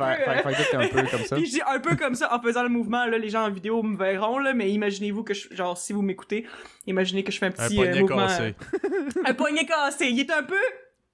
euh, 0.00 0.42
fait 0.42 0.52
que 0.52 0.70
t'es 0.70 0.76
un 0.76 0.88
peu 0.88 1.02
comme 1.10 1.24
ça. 1.24 1.36
puis 1.36 1.46
je 1.46 1.50
dis 1.52 1.60
un 1.66 1.78
peu 1.80 1.96
comme 1.96 2.14
ça 2.14 2.34
en 2.34 2.40
faisant 2.40 2.62
le 2.62 2.68
mouvement, 2.68 3.04
là, 3.06 3.18
les 3.18 3.28
gens 3.28 3.44
en 3.46 3.50
vidéo 3.50 3.82
me 3.82 3.96
verront, 3.96 4.38
là, 4.38 4.52
mais 4.54 4.70
imaginez-vous 4.70 5.24
que 5.24 5.34
je, 5.34 5.54
genre, 5.54 5.76
si 5.78 5.92
vous 5.92 6.02
m'écoutez, 6.02 6.46
imaginez 6.86 7.24
que 7.24 7.32
je 7.32 7.38
fais 7.38 7.46
un 7.46 7.50
Un 7.50 7.52
petit 7.52 7.74
euh, 7.74 7.84
poignet 7.84 8.00
mouvement. 8.00 8.26
cassé. 8.26 8.54
euh, 8.84 9.22
un 9.26 9.34
poignet 9.34 9.64
cassé. 9.66 10.06
Il 10.08 10.20
est 10.20 10.30
un 10.30 10.42
peu 10.42 10.56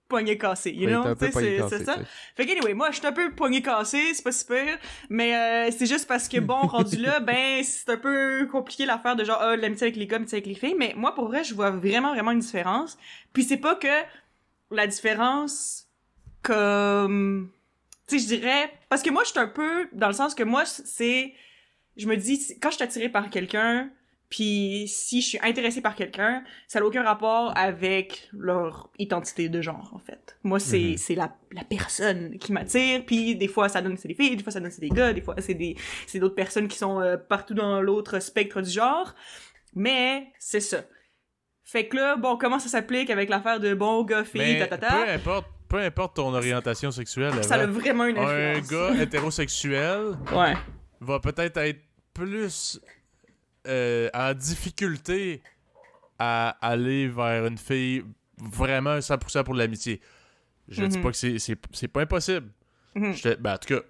poignet 0.08 0.38
cassé, 0.38 0.70
you 0.70 0.88
know? 0.88 1.02
un 1.04 1.16
c'est- 1.18 1.84
ça. 1.84 1.96
Fait 2.36 2.46
que 2.46 2.52
anyway, 2.52 2.74
moi, 2.74 2.90
je 2.92 2.98
suis 2.98 3.06
un 3.06 3.12
peu 3.12 3.32
poignet 3.32 3.60
cassé, 3.60 4.14
c'est 4.14 4.22
pas 4.22 4.30
super, 4.30 4.78
mais 5.10 5.34
euh, 5.34 5.70
c'est 5.76 5.86
juste 5.86 6.06
parce 6.06 6.28
que, 6.28 6.38
bon, 6.38 6.60
rendu 6.60 6.96
là, 6.96 7.18
ben, 7.20 7.62
c'est 7.64 7.90
un 7.90 7.96
peu 7.96 8.46
compliqué 8.46 8.86
l'affaire 8.86 9.16
de 9.16 9.24
genre, 9.24 9.38
ah, 9.40 9.56
l'amitié 9.56 9.86
avec 9.88 9.96
les 9.96 10.06
gars, 10.06 10.16
l'amitié 10.16 10.36
avec 10.36 10.46
les 10.46 10.54
filles, 10.54 10.76
mais 10.78 10.94
moi, 10.96 11.12
pour 11.14 11.26
vrai, 11.26 11.42
je 11.42 11.54
vois 11.54 11.70
vraiment, 11.70 12.12
vraiment 12.14 12.30
une 12.30 12.38
différence. 12.38 12.96
Puis 13.32 13.42
c'est 13.42 13.56
pas 13.56 13.74
que 13.74 13.88
la 14.70 14.86
différence 14.86 15.85
comme... 16.46 17.50
Tu 18.06 18.18
sais, 18.18 18.24
je 18.24 18.36
dirais... 18.36 18.70
Parce 18.88 19.02
que 19.02 19.10
moi, 19.10 19.22
je 19.24 19.30
suis 19.30 19.38
un 19.40 19.48
peu... 19.48 19.88
Dans 19.92 20.06
le 20.08 20.12
sens 20.14 20.34
que 20.34 20.42
moi, 20.44 20.64
c'est... 20.64 21.32
Je 21.96 22.06
me 22.06 22.16
dis, 22.16 22.58
quand 22.60 22.70
je 22.70 22.76
suis 22.76 22.84
attirée 22.84 23.08
par 23.08 23.30
quelqu'un, 23.30 23.90
puis 24.28 24.84
si 24.86 25.22
je 25.22 25.28
suis 25.28 25.38
intéressée 25.42 25.80
par 25.80 25.94
quelqu'un, 25.94 26.44
ça 26.68 26.80
n'a 26.80 26.86
aucun 26.86 27.02
rapport 27.02 27.56
avec 27.56 28.28
leur 28.32 28.90
identité 28.98 29.48
de 29.48 29.62
genre, 29.62 29.92
en 29.94 29.98
fait. 29.98 30.36
Moi, 30.42 30.58
c'est 30.60 30.78
Mhm. 30.78 30.96
c'est 30.98 31.14
la, 31.14 31.34
la 31.52 31.64
personne 31.64 32.36
qui 32.38 32.52
m'attire, 32.52 33.04
puis 33.06 33.34
des 33.36 33.48
fois, 33.48 33.68
ça 33.68 33.80
donne 33.82 33.94
que 33.94 34.00
c'est 34.00 34.08
des 34.08 34.14
filles, 34.14 34.36
des 34.36 34.42
fois, 34.42 34.52
ça 34.52 34.60
donne 34.60 34.68
que 34.68 34.74
c'est 34.74 34.80
des 34.80 34.90
gars, 34.90 35.12
des 35.12 35.22
fois, 35.22 35.36
c'est 35.38 35.54
des 35.54 35.76
c'est 36.06 36.18
d'autres 36.18 36.34
personnes 36.34 36.68
qui 36.68 36.76
sont 36.76 37.00
euh, 37.00 37.16
partout 37.16 37.54
dans 37.54 37.80
l'autre 37.80 38.18
spectre 38.18 38.60
du 38.60 38.70
genre. 38.70 39.14
Mais 39.74 40.32
c'est 40.38 40.60
ça. 40.60 40.84
Fait 41.64 41.86
que 41.88 41.96
là, 41.96 42.16
bon, 42.16 42.36
comment 42.36 42.58
ça 42.58 42.68
s'applique 42.68 43.10
avec 43.10 43.28
l'affaire 43.28 43.58
de 43.60 43.74
bon 43.74 44.02
gars, 44.04 44.24
fille, 44.24 44.40
Mais 44.40 44.58
ta, 44.58 44.66
ta, 44.66 44.78
ta, 44.78 45.04
peu 45.04 45.10
importe, 45.10 45.46
peu 45.68 45.78
importe 45.78 46.16
ton 46.16 46.32
orientation 46.34 46.90
sexuelle, 46.90 47.32
ça 47.44 47.54
a 47.56 47.64
Eva, 47.64 47.72
vraiment 47.72 48.04
une 48.04 48.18
un 48.18 48.60
gars 48.60 48.94
hétérosexuel 49.00 50.16
Ouais. 50.32 50.54
va 51.00 51.20
peut-être 51.20 51.56
être 51.58 51.80
plus 52.14 52.80
euh, 53.66 54.08
en 54.14 54.32
difficulté 54.32 55.42
à 56.18 56.50
aller 56.66 57.08
vers 57.08 57.46
une 57.46 57.58
fille 57.58 58.04
vraiment 58.38 58.98
100% 59.00 59.42
pour 59.44 59.54
l'amitié. 59.54 60.00
Je 60.68 60.84
dis 60.84 60.98
Mhm. 60.98 61.02
pas 61.02 61.10
que 61.10 61.16
c'est- 61.16 61.88
pas 61.88 62.00
impossible. 62.02 62.48
Mhm. 62.94 63.14
Ben, 63.40 63.54
en 63.54 63.58
tout 63.58 63.74
cas, 63.74 63.80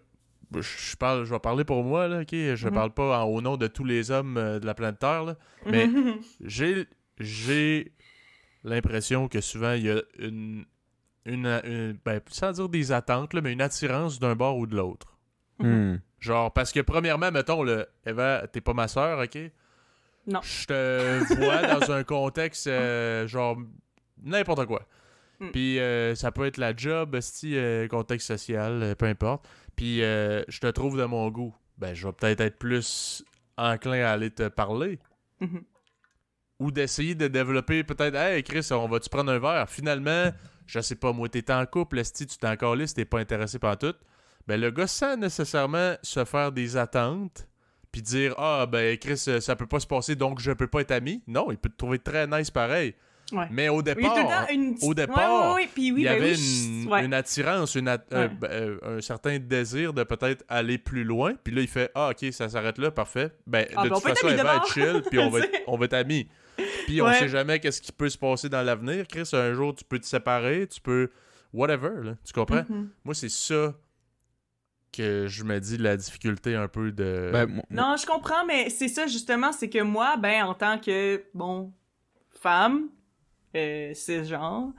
je, 0.61 0.97
parle, 0.97 1.25
je 1.25 1.31
vais 1.35 1.39
parler 1.41 1.65
pour 1.65 1.85
moi, 1.85 2.09
là, 2.09 2.21
ok? 2.21 2.31
Je 2.33 2.69
Mhm. 2.69 2.75
parle 2.75 2.91
pas 2.93 3.21
en- 3.23 3.25
au 3.29 3.41
nom 3.41 3.57
de 3.57 3.67
tous 3.67 3.85
les 3.85 4.11
hommes 4.11 4.37
euh, 4.39 4.59
de 4.59 4.67
la 4.67 4.75
planète 4.75 4.99
Terre, 4.99 5.25
là. 5.25 5.37
Mais 5.67 5.87
Mhm. 5.87 6.15
j'ai 6.45 6.87
j'ai 7.19 7.93
l'impression 8.65 9.29
que 9.29 9.41
souvent 9.41 9.73
il 9.73 9.85
y 9.87 9.91
a 9.91 10.03
une, 10.19 10.65
une, 11.27 11.47
une- 11.65 11.99
ben, 12.05 12.21
sans 12.29 12.53
dire 12.53 12.69
des 12.69 12.93
attentes, 12.93 13.35
là, 13.35 13.41
mais 13.41 13.53
une 13.53 13.61
attirance 13.61 14.19
d'un 14.19 14.35
bord 14.35 14.57
ou 14.57 14.67
de 14.67 14.77
l'autre. 14.77 15.17
Hmm. 15.59 15.97
Genre, 16.21 16.53
parce 16.53 16.73
que 16.73 16.81
premièrement, 16.81 17.31
mettons, 17.31 17.63
le, 17.63 17.87
Eva, 18.05 18.47
t'es 18.51 18.61
pas 18.61 18.73
ma 18.75 18.89
soeur, 18.89 19.19
ok? 19.23 19.39
Non. 20.27 20.41
Je 20.43 20.67
te 20.67 21.35
vois 21.35 21.63
dans 21.63 21.93
un 21.93 22.03
contexte, 22.03 22.67
euh, 22.67 23.27
genre, 23.29 23.57
n'importe 24.23 24.67
quoi. 24.67 24.83
Mm. 25.39 25.51
Puis 25.51 25.79
euh, 25.79 26.15
ça 26.15 26.33
peut 26.33 26.47
être 26.47 26.57
la 26.57 26.75
job, 26.75 27.17
euh, 27.45 27.89
contexte 27.89 28.27
social, 28.27 28.83
euh, 28.83 28.95
peu 28.95 29.07
importe. 29.07 29.47
Puis 29.77 30.03
euh, 30.03 30.43
je 30.49 30.59
te 30.61 30.67
trouve 30.69 30.99
de 30.99 31.05
mon 31.05 31.31
goût. 31.31 31.55
Ben, 31.79 31.95
je 31.95 32.07
vais 32.07 32.13
peut-être 32.13 32.41
être 32.41 32.59
plus 32.59 33.25
enclin 33.57 34.05
à 34.05 34.11
aller 34.13 34.31
te 34.31 34.49
parler. 34.49 34.99
Mhm. 35.41 35.63
Ou 36.59 36.71
d'essayer 36.71 37.15
de 37.15 37.29
développer 37.29 37.85
peut-être, 37.85 38.15
hey 38.17 38.43
Chris, 38.43 38.69
on 38.71 38.89
va-tu 38.89 39.11
prendre 39.11 39.31
un 39.31 39.39
verre? 39.39 39.69
Finalement, 39.69 40.31
je 40.67 40.81
sais 40.81 40.95
pas, 40.97 41.13
moi, 41.13 41.29
t'es 41.29 41.51
en 41.53 41.65
couple, 41.67 41.99
esti, 41.99 42.27
tu 42.27 42.37
t'es 42.39 42.49
encore 42.49 42.77
là, 42.77 42.85
t'es 42.87 43.05
pas 43.05 43.19
intéressé 43.21 43.59
par 43.59 43.79
tout. 43.79 43.95
Ben, 44.47 44.61
le 44.61 44.71
gars, 44.71 44.87
sans 44.87 45.17
nécessairement 45.17 45.95
se 46.03 46.25
faire 46.25 46.53
des 46.53 46.77
attentes, 46.77 47.49
puis 47.93 48.03
dire, 48.03 48.35
ah, 48.39 48.67
ben, 48.71 48.97
Chris, 48.99 49.25
euh, 49.29 49.41
ça 49.41 49.57
peut 49.57 49.67
pas 49.67 49.81
se 49.81 49.87
passer, 49.87 50.15
donc 50.17 50.39
je 50.41 50.53
peux 50.53 50.67
pas 50.69 50.81
être 50.83 50.93
ami. 50.93 51.23
Non, 51.27 51.51
il 51.51 51.57
peut 51.59 51.69
te 51.71 51.77
trouver 51.77 51.99
très 51.99 52.27
nice 52.27 52.51
pareil. 52.51 52.95
Ouais. 53.33 53.49
Mais 53.51 53.69
au 53.69 53.83
départ, 53.83 54.47
une 54.53 54.77
au 54.83 54.95
départ, 54.95 55.17
ouais, 55.17 55.49
ouais, 55.49 55.55
ouais, 55.65 55.69
puis 55.75 55.91
oui, 55.91 56.03
il 56.03 56.05
y 56.05 56.05
ben 56.05 56.13
avait 56.13 56.31
oui, 56.37 56.67
une, 56.69 56.83
je- 56.85 56.89
ouais. 56.89 57.05
une 57.07 57.13
attirance, 57.15 57.75
une 57.75 57.89
at- 57.89 57.99
ben, 58.09 58.31
euh, 58.45 58.79
un 58.85 59.01
certain 59.01 59.41
désir 59.41 59.93
de 59.93 60.05
peut-être 60.05 60.45
aller 60.49 60.79
plus 60.79 61.03
loin. 61.03 61.35
Puis 61.43 61.53
là, 61.53 61.61
il 61.61 61.67
fait 61.67 61.91
Ah, 61.97 62.11
ok, 62.11 62.33
ça 62.33 62.49
s'arrête 62.49 62.79
là, 62.79 62.93
parfait. 62.93 63.33
Ben, 63.49 63.67
Ah, 63.75 63.83
de 63.83 63.89
ben, 63.89 63.95
toute 63.97 64.05
façon, 64.05 64.29
elle 64.29 64.37
va 64.43 64.57
être 64.57 64.73
chill, 64.73 65.03
puis 65.11 65.19
on 65.19 65.29
va 65.31 65.41
être, 65.41 65.51
on 65.67 65.77
va 65.77 65.87
être 65.87 65.95
amis. 65.95 66.29
Puis 66.87 67.01
on 67.03 67.07
Ouais. 67.07 67.19
sait 67.19 67.29
jamais 67.29 67.59
qu'est-ce 67.61 67.81
qui 67.83 67.93
peut 67.93 68.09
se 68.09 68.19
passer 68.19 68.49
dans 68.49 68.63
l'avenir. 68.63 69.07
Chris, 69.09 69.29
un 69.33 69.53
jour, 69.55 69.75
tu 69.75 69.85
peux 69.85 69.99
te 69.99 70.07
séparer, 70.07 70.67
tu 70.67 70.81
peux. 70.81 71.11
Whatever, 71.53 72.03
là. 72.05 72.17
Tu 72.25 72.33
comprends? 72.33 72.65
Mhm. 72.69 72.91
Moi, 73.05 73.15
c'est 73.15 73.29
ça 73.31 73.75
que 74.93 75.27
je 75.29 75.45
me 75.45 75.59
dis 75.61 75.77
la 75.79 75.97
difficulté 75.97 76.55
un 76.55 76.69
peu 76.69 76.91
de. 76.91 77.31
Ben, 77.33 77.47
moi- 77.47 77.65
moi- 77.71 77.91
Non, 77.91 77.97
je 77.97 78.07
comprends, 78.07 78.45
mais 78.47 78.71
c'est 78.71 78.89
ça 78.89 79.07
justement, 79.07 79.53
c'est 79.53 79.69
que 79.69 79.83
moi, 79.83 80.17
ben, 80.17 80.45
en 80.45 80.55
tant 80.55 80.79
que, 80.79 81.23
bon, 81.35 81.73
femme, 82.41 82.89
euh, 83.55 83.93
cisgenre, 83.95 84.73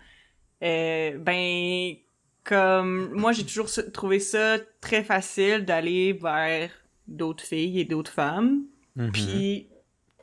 euh, 0.63 1.17
ben, 1.19 1.95
comme, 2.43 3.11
moi, 3.13 3.31
j'ai 3.31 3.45
toujours 3.45 3.69
trouvé 3.93 4.19
ça 4.19 4.57
très 4.81 5.03
facile 5.03 5.65
d'aller 5.65 6.13
vers 6.13 6.69
d'autres 7.07 7.43
filles 7.43 7.79
et 7.79 7.85
d'autres 7.85 8.11
femmes, 8.11 8.63
Mhm. 8.95 9.11
puis 9.11 9.67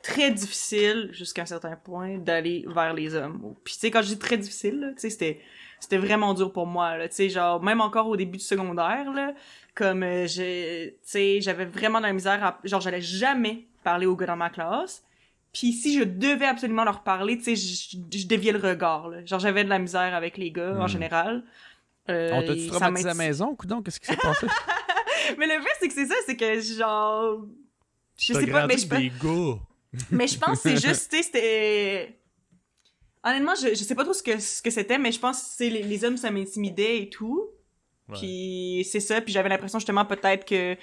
très 0.07 0.31
difficile, 0.31 1.09
jusqu'à 1.11 1.41
un 1.43 1.45
certain 1.45 1.75
point, 1.75 2.17
d'aller 2.17 2.65
vers 2.67 2.93
les 2.93 3.15
hommes. 3.15 3.55
Puis, 3.63 3.73
tu 3.75 3.79
sais, 3.81 3.91
quand 3.91 4.01
je 4.01 4.09
dis 4.09 4.19
très 4.19 4.37
difficile, 4.37 4.93
tu 4.95 5.01
sais, 5.01 5.09
c'était 5.09 5.41
c'était 5.79 5.97
vraiment 5.97 6.33
dur 6.33 6.51
pour 6.53 6.65
moi 6.65 6.97
là 6.97 7.09
tu 7.09 7.15
sais 7.15 7.29
genre 7.29 7.61
même 7.61 7.81
encore 7.81 8.07
au 8.07 8.15
début 8.15 8.37
du 8.37 8.43
secondaire 8.43 9.11
là 9.11 9.33
comme 9.75 10.03
euh, 10.03 10.25
j'ai 10.25 10.97
tu 11.03 11.09
sais 11.11 11.41
j'avais 11.41 11.65
vraiment 11.65 11.99
de 11.99 12.05
la 12.05 12.13
misère 12.13 12.43
à, 12.43 12.59
genre 12.63 12.79
j'allais 12.79 13.01
jamais 13.01 13.67
parler 13.83 14.05
aux 14.05 14.15
gars 14.15 14.25
dans 14.25 14.37
ma 14.37 14.49
classe 14.49 15.03
puis 15.51 15.73
si 15.73 15.99
je 15.99 16.03
devais 16.05 16.45
absolument 16.45 16.85
leur 16.85 17.03
parler 17.03 17.37
tu 17.37 17.43
sais 17.43 17.55
je, 17.57 17.97
je 18.17 18.25
déviais 18.25 18.53
le 18.53 18.59
regard 18.59 19.09
là. 19.09 19.23
genre 19.25 19.39
j'avais 19.39 19.65
de 19.65 19.69
la 19.69 19.77
misère 19.77 20.15
avec 20.15 20.37
les 20.37 20.49
gars 20.49 20.77
en 20.79 20.85
Hmm. 20.85 20.87
général 20.87 21.43
Euh, 22.09 22.29
On 22.33 22.41
t'a-tu 22.41 22.67
traumatisé 22.67 23.09
à 23.09 23.13
la 23.13 23.17
maison, 23.17 23.53
coudon? 23.53 23.81
Qu'est-ce 23.81 23.99
qui 23.99 24.07
s'est 24.07 24.15
passé? 24.15 24.47
mais 25.37 25.45
le 25.45 25.61
fait 25.61 25.75
c'est 25.81 25.87
que 25.89 25.93
c'est 25.93 26.05
ça 26.07 26.15
c'est 26.25 26.37
que 26.37 26.61
genre 26.61 27.45
je 28.17 28.33
sais 28.33 28.47
pas 28.47 28.65
mais 28.65 28.77
je 28.77 28.85
avec 28.85 29.01
des 29.01 29.09
gars. 29.21 29.59
Mais 30.11 30.27
je 30.27 30.37
pense 30.37 30.61
que 30.61 30.69
c'est 30.69 30.87
juste, 30.87 31.09
tu 31.11 31.17
sais, 31.17 31.23
c'était... 31.23 32.19
Honnêtement, 33.23 33.55
je, 33.55 33.69
je 33.69 33.83
sais 33.83 33.95
pas 33.95 34.03
trop 34.03 34.13
ce 34.13 34.21
que, 34.21 34.39
ce 34.39 34.61
que 34.61 34.69
c'était, 34.69 34.99
mais 34.99 35.11
je 35.11 35.19
pense 35.19 35.55
que 35.57 35.63
les, 35.63 35.81
les 35.81 36.05
hommes, 36.05 36.17
ça 36.17 36.29
m'intimidait 36.29 37.01
et 37.01 37.09
tout. 37.09 37.49
Ouais. 38.07 38.17
Puis 38.19 38.87
c'est 38.89 38.99
ça, 38.99 39.19
puis 39.19 39.33
j'avais 39.33 39.49
l'impression 39.49 39.79
justement 39.79 40.05
peut-être 40.05 40.45
que 40.45 40.73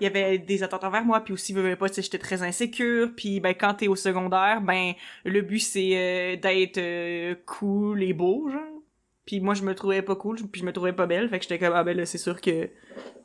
il 0.00 0.02
y 0.02 0.06
avait 0.06 0.38
des 0.38 0.64
attentes 0.64 0.82
envers 0.82 1.04
moi, 1.04 1.20
puis 1.20 1.32
aussi, 1.32 1.52
veux, 1.52 1.62
veux 1.62 1.76
pas, 1.76 1.88
tu 1.88 2.02
j'étais 2.02 2.18
très 2.18 2.42
insécure, 2.42 3.12
puis 3.16 3.38
ben 3.38 3.54
quand 3.54 3.74
t'es 3.74 3.86
au 3.86 3.94
secondaire, 3.94 4.60
ben 4.60 4.94
le 5.24 5.42
but 5.42 5.60
c'est 5.60 5.92
euh, 5.94 6.36
d'être 6.36 6.78
euh, 6.78 7.36
cool 7.46 8.02
et 8.02 8.12
beau, 8.12 8.48
genre. 8.50 8.60
Puis 9.26 9.38
moi 9.38 9.54
je 9.54 9.62
me 9.62 9.76
trouvais 9.76 10.02
pas 10.02 10.16
cool, 10.16 10.38
puis 10.50 10.60
je 10.60 10.66
me 10.66 10.72
trouvais 10.72 10.92
pas 10.92 11.06
belle, 11.06 11.28
fait 11.28 11.38
que 11.38 11.44
j'étais 11.44 11.60
comme 11.60 11.74
ah 11.74 11.84
ben 11.84 11.96
là 11.96 12.04
c'est 12.04 12.18
sûr 12.18 12.40
que 12.40 12.68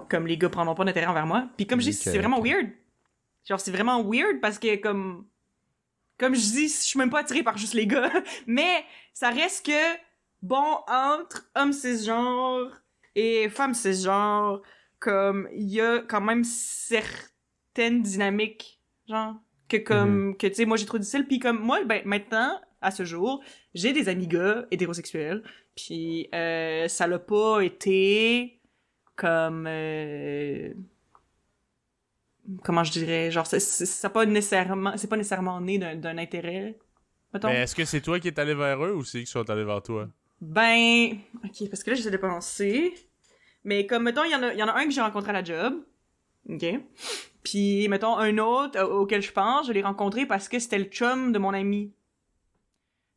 comme 0.08 0.28
les 0.28 0.38
gars 0.38 0.50
prendront 0.50 0.76
pas 0.76 0.86
d'intérêt 0.86 1.08
envers 1.08 1.26
moi. 1.26 1.50
Puis 1.58 1.66
comme 1.66 1.82
je 1.82 1.90
dis, 1.90 1.98
Ok, 1.98 2.04
c'est 2.04 2.20
vraiment 2.20 2.42
weird. 2.42 2.70
Genre 3.50 3.60
c'est 3.60 3.72
vraiment 3.72 4.04
weird 4.04 4.40
parce 4.40 4.60
que 4.60 4.76
comme 4.76 5.26
comme 6.18 6.36
je 6.36 6.42
dis, 6.42 6.68
je 6.68 6.74
suis 6.74 7.00
même 7.00 7.10
pas 7.10 7.20
attirée 7.20 7.44
par 7.44 7.58
juste 7.58 7.74
les 7.74 7.88
gars, 7.88 8.12
mais 8.48 8.84
ça 9.14 9.30
reste 9.30 9.66
que 9.66 9.98
bon 10.42 10.78
entre 10.88 11.50
hommes 11.56 11.74
cisgenres 11.74 12.82
et 13.16 13.50
femmes 13.50 13.74
cisgenres, 13.74 14.62
comme 15.00 15.48
il 15.54 15.70
y 15.70 15.82
a 15.82 16.00
quand 16.00 16.22
même 16.22 16.44
certaines 16.44 18.02
dynamiques, 18.02 18.82
genre 19.08 19.36
que 19.68 19.78
comme 19.78 20.38
que 20.38 20.48
tu 20.48 20.54
sais 20.56 20.66
moi 20.66 20.78
j'ai 20.78 20.86
trop 20.86 20.98
difficile 20.98 21.26
puis 21.28 21.40
comme 21.40 21.60
moi 21.60 21.84
ben 21.84 22.02
maintenant 22.06 22.60
à 22.82 22.92
ce 22.92 23.04
jour 23.04 23.44
j'ai 23.74 23.92
des 23.92 24.08
amis 24.10 24.28
gars 24.28 24.66
hétérosexuels 24.72 25.44
puis 25.76 26.30
euh, 26.34 26.88
ça 26.88 27.08
l'a 27.08 27.20
pas 27.20 27.62
été 27.62 28.62
comme 29.16 29.66
euh, 29.68 30.74
comment 32.64 32.84
je 32.84 32.92
dirais 32.92 33.30
genre 33.32 33.46
c'est 33.48 33.60
ça 33.60 34.10
pas 34.10 34.26
nécessairement 34.26 34.94
c'est 34.98 35.08
pas 35.10 35.18
nécessairement 35.18 35.60
né 35.62 35.78
d'un 35.80 36.18
intérêt 36.18 36.78
mettons. 37.34 37.50
Mais 37.50 37.64
est-ce 37.64 37.76
que 37.76 37.86
c'est 37.86 38.02
toi 38.02 38.20
qui 38.20 38.28
es 38.30 38.40
allé 38.40 38.54
vers 38.54 38.84
eux 38.86 38.94
ou 38.96 39.04
c'est 39.04 39.20
eux 39.20 39.22
qui 39.22 39.28
sont 39.28 39.50
allés 39.50 39.64
vers 39.66 39.82
toi? 39.82 40.08
ben 40.40 41.18
ok 41.44 41.70
parce 41.70 41.84
que 41.84 41.90
là 41.90 41.96
j'essaie 41.96 42.12
de 42.12 42.18
penser 42.18 42.94
mais 43.64 43.86
comme 43.86 44.04
mettons 44.04 44.24
il 44.24 44.32
y 44.32 44.36
en 44.36 44.44
a 44.44 44.54
il 44.54 44.60
y 44.60 44.64
en 44.64 44.68
a 44.68 44.74
un 44.78 44.86
que 44.86 44.92
j'ai 44.92 45.02
rencontré 45.02 45.30
à 45.32 45.34
la 45.34 45.44
job. 45.44 45.84
Ok. 46.50 46.66
Puis 47.44 47.88
mettons 47.90 48.16
un 48.18 48.38
autre 48.38 48.82
au- 48.82 49.02
auquel 49.02 49.22
je 49.22 49.32
pense 49.32 49.68
je 49.68 49.74
l'ai 49.74 49.82
rencontré 49.82 50.26
parce 50.26 50.48
que 50.48 50.60
c'était 50.60 50.78
le 50.80 50.86
chum 50.86 51.32
de 51.34 51.40
mon 51.40 51.54
ami. 51.54 51.92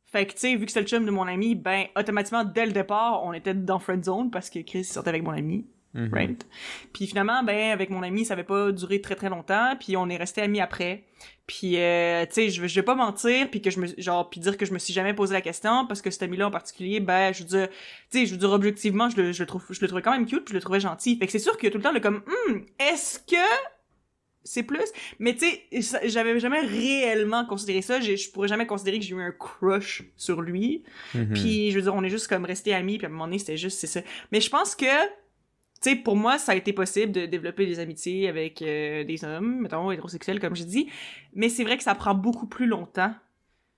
Fait 0.05 0.25
que 0.25 0.33
tu 0.33 0.39
sais 0.39 0.55
vu 0.55 0.65
que 0.65 0.71
c'était 0.71 0.81
le 0.81 0.87
chum 0.87 1.05
de 1.05 1.11
mon 1.11 1.23
ami 1.27 1.55
ben 1.55 1.85
automatiquement 1.95 2.43
dès 2.43 2.65
le 2.65 2.73
départ 2.73 3.23
on 3.23 3.31
était 3.31 3.53
dans 3.53 3.79
friend 3.79 4.03
zone 4.03 4.29
parce 4.31 4.49
que 4.49 4.59
Chris 4.59 4.83
sortait 4.83 5.09
avec 5.09 5.23
mon 5.23 5.31
ami 5.31 5.65
Mhm. 5.93 6.09
right? 6.13 6.47
Puis 6.93 7.05
finalement, 7.07 7.43
ben 7.43 7.71
avec 7.71 7.89
mon 7.89 8.01
ami, 8.01 8.23
ça 8.25 8.33
avait 8.33 8.43
pas 8.45 8.71
duré 8.71 9.01
très 9.01 9.15
très 9.15 9.29
longtemps, 9.29 9.75
puis 9.79 9.97
on 9.97 10.07
est 10.09 10.17
resté 10.17 10.41
amis 10.41 10.61
après. 10.61 11.03
Puis 11.47 11.77
euh, 11.77 12.25
tu 12.27 12.33
sais, 12.33 12.49
je 12.49 12.65
je 12.65 12.75
vais 12.75 12.83
pas 12.83 12.95
mentir, 12.95 13.49
puis 13.51 13.61
que 13.61 13.69
je 13.69 13.79
me 13.79 13.87
genre 13.97 14.29
puis 14.29 14.39
dire 14.39 14.55
que 14.57 14.65
je 14.65 14.71
me 14.73 14.79
suis 14.79 14.93
jamais 14.93 15.13
posé 15.13 15.33
la 15.33 15.41
question 15.41 15.85
parce 15.87 16.01
que 16.01 16.09
cet 16.09 16.23
ami-là 16.23 16.47
en 16.47 16.51
particulier, 16.51 17.01
ben 17.01 17.33
je 17.33 17.39
veux 17.43 17.49
dire, 17.49 17.67
tu 18.09 18.19
sais, 18.19 18.25
je 18.25 18.31
veux 18.31 18.37
dire 18.37 18.51
objectivement, 18.51 19.09
je 19.09 19.17
le 19.21 19.31
je 19.33 19.43
le 19.43 19.47
trouve 19.47 19.65
je 19.69 19.81
le 19.81 19.87
trouvais 19.87 20.01
quand 20.01 20.11
même 20.13 20.25
cute, 20.25 20.45
puis 20.45 20.53
je 20.53 20.57
le 20.57 20.61
trouvais 20.61 20.79
gentil. 20.79 21.17
Fait 21.17 21.25
que 21.25 21.31
c'est 21.33 21.39
sûr 21.39 21.57
que 21.57 21.67
tout 21.67 21.77
le 21.77 21.83
temps 21.83 21.91
le 21.91 21.99
comme 21.99 22.23
Hum, 22.47 22.65
est-ce 22.79 23.19
que 23.19 23.35
c'est 24.43 24.63
plus? 24.63 24.89
Mais 25.19 25.35
tu 25.35 25.45
sais 25.81 26.07
j'avais 26.07 26.39
jamais 26.39 26.61
réellement 26.61 27.45
considéré 27.45 27.81
ça 27.83 27.99
je 27.99 28.31
pourrais 28.31 28.47
jamais 28.47 28.65
considérer 28.65 28.97
que 28.99 29.05
j'ai 29.05 29.13
eu 29.13 29.21
un 29.21 29.31
crush 29.31 30.03
sur 30.15 30.41
lui 30.41 30.83
Mhm. 31.13 31.33
puis 31.33 31.71
je 31.71 31.75
veux 31.75 31.81
dire, 31.83 31.93
on 31.93 32.03
est 32.03 32.09
juste 32.09 32.27
comme 32.27 32.45
restés 32.45 32.73
amis, 32.73 32.97
puis 32.97 33.05
à 33.05 33.09
un 33.09 33.11
moment 33.11 33.25
donné, 33.25 33.39
c'était 33.39 33.57
juste, 33.57 33.77
c'est 33.79 33.87
ça. 33.87 33.99
Mais 34.31 34.39
je 34.41 34.49
pense 34.49 34.73
que, 34.75 34.85
tu 35.81 35.89
sais, 35.89 35.95
pour 35.95 36.15
moi, 36.15 36.37
ça 36.37 36.51
a 36.51 36.55
été 36.55 36.73
possible 36.73 37.11
de 37.11 37.25
développer 37.25 37.65
des 37.65 37.79
amitiés 37.79 38.29
avec 38.29 38.61
euh, 38.61 39.03
des 39.03 39.23
hommes, 39.25 39.61
mettons, 39.61 39.91
hétérosexuels, 39.91 40.39
comme 40.39 40.55
j'ai 40.55 40.65
dit. 40.65 40.89
Mais 41.33 41.49
c'est 41.49 41.63
vrai 41.63 41.77
que 41.77 41.83
ça 41.83 41.95
prend 41.95 42.13
beaucoup 42.13 42.47
plus 42.47 42.67
longtemps, 42.67 43.13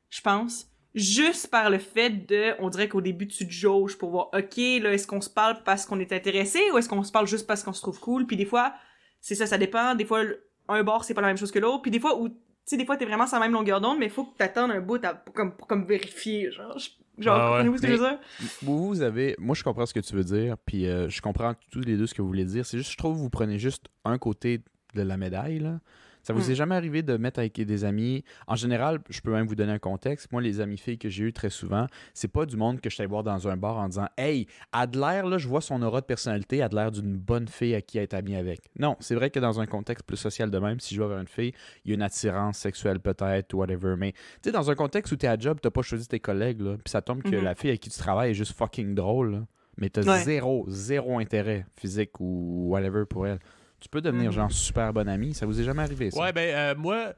je 0.09 0.21
pense. 0.21 0.67
Juste 0.95 1.47
par 1.49 1.69
le 1.69 1.79
fait 1.79 2.09
de, 2.27 2.53
on 2.59 2.69
dirait 2.69 2.87
qu'au 2.89 3.01
début, 3.01 3.27
tu 3.27 3.47
te 3.47 3.51
jauges 3.51 3.97
pour 3.97 4.11
voir, 4.11 4.29
OK, 4.33 4.57
là, 4.57 4.93
est-ce 4.93 5.07
qu'on 5.07 5.21
se 5.21 5.29
parle 5.29 5.63
parce 5.63 5.85
qu'on 5.85 5.99
est 5.99 6.11
intéressé 6.13 6.59
ou 6.71 6.77
est-ce 6.77 6.89
qu'on 6.89 7.03
se 7.03 7.11
parle 7.11 7.25
juste 7.25 7.47
parce 7.47 7.63
qu'on 7.63 7.73
se 7.73 7.81
trouve 7.81 7.99
cool? 7.99 8.27
Puis 8.27 8.35
des 8.37 8.45
fois, 8.45 8.73
c'est 9.21 9.35
ça, 9.35 9.47
ça 9.47 9.57
dépend. 9.57 9.95
Des 9.95 10.05
fois, 10.05 10.21
un 10.67 10.83
bord, 10.83 11.03
c'est 11.03 11.13
pas 11.13 11.21
la 11.21 11.27
même 11.27 11.37
chose 11.37 11.51
que 11.51 11.59
l'autre. 11.59 11.81
Puis 11.81 11.89
des 11.91 11.99
fois, 11.99 12.19
où, 12.19 12.29
tu 12.29 12.35
sais, 12.65 12.77
des 12.77 12.85
fois, 12.85 12.97
t'es 12.97 13.05
vraiment 13.05 13.25
sur 13.25 13.37
la 13.39 13.45
même 13.45 13.53
longueur 13.53 13.81
d'onde, 13.81 13.97
mais 13.97 14.09
faut 14.09 14.25
que 14.25 14.37
t'attendes 14.37 14.71
un 14.71 14.81
bout 14.81 15.03
à- 15.03 15.15
pour, 15.15 15.33
comme, 15.33 15.55
comme 15.55 15.85
vérifier, 15.85 16.51
genre. 16.51 16.77
Genre, 17.19 17.35
Ah 17.35 17.43
ouais. 17.45 17.49
comprenez-vous 17.57 17.77
ce 17.77 17.81
que 17.83 17.87
je 17.89 17.93
veux 17.93 18.09
dire? 18.09 18.19
Vous, 18.63 18.87
vous 18.87 19.01
avez. 19.01 19.35
Moi, 19.37 19.55
je 19.55 19.63
comprends 19.63 19.85
ce 19.85 19.93
que 19.93 19.99
tu 19.99 20.15
veux 20.15 20.23
dire, 20.23 20.55
puis 20.65 20.87
euh, 20.87 21.09
je 21.09 21.21
comprends 21.21 21.53
tous 21.71 21.81
les 21.81 21.95
deux 21.97 22.07
ce 22.07 22.13
que 22.13 22.21
vous 22.21 22.27
voulez 22.27 22.45
dire. 22.45 22.65
C'est 22.65 22.77
juste, 22.77 22.91
je 22.91 22.97
trouve 22.97 23.13
que 23.15 23.19
vous 23.21 23.29
prenez 23.29 23.59
juste 23.59 23.85
un 24.03 24.17
côté 24.17 24.61
de 24.95 25.01
la 25.03 25.17
médaille, 25.17 25.59
là. 25.59 25.79
Ça 26.23 26.33
vous 26.33 26.47
Hmm. 26.47 26.51
est 26.51 26.55
jamais 26.55 26.75
arrivé 26.75 27.03
de 27.03 27.17
mettre 27.17 27.39
avec 27.39 27.53
des 27.59 27.83
amis? 27.85 28.23
En 28.47 28.55
général, 28.55 28.99
je 29.09 29.19
peux 29.21 29.31
même 29.31 29.45
vous 29.45 29.55
donner 29.55 29.73
un 29.73 29.79
contexte. 29.79 30.31
Moi, 30.31 30.41
les 30.41 30.61
amis 30.61 30.77
filles 30.77 30.97
que 30.97 31.09
j'ai 31.09 31.25
eu 31.25 31.33
très 31.33 31.49
souvent, 31.49 31.85
c'est 32.13 32.29
pas 32.29 32.45
du 32.45 32.55
monde 32.57 32.79
que 32.81 32.89
je 32.89 32.95
suis 32.95 33.01
allé 33.01 33.09
voir 33.09 33.23
dans 33.23 33.47
un 33.47 33.57
bar 33.57 33.77
en 33.77 33.89
disant 33.89 34.07
Hey, 34.17 34.47
Adler, 34.71 35.21
là, 35.25 35.37
je 35.37 35.47
vois 35.47 35.61
son 35.61 35.81
aura 35.81 36.01
de 36.01 36.05
personnalité, 36.05 36.61
a 36.61 36.69
de 36.69 36.75
l'air 36.75 36.91
d'une 36.91 37.17
bonne 37.17 37.47
fille 37.47 37.75
à 37.75 37.81
qui 37.81 37.97
être 37.97 38.13
amie 38.13 38.35
avec. 38.35 38.61
Non, 38.79 38.95
c'est 39.01 39.15
vrai 39.15 39.29
que 39.29 39.39
dans 39.39 39.59
un 39.59 39.65
contexte 39.65 40.05
plus 40.05 40.17
social 40.17 40.49
de 40.49 40.57
même, 40.59 40.79
si 40.79 40.95
je 40.95 41.01
vais 41.01 41.09
vers 41.09 41.19
une 41.19 41.27
fille, 41.27 41.53
il 41.85 41.89
y 41.89 41.93
a 41.93 41.95
une 41.95 42.01
attirance 42.01 42.57
sexuelle 42.57 42.99
peut-être, 43.01 43.53
ou 43.53 43.57
whatever. 43.57 43.95
Mais 43.97 44.13
tu 44.13 44.19
sais, 44.45 44.51
dans 44.51 44.71
un 44.71 44.75
contexte 44.75 45.11
où 45.11 45.17
t'es 45.17 45.27
à 45.27 45.37
job, 45.37 45.59
t'as 45.61 45.71
pas 45.71 45.81
choisi 45.81 46.07
tes 46.07 46.19
collègues, 46.21 46.61
là, 46.61 46.75
puis 46.77 46.89
ça 46.89 47.01
tombe 47.01 47.21
que 47.21 47.35
Mhm. 47.35 47.43
la 47.43 47.53
fille 47.55 47.69
avec 47.71 47.81
qui 47.81 47.89
tu 47.89 47.99
travailles 47.99 48.31
est 48.31 48.35
juste 48.35 48.53
fucking 48.57 48.95
drôle, 48.95 49.31
là, 49.33 49.39
mais 49.77 49.89
t'as 49.89 50.03
Ouais. 50.03 50.19
zéro, 50.19 50.65
zéro 50.69 51.19
intérêt 51.19 51.65
physique 51.75 52.19
ou 52.21 52.67
whatever 52.69 53.03
pour 53.09 53.27
elle. 53.27 53.39
Tu 53.83 53.89
peux 53.89 53.99
devenir 53.99 54.31
Mhm. 54.31 54.35
genre 54.35 54.51
super 54.51 54.93
bon 54.93 55.09
ami, 55.09 55.33
ça 55.33 55.45
vous 55.45 55.59
est 55.59 55.65
jamais 55.65 55.81
arrivé 55.81 56.09
ça? 56.09 56.21
Ouais, 56.21 56.31
ben, 56.31 56.55
euh, 56.55 56.73
moi, 56.75 57.13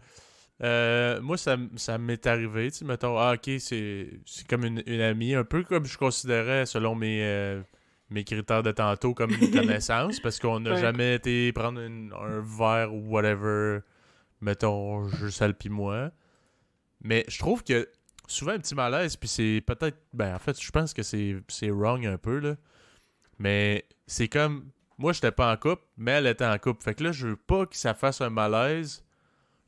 euh, 0.64 1.22
moi 1.22 1.38
ça, 1.38 1.58
ça 1.76 2.00
m'est 2.00 2.26
arrivé, 2.26 2.72
tu 2.72 2.80
sais, 2.80 2.86
mettons, 2.86 3.20
ah, 3.20 3.34
ok, 3.36 3.52
c'est 3.60 4.10
c'est 4.26 4.48
comme 4.48 4.66
une, 4.66 4.82
une 4.88 5.02
amie, 5.02 5.36
un 5.36 5.44
peu 5.44 5.64
comme 5.64 5.86
je 5.86 5.96
considérais 5.96 6.66
selon 6.66 6.96
mes, 6.96 7.24
euh, 7.24 7.62
mes 8.10 8.24
critères 8.24 8.64
de 8.64 8.72
tantôt 8.72 9.14
comme 9.14 9.30
une 9.36 9.52
connaissance, 9.52 10.20
parce 10.20 10.40
qu'on 10.40 10.60
n'a 10.62 10.72
Ouais. 10.72 10.78
jamais 10.78 11.14
été 11.14 11.54
prendre 11.54 11.80
une- 11.82 12.12
un 12.20 12.42
verre 12.42 12.92
ou 12.92 13.02
whatever, 13.12 13.82
mettons, 14.42 15.08
juste 15.10 15.44
elle 15.44 15.54
pis 15.54 15.70
moi. 15.70 16.10
Mais 17.04 17.26
je 17.28 17.38
trouve 17.38 17.64
que 17.64 17.88
souvent 18.28 18.54
un 18.54 18.58
petit 18.60 18.74
malaise, 18.74 19.18
puis 19.18 19.30
c'est 19.30 19.62
peut-être, 19.68 19.98
ben, 20.14 20.34
en 20.34 20.40
fait, 20.40 20.60
je 20.60 20.72
pense 20.72 20.96
que 20.96 21.04
c'est 21.04 21.36
c'est 21.48 21.70
wrong 21.70 22.04
un 22.08 22.18
peu, 22.18 22.40
là. 22.40 22.56
Mais 23.38 23.86
c'est 24.08 24.30
comme, 24.30 24.72
moi, 24.98 25.14
j'étais 25.14 25.32
pas 25.32 25.52
en 25.52 25.58
couple, 25.58 25.84
mais 25.98 26.12
elle 26.14 26.28
était 26.28 26.46
en 26.46 26.58
couple. 26.58 26.84
Fait 26.84 26.94
que 26.96 27.04
là, 27.04 27.12
je 27.12 27.28
veux 27.28 27.36
pas 27.36 27.66
que 27.66 27.76
ça 27.76 27.94
fasse 27.94 28.22
un 28.22 28.30
malaise. 28.30 29.04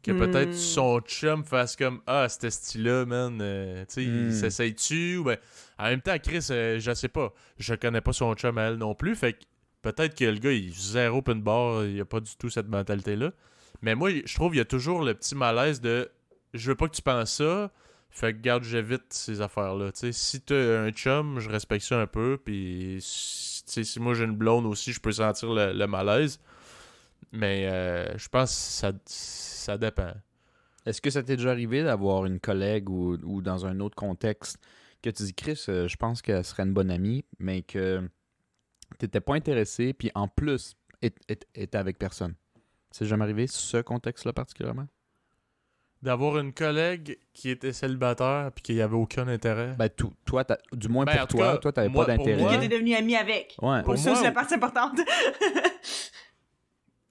Que 0.03 0.11
peut-être 0.13 0.51
Hmm. 0.51 0.53
son 0.53 0.99
chum 1.01 1.43
fasse 1.43 1.75
comme 1.75 2.01
Ah, 2.07 2.29
c'était 2.29 2.51
style-là, 2.51 3.05
man. 3.05 3.39
euh, 3.41 3.81
tu 3.87 3.93
sais, 3.95 4.03
il 4.03 4.27
Hmm. 4.27 4.31
s'essaye-tu? 4.31 5.21
Ben, 5.25 5.37
en 5.79 5.85
même 5.85 6.01
temps, 6.01 6.17
Chris, 6.19 6.47
euh, 6.51 6.79
je 6.79 6.93
sais 6.93 7.09
pas. 7.09 7.33
Je 7.57 7.73
connais 7.75 7.99
pas 7.99 8.13
son 8.13 8.33
chum 8.35 8.57
à 8.57 8.63
elle 8.67 8.75
non 8.77 8.95
plus. 8.95 9.15
Fait 9.15 9.33
que 9.33 9.39
peut-être 9.81 10.15
que 10.15 10.23
le 10.23 10.37
gars, 10.39 10.51
il 10.53 10.71
zéro 10.73 11.17
open 11.17 11.41
bar. 11.41 11.83
Il 11.85 11.99
a 11.99 12.05
pas 12.05 12.19
du 12.21 12.35
tout 12.37 12.49
cette 12.49 12.67
mentalité-là. 12.69 13.31
Mais 13.81 13.95
moi, 13.95 14.11
je 14.23 14.33
trouve 14.35 14.51
qu'il 14.51 14.59
y 14.59 14.61
a 14.61 14.65
toujours 14.65 15.01
le 15.03 15.13
petit 15.13 15.35
malaise 15.35 15.81
de 15.81 16.09
Je 16.53 16.69
veux 16.71 16.75
pas 16.75 16.87
que 16.87 16.95
tu 16.95 17.01
penses 17.01 17.33
ça. 17.33 17.69
Fait 18.09 18.33
que 18.33 18.39
garde, 18.39 18.63
j'évite 18.63 19.03
ces 19.11 19.41
affaires-là. 19.41 19.91
Tu 19.91 19.99
sais, 19.99 20.11
si 20.13 20.39
t'as 20.41 20.79
un 20.85 20.91
chum, 20.91 21.39
je 21.39 21.49
respecte 21.49 21.83
ça 21.83 21.99
un 21.99 22.07
peu. 22.07 22.39
Puis, 22.43 22.99
si, 23.67 23.99
moi 23.99 24.13
j'ai 24.13 24.23
une 24.23 24.35
blonde 24.35 24.65
aussi, 24.65 24.93
je 24.93 24.99
peux 24.99 25.11
sentir 25.11 25.53
le, 25.53 25.85
malaise. 25.85 26.39
Mais 27.31 27.67
euh, 27.67 28.17
je 28.17 28.27
pense 28.29 28.51
que 28.51 28.57
ça, 28.57 28.91
ça 29.05 29.77
dépend. 29.77 30.13
Est-ce 30.85 31.01
que 31.01 31.09
ça 31.09 31.21
t'est 31.21 31.35
déjà 31.35 31.51
arrivé 31.51 31.83
d'avoir 31.83 32.25
une 32.25 32.39
collègue 32.39 32.89
ou, 32.89 33.17
ou 33.23 33.41
dans 33.41 33.65
un 33.65 33.79
autre 33.79 33.95
contexte 33.95 34.57
que 35.01 35.09
tu 35.09 35.23
dis, 35.23 35.33
Chris, 35.33 35.65
euh, 35.67 35.87
je 35.87 35.97
pense 35.97 36.21
qu'elle 36.21 36.43
serait 36.43 36.63
une 36.63 36.73
bonne 36.73 36.89
amie, 36.89 37.25
mais 37.39 37.61
que 37.61 38.09
t'étais 38.97 39.21
pas 39.21 39.35
intéressé, 39.35 39.93
puis 39.93 40.11
en 40.15 40.27
plus, 40.27 40.75
est- 41.01 41.19
est- 41.29 41.45
était 41.55 41.77
avec 41.77 41.99
personne? 41.99 42.35
C'est 42.91 43.05
jamais 43.05 43.23
arrivé, 43.23 43.47
ce 43.47 43.77
contexte-là 43.77 44.33
particulièrement? 44.33 44.87
D'avoir 46.03 46.37
une 46.37 46.53
collègue 46.53 47.17
qui 47.33 47.49
était 47.49 47.73
célibataire 47.73 48.51
puis 48.53 48.61
qu'il 48.61 48.75
n'y 48.75 48.81
avait 48.81 48.95
aucun 48.95 49.27
intérêt. 49.27 49.73
Ben, 49.79 49.89
tout, 49.89 50.13
toi, 50.25 50.43
t'as- 50.43 50.59
du 50.71 50.87
moins 50.89 51.05
Ben, 51.05 51.13
en 51.13 51.17
pour 51.21 51.27
tout 51.27 51.37
toi, 51.37 51.51
cas, 51.53 51.57
toi, 51.57 51.71
t'avais 51.71 51.89
moi- 51.89 52.05
pas 52.05 52.15
pour 52.15 52.25
d'intérêt. 52.25 52.41
moi- 52.43 52.55
Que 52.55 52.61
t'es 52.61 52.67
devenu 52.67 52.93
ami 52.93 53.15
avec. 53.15 53.55
Ouais. 53.61 53.77
Pour 53.81 53.95
Pour 53.95 53.97
ça, 53.97 54.09
moi, 54.11 54.19
c'est 54.19 54.25
la 54.25 54.31
partie 54.31 54.53
importante. 54.53 54.99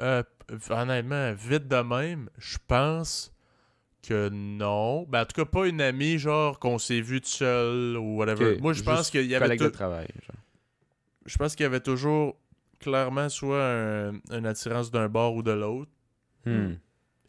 Euh, 0.00 0.22
p- 0.46 0.72
honnêtement, 0.72 1.32
vite 1.32 1.68
de 1.68 1.76
même, 1.82 2.28
je 2.38 2.58
pense 2.68 3.32
que 4.06 4.28
non. 4.28 5.04
Ben, 5.08 5.22
en 5.22 5.24
tout 5.24 5.42
cas, 5.42 5.50
pas 5.50 5.66
une 5.66 5.80
amie, 5.80 6.18
genre 6.18 6.58
qu'on 6.58 6.78
s'est 6.78 7.00
vu 7.00 7.20
tout 7.20 7.28
seul 7.28 7.96
ou 7.96 8.16
whatever. 8.18 8.54
Ok, 8.56 8.60
Moi, 8.60 8.72
je 8.72 8.82
pense 8.82 8.98
juste 8.98 9.10
qu'il 9.12 9.26
y 9.26 9.34
avait 9.34 9.46
collègue 9.46 9.62
de 9.62 9.68
travail. 9.68 10.06
genre. 10.26 10.36
je 11.24 11.36
pense 11.38 11.56
qu'il 11.56 11.64
y 11.64 11.66
avait 11.66 11.80
toujours 11.80 12.36
clairement 12.78 13.28
soit 13.28 13.64
un- 13.64 14.12
une 14.30 14.46
attirance 14.46 14.90
d'un 14.92 15.08
bord 15.08 15.34
ou 15.34 15.42
de 15.42 15.50
l'autre. 15.52 15.90
Hmm. 16.44 16.74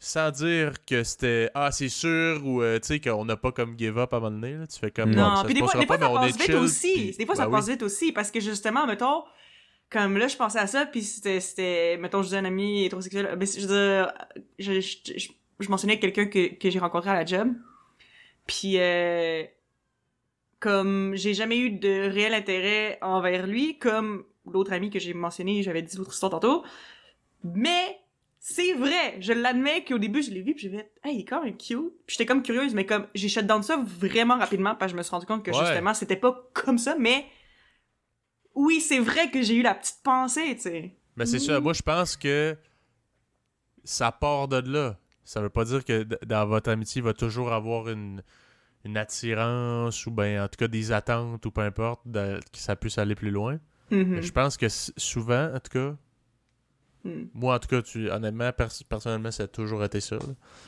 Sans 0.00 0.30
dire 0.30 0.84
que 0.86 1.02
c'était 1.02 1.50
ah 1.54 1.72
c'est 1.72 1.88
sûr 1.88 2.40
ou 2.46 2.62
euh, 2.62 2.78
tu 2.78 2.86
sais 2.86 3.00
qu'on 3.00 3.24
n'a 3.24 3.36
pas 3.36 3.50
comme 3.52 3.76
give 3.78 3.98
up 3.98 4.12
à 4.12 4.18
un 4.18 4.20
moment 4.20 4.30
donné 4.40 4.54
là. 4.56 4.66
tu 4.66 4.78
fais 4.78 4.90
comme 4.92 5.10
Non, 5.10 5.30
Non, 5.30 5.36
ça 5.36 5.44
puis 5.44 5.54
des 5.54 5.60
fois, 5.60 5.72
des 5.80 5.86
fois 5.86 5.98
pas, 5.98 6.06
ça 6.06 6.12
passe 6.14 6.32
vite 6.36 6.42
chill, 6.46 6.54
aussi. 6.56 6.92
puis- 6.94 7.16
Des 7.18 7.26
fois, 7.26 7.34
ça 7.34 7.46
ben 7.46 7.50
passe 7.52 7.66
oui. 7.66 7.72
vite 7.72 7.82
aussi 7.82 8.12
parce 8.12 8.30
que 8.30 8.38
justement, 8.40 8.86
mettons, 8.86 9.24
comme 9.90 10.16
là, 10.18 10.28
je 10.28 10.36
pensais 10.36 10.58
à 10.60 10.66
ça, 10.66 10.86
puis 10.86 11.02
c'était, 11.02 11.40
c'était, 11.40 11.96
mettons, 11.98 12.22
je 12.22 12.28
dis 12.28 12.36
à 12.36 12.38
un 12.38 12.44
ami 12.44 12.84
hétérosexuel, 12.84 13.34
mais 13.38 13.46
je 13.46 13.60
veux 13.60 13.66
dire, 13.66 14.12
je, 14.58 14.80
je, 14.80 15.18
je, 15.18 15.28
je 15.58 15.68
mentionnais 15.70 15.98
quelqu'un 15.98 16.26
que, 16.26 16.54
que 16.54 16.70
j'ai 16.70 16.78
rencontré 16.78 17.10
à 17.10 17.14
la 17.14 17.24
job, 17.26 17.48
puis 18.46 18.74
euh, 18.78 19.42
comme 20.60 21.14
j'ai 21.16 21.34
jamais 21.34 21.58
eu 21.58 21.70
de 21.70 22.08
réel 22.10 22.34
intérêt 22.34 22.98
envers 23.02 23.46
lui, 23.46 23.78
comme 23.78 24.24
l'autre 24.46 24.72
ami 24.72 24.90
que 24.90 24.98
j'ai 24.98 25.14
mentionné, 25.14 25.62
j'avais 25.62 25.82
dit 25.82 25.96
l'autre 25.96 26.12
histoire 26.12 26.30
tantôt, 26.32 26.64
mais 27.42 27.98
c'est 28.40 28.72
vrai, 28.74 29.16
je 29.20 29.32
l'admets 29.32 29.84
qu'au 29.84 29.98
début 29.98 30.22
je 30.22 30.30
l'ai 30.30 30.42
vu 30.42 30.54
puis 30.54 30.62
j'ai 30.62 30.76
fait 30.76 30.92
hey 31.04 31.16
il 31.16 31.20
est 31.20 31.24
quand 31.24 31.42
même 31.44 31.56
cute. 31.56 31.92
Puis 32.06 32.14
j'étais 32.16 32.26
comme 32.26 32.42
curieuse 32.42 32.74
mais 32.74 32.86
comme 32.86 33.06
j'ai 33.14 33.28
shut 33.28 33.46
down 33.46 33.62
ça 33.62 33.76
vraiment 33.84 34.38
rapidement 34.38 34.74
parce 34.74 34.92
que 34.92 34.96
je 34.96 34.98
me 34.98 35.02
suis 35.02 35.10
rendu 35.10 35.26
compte 35.26 35.44
que 35.44 35.50
Ouais. 35.50 35.66
justement 35.66 35.92
c'était 35.94 36.16
pas 36.16 36.48
comme 36.54 36.78
ça 36.78 36.94
mais 36.98 37.26
oui, 38.54 38.80
c'est 38.80 38.98
vrai 38.98 39.30
que 39.30 39.40
j'ai 39.42 39.54
eu 39.54 39.62
la 39.62 39.74
petite 39.74 40.00
pensée, 40.02 40.54
tu 40.56 40.62
sais. 40.62 40.96
Mais 41.16 41.26
c'est 41.26 41.38
ça, 41.38 41.60
moi 41.60 41.72
je 41.72 41.82
pense 41.82 42.16
que 42.16 42.56
ça 43.84 44.12
part 44.12 44.48
de 44.48 44.56
là. 44.70 44.96
Ça 45.24 45.40
veut 45.40 45.50
pas 45.50 45.64
dire 45.64 45.84
que 45.84 46.02
dans 46.24 46.46
votre 46.46 46.70
amitié, 46.70 47.00
il 47.00 47.04
va 47.04 47.12
toujours 47.12 47.52
avoir 47.52 47.88
une, 47.88 48.22
une 48.84 48.96
attirance 48.96 50.06
ou 50.06 50.10
ben 50.10 50.42
en 50.42 50.48
tout 50.48 50.56
cas 50.58 50.68
des 50.68 50.90
attentes 50.92 51.44
ou 51.44 51.50
peu 51.50 51.60
importe 51.60 52.00
de- 52.06 52.40
que 52.52 52.58
ça 52.58 52.76
puisse 52.76 52.98
aller 52.98 53.14
plus 53.14 53.30
loin. 53.30 53.60
Mhm. 53.90 54.04
Mais 54.16 54.22
je 54.22 54.32
pense 54.32 54.56
que 54.56 54.66
souvent, 54.68 55.52
en 55.54 55.60
tout 55.60 55.70
cas, 55.72 55.96
Mhm. 57.08 57.28
moi 57.34 57.54
en 57.56 57.58
tout 57.58 57.68
cas, 57.68 57.82
tu, 57.82 58.10
honnêtement, 58.10 58.52
pers- 58.52 58.84
personnellement, 58.88 59.30
ça 59.30 59.44
a 59.44 59.46
toujours 59.48 59.82
été 59.84 60.00
ça. 60.00 60.16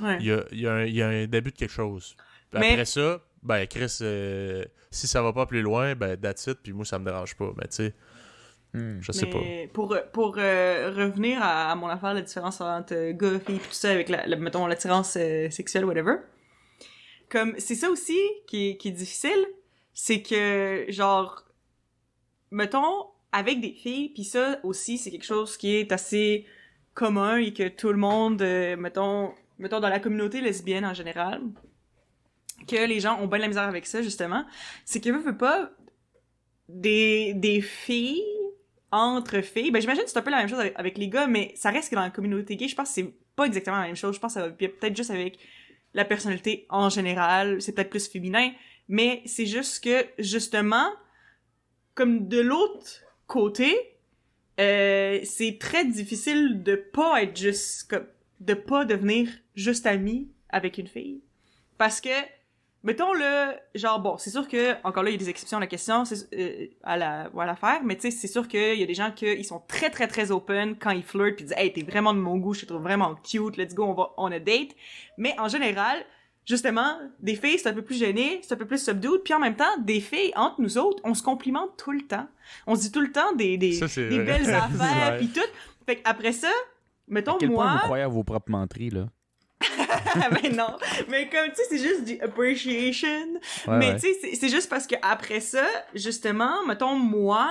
Ouais. 0.00 0.16
Il 0.20 0.26
y 0.26 0.32
a, 0.32 0.44
il 0.52 0.60
y 0.60 0.66
a 0.66 0.72
un, 0.72 0.84
il 0.84 0.94
y 0.94 1.02
a 1.02 1.08
un 1.08 1.26
début 1.26 1.50
de 1.52 1.56
quelque 1.56 1.72
chose. 1.72 2.16
Mais- 2.52 2.72
Après 2.72 2.84
ça, 2.84 3.20
ben 3.42 3.66
Chris, 3.66 3.98
euh, 4.02 4.64
si 4.90 5.06
ça 5.06 5.22
va 5.22 5.32
pas 5.32 5.46
plus 5.46 5.62
loin, 5.62 5.94
ben 5.94 6.16
that's 6.16 6.46
it, 6.48 6.58
puis 6.62 6.72
moi 6.72 6.84
ça 6.84 6.98
me 6.98 7.04
dérange 7.04 7.34
pas. 7.36 7.52
Mais 7.56 7.68
tu 7.68 7.76
sais, 7.76 7.94
Hmm. 8.72 9.00
je 9.00 9.10
sais 9.10 9.26
pas. 9.26 9.40
Pour, 9.72 9.96
pour 10.12 10.36
euh, 10.38 10.92
revenir 10.96 11.42
à, 11.42 11.72
à 11.72 11.74
mon 11.74 11.88
affaire, 11.88 12.14
la 12.14 12.22
différence 12.22 12.60
entre 12.60 12.94
euh, 12.94 13.12
gars, 13.12 13.40
filles, 13.40 13.58
tout 13.58 13.72
ça, 13.72 13.90
avec, 13.90 14.08
la, 14.08 14.24
la- 14.28 14.36
mettons, 14.36 14.64
l'attirance 14.68 15.16
euh, 15.18 15.50
sexuelle, 15.50 15.84
whatever. 15.84 16.18
Comme, 17.28 17.54
c'est 17.58 17.74
ça 17.74 17.90
aussi 17.90 18.16
qui 18.46 18.68
est, 18.70 18.76
qui 18.76 18.88
est 18.88 18.92
difficile, 18.92 19.44
c'est 19.92 20.22
que, 20.22 20.84
genre, 20.88 21.44
mettons, 22.52 23.06
avec 23.32 23.60
des 23.60 23.72
filles, 23.72 24.10
puis 24.10 24.24
ça 24.24 24.58
aussi, 24.62 24.98
c'est 24.98 25.10
quelque 25.10 25.24
chose 25.24 25.56
qui 25.56 25.76
est 25.76 25.92
assez 25.92 26.46
commun 26.94 27.36
et 27.36 27.52
que 27.52 27.68
tout 27.68 27.92
le 27.92 27.98
monde, 27.98 28.42
euh, 28.42 28.76
mettons, 28.76 29.32
mettons, 29.58 29.80
dans 29.80 29.88
la 29.88 30.00
communauté 30.00 30.40
lesbienne 30.40 30.84
en 30.84 30.94
général, 30.94 31.42
que 32.66 32.86
les 32.86 33.00
gens 33.00 33.20
ont 33.20 33.26
bien 33.26 33.38
de 33.38 33.42
la 33.42 33.48
misère 33.48 33.62
avec 33.64 33.86
ça, 33.86 34.02
justement, 34.02 34.44
c'est 34.84 35.04
veux, 35.06 35.18
veux 35.18 35.36
pas, 35.36 35.70
des, 36.68 37.34
des 37.34 37.60
filles 37.60 38.22
entre 38.92 39.40
filles. 39.40 39.70
Ben, 39.70 39.80
j'imagine 39.80 40.04
que 40.04 40.10
c'est 40.10 40.18
un 40.18 40.22
peu 40.22 40.30
la 40.30 40.38
même 40.38 40.48
chose 40.48 40.60
avec 40.74 40.98
les 40.98 41.08
gars, 41.08 41.26
mais 41.26 41.52
ça 41.56 41.70
reste 41.70 41.90
que 41.90 41.94
dans 41.94 42.02
la 42.02 42.10
communauté 42.10 42.56
gay, 42.56 42.68
je 42.68 42.74
pense 42.74 42.88
que 42.88 42.94
c'est 42.94 43.14
pas 43.36 43.44
exactement 43.44 43.78
la 43.78 43.86
même 43.86 43.96
chose. 43.96 44.14
Je 44.14 44.20
pense 44.20 44.34
que 44.34 44.40
ça 44.40 44.48
va 44.48 44.52
peut-être 44.52 44.96
juste 44.96 45.10
avec 45.10 45.38
la 45.94 46.04
personnalité 46.04 46.66
en 46.68 46.88
général. 46.88 47.62
C'est 47.62 47.72
peut-être 47.72 47.90
plus 47.90 48.08
féminin. 48.08 48.52
Mais 48.88 49.22
c'est 49.26 49.46
juste 49.46 49.82
que, 49.84 50.04
justement, 50.18 50.90
comme 51.94 52.28
de 52.28 52.40
l'autre 52.40 53.02
côté, 53.30 53.74
euh, 54.58 55.20
c'est 55.22 55.58
très 55.58 55.84
difficile 55.86 56.62
de 56.62 56.74
pas 56.74 57.22
être 57.22 57.36
juste, 57.36 57.94
de 58.40 58.54
pas 58.54 58.84
devenir 58.84 59.28
juste 59.54 59.86
ami 59.86 60.28
avec 60.50 60.78
une 60.78 60.88
fille. 60.88 61.22
Parce 61.78 62.00
que, 62.00 62.10
mettons 62.82 63.12
le 63.12 63.54
genre 63.74 64.00
bon 64.00 64.16
c'est 64.16 64.30
sûr 64.30 64.48
que 64.48 64.74
encore 64.84 65.02
là 65.02 65.10
il 65.10 65.12
y 65.12 65.16
a 65.16 65.18
des 65.18 65.28
exceptions 65.28 65.58
à 65.58 65.60
la 65.60 65.66
question 65.66 66.02
euh, 66.32 66.66
à 66.82 66.96
la 66.96 67.30
à 67.38 67.46
l'affaire 67.46 67.82
mais 67.84 67.94
tu 67.94 68.02
sais 68.02 68.10
c'est 68.10 68.26
sûr 68.26 68.48
qu'il 68.48 68.78
y 68.80 68.82
a 68.82 68.86
des 68.86 68.94
gens 68.94 69.10
qui 69.10 69.44
sont 69.44 69.62
très 69.68 69.90
très 69.90 70.08
très 70.08 70.30
open 70.30 70.76
quand 70.78 70.90
ils 70.90 71.02
flirtent 71.02 71.36
puis 71.36 71.44
disent 71.44 71.54
hey 71.58 71.70
t'es 71.74 71.82
vraiment 71.82 72.14
de 72.14 72.18
mon 72.18 72.38
goût 72.38 72.54
je 72.54 72.62
te 72.62 72.66
trouve 72.66 72.82
vraiment 72.82 73.14
cute 73.16 73.58
let's 73.58 73.74
go 73.74 73.94
on 74.16 74.32
a 74.32 74.38
date 74.38 74.70
mais 75.18 75.38
en 75.38 75.48
général 75.48 76.06
justement 76.46 76.98
des 77.20 77.36
filles 77.36 77.58
c'est 77.58 77.68
un 77.68 77.72
peu 77.74 77.82
plus 77.82 77.96
gêné 77.98 78.40
c'est 78.42 78.54
un 78.54 78.56
peu 78.56 78.66
plus 78.66 78.82
subdued 78.82 79.22
puis 79.24 79.34
en 79.34 79.38
même 79.38 79.54
temps 79.56 79.76
des 79.78 80.00
filles 80.00 80.32
entre 80.36 80.60
nous 80.60 80.78
autres 80.78 81.00
on 81.04 81.14
se 81.14 81.22
complimente 81.22 81.70
tout 81.76 81.92
le 81.92 82.02
temps. 82.02 82.26
On 82.66 82.74
se 82.74 82.82
dit 82.82 82.92
tout 82.92 83.00
le 83.00 83.12
temps 83.12 83.32
des 83.34 83.56
des, 83.56 83.72
Ça, 83.74 83.86
des 83.86 84.18
belles 84.18 84.50
affaires 84.54 85.16
puis 85.18 85.28
tout. 85.28 85.40
Fait 85.86 85.96
qu'après 85.96 86.32
ça 86.32 86.50
mettons 87.08 87.34
À 87.34 87.38
quel 87.38 87.50
point 87.52 87.64
moi 87.64 87.72
vous 87.74 87.78
croyez 87.86 88.04
à 88.04 88.08
vos 88.08 88.24
propres 88.24 88.50
menteries, 88.50 88.90
là? 88.90 89.06
mais 90.42 90.48
non. 90.56 90.76
Mais 91.08 91.28
comme 91.28 91.48
tu 91.50 91.56
sais 91.56 91.62
c'est 91.68 91.78
juste 91.78 92.04
du 92.04 92.18
appreciation. 92.20 93.08
Ouais, 93.68 93.78
mais 93.78 93.88
ouais. 93.90 93.94
tu 93.96 94.00
sais, 94.00 94.14
c'est- 94.20 94.34
c'est 94.34 94.48
juste 94.48 94.68
parce 94.70 94.86
que 94.86 94.94
après 95.02 95.40
ça, 95.40 95.64
justement, 95.94 96.64
mettons 96.66 96.94
moi, 96.96 97.50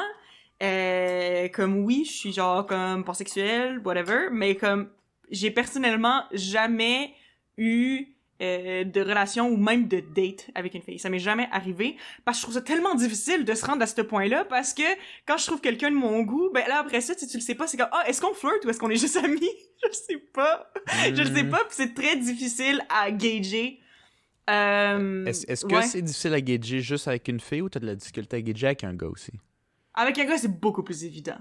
euh, 0.64 1.48
comme 1.50 1.84
oui, 1.86 2.04
je 2.06 2.12
suis 2.12 2.34
genre 2.34 2.66
comme 2.66 3.04
pansexuel, 3.04 3.80
whatever, 3.86 4.30
mais 4.32 4.56
comme 4.56 4.90
j'ai 5.30 5.52
personnellement 5.52 6.24
jamais 6.34 7.14
eu 7.58 8.08
euh, 8.42 8.84
de 8.86 9.02
relation 9.02 9.50
ou 9.50 9.58
même 9.58 9.88
de 9.88 10.00
date 10.00 10.50
avec 10.56 10.74
une 10.74 10.82
fille. 10.82 10.98
Ça 11.00 11.10
m'est 11.10 11.20
jamais 11.20 11.48
arrivé 11.52 11.98
parce 12.26 12.38
que 12.38 12.42
je 12.42 12.46
trouve 12.46 12.56
ça 12.56 12.62
tellement 12.62 12.96
difficile 12.96 13.44
de 13.46 13.54
se 13.54 13.66
rendre 13.66 13.82
à 13.84 13.88
ce 13.88 14.02
point-là 14.02 14.46
parce 14.46 14.74
que 14.74 14.84
quand 15.26 15.38
je 15.38 15.46
trouve 15.46 15.60
quelqu'un 15.62 15.92
de 15.92 15.96
mon 15.96 16.22
goût, 16.22 16.50
ben 16.54 16.66
là 16.68 16.80
après 16.80 17.02
ça, 17.02 17.16
tu, 17.16 17.28
tu 17.28 17.38
le 17.38 17.42
sais 17.42 17.56
pas, 17.56 17.68
c'est 17.68 17.78
comme 17.78 17.90
ah 17.92 18.04
est-ce 18.08 18.22
qu'on 18.22 18.34
flirte 18.34 18.64
ou 18.66 18.70
est-ce 18.70 18.80
qu'on 18.80 18.90
est 18.90 18.96
juste 18.96 19.18
amis? 19.18 19.40
Je 19.84 19.96
sais 19.96 20.18
pas, 20.34 20.72
je 21.06 21.22
le 21.22 21.34
sais 21.34 21.44
Hmm. 21.44 21.50
pas, 21.52 21.60
puis 21.60 21.68
c'est 21.72 21.94
très 21.94 22.18
difficile 22.18 22.82
à 22.90 23.12
gager. 23.12 23.80
Euh, 24.50 25.26
Est-ce 25.26 25.66
que 25.66 25.76
ouais. 25.76 25.82
c'est 25.84 26.02
difficile 26.02 26.34
à 26.34 26.42
gager 26.42 26.82
juste 26.82 27.08
avec 27.08 27.28
une 27.28 27.40
fille 27.40 27.62
ou 27.62 27.70
t'as 27.70 27.80
de 27.80 27.86
la 27.86 27.96
difficulté 27.96 28.38
à 28.38 28.42
gager 28.42 28.68
avec 28.68 28.84
un 28.84 28.94
gars 28.94 29.08
aussi? 29.08 29.32
Avec 29.94 30.18
un 30.20 30.26
gars, 30.26 30.38
c'est 30.38 30.60
beaucoup 30.60 30.84
plus 30.84 31.04
évident. 31.06 31.38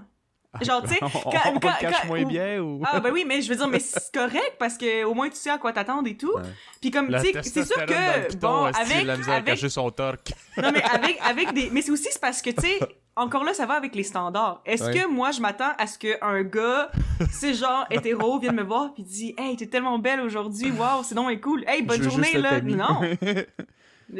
Genre, 0.61 0.81
tu 0.81 0.89
sais, 0.89 0.99
on, 1.03 1.09
quand- 1.09 1.31
on 1.45 1.53
le 1.53 1.59
quand- 1.59 1.73
cache 1.79 2.01
quand- 2.01 2.07
moins 2.07 2.23
ou- 2.23 2.27
bien 2.27 2.59
ou... 2.59 2.81
Ah, 2.83 2.99
ben 2.99 3.11
oui, 3.13 3.23
mais 3.27 3.39
je 3.41 3.49
veux 3.49 3.55
dire, 3.55 3.67
mais 3.67 3.79
c'est 3.79 4.11
correct 4.11 4.53
parce 4.57 4.77
que 4.77 5.03
au 5.03 5.13
moins 5.13 5.29
tu 5.29 5.35
sais 5.35 5.51
à 5.51 5.59
quoi 5.59 5.71
t'attendre 5.73 6.07
et 6.09 6.17
tout. 6.17 6.33
Ouais. 6.35 6.41
Puis 6.81 6.89
comme, 6.89 7.07
tu 7.07 7.19
sais, 7.19 7.43
c'est 7.43 7.65
sûr 7.65 7.85
que, 7.85 8.27
piton, 8.29 8.47
bon, 8.49 8.63
avec, 8.65 9.03
la 9.03 9.15
misère 9.17 9.33
à 9.35 9.37
avec, 9.37 9.45
cacher 9.53 9.69
son 9.69 9.91
torque? 9.91 10.31
non, 10.57 10.71
mais 10.71 10.81
avec, 10.93 11.19
avec 11.23 11.53
des, 11.53 11.69
mais 11.69 11.81
c'est 11.83 11.91
aussi 11.91 12.07
parce 12.19 12.41
que, 12.41 12.49
tu 12.49 12.61
sais, 12.61 12.79
encore 13.15 13.43
là, 13.43 13.53
ça 13.53 13.67
va 13.67 13.75
avec 13.75 13.93
les 13.93 14.01
standards. 14.03 14.61
Est-ce 14.65 14.85
Ouais. 14.85 14.93
que 15.01 15.07
moi, 15.07 15.29
je 15.31 15.39
m'attends 15.41 15.73
à 15.77 15.85
ce 15.85 15.99
qu'un 15.99 16.41
gars, 16.41 16.89
c'est 17.31 17.53
genre 17.53 17.85
hétéro, 17.91 18.39
vienne 18.39 18.55
me 18.55 18.63
voir 18.63 18.93
puis 18.95 19.03
dit, 19.03 19.35
hey, 19.37 19.55
t'es 19.55 19.67
tellement 19.67 19.99
belle 19.99 20.19
aujourd'hui, 20.21 20.71
waouh, 20.71 21.03
c'est 21.03 21.13
donc 21.15 21.39
cool. 21.41 21.63
Hey, 21.67 21.83
bonne 21.83 22.01
Je 22.01 22.09
journée, 22.09 22.33
là. 22.33 22.59
Non. 22.61 23.01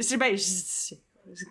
C'est 0.02 0.18
ben, 0.18 0.38
je- 0.38 0.94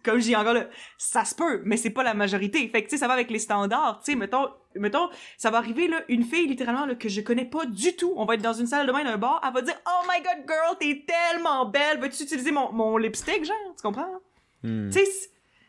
comme 0.04 0.18
je 0.18 0.24
dis 0.24 0.36
encore 0.36 0.54
là, 0.54 0.66
ça 0.96 1.24
se 1.24 1.34
peut, 1.34 1.62
mais 1.64 1.76
c'est 1.76 1.90
pas 1.90 2.02
la 2.02 2.14
majorité. 2.14 2.68
Fait 2.68 2.82
que 2.82 2.88
tu 2.88 2.96
sais, 2.96 3.00
ça 3.00 3.06
va 3.08 3.14
avec 3.14 3.30
les 3.30 3.38
standards. 3.38 4.00
Tu 4.04 4.12
sais, 4.12 4.18
mettons, 4.18 4.48
mettons, 4.74 5.08
ça 5.36 5.50
va 5.50 5.58
arriver 5.58 5.88
là, 5.88 6.02
une 6.08 6.24
fille 6.24 6.46
littéralement 6.46 6.86
là, 6.86 6.94
que 6.94 7.08
je 7.08 7.20
connais 7.20 7.44
pas 7.44 7.64
du 7.66 7.94
tout. 7.96 8.12
On 8.16 8.24
va 8.24 8.34
être 8.34 8.42
dans 8.42 8.52
une 8.52 8.66
salle 8.66 8.86
de 8.86 8.92
bain 8.92 9.04
d'un 9.04 9.18
bar, 9.18 9.40
elle 9.46 9.52
va 9.52 9.62
dire 9.62 9.74
Oh 9.86 10.06
my 10.08 10.22
god, 10.22 10.44
girl, 10.46 10.76
t'es 10.78 11.04
tellement 11.06 11.66
belle. 11.66 12.00
Veux-tu 12.00 12.22
utiliser 12.24 12.50
mon, 12.50 12.72
mon 12.72 12.96
lipstick, 12.96 13.44
genre? 13.44 13.56
Tu 13.76 13.82
comprends? 13.82 14.20
Hmm. 14.62 14.90
Tu 14.90 14.98
sais, 14.98 15.04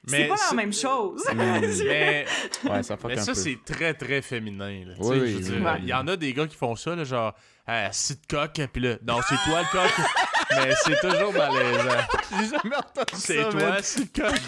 c'est- 0.07 0.27
pas 0.27 0.35
la 0.49 0.55
même 0.55 0.73
chose. 0.73 1.23
Hmm. 1.31 1.37
Mais, 1.85 2.25
Ouais, 2.69 2.83
ça 2.83 2.97
mais 3.05 3.15
c'est 3.17 3.57
très 3.65 3.93
très 3.93 4.21
féminin. 4.21 4.85
Oui, 4.99 5.19
oui, 5.19 5.35
oui. 5.39 5.59
Il 5.81 5.87
y 5.87 5.93
en 5.93 6.07
a 6.07 6.15
des 6.15 6.33
gars 6.33 6.47
qui 6.47 6.55
font 6.55 6.75
ça, 6.75 6.95
là, 6.95 7.03
genre, 7.03 7.33
ah, 7.67 7.89
si 7.91 8.15
de 8.15 8.21
coq, 8.27 8.59
puis 8.73 8.81
là, 8.81 8.95
non, 9.05 9.19
c'est 9.27 9.35
toi 9.49 9.61
le 9.61 9.71
coq. 9.71 10.05
Mais 10.51 10.73
c'est 10.83 10.99
toujours 10.99 11.33
malaisant. 11.33 11.89
J'ai 12.39 12.45
jamais 12.49 12.75
entendu 12.75 13.13
C'est 13.13 13.49
toi, 13.49 13.77
c'est 13.81 13.99
le 13.99 14.21
coq. 14.29 14.39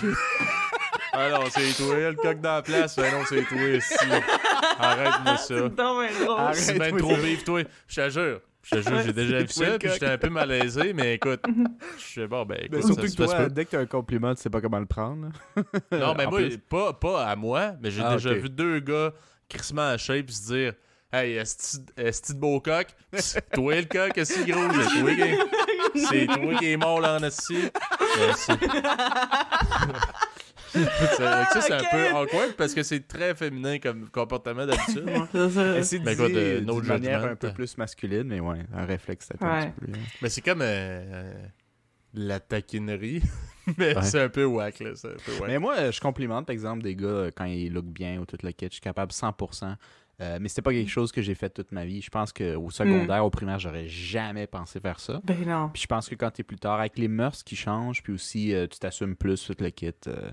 ah 1.13 1.29
non, 1.29 1.39
c'est 1.49 1.73
toi, 1.77 1.95
le 1.95 2.15
coq 2.15 2.41
dans 2.41 2.53
la 2.55 2.61
place. 2.61 2.95
Ben 2.95 3.11
non, 3.11 3.23
c'est 3.27 3.43
toi 3.43 3.61
ici. 3.61 3.95
Arrête-moi 4.79 5.37
ça. 5.37 6.53
C'est 6.53 6.79
bien 6.79 6.97
trop 6.97 7.15
vif, 7.15 7.43
toi. 7.43 7.61
Je 7.87 8.01
te 8.01 8.09
jure. 8.09 8.39
Je 8.63 8.75
te 8.75 8.81
jure, 8.87 9.01
j'ai 9.03 9.13
déjà 9.13 9.39
vu 9.39 9.47
ça, 9.47 9.79
puis 9.79 9.89
j'étais 9.89 10.05
un 10.05 10.17
peu 10.19 10.29
malaisé, 10.29 10.93
mais 10.93 11.15
écoute, 11.15 11.41
je 11.97 12.03
sais 12.13 12.27
bon, 12.27 12.45
ben 12.45 12.57
écoute, 12.59 12.73
Mais 12.73 12.81
ça, 12.81 12.87
surtout 12.89 13.07
que 13.07 13.15
toi, 13.15 13.27
pas. 13.35 13.49
dès 13.49 13.65
que 13.65 13.71
t'as 13.71 13.79
un 13.79 13.85
compliment, 13.87 14.35
tu 14.35 14.41
sais 14.43 14.51
pas 14.51 14.61
comment 14.61 14.77
le 14.79 14.85
prendre. 14.85 15.29
Non, 15.91 16.13
mais 16.15 16.25
En 16.27 16.29
moi, 16.29 16.41
pas, 16.69 16.93
pas 16.93 17.25
à 17.25 17.35
moi, 17.35 17.71
mais 17.81 17.89
j'ai 17.89 18.03
Ah, 18.05 18.13
déjà 18.13 18.33
vu 18.33 18.49
deux 18.51 18.79
gars 18.79 19.13
crissement 19.49 19.89
à 19.89 19.97
shape 19.97 20.29
se 20.29 20.53
dire 20.53 20.73
Hey, 21.13 21.33
est-ce 21.35 22.33
de 22.33 22.39
beau 22.39 22.61
coq 22.61 22.87
C'est 23.13 23.49
toi 23.51 23.75
le 23.75 23.83
coq, 23.85 24.11
c'est 24.23 24.45
gros, 24.45 24.61
c'est 24.71 25.01
toi 25.01 25.13
qui 25.15 25.99
C'est 26.07 26.25
toi 26.25 26.55
qui 26.57 26.71
est 26.71 26.77
mort 26.77 27.01
là 27.01 27.17
en 27.17 27.23
assis. 27.23 27.69
C'est- 28.15 28.57
C'est- 30.73 31.17
ça, 31.17 31.61
c'est 31.61 31.73
un 31.73 31.83
peu 31.91 32.15
awkward 32.15 32.53
parce 32.57 32.73
que 32.73 32.81
c'est 32.81 33.05
très 33.05 33.35
féminin 33.35 33.77
comme 33.79 34.07
comportement 34.09 34.65
d'habitude. 34.65 35.03
C'est 35.33 35.49
ça. 35.49 35.77
Essaye 35.77 35.99
de 35.99 36.05
Ben, 36.05 36.15
dire 36.15 36.25
écoute, 36.25 36.37
euh, 36.37 36.61
no 36.61 36.81
manière 36.81 37.25
un 37.25 37.35
peu 37.35 37.51
plus 37.51 37.77
masculine, 37.77 38.23
mais 38.23 38.39
ouais, 38.39 38.59
un 38.73 38.85
réflexe 38.85 39.27
peut-être 39.27 39.43
un 39.43 39.59
Ouais. 39.59 39.67
petit 39.67 39.79
peu 39.81 39.85
plus. 39.87 39.93
hein. 39.99 40.03
Mais 40.21 40.29
c'est 40.29 40.41
comme 40.41 40.61
euh, 40.61 40.65
euh, 40.65 41.33
la 42.13 42.39
taquinerie. 42.39 43.21
mais 43.77 43.97
Ouais. 43.97 44.01
c'est 44.03 44.21
un 44.21 44.29
peu 44.29 44.45
whack, 44.45 44.79
là. 44.79 44.91
C'est 44.95 45.09
un 45.09 45.15
peu 45.25 45.33
whack. 45.41 45.47
Mais 45.49 45.59
moi, 45.59 45.91
je 45.91 45.99
complimente, 45.99 46.45
par 46.47 46.53
exemple, 46.53 46.83
des 46.83 46.95
gars 46.95 47.07
euh, 47.07 47.31
quand 47.35 47.45
ils 47.45 47.71
look 47.73 47.85
bien 47.87 48.19
ou 48.21 48.25
tout 48.25 48.37
le 48.41 48.51
kit. 48.51 48.67
Je 48.67 48.75
suis 48.75 48.81
capable 48.81 49.11
100%. 49.11 49.75
Euh, 50.21 50.37
mais 50.39 50.49
c'était 50.49 50.61
pas 50.61 50.71
quelque 50.71 50.89
chose 50.89 51.11
que 51.11 51.21
j'ai 51.21 51.33
fait 51.33 51.49
toute 51.49 51.71
ma 51.71 51.83
vie. 51.83 52.01
Je 52.01 52.09
pense 52.11 52.31
qu'au 52.31 52.69
secondaire, 52.69 53.25
au 53.25 53.29
primaire, 53.31 53.57
j'aurais 53.59 53.87
jamais 53.87 54.45
pensé 54.45 54.79
faire 54.79 54.99
ça. 54.99 55.19
Ben 55.23 55.43
non. 55.45 55.69
Puis 55.73 55.81
je 55.81 55.87
pense 55.87 56.07
que 56.07 56.15
quand 56.15 56.29
t'es 56.31 56.43
plus 56.43 56.57
tard, 56.57 56.79
avec 56.79 56.97
les 56.99 57.07
mœurs 57.07 57.43
qui 57.43 57.55
changent, 57.55 58.03
puis 58.03 58.13
aussi 58.13 58.53
euh, 58.53 58.67
tu 58.67 58.77
t'assumes 58.77 59.15
plus 59.15 59.43
tout 59.45 59.55
le 59.59 59.69
kit. 59.71 59.91
euh, 60.07 60.31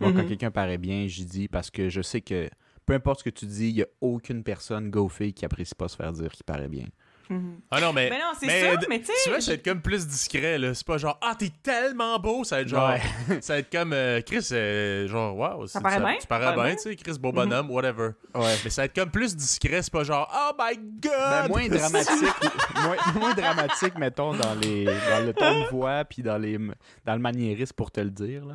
moi, 0.00 0.12
quand 0.12 0.22
Mhm. 0.22 0.28
quelqu'un 0.28 0.50
paraît 0.50 0.78
bien, 0.78 1.06
j'y 1.08 1.24
dis 1.26 1.48
parce 1.48 1.70
que 1.70 1.88
je 1.90 2.00
sais 2.00 2.20
que 2.22 2.48
peu 2.86 2.94
importe 2.94 3.18
ce 3.18 3.24
que 3.24 3.30
tu 3.30 3.44
dis, 3.46 3.68
il 3.68 3.76
y 3.76 3.82
a 3.82 3.86
aucune 4.00 4.42
personne, 4.42 4.90
fille, 5.10 5.34
qui 5.34 5.44
apprécie 5.44 5.74
pas 5.74 5.88
se 5.88 5.96
faire 5.96 6.12
dire 6.12 6.32
qu'il 6.32 6.44
paraît 6.44 6.68
bien. 6.68 6.86
Mhm. 7.30 7.60
Ah 7.70 7.80
non, 7.80 7.92
mais. 7.92 8.08
Ben 8.10 8.18
non, 8.18 8.32
c'est 8.38 8.46
mais 8.46 8.60
ça, 8.62 8.76
d- 8.76 8.86
mais 8.88 8.98
tu 9.00 9.06
Tu 9.06 9.12
sais. 9.16 9.30
vois, 9.30 9.40
ça 9.40 9.50
va 9.50 9.54
être 9.56 9.64
comme 9.64 9.82
plus 9.82 10.06
discret, 10.06 10.56
là. 10.58 10.72
C'est 10.74 10.86
pas 10.86 10.96
genre, 10.98 11.18
ah, 11.20 11.34
t'es 11.38 11.50
tellement 11.62 12.18
beau. 12.18 12.42
Ça 12.44 12.56
va 12.56 12.62
être 12.62 12.68
genre. 12.68 12.88
Ouais. 12.88 13.40
ça 13.42 13.52
va 13.54 13.58
être 13.58 13.70
comme, 13.70 13.92
euh, 13.92 14.20
Chris, 14.22 14.48
euh, 14.52 15.06
genre, 15.08 15.36
waouh. 15.36 15.66
Ça 15.66 15.78
c'est- 15.78 15.82
paraît 15.82 15.98
bien, 16.00 16.16
Tu 16.20 16.26
parais 16.26 16.54
bien, 16.54 16.74
tu 16.76 16.82
sais, 16.82 16.96
Chris, 16.96 17.18
beau 17.18 17.30
bonhomme, 17.32 17.70
whatever. 17.70 18.10
Ouais. 18.34 18.54
Mais 18.64 18.70
ça 18.70 18.82
va 18.82 18.86
être 18.86 18.94
comme 18.94 19.10
plus 19.10 19.36
discret. 19.36 19.82
C'est 19.82 19.92
pas 19.92 20.04
genre, 20.04 20.30
oh 20.34 20.52
my 20.58 20.76
god. 20.76 21.10
Ben, 21.12 21.48
moins 21.48 21.68
dramatique, 21.68 22.34
moins, 22.82 22.96
moins 23.14 23.34
dramatique, 23.34 23.98
mettons, 23.98 24.34
dans, 24.34 24.54
les, 24.54 24.84
dans 24.86 25.26
le 25.26 25.32
ton 25.34 25.64
de 25.64 25.68
voix, 25.68 26.04
puis 26.04 26.22
dans, 26.22 26.38
les, 26.38 26.56
dans 26.58 27.12
le 27.14 27.18
maniérisme 27.20 27.74
pour 27.76 27.90
te 27.90 28.00
le 28.00 28.10
dire. 28.10 28.44
Là. 28.46 28.54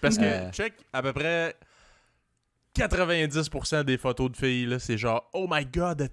Parce 0.00 0.16
que, 0.16 0.24
Euh. 0.24 0.50
check, 0.50 0.72
à 0.92 1.02
peu 1.02 1.12
près 1.12 1.54
90% 2.76 3.84
des 3.84 3.98
photos 3.98 4.30
de 4.32 4.36
filles, 4.36 4.66
là, 4.66 4.78
c'est 4.78 4.98
genre, 4.98 5.28
oh 5.32 5.46
my 5.50 5.64
god, 5.64 6.08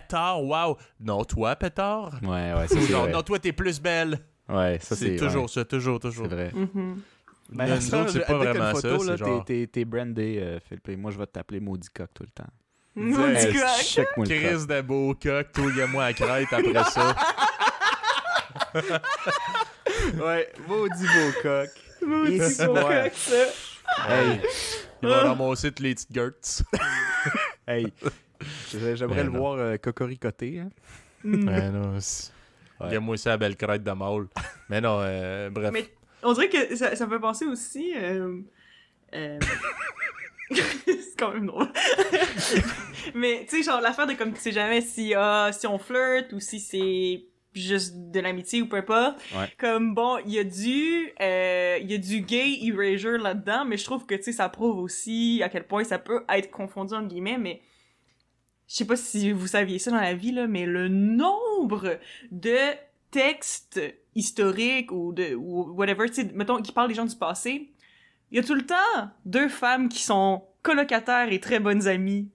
pétard, 0.00 0.42
wow. 0.42 0.76
Non, 1.00 1.24
toi, 1.24 1.56
pétard? 1.56 2.18
Ouais, 2.22 2.52
ouais, 2.54 2.66
ça 2.68 2.74
c'est 2.80 2.86
genre, 2.86 3.02
vrai. 3.04 3.12
non, 3.12 3.22
toi, 3.22 3.38
t'es 3.38 3.52
plus 3.52 3.80
belle. 3.80 4.18
Ouais, 4.48 4.78
ça 4.80 4.96
C'est 4.96 5.06
c'est 5.10 5.16
toujours 5.16 5.42
ouais, 5.42 5.48
ça, 5.48 5.64
toujours, 5.64 6.00
toujours. 6.00 6.26
c'est 6.28 6.34
vrai. 6.34 6.50
Mhm. 6.54 7.00
Ben, 7.50 7.74
Nous 7.74 7.80
ça, 7.82 8.00
autres, 8.00 8.10
c'est 8.12 8.26
pas 8.26 8.34
vraiment 8.38 8.70
une 8.70 8.74
photo, 8.76 8.98
ça, 8.98 9.04
là, 9.10 9.16
c'est 9.18 9.24
t'es- 9.24 9.30
genre- 9.30 9.44
T'es 9.44 9.66
t'es 9.70 9.84
brandé, 9.84 10.38
euh, 10.40 10.58
Philippe. 10.66 10.88
et 10.88 10.96
Moi, 10.96 11.10
je 11.10 11.18
vais 11.18 11.26
t'appeler 11.26 11.60
Maudit 11.60 11.88
Coq 11.90 12.08
tout 12.14 12.22
le 12.22 12.30
temps. 12.30 12.50
Maudit 12.94 13.46
Hey, 13.46 13.52
coq. 13.54 14.24
Chris 14.26 14.66
de 14.66 14.80
beau 14.82 15.14
coq, 15.14 15.52
toi, 15.52 15.64
y 15.76 15.80
a 15.82 15.86
moi 15.86 16.04
à 16.06 16.12
crête 16.12 16.48
après 16.52 16.84
ça. 16.84 17.14
Ouais, 20.22 20.50
maudit 20.66 21.04
beau 21.04 21.32
coq. 21.42 21.68
Maudit 22.06 22.38
beau 22.66 22.74
coq, 22.74 23.12
ça. 23.14 23.44
Hey, 24.08 24.40
Il 25.02 25.08
va 25.08 25.20
ramasser 25.28 25.68
toutes 25.70 25.80
les 25.80 25.94
petites 25.94 26.12
girts. 26.12 26.62
hey. 27.66 27.92
J'aimerais 28.70 29.16
Ben 29.16 29.26
le 29.26 29.32
non. 29.32 29.38
voir 29.38 29.54
euh, 29.58 29.76
cocoricoter. 29.76 30.60
Hein. 30.60 30.70
Mm. 31.24 31.48
Ouais, 31.48 31.70
non. 31.70 31.92
Ouais. 32.80 32.92
Y 32.92 32.96
a 32.96 33.00
moi 33.00 33.14
aussi 33.14 33.28
la 33.28 33.36
belle 33.36 33.56
crête 33.56 33.82
de 33.82 33.90
mâle. 33.92 34.26
Mais 34.68 34.80
non, 34.80 34.98
euh, 35.00 35.50
bref. 35.50 35.70
Mais 35.72 35.86
on 36.22 36.32
dirait 36.32 36.48
que 36.48 36.76
ça, 36.76 36.96
ça 36.96 37.06
me 37.06 37.12
fait 37.12 37.20
penser 37.20 37.44
aussi. 37.46 37.92
Euh, 37.96 38.40
euh, 39.14 39.38
c'est 40.50 41.16
quand 41.18 41.32
même 41.32 41.46
drôle. 41.46 41.68
Mais 43.14 43.46
tu 43.48 43.56
sais, 43.58 43.62
genre 43.62 43.80
l'affaire 43.80 44.06
de 44.06 44.14
comme 44.14 44.32
tu 44.32 44.40
sais 44.40 44.52
jamais 44.52 44.80
si, 44.80 45.14
ah, 45.14 45.50
si 45.52 45.66
on 45.66 45.78
flirte 45.78 46.32
ou 46.32 46.40
si 46.40 46.60
c'est 46.60 47.24
juste 47.54 47.94
de 48.10 48.20
l'amitié 48.20 48.62
ou 48.62 48.66
peu 48.66 48.76
importe. 48.76 49.20
Ouais. 49.36 49.48
Comme 49.58 49.94
bon, 49.94 50.18
il 50.24 50.32
y 50.32 50.38
a 50.38 50.44
du 50.44 51.12
euh, 51.20 51.78
il 51.80 51.90
y 51.90 51.94
a 51.94 51.98
du 51.98 52.20
gay 52.20 52.58
erasure 52.62 53.18
là-dedans, 53.18 53.64
mais 53.64 53.76
je 53.76 53.84
trouve 53.84 54.06
que 54.06 54.14
tu 54.14 54.24
sais 54.24 54.32
ça 54.32 54.48
prouve 54.48 54.78
aussi 54.78 55.40
à 55.44 55.48
quel 55.48 55.66
point 55.66 55.84
ça 55.84 55.98
peut 55.98 56.24
être 56.30 56.50
confondu 56.50 56.94
entre 56.94 57.08
guillemets, 57.08 57.38
mais 57.38 57.60
je 58.72 58.78
sais 58.78 58.84
pas 58.86 58.96
si 58.96 59.32
vous 59.32 59.48
saviez 59.48 59.78
ça 59.78 59.90
dans 59.90 60.00
la 60.00 60.14
vie 60.14 60.32
là, 60.32 60.46
mais 60.46 60.64
le 60.64 60.88
nombre 60.88 61.98
de 62.30 62.56
textes 63.10 63.78
historiques 64.14 64.90
ou 64.92 65.12
de 65.12 65.34
ou 65.34 65.74
whatever, 65.74 66.06
mettons 66.32 66.62
qui 66.62 66.72
parlent 66.72 66.88
des 66.88 66.94
gens 66.94 67.04
du 67.04 67.14
passé, 67.14 67.70
il 68.30 68.36
y 68.38 68.40
a 68.40 68.42
tout 68.42 68.54
le 68.54 68.64
temps 68.64 69.10
deux 69.26 69.50
femmes 69.50 69.90
qui 69.90 70.02
sont 70.02 70.44
colocataires 70.62 71.30
et 71.30 71.38
très 71.38 71.60
bonnes 71.60 71.86
amies, 71.86 72.30
tu 72.30 72.32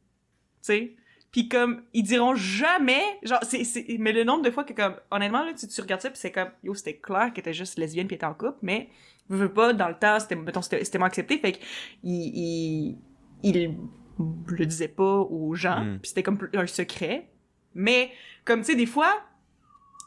sais. 0.62 0.96
Puis 1.32 1.50
comme 1.50 1.82
ils 1.94 2.04
diront 2.04 2.36
jamais, 2.36 3.02
genre 3.24 3.40
c'est 3.42 3.64
c'est 3.64 3.98
mais 3.98 4.14
le 4.14 4.24
nombre 4.24 4.44
de 4.44 4.52
fois 4.52 4.64
que 4.64 4.74
comme 4.74 4.96
honnêtement 5.10 5.44
là 5.44 5.54
tu, 5.56 5.68
tu 5.68 5.82
regardes 5.82 6.02
ça 6.02 6.12
puis 6.12 6.20
c'est 6.20 6.32
comme 6.32 6.52
yo 6.64 6.76
c'était 6.76 6.98
clair 6.98 7.34
qu'elle 7.34 7.40
était 7.42 7.54
juste 7.54 7.80
lesbienne 7.80 8.06
elle 8.10 8.16
était 8.16 8.26
en 8.28 8.36
couple 8.36 8.60
mais 8.62 8.90
veux, 9.28 9.38
veux 9.38 9.54
pas 9.54 9.74
dans 9.74 9.88
le 9.88 9.98
temps 9.98 10.20
c'était 10.20 10.36
mettons 10.36 10.62
c'était 10.62 11.00
moins 11.00 11.08
accepté 11.08 11.40
fait 11.40 11.54
que 11.54 11.58
il 12.04 12.96
il 13.44 13.78
le 14.48 14.66
disait 14.66 14.88
pas 14.88 15.18
aux 15.20 15.54
gens 15.56 15.84
Mm. 15.84 16.00
puis 16.00 16.10
c'était 16.10 16.24
comme 16.24 16.38
un 16.54 16.68
secret 16.68 17.30
mais 17.76 18.12
comme 18.46 18.62
tu 18.62 18.68
sais 18.68 18.76
des 18.76 18.86
fois 18.86 19.14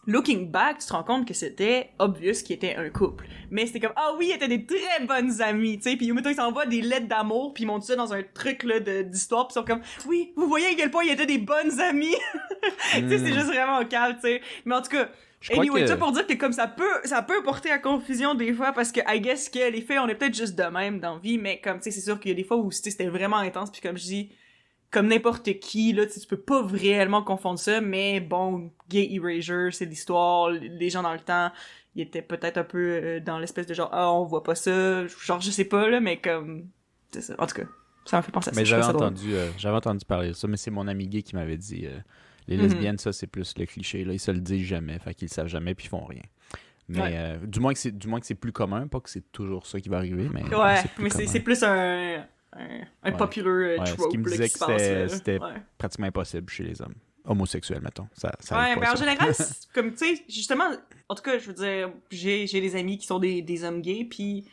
looking 0.06 0.50
back 0.50 0.78
tu 0.78 0.86
te 0.86 0.92
rends 0.94 1.04
compte 1.04 1.28
que 1.28 1.34
c'était 1.34 1.90
obvious 1.98 2.32
qu'ils 2.44 2.56
étaient 2.56 2.74
un 2.74 2.88
couple 2.88 3.26
mais 3.50 3.66
c'était 3.66 3.80
comme 3.80 3.92
ah 3.96 4.14
oui 4.18 4.28
ils 4.30 4.34
étaient 4.34 4.48
des 4.48 4.64
très 4.64 5.04
bonnes 5.06 5.40
amies 5.42 5.76
tu 5.78 5.90
sais 5.90 5.96
puis 5.96 6.10
mettons 6.12 6.30
ils 6.30 6.36
s'envoient 6.36 6.66
des 6.66 6.80
lettres 6.80 7.06
d'amour 7.06 7.52
puis 7.52 7.64
ils 7.64 7.66
montent 7.66 7.84
ça 7.84 7.96
dans 7.96 8.12
un 8.14 8.22
truc 8.22 8.62
là 8.64 8.80
de 8.80 9.02
d'histoire 9.02 9.46
puis 9.46 9.52
ils 9.56 9.60
sont 9.60 9.64
comme 9.66 9.82
oui 10.06 10.32
vous 10.36 10.48
voyez 10.48 10.68
à 10.68 10.74
quel 10.74 10.90
point 10.90 11.04
ils 11.04 11.12
étaient 11.12 11.26
des 11.26 11.38
bonnes 11.38 11.78
amies 11.80 12.14
tu 12.94 13.08
sais 13.08 13.18
c'est 13.18 13.18
Hmm. 13.18 13.26
juste 13.34 13.46
vraiment 13.46 13.84
calme 13.84 14.14
tu 14.16 14.22
sais 14.22 14.40
mais 14.64 14.74
en 14.74 14.82
tout 14.82 14.90
cas 14.90 15.08
Je 15.40 15.50
crois 15.50 15.62
anyway 15.62 15.82
que... 15.82 15.86
ça 15.86 15.96
pour 15.96 16.12
dire 16.12 16.26
que 16.26 16.34
comme 16.34 16.52
ça 16.52 16.68
peut 16.68 17.00
ça 17.04 17.22
peut 17.22 17.42
porter 17.42 17.70
à 17.70 17.78
confusion 17.78 18.34
des 18.34 18.52
fois 18.52 18.72
parce 18.72 18.92
que 18.92 19.00
I 19.06 19.20
guess 19.20 19.48
que 19.48 19.70
les 19.70 19.80
filles 19.80 19.98
on 19.98 20.08
est 20.08 20.14
peut-être 20.14 20.36
juste 20.36 20.54
de 20.54 20.64
même 20.64 21.00
dans 21.00 21.14
la 21.14 21.20
vie 21.20 21.38
mais 21.38 21.60
comme 21.60 21.78
tu 21.78 21.84
sais 21.84 21.90
c'est 21.90 22.02
sûr 22.02 22.20
qu'il 22.20 22.30
y 22.30 22.32
a 22.32 22.36
des 22.36 22.44
fois 22.44 22.58
où 22.58 22.70
c'était 22.70 23.08
vraiment 23.08 23.38
intense 23.38 23.70
puis 23.70 23.80
comme 23.80 23.96
je 23.96 24.04
dis 24.04 24.32
comme 24.90 25.06
n'importe 25.06 25.58
qui 25.60 25.94
là 25.94 26.04
tu 26.06 26.20
peux 26.26 26.36
pas 26.36 26.62
réellement 26.62 27.22
confondre 27.22 27.58
ça 27.58 27.80
mais 27.80 28.20
bon 28.20 28.70
gay 28.90 29.08
erasure 29.12 29.72
c'est 29.72 29.86
l'histoire 29.86 30.50
les 30.50 30.90
gens 30.90 31.02
dans 31.02 31.14
le 31.14 31.20
temps 31.20 31.50
ils 31.94 32.02
étaient 32.02 32.22
peut-être 32.22 32.58
un 32.58 32.64
peu 32.64 33.00
euh, 33.02 33.20
dans 33.20 33.38
l'espèce 33.38 33.66
de 33.66 33.72
genre 33.72 33.88
ah 33.92 34.12
on 34.12 34.24
voit 34.24 34.42
pas 34.42 34.54
ça 34.54 35.06
genre 35.06 35.40
je 35.40 35.50
sais 35.50 35.64
pas 35.64 35.88
là 35.88 36.00
mais 36.00 36.20
comme 36.20 36.68
c'est 37.12 37.22
ça. 37.22 37.34
En 37.38 37.46
tout 37.46 37.54
cas 37.54 37.64
ça 38.04 38.16
m'a 38.16 38.22
fait 38.22 38.32
penser 38.32 38.50
à 38.50 38.52
ça 38.52 38.60
Mais 38.60 38.66
j'avais 38.66 38.84
entendu, 38.84 39.34
euh, 39.34 39.50
j'avais 39.56 39.76
entendu 39.76 40.04
parler 40.04 40.28
de 40.28 40.32
ça, 40.32 40.48
mais 40.48 40.56
c'est 40.56 40.70
mon 40.70 40.88
ami 40.88 41.06
gay 41.06 41.22
qui 41.22 41.36
m'avait 41.36 41.56
dit 41.56 41.86
euh, 41.86 41.98
les 42.50 42.56
Mhm. 42.56 42.62
lesbiennes, 42.64 42.98
ça 42.98 43.12
c'est 43.12 43.26
plus 43.26 43.54
le 43.56 43.64
cliché. 43.64 44.04
Là, 44.04 44.12
ils 44.12 44.20
se 44.20 44.30
le 44.30 44.40
disent 44.40 44.66
jamais, 44.66 44.98
fait 44.98 45.14
qu'ils 45.14 45.28
le 45.28 45.32
savent 45.34 45.46
jamais 45.46 45.74
puis 45.74 45.86
ils 45.86 45.88
font 45.90 46.04
rien. 46.04 46.22
Mais 46.88 47.00
Ouais. 47.00 47.12
euh, 47.14 47.36
du 47.46 47.60
moins 47.60 47.72
que 47.72 47.78
c'est 47.78 47.96
du 47.96 48.08
moins 48.08 48.18
que 48.20 48.26
c'est 48.26 48.34
plus 48.34 48.52
commun, 48.52 48.86
pas 48.88 49.00
que 49.00 49.08
c'est 49.08 49.30
toujours 49.32 49.64
ça 49.66 49.80
qui 49.80 49.88
va 49.88 49.98
arriver, 49.98 50.28
mais 50.32 50.42
ouais 50.42 50.82
mais 50.98 51.08
c'est 51.10 51.40
plus 51.40 51.62
un 51.62 52.26
un, 52.52 52.80
un 53.04 53.12
Ouais. 53.12 53.16
popular 53.16 53.80
euh, 53.80 53.84
ce 53.86 54.08
qui 54.08 54.18
me 54.18 54.24
disait 54.28 54.48
que 54.48 55.08
c'était- 55.08 55.38
pratiquement 55.78 56.08
impossible 56.08 56.50
chez 56.50 56.64
les 56.64 56.82
hommes 56.82 56.94
homosexuels, 57.24 57.80
mettons. 57.80 58.08
Ça, 58.14 58.32
ça 58.40 58.58
Ouais, 58.58 58.74
mais 58.76 58.88
en 58.88 58.96
ça. 58.96 59.04
général, 59.04 59.28
comme, 59.74 59.92
tu 59.92 59.98
sais, 60.16 60.22
justement, 60.28 60.68
en 61.08 61.14
tout 61.14 61.22
cas, 61.22 61.38
je 61.38 61.46
veux 61.46 61.52
dire, 61.54 61.92
j'ai, 62.10 62.48
j'ai 62.48 62.60
des 62.60 62.74
amis 62.74 62.98
qui 62.98 63.06
sont 63.06 63.20
des, 63.20 63.40
des 63.42 63.62
hommes 63.62 63.80
gays, 63.82 64.04
puis 64.10 64.48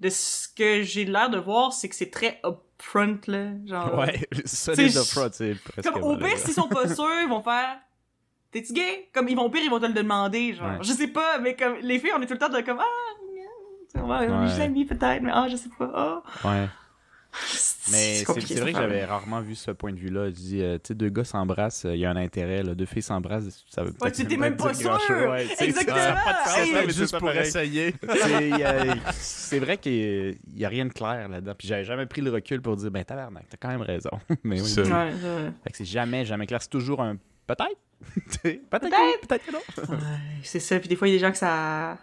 de 0.00 0.08
ce 0.08 0.48
que 0.48 0.82
j'ai 0.82 1.04
l'air 1.04 1.30
de 1.30 1.38
voir, 1.38 1.72
c'est 1.72 1.88
que 1.88 1.94
c'est 1.94 2.10
très 2.10 2.40
upfront, 2.78 3.18
là, 3.26 3.46
genre... 3.66 3.98
Ouais, 3.98 4.26
solide 4.44 4.94
de 4.94 5.00
fraude, 5.00 5.32
c'est 5.34 5.54
presque. 5.54 5.90
Comme, 5.90 6.02
au 6.02 6.16
pire, 6.16 6.38
s'ils 6.38 6.54
sont 6.54 6.68
pas 6.68 6.88
sûrs, 6.94 7.20
ils 7.22 7.28
vont 7.28 7.42
faire... 7.42 7.78
T'es-tu 8.52 8.72
gay? 8.72 9.10
Comme, 9.12 9.28
ils 9.28 9.36
vont 9.36 9.44
au 9.44 9.50
pire, 9.50 9.62
ils 9.64 9.70
vont 9.70 9.80
te 9.80 9.86
le 9.86 9.92
demander, 9.92 10.54
genre. 10.54 10.70
Ouais. 10.70 10.78
Je 10.82 10.92
sais 10.92 11.08
pas, 11.08 11.38
mais 11.38 11.56
comme, 11.56 11.76
les 11.82 11.98
filles, 11.98 12.12
on 12.16 12.22
est 12.22 12.26
tout 12.26 12.34
le 12.34 12.38
temps 12.38 12.48
de 12.48 12.60
comme, 12.60 12.78
ah, 12.80 12.84
c'est 13.88 13.98
vraiment, 13.98 14.42
Ouais. 14.42 14.84
peut-être, 14.84 15.22
mais 15.22 15.30
ah, 15.32 15.46
je 15.48 15.56
sais 15.56 15.68
pas, 15.78 15.90
ah. 15.94 16.48
Ouais. 16.48 16.68
Mais 17.90 18.24
c'est 18.24 18.58
vrai 18.60 18.72
que 18.72 18.78
j'avais 18.78 19.04
rarement 19.04 19.40
vu 19.40 19.54
ce 19.54 19.70
point 19.70 19.92
de 19.92 19.98
vue-là. 19.98 20.26
Je 20.26 20.34
dis, 20.34 20.62
euh, 20.62 20.74
tu 20.76 20.88
sais, 20.88 20.94
deux 20.94 21.08
gars 21.08 21.24
s'embrassent, 21.24 21.84
euh, 21.84 21.94
il 21.94 22.00
y 22.00 22.04
a 22.04 22.10
un 22.10 22.16
intérêt. 22.16 22.62
Là. 22.62 22.74
Deux 22.74 22.86
filles 22.86 23.02
s'embrassent, 23.02 23.64
ça 23.70 23.82
veut 23.82 23.90
Ouais, 24.00 24.10
peut-être 24.10 24.36
même 24.38 24.56
pas 24.56 24.72
dire 24.72 25.00
sûr! 25.02 25.30
Ouais, 25.30 25.46
Exactement! 25.60 25.96
ça 25.96 26.12
a 26.12 26.24
pas 26.24 26.32
de 26.42 26.48
sens, 26.48 26.58
Hey! 26.58 26.72
là, 26.72 26.80
mais 26.86 26.92
juste 26.92 27.12
pour 27.18 27.28
pareil. 27.28 27.40
essayer. 27.46 27.94
C'est 28.22 28.48
il 28.50 28.58
y 28.58 28.64
a- 28.64 29.12
c'est 29.12 29.58
vrai 29.60 29.78
qu'il 29.78 30.38
n'y 30.54 30.64
a 30.64 30.68
rien 30.68 30.86
de 30.86 30.92
clair 30.92 31.28
là-dedans. 31.28 31.52
Puis 31.56 31.68
j'avais 31.68 31.84
jamais 31.84 32.06
pris 32.06 32.20
le 32.20 32.30
recul 32.32 32.60
pour 32.60 32.76
dire, 32.76 32.90
ben 32.90 33.04
tabarnak, 33.04 33.44
t'as 33.48 33.56
quand 33.60 33.68
même 33.68 33.82
raison. 33.82 34.10
Mais 34.42 34.60
oui. 34.60 34.74
Ouais, 34.80 35.52
c'est 35.72 35.84
jamais, 35.84 36.24
jamais 36.24 36.46
clair. 36.46 36.60
C'est 36.62 36.68
toujours 36.70 37.00
un 37.00 37.16
peut-être, 37.46 37.78
peut-être 38.42 38.70
que 38.70 39.26
peut-être 39.26 39.46
que 39.46 39.52
non. 39.52 39.58
Ouais, 39.94 39.98
c'est 40.42 40.60
ça. 40.60 40.78
Puis 40.80 40.88
des 40.88 40.96
fois, 40.96 41.06
il 41.08 41.12
y 41.12 41.14
a 41.14 41.18
des 41.18 41.24
gens 41.24 41.30
que 41.30 41.38
ça, 41.38 41.96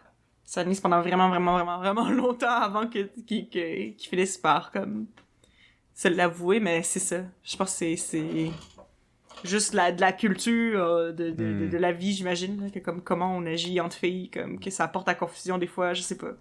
ça 0.46 0.64
pendant 0.82 1.02
vraiment, 1.02 1.30
vraiment, 1.30 1.54
vraiment, 1.54 1.78
vraiment 1.80 2.10
longtemps 2.10 2.48
avant 2.62 2.88
que, 2.88 3.10
qu'ils, 3.26 3.50
que- 3.50 3.90
qu'ils 3.92 4.10
finissent 4.10 4.38
par, 4.38 4.72
comme, 4.72 5.08
se 5.94 6.08
l'avouer, 6.08 6.60
mais 6.60 6.82
c'est 6.84 7.00
ça. 7.00 7.22
Je 7.44 7.56
pense 7.58 7.72
que 7.72 7.78
c'est, 7.78 7.96
c'est 7.96 8.52
juste 9.44 9.74
la, 9.74 9.92
de 9.92 10.02
la 10.02 10.12
culture, 10.14 10.82
euh, 10.84 11.12
de, 11.12 11.32
Hmm. 11.32 11.70
de 11.70 11.78
la 11.78 11.92
vie, 11.92 12.14
j'imagine, 12.14 12.72
que 12.72 12.80
comme, 12.80 13.02
comment 13.02 13.36
on 13.36 13.46
agit 13.46 13.80
entre 13.80 13.98
filles, 13.98 14.30
comme, 14.30 14.60
que 14.60 14.70
ça 14.70 14.88
porte 14.88 15.08
à 15.10 15.16
confusion 15.16 15.58
des 15.58 15.68
fois, 15.68 15.94
je 15.94 16.02
sais 16.02 16.18
pas. 16.18 16.32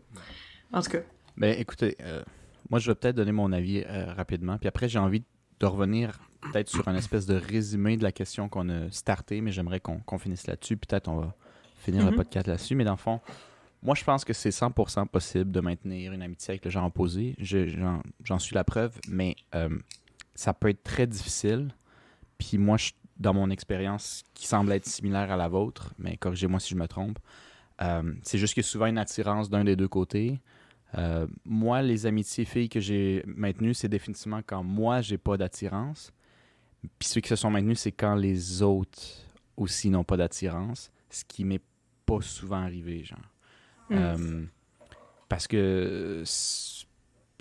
En 0.73 0.81
tout 0.83 0.91
cas. 0.91 1.01
Ben 1.37 1.59
écoutez, 1.59 1.97
euh, 2.03 2.23
moi 2.71 2.79
je 2.79 2.91
vais 2.91 2.95
peut-être 2.95 3.17
donner 3.17 3.33
mon 3.33 3.53
avis 3.53 3.83
euh, 3.87 4.13
rapidement, 4.15 4.59
puis 4.59 4.69
après 4.69 4.89
j'ai 4.89 4.99
envie 4.99 5.23
de 5.61 5.67
revenir 5.67 6.19
peut-être 6.53 6.69
sur 6.69 6.87
un 6.89 6.95
espèce 6.97 7.25
de 7.27 7.35
résumé 7.35 7.97
de 7.97 8.03
la 8.03 8.13
question 8.13 8.49
qu'on 8.49 8.69
a 8.69 8.91
starté, 8.91 9.41
mais 9.41 9.53
j'aimerais 9.53 9.81
qu'on 9.81 10.19
finisse 10.19 10.47
là-dessus. 10.47 10.77
Peut-être 10.77 11.09
on 11.09 11.17
va 11.17 11.35
finir 11.79 12.05
le 12.05 12.11
Mhm. 12.11 12.17
podcast 12.17 12.47
là-dessus, 12.47 12.75
mais 12.75 12.85
dans 12.85 12.93
le 12.93 12.97
fond, 12.97 13.21
moi 13.83 13.95
je 13.95 14.05
pense 14.05 14.25
que 14.25 14.33
c'est 14.33 14.51
100% 14.51 15.07
possible 15.09 15.51
de 15.51 15.61
maintenir 15.61 16.13
une 16.13 16.23
amitié 16.23 16.53
avec 16.53 16.65
le 16.65 16.71
genre 16.71 16.87
opposé. 16.87 17.35
Je- 17.39 17.69
J'en 18.25 18.39
suis 18.39 18.55
la 18.55 18.65
preuve, 18.65 18.99
mais 19.09 19.37
euh, 19.55 19.69
ça 20.35 20.55
peut 20.55 20.69
être 20.69 20.83
très 20.83 21.07
difficile. 21.07 21.75
Puis 22.39 22.59
moi, 22.59 22.77
dans 23.19 23.35
mon 23.35 23.51
expérience, 23.51 24.23
qui 24.35 24.47
semble 24.47 24.73
être 24.73 24.87
similaire 24.87 25.31
à 25.31 25.37
la 25.37 25.49
vôtre, 25.49 25.95
mais 25.99 26.17
corrigez-moi 26.17 26.59
si 26.61 26.71
je 26.71 26.77
me 26.77 26.89
trompe, 26.89 27.19
euh, 27.81 28.15
c'est 28.23 28.39
juste 28.39 28.55
qu'il 28.55 28.63
y 28.63 28.67
a 28.67 28.69
souvent 28.69 28.87
une 28.87 28.99
attirance 28.99 29.51
d'un 29.51 29.65
des 29.65 29.77
deux 29.77 29.89
côtés. 29.89 30.41
Euh, 30.99 31.27
moi, 31.45 31.83
les 31.83 32.05
amitiés 32.07 32.45
filles 32.45 32.69
que 32.69 32.81
j'ai 32.81 33.23
maintenues, 33.27 33.75
c'est 33.75 33.89
définitivement 33.89 34.41
quand 34.45 34.63
moi, 34.63 35.01
j'ai 35.01 35.19
pas 35.19 35.37
d'attirance. 35.37 36.13
Puis 36.99 37.09
ceux 37.09 37.21
qui 37.21 37.29
se 37.29 37.37
sont 37.37 37.51
maintenus, 37.51 37.79
c'est 37.81 37.93
quand 37.93 38.15
les 38.15 38.61
autres 38.63 39.01
aussi 39.57 39.89
n'ont 39.91 40.05
pas 40.05 40.17
d'attirance, 40.17 40.91
ce 41.11 41.25
qui 41.25 41.45
m'est 41.45 41.63
pas 42.07 42.21
souvent 42.21 42.63
arrivé, 42.63 43.05
genre. 43.05 43.19
Mm. 43.93 43.99
Euh, 43.99 44.43
parce 45.29 45.47
que, 45.47 46.25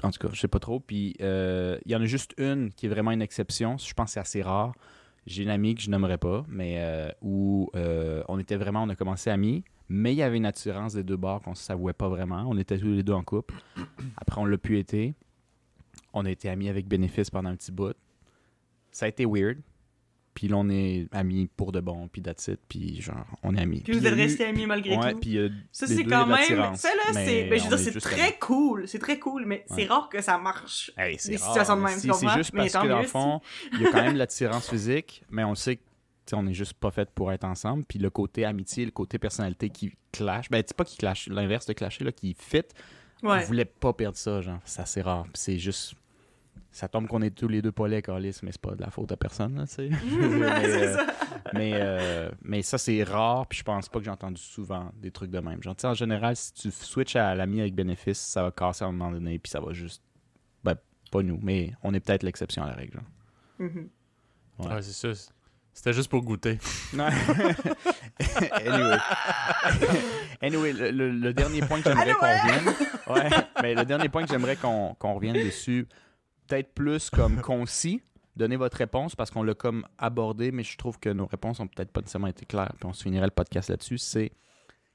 en 0.04 0.12
tout 0.12 0.20
cas, 0.20 0.34
je 0.34 0.40
sais 0.40 0.48
pas 0.48 0.60
trop. 0.60 0.80
Puis 0.80 1.16
euh, 1.22 1.80
il 1.86 1.92
y 1.92 1.96
en 1.96 2.02
a 2.02 2.06
juste 2.06 2.34
une 2.38 2.72
qui 2.72 2.86
est 2.86 2.90
vraiment 2.90 3.12
une 3.12 3.22
exception. 3.22 3.78
Je 3.78 3.94
pense 3.94 4.08
que 4.08 4.12
c'est 4.14 4.20
assez 4.20 4.42
rare. 4.42 4.74
J'ai 5.28 5.44
une 5.44 5.50
amie 5.50 5.76
que 5.76 5.82
je 5.82 5.90
nommerai 5.90 6.18
pas, 6.18 6.44
mais 6.48 6.76
euh, 6.80 7.10
où 7.22 7.70
on 7.74 8.40
était 8.40 8.56
vraiment, 8.56 8.84
on 8.84 8.90
a 8.90 8.96
commencé 8.96 9.30
amis, 9.30 9.64
mais 9.88 10.14
il 10.14 10.18
y 10.18 10.24
avait 10.24 10.38
une 10.38 10.46
attirance 10.46 10.94
des 10.94 11.04
deux 11.04 11.18
bords 11.18 11.42
qu'on 11.42 11.52
ne 11.52 11.56
s'avouait 11.56 11.94
pas 11.94 12.10
vraiment. 12.10 12.44
On 12.48 12.58
était 12.58 12.78
tous 12.78 12.88
les 12.88 13.04
deux 13.04 13.14
en 13.14 13.24
couple. 13.24 13.54
Après, 14.18 14.42
on 14.42 14.46
l'a 14.46 14.58
pu 14.58 14.80
été. 14.80 15.14
On 16.14 16.26
a 16.26 16.32
été 16.32 16.50
amis 16.50 16.70
avec 16.70 16.88
bénéfice 16.88 17.30
pendant 17.30 17.50
un 17.50 17.56
petit 17.56 17.72
bout. 17.72 17.96
Ça 18.92 19.06
a 19.06 19.10
été 19.10 19.26
weird. 19.26 19.60
Puis 20.34 20.48
là, 20.48 20.56
on 20.58 20.70
est 20.70 21.08
amis 21.12 21.50
pour 21.58 21.72
de 21.74 21.82
bon, 21.82 22.08
puis 22.08 22.22
that's 22.22 22.48
it, 22.48 22.60
puis 22.70 23.02
genre, 23.02 23.26
on 23.44 23.54
est 23.56 23.62
amis. 23.62 23.82
Puis 23.82 23.94
vous 24.00 24.06
êtes 24.08 24.16
restés 24.16 24.46
amis 24.46 24.66
malgré 24.66 24.96
Ouais, 24.96 25.12
tout. 25.14 25.20
puis 25.20 25.38
euh, 25.38 25.50
Ça, 25.72 25.88
c'est 25.88 26.04
quand 26.06 26.26
il 26.26 26.32
y 26.32 26.34
a 26.44 26.50
de 26.56 26.62
même. 26.62 26.76
Ça, 26.76 26.90
là, 26.90 27.02
mais 27.14 27.26
c'est. 27.26 27.44
Ben, 27.50 27.60
je 27.60 27.64
veux 27.68 27.74
on 27.74 27.76
dire, 27.76 27.80
est 27.80 27.84
c'est 27.84 27.92
juste 27.94 28.06
très 28.06 28.22
amis. 28.22 28.34
cool. 28.40 28.88
C'est 28.88 29.00
très 29.00 29.20
cool, 29.20 29.46
mais 29.46 29.66
c'est 29.68 29.86
rare 29.86 30.08
que 30.10 30.22
ça 30.22 30.38
marche. 30.38 30.92
Hey, 30.98 31.18
c'est 31.20 31.38
situations 31.38 31.76
de 31.76 31.82
même, 31.82 32.00
si- 32.00 32.10
C'est 32.14 32.30
juste 32.30 32.54
Mais 32.54 32.70
parce 32.70 32.84
que 32.84 32.88
dans 32.90 33.00
le 33.02 33.08
fond, 33.08 33.42
il 33.74 33.82
y 33.82 33.86
a 33.86 33.92
quand 33.92 34.02
même 34.04 34.16
l'attirance 34.18 34.70
physique, 34.70 35.24
mais 35.30 35.44
on 35.44 35.54
sait 35.56 35.76
que 35.78 35.82
on 36.34 36.48
est 36.48 36.54
juste 36.54 36.76
pas 36.76 36.92
fait 36.92 37.10
pour 37.10 37.34
être 37.34 37.44
ensemble. 37.44 37.84
Puis 37.84 38.00
le 38.00 38.10
côté 38.10 38.46
amitié, 38.46 38.86
le 38.86 38.92
côté 38.92 39.20
personnalité 39.20 39.70
qui 39.70 39.92
clash, 40.14 40.50
ben 40.50 40.64
c'est 40.66 40.78
pas 40.78 40.86
qui 40.86 40.96
clash, 40.98 41.28
l'inverse 41.28 41.66
de 41.66 41.74
clasher, 41.74 42.06
là, 42.06 42.14
qui 42.14 42.38
fit, 42.40 42.62
on 43.22 43.32
Ouais. 43.32 43.44
voulait 43.44 43.66
pas 43.66 43.92
perdre 43.92 44.18
ça, 44.18 44.40
genre. 44.40 44.60
C'est 44.64 44.82
assez 44.82 45.02
rare. 45.02 45.24
Puis 45.26 45.34
c'est 45.36 45.60
juste. 45.60 45.94
Ça 46.72 46.88
tombe 46.88 47.08
qu'on 47.08 47.22
est 47.22 47.32
tous 47.32 47.50
les 47.50 47.62
deux 47.62 47.72
pas 47.74 47.90
Carlis, 48.02 48.38
mais 48.44 48.52
c'est 48.54 48.62
pas 48.62 48.76
de 48.76 48.82
la 48.82 48.90
faute 48.90 49.12
à 49.12 49.18
personne, 49.18 49.56
là, 49.58 49.68
tu 49.68 49.74
sais. 49.74 49.90
mais, 50.10 50.66
euh, 50.66 50.96
ça. 50.96 51.06
mais, 51.54 51.72
euh, 51.76 52.32
mais 52.42 52.62
ça, 52.62 52.78
c'est 52.78 53.04
rare, 53.04 53.46
puis 53.48 53.60
je 53.60 53.64
pense 53.64 53.90
pas 53.90 54.00
que 54.00 54.06
j'ai 54.06 54.12
entendu 54.12 54.42
souvent 54.42 54.90
des 54.96 55.12
trucs 55.12 55.32
de 55.32 55.40
même. 55.40 55.62
Genre, 55.62 55.76
tu 55.76 55.82
sais, 55.82 55.88
en 55.88 55.94
général, 55.94 56.36
si 56.38 56.54
tu 56.54 56.72
switches 56.72 57.18
à 57.18 57.36
l'ami 57.36 57.60
avec 57.60 57.76
bénéfice, 57.76 58.20
ça 58.20 58.44
va 58.44 58.52
casser 58.52 58.86
à 58.86 58.88
un 58.88 58.94
moment 58.94 59.12
donné, 59.12 59.38
puis 59.38 59.50
ça 59.50 59.60
va 59.60 59.74
juste. 59.74 60.02
Ben, 60.64 60.76
pas 61.12 61.22
nous, 61.24 61.40
mais 61.42 61.74
on 61.84 61.94
est 61.94 62.00
peut-être 62.00 62.24
l'exception 62.24 62.64
à 62.64 62.68
la 62.68 62.74
règle. 62.74 62.94
genre. 62.94 63.04
Mhm. 63.70 63.90
Ouais. 64.60 64.68
Ouais, 64.76 64.82
c'est 64.82 65.14
ça. 65.14 65.32
C'était 65.74 65.94
juste 65.94 66.10
pour 66.10 66.22
goûter. 66.22 66.58
Non. 66.94 67.08
anyway. 68.66 68.98
anyway, 70.42 70.74
le, 70.74 70.92
le- 70.92 71.12
le 71.12 71.34
dernier 71.34 71.62
point 71.62 71.82
que 71.82 71.90
j'aimerais 71.90 72.14
qu'on 72.14 72.26
revienne. 72.26 72.74
Ouais, 73.08 73.30
mais 73.62 73.76
le 73.76 73.86
dernier 73.86 74.10
point 74.10 74.24
que 74.24 74.30
j'aimerais 74.30 74.56
qu'on 74.56 74.94
qu'on 75.00 75.14
revienne 75.16 75.34
dessus, 75.36 75.88
peut-être 76.52 76.74
plus 76.74 77.10
comme 77.10 77.42
concis. 77.42 78.02
Donnez 78.36 78.56
votre 78.56 78.78
réponse 78.78 79.16
parce 79.16 79.30
qu'on 79.32 79.44
l'a 79.44 79.54
comme 79.54 79.86
abordé, 79.98 80.52
mais 80.52 80.64
je 80.64 80.78
trouve 80.78 81.00
que 81.00 81.10
nos 81.10 81.26
réponses 81.26 81.60
ont 81.60 81.68
peut-être 81.68 81.92
pas 81.92 82.02
nécessairement 82.02 82.28
été 82.28 82.46
claires. 82.46 82.74
Puis 82.78 82.86
on 82.86 82.94
se 82.94 83.04
finirait 83.04 83.26
le 83.26 83.32
podcast 83.32 83.70
là-dessus. 83.70 83.98
C'est 83.98 84.32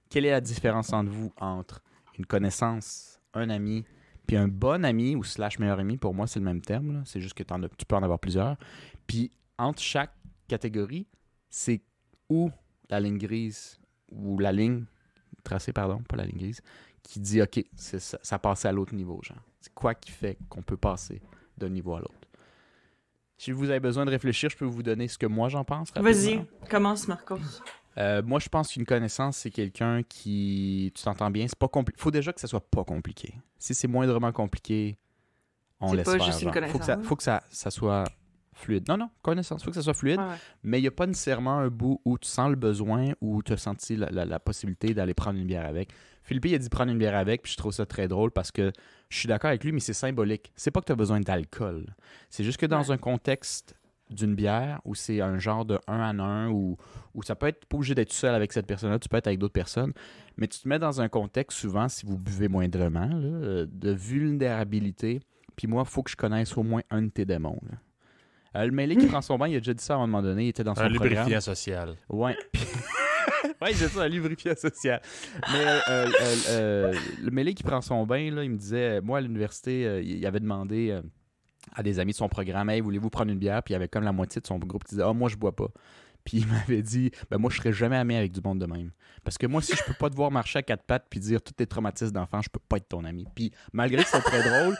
quelle 0.09 0.25
est 0.25 0.31
la 0.31 0.41
différence 0.41 0.93
entre 0.93 1.11
vous 1.11 1.33
entre 1.39 1.83
une 2.19 2.27
connaissance, 2.27 3.21
un 3.35 3.51
ami, 3.51 3.85
puis 4.27 4.37
un 4.37 4.49
bon 4.49 4.85
ami 4.85 5.17
ou 5.17 5.25
slash 5.25 5.59
meilleur 5.59 5.79
ami? 5.79 5.97
Pour 5.97 6.15
moi, 6.15 6.27
c'est 6.27 6.39
le 6.39 6.45
même 6.45 6.61
terme. 6.61 7.03
C'est 7.05 7.21
juste 7.21 7.35
que 7.35 7.43
tu 7.43 7.87
peux 7.87 7.97
en 7.97 8.03
avoir 8.03 8.19
plusieurs. 8.19 8.57
Puis 9.07 9.31
entre 9.59 9.83
chaque 9.83 10.15
catégorie, 10.49 11.07
c'est 11.51 11.83
où 12.29 12.51
la 12.89 13.01
ligne 13.01 13.19
grise 13.19 13.79
ou 14.11 14.39
la 14.39 14.53
ligne 14.53 14.85
tracée, 15.45 15.73
pardon, 15.73 16.03
pas 16.09 16.17
la 16.17 16.25
ligne 16.25 16.39
grise, 16.39 16.61
qui 17.03 17.21
dit 17.21 17.41
OK, 17.43 17.65
ça, 17.77 18.19
ça 18.23 18.39
passe 18.39 18.65
à 18.65 18.73
l'autre 18.73 18.95
niveau, 18.95 19.21
genre. 19.23 19.43
C'est 19.61 19.75
quoi 19.75 19.95
qui 19.95 20.11
fait 20.11 20.39
qu'on 20.49 20.63
peut 20.63 20.77
passer 20.77 21.21
d'un 21.59 21.69
niveau 21.69 21.95
à 21.95 22.01
l'autre? 22.01 22.15
Si 23.39 23.53
vous 23.53 23.69
avez 23.69 23.81
besoin 23.81 24.07
de 24.07 24.11
réfléchir, 24.11 24.49
je 24.49 24.57
peux 24.57 24.65
vous 24.65 24.83
donner 24.83 25.09
ce 25.09 25.19
que 25.19 25.27
moi 25.27 25.49
j'en 25.49 25.65
pense. 25.65 25.93
Vas-y, 25.95 26.41
commence, 26.71 27.07
Marcos. 27.07 27.39
Euh, 27.99 28.23
moi, 28.23 28.39
je 28.41 28.49
pense 28.49 28.73
qu'une 28.73 28.85
connaissance, 28.85 29.39
c'est 29.39 29.51
quelqu'un 29.51 30.03
qui. 30.03 30.93
Tu 30.95 31.03
t'entends 31.03 31.31
bien. 31.31 31.47
C'est 31.49 31.59
pas 31.59 31.69
compliqué. 31.69 32.01
faut 32.01 32.11
déjà 32.11 32.33
que 32.33 32.41
ça 32.41 32.47
soit 32.47 32.61
pas 32.61 32.85
compliqué. 32.85 33.35
Si 33.59 33.75
c'est 33.75 33.89
moindrement 33.89 34.33
compliqué, 34.33 34.99
on 35.81 35.93
laisse 35.93 36.05
pas 36.05 36.13
faire. 36.19 36.27
juste 36.27 36.43
une 36.43 36.53
genre. 36.53 36.69
Faut 36.69 36.79
que, 36.79 36.85
ça, 36.85 36.93
connaissance. 36.95 37.09
faut 37.09 37.17
que 37.17 37.23
ça, 37.23 37.43
ça 37.51 37.71
soit 37.71 38.05
fluide. 38.57 38.89
Non, 38.89 38.97
non, 38.97 39.11
connaissance. 39.23 39.63
faut 39.63 39.71
que 39.71 39.77
ça 39.77 39.83
soit 39.83 39.95
fluide. 39.95 40.19
Ouais. 40.19 40.35
Mais 40.65 40.79
il 40.79 40.83
n'y 40.83 40.89
a 40.89 40.93
pas 40.93 41.07
nécessairement 41.07 41.59
un 41.59 41.69
bout 41.69 42.01
où 42.05 42.19
tu 42.19 42.29
sens 42.29 42.51
le 42.51 42.57
besoin 42.57 43.07
ou 43.21 43.43
tu 43.43 43.53
as 43.53 43.57
senti 43.57 43.97
la, 43.97 44.11
la- 44.11 44.25
la 44.25 44.41
possibilité 44.41 44.95
d'aller 44.95 45.15
prendre 45.15 45.39
une 45.39 45.47
bière 45.47 45.67
avec. 45.67 45.91
Philippe, 46.23 46.47
il 46.47 46.55
a 46.55 46.59
dit 46.59 46.69
prendre 46.69 46.91
une 46.91 46.99
bière 46.99 47.15
avec, 47.17 47.43
puis 47.43 47.53
je 47.53 47.57
trouve 47.57 47.73
ça 47.73 47.87
très 47.87 48.09
drôle 48.09 48.33
parce 48.33 48.51
que 48.51 48.73
je 49.11 49.19
suis 49.19 49.29
d'accord 49.29 49.49
avec 49.51 49.63
lui, 49.63 49.71
mais 49.73 49.79
c'est 49.81 49.93
symbolique. 49.93 50.53
C'est 50.57 50.71
pas 50.73 50.81
que 50.81 50.87
tu 50.87 50.93
as 50.93 50.97
besoin 50.97 51.21
d'alcool. 51.21 51.95
C'est 52.31 52.43
juste 52.43 52.59
que 52.59 52.67
dans 52.67 52.83
Ouais. 52.83 52.91
un 52.91 52.97
contexte 52.99 53.77
d'une 54.11 54.35
bière 54.37 54.81
où 54.85 54.95
c'est 54.95 55.21
un 55.21 55.39
genre 55.39 55.65
de 55.65 55.79
un 55.89 55.99
à 56.01 56.23
un 56.25 56.49
ou 56.51 56.77
où 57.15 57.23
ça 57.25 57.35
peut 57.35 57.47
être 57.49 57.65
pas 57.67 57.77
obligé 57.77 57.95
d'être 57.95 58.13
seul 58.13 58.35
avec 58.35 58.53
cette 58.53 58.67
personne-là, 58.67 58.99
tu 59.01 59.09
peux 59.09 59.17
être 59.17 59.27
avec 59.27 59.39
d'autres 59.41 59.53
personnes, 59.53 59.93
mais 60.37 60.47
tu 60.47 60.61
te 60.61 60.69
mets 60.69 60.79
dans 60.79 61.01
un 61.01 61.09
contexte 61.09 61.59
souvent, 61.59 61.89
si 61.89 62.07
vous 62.07 62.17
buvez 62.19 62.47
moindrement, 62.49 63.07
là, 63.09 63.67
de 63.67 63.91
vulnérabilité. 63.91 65.21
Puis 65.57 65.67
moi, 65.67 65.83
il 65.87 65.91
faut 65.91 66.03
que 66.03 66.11
je 66.11 66.17
connaisse 66.17 66.57
au 66.57 66.63
moins 66.63 66.83
un 66.91 67.03
de 67.03 67.09
tes 67.09 67.25
démons. 67.25 67.59
là. 67.71 67.79
Euh, 68.55 68.65
le 68.65 68.71
mêlé 68.71 68.97
qui 68.97 69.07
prend 69.07 69.21
son 69.23 69.37
bain, 69.39 69.49
il 69.49 69.57
a 69.57 69.59
déjà 69.59 69.75
dit 69.75 69.83
ça 69.85 69.95
à 69.95 69.97
un 69.97 70.01
moment 70.01 70.23
donné, 70.23 70.45
il 70.45 70.49
était 70.49 70.65
dans 70.65 70.75
son 70.75 70.83
Un 70.83 70.91
programme. 70.91 71.09
lubrifiant 71.19 71.41
social. 71.41 71.97
Ouais. 72.09 72.37
ouais, 73.61 73.75
j'ai 73.75 73.89
ça, 73.89 74.03
un 74.03 74.09
lubrifiant 74.09 74.55
social. 74.57 75.01
Mais 75.53 75.65
euh, 75.89 76.09
euh, 76.51 76.95
le 77.23 77.31
mêlé 77.31 77.55
qui 77.55 77.63
prend 77.63 77.81
son 77.81 78.07
bain, 78.07 78.31
là, 78.31 78.45
il 78.45 78.51
me 78.51 78.57
disait, 78.57 79.01
moi 79.01 79.19
à 79.19 79.21
l'université, 79.21 80.01
il 80.03 80.25
avait 80.27 80.41
demandé 80.41 80.99
à 81.75 81.83
des 81.83 81.99
amis 81.99 82.13
de 82.13 82.17
son 82.17 82.29
programme, 82.29 82.71
hey, 82.71 82.81
voulez-vous 82.81 83.11
prendre 83.11 83.31
une 83.33 83.39
bière? 83.39 83.63
Puis 83.63 83.73
il 83.73 83.75
y 83.75 83.77
avait 83.77 83.89
comme 83.89 84.05
la 84.05 84.13
moitié 84.13 84.41
de 84.41 84.47
son 84.47 84.59
groupe 84.59 84.85
qui 84.85 84.91
disait, 84.91 85.05
ah, 85.07 85.13
moi 85.13 85.29
je 85.29 85.37
bois 85.37 85.55
pas. 85.55 85.69
Puis 86.25 86.39
il 86.39 86.47
m'avait 86.49 86.83
dit, 86.83 87.11
ben 87.31 87.39
moi 87.39 87.51
je 87.51 87.59
serais 87.59 87.73
jamais 87.73 87.97
ami 87.97 88.17
avec 88.17 88.33
du 88.33 88.41
monde 88.43 88.59
de 88.59 88.67
même. 88.67 88.91
Parce 89.23 89.39
que 89.39 89.47
moi, 89.47 89.61
si 89.63 89.75
je 89.77 89.83
peux 89.85 89.95
pas 89.95 90.09
te 90.11 90.15
voir 90.17 90.31
marcher 90.31 90.59
à 90.59 90.63
quatre 90.63 90.83
pattes 90.85 91.07
puis 91.11 91.21
dire 91.21 91.43
tous 91.43 91.53
tes 91.53 91.67
traumatismes 91.67 92.13
d'enfant, 92.13 92.41
je 92.43 92.49
peux 92.49 92.61
pas 92.69 92.77
être 92.79 92.89
ton 92.89 93.05
ami. 93.05 93.27
Puis 93.35 93.53
malgré 93.73 94.03
que 94.03 94.09
c'est 94.09 94.21
très 94.21 94.43
drôle, 94.43 94.77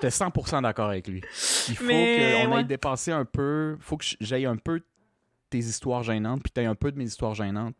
j'étais 0.00 0.08
100% 0.14 0.62
d'accord 0.62 0.88
avec 0.90 1.08
lui. 1.08 1.20
Il 1.68 1.76
faut 1.76 1.84
Mais, 1.84 2.42
qu'on 2.44 2.50
ouais. 2.52 2.56
aille 2.58 2.64
dépasser 2.66 3.12
un 3.12 3.24
peu, 3.24 3.76
faut 3.80 3.96
que 3.96 4.04
j'aille 4.20 4.46
un 4.46 4.56
peu 4.56 4.80
tes 5.50 5.58
histoires 5.58 6.02
gênantes, 6.02 6.42
puis 6.42 6.52
t'aies 6.52 6.66
un 6.66 6.74
peu 6.74 6.92
de 6.92 6.98
mes 6.98 7.04
histoires 7.04 7.34
gênantes. 7.34 7.74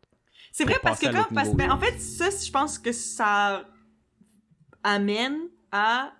C'est 0.53 0.65
vrai 0.65 0.77
parce 0.82 1.01
que 1.01 1.07
quand, 1.07 1.27
parce, 1.35 1.55
ben, 1.55 1.70
en 1.70 1.78
fait, 1.78 1.99
ça, 2.01 2.28
je 2.31 2.51
pense 2.51 2.78
que 2.78 2.93
ça 2.93 3.65
amène 4.82 5.36
à, 5.73 6.12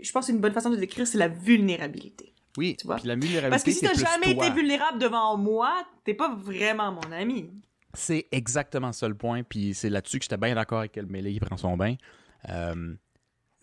je 0.00 0.10
pense, 0.12 0.28
une 0.28 0.40
bonne 0.40 0.52
façon 0.52 0.70
de 0.70 0.76
décrire, 0.76 1.06
c'est 1.06 1.18
la 1.18 1.28
vulnérabilité. 1.28 2.32
Oui, 2.56 2.76
Tu 2.78 2.86
vois? 2.86 2.96
puis 2.96 3.08
la 3.08 3.14
vulnérabilité, 3.16 3.50
Parce 3.50 3.62
que 3.64 3.70
si 3.72 3.80
t'as 3.80 3.94
jamais 3.94 4.34
toi. 4.34 4.46
été 4.46 4.54
vulnérable 4.54 4.98
devant 4.98 5.36
moi, 5.36 5.84
t'es 6.04 6.14
pas 6.14 6.34
vraiment 6.34 6.92
mon 6.92 7.12
ami. 7.12 7.50
C'est 7.94 8.28
exactement 8.30 8.92
ça 8.92 9.08
le 9.08 9.14
point, 9.14 9.42
puis 9.42 9.74
c'est 9.74 9.90
là-dessus 9.90 10.18
que 10.18 10.24
j'étais 10.24 10.36
bien 10.36 10.54
d'accord 10.54 10.80
avec 10.80 10.96
le 10.96 11.06
mêlé 11.06 11.32
qui 11.32 11.40
prend 11.40 11.56
son 11.56 11.76
bain. 11.76 11.96
Euh, 12.50 12.94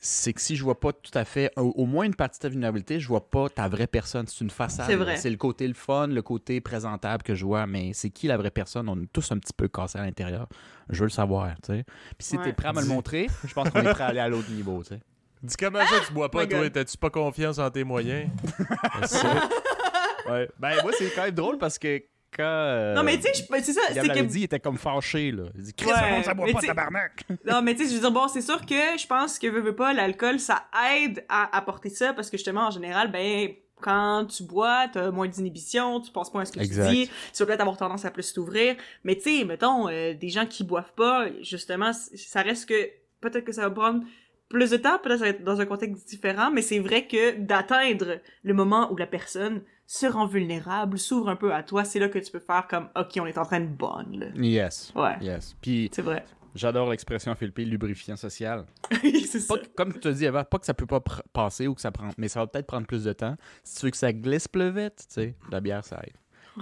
c'est 0.06 0.34
que 0.34 0.42
si 0.42 0.58
je 0.58 0.64
vois 0.64 0.80
pas 0.80 0.92
tout 0.92 1.18
à 1.18 1.24
fait, 1.24 1.50
au, 1.56 1.74
au 1.78 1.86
moins 1.86 2.04
une 2.06 2.14
partie 2.14 2.38
de 2.38 2.42
ta 2.42 2.50
vulnérabilité, 2.50 3.00
je 3.00 3.08
vois 3.08 3.30
pas 3.30 3.48
ta 3.48 3.70
vraie 3.70 3.88
personne. 3.88 4.28
C'est 4.28 4.42
une 4.44 4.50
façade. 4.50 4.86
C'est 4.86 4.96
vrai. 4.98 5.16
C'est 5.16 5.30
le 5.30 5.38
côté 5.38 5.66
le 5.66 5.74
fun, 5.74 6.08
le 6.08 6.22
côté 6.22 6.60
présentable 6.60 7.24
que 7.24 7.36
je 7.36 7.46
vois, 7.46 7.66
mais 7.68 7.94
c'est 7.94 8.10
qui 8.10 8.28
la 8.28 8.36
vraie 8.36 8.52
personne? 8.52 8.90
On 8.90 9.02
est 9.02 9.12
tous 9.14 9.32
un 9.32 9.38
petit 9.38 9.54
peu 9.54 9.70
cassés 9.70 9.98
à 10.00 10.04
l'intérieur. 10.04 10.48
Je 10.90 11.00
veux 11.00 11.06
le 11.06 11.10
savoir, 11.10 11.48
tu 11.64 11.74
sais. 11.74 11.86
Puis 12.18 12.28
si 12.28 12.38
Ouais. 12.38 12.44
t'es 12.44 12.54
prêt 12.54 12.68
à 12.68 12.74
me 12.74 12.82
le 12.82 12.88
montrer, 12.88 13.28
je 13.46 13.54
pense 13.54 13.70
qu'on 13.70 13.80
est 13.80 13.94
prêt 13.94 14.04
à 14.04 14.08
aller 14.08 14.20
à 14.20 14.28
l'autre 14.28 14.52
niveau, 14.52 14.84
tu 14.84 14.90
sais. 14.90 15.00
Dis 15.42 15.56
comment 15.58 15.86
ça, 15.86 15.96
tu 16.06 16.14
bois 16.14 16.30
pas, 16.30 16.46
toi? 16.48 16.70
T'as-tu 16.70 16.98
pas 16.98 17.10
confiance 17.10 17.58
en 17.60 17.70
tes 17.72 17.84
moyens? 17.86 18.30
Ouais. 20.30 20.50
Ben, 20.58 20.82
moi, 20.84 20.92
c'est 20.98 21.10
quand 21.14 21.24
même 21.24 21.36
drôle 21.36 21.58
parce 21.58 21.78
que 21.78 22.02
quand. 22.36 22.44
euh, 22.44 22.94
Non, 22.96 23.04
mais 23.04 23.18
tu 23.18 23.24
sais, 23.24 23.34
c'est 23.34 23.74
ça, 23.74 23.82
il 23.90 23.96
c'est 24.02 24.08
que 24.08 24.20
dit, 24.24 24.40
il 24.40 24.44
était 24.44 24.60
comme 24.60 24.78
fâché, 24.78 25.32
là. 25.32 25.44
Il 25.56 25.64
dit, 25.64 25.74
Chris, 25.74 25.88
Ouais, 25.88 25.94
le 26.10 26.16
monde, 26.16 26.24
ça 26.24 26.34
boit 26.34 26.48
pas, 26.52 26.62
tabarnak! 26.62 27.24
Non, 27.46 27.62
mais 27.62 27.76
tu 27.76 27.84
sais, 27.84 27.90
je 27.90 27.96
veux 27.96 28.02
dire, 28.02 28.12
bon, 28.12 28.28
c'est 28.28 28.42
sûr 28.42 28.66
que 28.66 28.98
je 28.98 29.08
pense 29.08 29.40
que, 29.40 29.48
veux, 29.48 29.62
veux 29.62 29.76
pas, 29.76 29.94
l'alcool, 29.94 30.40
ça 30.40 30.66
aide 30.96 31.24
à 31.30 31.56
apporter 31.56 31.90
ça, 31.90 32.14
parce 32.14 32.30
que 32.30 32.38
justement, 32.38 32.68
en 32.68 32.72
général, 32.72 33.12
ben, 33.12 33.50
quand 33.82 34.26
tu 34.26 34.44
bois, 34.44 34.88
t'as 34.92 35.12
moins 35.12 35.28
d'inhibition, 35.28 36.00
tu 36.00 36.12
penses 36.12 36.32
pas 36.32 36.42
à 36.42 36.46
ce 36.46 36.54
que 36.54 36.60
Exact. 36.62 36.88
tu 36.90 36.96
dis, 36.96 37.10
tu 37.34 37.40
vas 37.40 37.46
peut-être 37.48 37.62
avoir 37.62 37.76
tendance 37.78 38.06
à 38.06 38.12
plus 38.12 38.32
t'ouvrir, 38.34 38.76
mais 39.04 39.16
tu 39.16 39.40
sais, 39.40 39.44
mettons, 39.46 39.90
euh, 39.90 40.14
des 40.14 40.30
gens 40.30 40.46
qui 40.46 40.64
boivent 40.64 40.94
pas, 40.96 41.28
justement, 41.42 41.92
ça 41.94 42.42
reste 42.42 42.70
que, 42.70 42.90
peut-être 43.20 43.44
que 43.46 43.52
ça 43.52 43.64
va 43.64 43.70
prendre 43.72 44.04
plus 44.50 44.70
de 44.70 44.78
temps, 44.78 45.00
peut-être 45.00 45.18
ça 45.20 45.26
va 45.26 45.30
être 45.32 45.44
dans 45.44 45.60
un 45.60 45.66
contexte 45.66 46.08
différent, 46.08 46.50
mais 46.52 46.62
c'est 46.62 46.80
vrai 46.80 47.08
que 47.08 47.38
d'atteindre 47.40 48.20
le 48.44 48.54
moment 48.54 48.90
où 48.92 48.96
la 48.96 49.08
personne 49.08 49.62
se 49.86 50.06
rend 50.08 50.26
vulnérable, 50.26 50.98
s'ouvre 50.98 51.30
un 51.30 51.36
peu 51.36 51.54
à 51.54 51.62
toi, 51.64 51.84
c'est 51.84 52.00
là 52.00 52.10
que 52.10 52.20
tu 52.20 52.32
peux 52.32 52.40
faire 52.40 52.68
comme, 52.68 52.90
ok, 52.96 53.12
on 53.20 53.26
est 53.26 53.38
en 53.38 53.46
train 53.46 53.60
de 53.60 53.68
bonne, 53.68 54.18
là. 54.20 54.26
Yes. 54.36 54.92
Ouais, 54.96 55.16
Yes. 55.22 55.56
Puis, 55.62 55.90
c'est 55.94 56.02
vrai. 56.02 56.26
j'adore 56.56 56.90
l'expression 56.90 57.36
Philippe, 57.36 57.58
lubrifiant 57.60 58.16
social. 58.16 58.66
c'est 59.02 59.40
ça. 59.40 59.56
Pas 59.56 59.62
que- 59.62 59.68
comme 59.76 59.94
tu 59.94 60.00
te 60.00 60.08
dis 60.10 60.26
avant, 60.26 60.44
pas 60.44 60.58
que 60.60 60.66
ça 60.66 60.74
peut 60.74 60.86
pas 60.86 61.00
pr- 61.00 61.22
passer 61.34 61.68
ou 61.68 61.76
que 61.76 61.82
ça 61.82 61.92
prend, 61.92 62.10
mais 62.18 62.28
ça 62.28 62.40
va 62.40 62.48
peut-être 62.48 62.66
prendre 62.68 62.88
plus 62.88 63.04
de 63.04 63.14
temps. 63.14 63.36
Si 63.64 63.80
tu 63.80 63.86
veux 63.86 63.92
que 63.92 63.98
ça 63.98 64.14
glisse 64.14 64.48
plus 64.48 64.72
vite, 64.72 64.96
tu 64.98 65.06
sais, 65.14 65.36
la 65.52 65.60
bière, 65.60 65.84
ça 65.84 66.00
aide. 66.04 66.14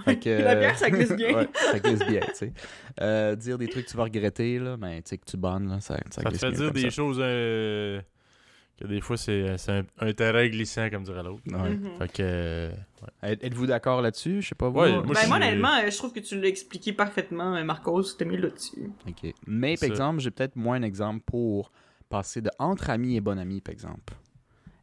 Fait 0.04 0.18
que, 0.18 0.30
La 0.42 0.54
bière, 0.56 0.76
ça 0.78 0.90
glisse 0.90 1.12
bien. 1.16 1.34
ouais, 1.36 1.48
ça 1.54 1.78
glisse 1.78 2.04
bien, 2.06 2.20
tu 2.20 2.34
sais. 2.34 2.52
Euh, 3.00 3.36
dire 3.36 3.56
des 3.58 3.68
trucs 3.68 3.84
que 3.86 3.90
tu 3.90 3.96
vas 3.96 4.04
regretter, 4.04 4.58
là, 4.58 4.76
mais 4.78 5.02
tu 5.02 5.10
sais, 5.10 5.18
que 5.18 5.26
tu 5.26 5.36
bonnes, 5.36 5.68
là, 5.68 5.80
ça, 5.80 5.96
ça 6.10 6.22
Ça 6.22 6.22
te 6.22 6.28
glisse 6.30 6.40
fait 6.40 6.50
bien 6.50 6.58
dire 6.60 6.72
des 6.72 6.80
ça. 6.82 6.90
choses 6.90 7.18
euh, 7.20 8.00
que 8.82 8.88
des 8.88 9.00
fois 9.00 9.16
c'est 9.16 9.56
c'est 9.58 9.72
un, 9.72 9.84
un 9.98 10.12
terrain 10.12 10.46
glissant, 10.48 10.90
comme 10.90 11.04
dirait 11.04 11.22
l'autre. 11.22 11.42
Ouais. 11.46 11.70
Mhm. 11.70 11.98
Fait 11.98 12.12
que. 12.12 12.22
euh, 12.22 12.70
ouais. 13.22 13.38
Êtes-vous 13.40 13.66
d'accord 13.66 14.02
là-dessus? 14.02 14.42
Je 14.42 14.48
sais 14.48 14.54
pas 14.54 14.68
vous. 14.68 14.78
Ouais, 14.80 14.90
là. 14.90 15.02
moi, 15.02 15.14
ben, 15.14 15.20
je 15.22 15.28
moi, 15.28 15.36
honnêtement, 15.36 15.76
euh, 15.76 15.90
je 15.90 15.96
trouve 15.96 16.12
que 16.12 16.20
tu 16.20 16.40
l'as 16.40 16.48
expliqué 16.48 16.92
parfaitement, 16.92 17.54
euh, 17.54 17.64
Marcos, 17.64 18.02
t'as 18.18 18.24
mis 18.24 18.36
là-dessus. 18.36 18.90
OK. 19.08 19.34
Mais, 19.46 19.76
par 19.76 19.88
exemple, 19.88 20.20
j'ai 20.20 20.30
peut-être 20.30 20.56
moins 20.56 20.76
un 20.76 20.82
exemple 20.82 21.22
pour 21.26 21.72
passer 22.08 22.40
de 22.40 22.50
entre 22.58 22.90
amis 22.90 23.16
et 23.16 23.20
bon 23.20 23.38
ami, 23.38 23.60
par 23.60 23.72
exemple. 23.72 24.14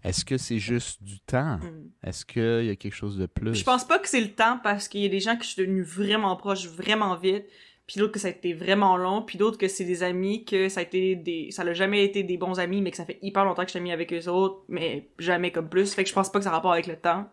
Est-ce 0.03 0.23
que 0.23 0.37
c'est 0.37 0.59
juste 0.59 1.03
du 1.03 1.19
temps? 1.19 1.57
Mm. 1.57 2.07
Est-ce 2.07 2.25
qu'il 2.25 2.65
y 2.65 2.69
a 2.69 2.75
quelque 2.75 2.95
chose 2.95 3.17
de 3.17 3.25
plus? 3.25 3.53
Je 3.53 3.63
pense 3.63 3.85
pas 3.85 3.99
que 3.99 4.07
c'est 4.07 4.21
le 4.21 4.31
temps 4.31 4.59
parce 4.63 4.87
qu'il 4.87 5.01
y 5.01 5.05
a 5.05 5.09
des 5.09 5.19
gens 5.19 5.35
que 5.35 5.43
je 5.43 5.49
suis 5.49 5.61
devenue 5.61 5.83
vraiment 5.83 6.35
proche 6.37 6.67
vraiment 6.67 7.15
vite, 7.17 7.45
puis 7.89 7.97
d'autres 7.99 8.11
que 8.11 8.19
ça 8.19 8.27
a 8.27 8.31
été 8.31 8.53
vraiment 8.53 8.97
long, 8.97 9.23
puis 9.23 9.39
d'autres 9.39 9.57
que 9.57 9.67
c'est 9.67 9.83
des 9.83 10.03
amis 10.03 10.45
que 10.45 10.69
ça 10.69 10.81
a 10.81 10.83
été 10.83 11.15
des 11.15 11.49
ça 11.49 11.63
l'a 11.63 11.73
jamais 11.73 12.05
été 12.05 12.21
des 12.21 12.37
bons 12.37 12.59
amis 12.59 12.83
mais 12.83 12.91
que 12.91 12.97
ça 12.97 13.03
fait 13.03 13.17
hyper 13.23 13.45
longtemps 13.45 13.63
que 13.63 13.69
je 13.69 13.71
suis 13.71 13.79
amie 13.79 13.91
avec 13.91 14.13
eux 14.13 14.27
autres, 14.29 14.61
mais 14.67 15.09
jamais 15.17 15.51
comme 15.51 15.67
plus. 15.69 15.91
Fait 15.95 16.03
que 16.03 16.09
je 16.09 16.13
pense 16.13 16.31
pas 16.31 16.37
que 16.37 16.43
ça 16.43 16.51
a 16.51 16.53
rapport 16.53 16.71
avec 16.73 16.85
le 16.85 16.97
temps. 16.97 17.27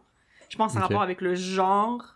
Je 0.49 0.57
pense 0.57 0.69
que 0.73 0.78
ça 0.78 0.78
a 0.78 0.83
rapport 0.89 1.03
avec 1.03 1.20
le 1.20 1.35
genre 1.35 2.15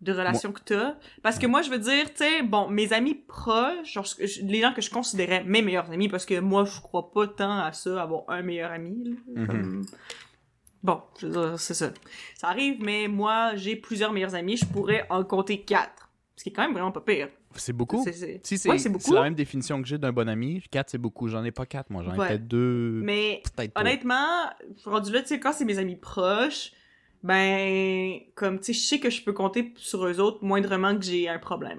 de 0.00 0.10
relation 0.12 0.50
que 0.50 0.58
t'as. 0.64 0.96
Parce 1.22 1.38
que 1.38 1.46
moi, 1.46 1.62
je 1.62 1.70
veux 1.70 1.78
dire, 1.78 2.06
tu 2.12 2.24
sais, 2.24 2.42
bon, 2.42 2.66
mes 2.68 2.92
amis 2.92 3.14
proches, 3.14 3.92
genre, 3.92 4.04
les 4.42 4.60
gens 4.60 4.72
que 4.72 4.82
je 4.82 4.90
considérais 4.90 5.44
mes 5.44 5.62
meilleurs 5.62 5.92
amis, 5.92 6.08
parce 6.08 6.26
que 6.26 6.40
moi, 6.40 6.64
je 6.64 6.80
crois 6.80 7.12
pas 7.12 7.28
tant 7.28 7.60
à 7.60 7.70
ça, 7.72 8.02
avoir 8.02 8.24
un 8.26 8.42
meilleur 8.42 8.72
ami, 8.72 9.10
là, 9.10 9.16
Mhm. 9.42 9.46
comme- 9.46 9.82
Bon, 10.82 11.00
je 11.20 11.28
veux 11.28 11.32
dire, 11.50 11.60
c'est 11.60 11.74
ça. 11.74 11.92
Ça 12.36 12.48
arrive, 12.48 12.82
mais 12.82 13.06
moi, 13.06 13.54
j'ai 13.54 13.76
plusieurs 13.76 14.12
meilleurs 14.12 14.34
amis, 14.34 14.56
je 14.56 14.64
pourrais 14.64 15.06
en 15.08 15.22
compter 15.22 15.60
quatre. 15.60 16.01
Ce 16.42 16.44
qui 16.44 16.50
est 16.50 16.52
quand 16.54 16.62
même 16.62 16.72
vraiment 16.72 16.90
pas 16.90 17.00
pire. 17.02 17.28
C'est 17.54 17.72
beaucoup? 17.72 18.02
C'est- 18.02 18.40
Si 18.44 18.58
c'est 18.58 18.68
Ouais, 18.68 18.76
c'est 18.76 18.88
beaucoup. 18.88 19.14
la 19.14 19.22
même 19.22 19.36
définition 19.36 19.80
que 19.80 19.86
j'ai 19.86 19.96
d'un 19.96 20.10
bon 20.10 20.28
ami, 20.28 20.60
4 20.72 20.90
c'est 20.90 20.98
beaucoup. 20.98 21.28
J'en 21.28 21.44
ai 21.44 21.52
pas 21.52 21.66
4, 21.66 21.88
moi. 21.90 22.02
J'en 22.02 22.14
ai 22.14 22.18
Ouais. 22.18 22.26
peut-être 22.30 22.48
2. 22.48 23.00
Mais 23.04 23.44
honnêtement, 23.76 24.50
rendu 24.84 25.12
là, 25.12 25.22
tu 25.22 25.28
sais, 25.28 25.38
quand 25.38 25.52
c'est 25.52 25.64
mes 25.64 25.78
amis 25.78 25.94
proches, 25.94 26.72
ben, 27.22 28.18
comme, 28.34 28.58
tu 28.58 28.64
sais, 28.64 28.72
je 28.72 28.84
sais 28.84 28.98
que 28.98 29.08
je 29.08 29.22
peux 29.22 29.32
compter 29.32 29.72
sur 29.76 30.04
eux 30.04 30.18
autres 30.18 30.42
moindrement 30.44 30.98
que 30.98 31.04
j'ai 31.04 31.28
un 31.28 31.38
problème. 31.38 31.78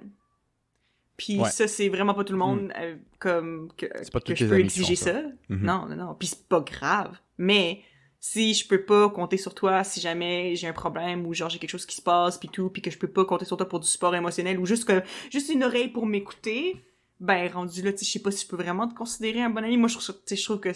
Puis 1.18 1.42
Ouais. 1.42 1.50
ça, 1.50 1.68
c'est 1.68 1.90
vraiment 1.90 2.14
pas 2.14 2.24
tout 2.24 2.32
le 2.32 2.40
monde, 2.40 2.72
euh, 2.80 2.96
comme, 3.20 3.70
que, 3.76 3.86
pas 4.12 4.22
que 4.22 4.34
je 4.36 4.46
peux 4.46 4.60
exiger 4.62 4.96
ça. 4.96 5.24
Mhm. 5.50 5.60
Non, 5.66 5.88
non, 5.90 5.98
non. 5.98 6.16
Puis 6.16 6.30
c'est 6.30 6.48
pas 6.48 6.62
grave. 6.62 7.18
Mais 7.38 7.82
si 8.26 8.54
je 8.54 8.66
peux 8.66 8.86
pas 8.86 9.10
compter 9.10 9.36
sur 9.36 9.54
toi 9.54 9.84
si 9.84 10.00
jamais 10.00 10.56
j'ai 10.56 10.66
un 10.66 10.74
problème 10.74 11.28
ou 11.28 11.34
genre 11.34 11.50
j'ai 11.50 11.60
quelque 11.60 11.70
chose 11.70 11.86
qui 11.86 11.98
se 11.98 12.02
passe 12.02 12.38
puis 12.38 12.48
tout, 12.48 12.70
puis 12.70 12.82
que 12.82 12.90
je 12.90 12.98
peux 12.98 13.10
pas 13.10 13.26
compter 13.26 13.44
sur 13.44 13.58
toi 13.58 13.68
pour 13.68 13.82
du 13.82 13.88
support 13.88 14.16
émotionnel 14.16 14.58
ou 14.60 14.66
juste 14.66 14.86
que 14.86 15.04
juste 15.30 15.50
une 15.50 15.62
oreille 15.62 15.90
pour 15.90 16.06
m'écouter, 16.06 16.82
ben 17.20 17.52
rendu 17.52 17.82
là, 17.82 17.92
tu 17.92 17.98
sais, 17.98 18.06
je 18.06 18.12
sais 18.12 18.20
pas 18.20 18.32
si 18.32 18.46
je 18.46 18.48
peux 18.50 18.56
vraiment 18.56 18.88
te 18.88 18.96
considérer 18.96 19.42
un 19.42 19.50
bon 19.50 19.62
ami. 19.62 19.76
Moi, 19.76 19.90
je 19.90 19.98
trouve, 19.98 20.16
je 20.26 20.42
trouve 20.42 20.62
que 20.62 20.70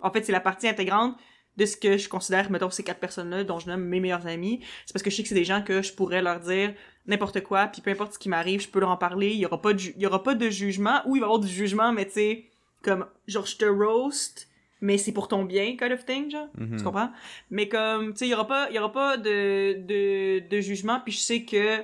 en 0.00 0.10
fait 0.10 0.26
c'est 0.26 0.32
la 0.32 0.40
partie 0.40 0.68
intégrante 0.68 1.16
de 1.56 1.64
ce 1.64 1.78
que 1.78 1.96
je 1.96 2.06
considère, 2.10 2.50
mettons, 2.50 2.68
ces 2.68 2.82
quatre 2.82 3.00
personnes-là 3.00 3.44
dont 3.44 3.58
je 3.58 3.68
nomme 3.68 3.82
mes 3.82 3.98
meilleurs 3.98 4.26
amis. 4.26 4.60
C'est 4.84 4.92
parce 4.92 5.02
que 5.02 5.08
je 5.08 5.16
sais 5.16 5.22
que 5.22 5.30
c'est 5.30 5.34
des 5.34 5.46
gens 5.46 5.62
que 5.62 5.80
je 5.80 5.94
pourrais 5.94 6.20
leur 6.20 6.40
dire 6.40 6.74
n'importe 7.06 7.42
quoi, 7.42 7.66
puis 7.68 7.80
peu 7.80 7.90
importe 7.90 8.12
ce 8.12 8.18
qui 8.18 8.28
m'arrive, 8.28 8.60
je 8.60 8.68
peux 8.68 8.78
leur 8.78 8.90
en 8.90 8.98
parler. 8.98 9.30
Il 9.30 9.38
y 9.38 9.46
aura 9.46 9.62
pas 9.62 9.72
de, 9.72 9.80
il 9.80 10.02
y 10.02 10.06
aura 10.06 10.22
pas 10.22 10.34
de 10.34 10.50
jugement, 10.50 11.00
ou 11.06 11.16
il 11.16 11.20
va 11.20 11.24
y 11.24 11.28
avoir 11.28 11.40
du 11.40 11.48
jugement, 11.48 11.94
mais 11.94 12.04
tu 12.04 12.12
sais, 12.12 12.44
comme 12.82 13.06
genre 13.26 13.46
je 13.46 13.56
te 13.56 13.64
roast, 13.64 14.49
mais 14.80 14.98
c'est 14.98 15.12
pour 15.12 15.28
ton 15.28 15.44
bien, 15.44 15.76
kind 15.76 15.92
of 15.92 16.04
thing, 16.04 16.30
genre. 16.30 16.48
Mhm. 16.58 16.76
Tu 16.78 16.84
comprends? 16.84 17.10
Mais 17.50 17.68
comme, 17.68 18.12
tu 18.12 18.18
sais, 18.18 18.26
il 18.26 18.30
y 18.30 18.34
aura 18.34 18.46
pas, 18.46 18.70
y 18.70 18.78
aura 18.78 18.92
pas 18.92 19.16
de, 19.16 19.76
de, 19.86 20.48
de 20.48 20.60
jugement, 20.60 21.00
puis 21.00 21.12
je 21.12 21.20
sais 21.20 21.44
que 21.44 21.82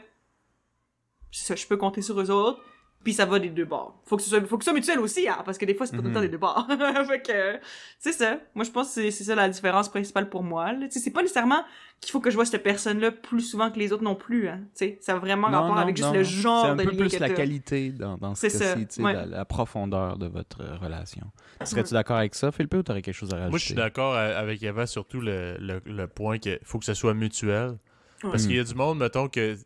ça, 1.31 1.55
je 1.55 1.67
peux 1.67 1.77
compter 1.77 2.03
sur 2.03 2.21
eux 2.21 2.31
autres, 2.31 2.63
puis 3.07 3.13
ça 3.15 3.25
va 3.25 3.39
des 3.39 3.51
deux 3.51 3.65
bords. 3.65 3.95
Faut 4.05 4.17
que 4.17 4.23
ce 4.25 4.29
soit, 4.31 4.45
faut 4.47 4.59
que 4.59 4.65
ce 4.65 4.71
soit 4.71 4.77
mutuel 4.77 4.99
aussi, 4.99 5.29
hein, 5.29 5.39
parce 5.45 5.59
que 5.59 5.65
des 5.65 5.75
fois, 5.75 5.87
c'est 5.87 5.95
pas 5.95 6.03
tout 6.03 6.09
le 6.09 6.13
temps 6.13 6.19
Mhm. 6.19 6.27
des 6.27 6.33
deux 6.33 6.39
bords. 6.39 6.67
fait 7.09 7.23
que, 7.23 7.61
c'est 8.01 8.11
ça. 8.11 8.41
Moi, 8.57 8.65
je 8.65 8.71
pense 8.73 8.89
que 8.89 8.95
c'est- 8.95 9.11
c'est 9.13 9.23
ça 9.23 9.37
la 9.37 9.49
différence 9.49 9.89
principale 9.89 10.29
pour 10.29 10.43
moi. 10.43 10.73
Tu 10.91 10.99
c'est 10.99 11.13
pas 11.13 11.23
nécessairement 11.23 11.63
qu'il 12.01 12.11
faut 12.11 12.19
que 12.19 12.31
je 12.31 12.35
vois 12.35 12.45
cette 12.45 12.65
personne-là 12.65 13.13
plus 13.13 13.43
souvent 13.43 13.71
que 13.71 13.79
les 13.79 13.93
autres 13.93 14.03
non 14.03 14.17
plus, 14.17 14.49
hein. 14.49 14.63
Tu 14.77 14.85
sais, 14.87 14.99
ça 15.01 15.13
a 15.15 15.19
vraiment 15.21 15.49
Non, 15.49 15.61
rapport 15.61 15.77
non, 15.77 15.83
avec 15.83 15.97
juste 15.97 16.09
non. 16.09 16.15
le 16.15 16.25
C'est 16.25 16.31
genre 16.31 16.65
un 16.67 16.75
de 16.75 16.83
peu 16.83 16.91
lien 16.91 16.97
plus 16.99 17.15
que 17.15 17.21
la 17.21 17.29
t'as. 17.29 17.35
qualité 17.37 17.91
dans, 17.91 18.19
dans 18.19 18.35
ce 18.35 18.49
C'est 18.49 18.59
cas-ci, 18.59 19.01
ouais. 19.01 19.13
la, 19.13 19.25
la 19.25 19.45
profondeur 19.45 20.19
de 20.19 20.27
votre 20.27 20.65
relation. 20.83 21.27
Serais-tu 21.65 21.95
d'accord 21.95 22.17
avec 22.17 22.35
ça, 22.35 22.51
Philippe, 22.51 22.75
ou 22.75 22.83
t'aurais 22.83 23.03
quelque 23.03 23.15
chose 23.15 23.31
à 23.33 23.37
rajouter? 23.37 23.51
Moi, 23.51 23.59
je 23.61 23.65
suis 23.67 23.75
d'accord 23.75 24.17
avec 24.17 24.61
Eva, 24.65 24.85
surtout 24.89 25.21
le, 25.21 25.57
le, 25.61 25.81
le 25.87 26.07
point 26.09 26.39
qu'il 26.39 26.59
faut 26.65 26.81
que 26.81 26.85
ce 26.85 26.95
soit 26.95 27.15
mutuel. 27.15 27.79
Ouais. 28.25 28.31
Parce 28.33 28.45
Mm. 28.45 28.47
qu'il 28.49 28.57
y 28.57 28.61
a 28.61 28.65
du 28.65 28.75
monde, 28.75 28.99
mettons, 28.99 29.29
que 29.29 29.57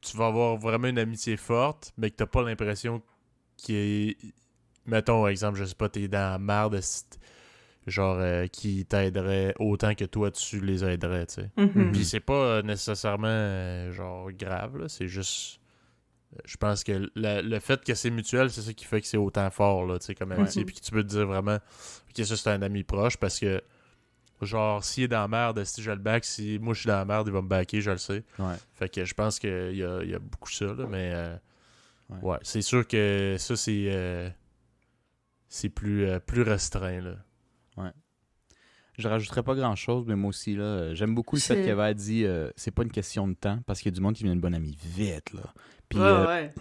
tu 0.00 0.16
vas 0.16 0.26
avoir 0.26 0.56
vraiment 0.56 0.88
une 0.88 0.98
amitié 0.98 1.36
forte, 1.36 1.92
mais 1.98 2.10
que 2.10 2.16
t'as 2.16 2.26
pas 2.26 2.42
l'impression 2.42 3.02
qu'il 3.56 3.74
est. 3.76 4.16
Mettons, 4.86 5.26
exemple, 5.26 5.58
je 5.58 5.64
sais 5.64 5.74
pas, 5.74 5.88
t'es 5.88 6.08
dans 6.08 6.32
la 6.32 6.38
merde, 6.38 6.76
st- 6.76 7.18
genre, 7.86 8.16
euh, 8.18 8.46
qui 8.46 8.84
t'aiderait 8.86 9.54
autant 9.58 9.94
que 9.94 10.04
toi, 10.04 10.30
tu 10.30 10.60
les 10.60 10.84
aiderais, 10.84 11.26
tu 11.26 11.34
sais. 11.34 11.50
Mhm. 11.56 11.92
Puis 11.92 12.04
c'est 12.04 12.20
pas 12.20 12.32
euh, 12.34 12.62
nécessairement, 12.62 13.26
euh, 13.28 13.92
genre, 13.92 14.30
grave, 14.32 14.78
là, 14.78 14.88
c'est 14.88 15.08
juste. 15.08 15.60
Je 16.44 16.56
pense 16.56 16.84
que 16.84 17.10
la- 17.16 17.42
le 17.42 17.58
fait 17.58 17.82
que 17.84 17.92
c'est 17.94 18.10
mutuel, 18.10 18.50
c'est 18.50 18.62
ça 18.62 18.72
qui 18.72 18.84
fait 18.84 19.00
que 19.00 19.06
c'est 19.06 19.16
autant 19.16 19.50
fort, 19.50 19.84
là, 19.84 19.98
tu 19.98 20.06
sais, 20.06 20.14
comme 20.14 20.30
amitié. 20.32 20.64
Puis 20.64 20.76
que 20.76 20.80
tu 20.80 20.90
peux 20.92 21.02
te 21.02 21.08
dire 21.08 21.26
vraiment 21.26 21.58
que 22.14 22.24
ça, 22.24 22.36
c'est 22.36 22.50
un 22.50 22.62
ami 22.62 22.84
proche 22.84 23.16
parce 23.16 23.38
que, 23.40 23.60
genre, 24.46 24.82
s'il 24.84 25.04
est 25.04 25.08
dans 25.08 25.20
la 25.20 25.28
merde, 25.28 25.64
si 25.64 25.82
je 25.82 25.90
le 25.90 25.98
back, 25.98 26.24
si 26.24 26.58
moi 26.60 26.74
je 26.74 26.80
suis 26.80 26.86
dans 26.88 26.96
la 26.96 27.04
merde, 27.04 27.26
il 27.28 27.32
va 27.32 27.42
me 27.42 27.48
backer, 27.48 27.80
je 27.80 27.90
le 27.90 27.98
sais. 27.98 28.24
Ouais. 28.38 28.54
Fait 28.74 28.88
que 28.88 29.04
je 29.04 29.14
pense 29.14 29.38
qu'il 29.38 29.76
y 29.76 29.84
a, 29.84 30.02
il 30.02 30.10
y 30.10 30.14
a 30.14 30.18
beaucoup 30.18 30.50
ça, 30.50 30.66
là, 30.66 30.86
mais 30.88 31.12
euh, 31.14 31.36
Ouais. 32.10 32.18
ouais, 32.22 32.38
c'est 32.42 32.62
sûr 32.62 32.88
que 32.88 33.36
ça, 33.38 33.54
c'est 33.54 33.84
euh, 33.86 34.28
c'est 35.48 35.68
plus, 35.68 36.06
euh, 36.06 36.18
plus 36.18 36.42
restreint, 36.42 37.00
là. 37.00 37.14
Je 38.98 39.08
rajouterais 39.08 39.42
pas 39.42 39.54
grand-chose, 39.54 40.04
mais 40.06 40.14
moi 40.14 40.28
aussi, 40.28 40.54
là, 40.56 40.94
j'aime 40.94 41.14
beaucoup 41.14 41.36
le 41.36 41.40
fait 41.40 41.62
qu'elle 41.64 41.80
a 41.80 41.94
dit 41.94 42.24
euh, 42.26 42.50
c'est 42.56 42.70
pas 42.70 42.82
une 42.82 42.90
question 42.90 43.26
de 43.28 43.32
temps, 43.32 43.58
parce 43.64 43.80
qu'il 43.80 43.90
y 43.90 43.94
a 43.94 43.96
du 43.96 44.00
monde 44.02 44.14
qui 44.14 44.24
devient 44.24 44.34
une 44.34 44.40
bonne 44.40 44.54
amie 44.54 44.76
vite, 44.84 45.32
là. 45.32 45.54
Puis, 45.88 45.98
ouais, 45.98 46.04
euh, 46.04 46.26
ouais. 46.26 46.52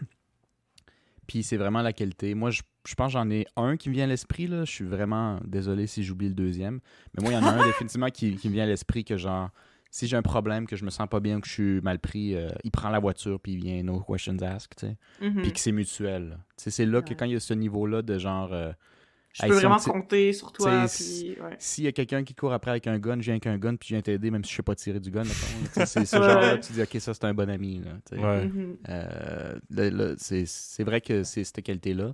Puis 1.30 1.43
c'est 1.43 1.57
vraiment 1.57 1.84
la 1.84 1.93
qualité. 1.93 2.34
Moi, 2.34 2.49
je, 2.49 2.64
je 2.88 2.95
pense 2.95 3.11
j'en 3.11 3.30
ai 3.30 3.45
un 3.56 3.77
qui 3.77 3.89
me 3.89 3.93
vient 3.93 4.06
à 4.06 4.07
l'esprit. 4.07 4.47
là. 4.47 4.65
Je 4.65 4.72
suis 4.72 4.84
vraiment 4.84 5.39
désolé 5.45 5.85
si 5.85 6.03
j'oublie 6.03 6.27
le 6.27 6.34
deuxième. 6.34 6.80
Mais 7.14 7.22
moi, 7.22 7.31
il 7.31 7.35
y 7.35 7.38
en 7.38 7.47
a 7.47 7.51
un 7.51 7.65
définitivement 7.68 8.10
qui, 8.10 8.35
qui 8.35 8.49
me 8.49 8.56
vient 8.56 8.64
à 8.64 8.68
l'esprit 8.68 9.06
que 9.06 9.15
genre, 9.15 9.51
si 9.91 10.07
j'ai 10.07 10.18
un 10.18 10.23
problème, 10.23 10.65
que 10.65 10.76
je 10.76 10.84
me 10.84 10.89
sens 10.89 11.07
pas 11.07 11.19
bien, 11.19 11.39
que 11.39 11.47
je 11.47 11.53
suis 11.53 11.81
mal 11.81 11.99
pris, 11.99 12.34
euh, 12.34 12.49
il 12.64 12.72
prend 12.72 12.89
la 12.89 12.97
voiture 12.97 13.39
puis 13.39 13.51
il 13.51 13.57
vient 13.60 13.84
no 13.84 13.99
questions 13.99 14.39
asked, 14.41 14.72
tu 14.76 14.88
sais. 14.88 14.97
Mhm. 15.22 15.43
Puis 15.43 15.53
que 15.53 15.60
c'est 15.60 15.72
mutuel. 15.72 16.39
c'est 16.57 16.85
là 16.88 17.03
que 17.03 17.14
quand 17.14 17.26
il 17.26 17.34
y 17.34 17.35
a 17.35 17.39
ce 17.39 17.53
niveau-là 17.53 18.01
de 18.01 18.18
genre, 18.18 18.51
euh, 18.51 18.72
Je 19.40 19.45
Hey, 19.45 19.49
peux 19.49 19.56
si 19.56 19.61
vraiment 19.61 19.78
compter 19.78 20.34
sur 20.34 20.52
toi, 20.52 20.82
ouais. 20.82 20.88
s'il 21.60 21.84
y 21.86 21.88
a 21.88 21.91
quelqu'un 21.94 22.24
qui 22.24 22.36
court 22.36 22.52
après 22.52 22.72
avec 22.72 22.88
un 22.88 22.99
gun, 22.99 23.16
je 23.20 23.26
viens 23.26 23.36
avec 23.36 23.48
un 23.48 23.57
gun 23.57 23.76
puis 23.78 23.90
je 23.90 23.95
viens 23.95 24.02
t'aider, 24.02 24.32
même 24.32 24.44
si 24.44 24.52
je 24.52 24.57
sais 24.57 24.64
pas 24.64 24.76
tirer 24.76 24.99
du 24.99 25.11
gun, 25.11 25.24
c'est 25.24 25.86
ce 25.86 25.99
Ouais. 26.20 26.28
genre-là, 26.28 26.57
tu 26.57 26.74
dis, 26.74 26.82
ok, 26.82 26.99
ça 26.99 27.14
c'est 27.14 27.24
un 27.24 27.34
bon 27.34 27.49
ami. 27.49 27.82
Ouais. 28.11 28.45
Mhm. 28.45 28.78
Euh, 28.90 30.16
c'est, 30.18 30.84
vrai 30.84 30.99
que 30.99 31.24
c'est 31.24 31.45
cette 31.45 31.61
qualité-là. 31.64 32.11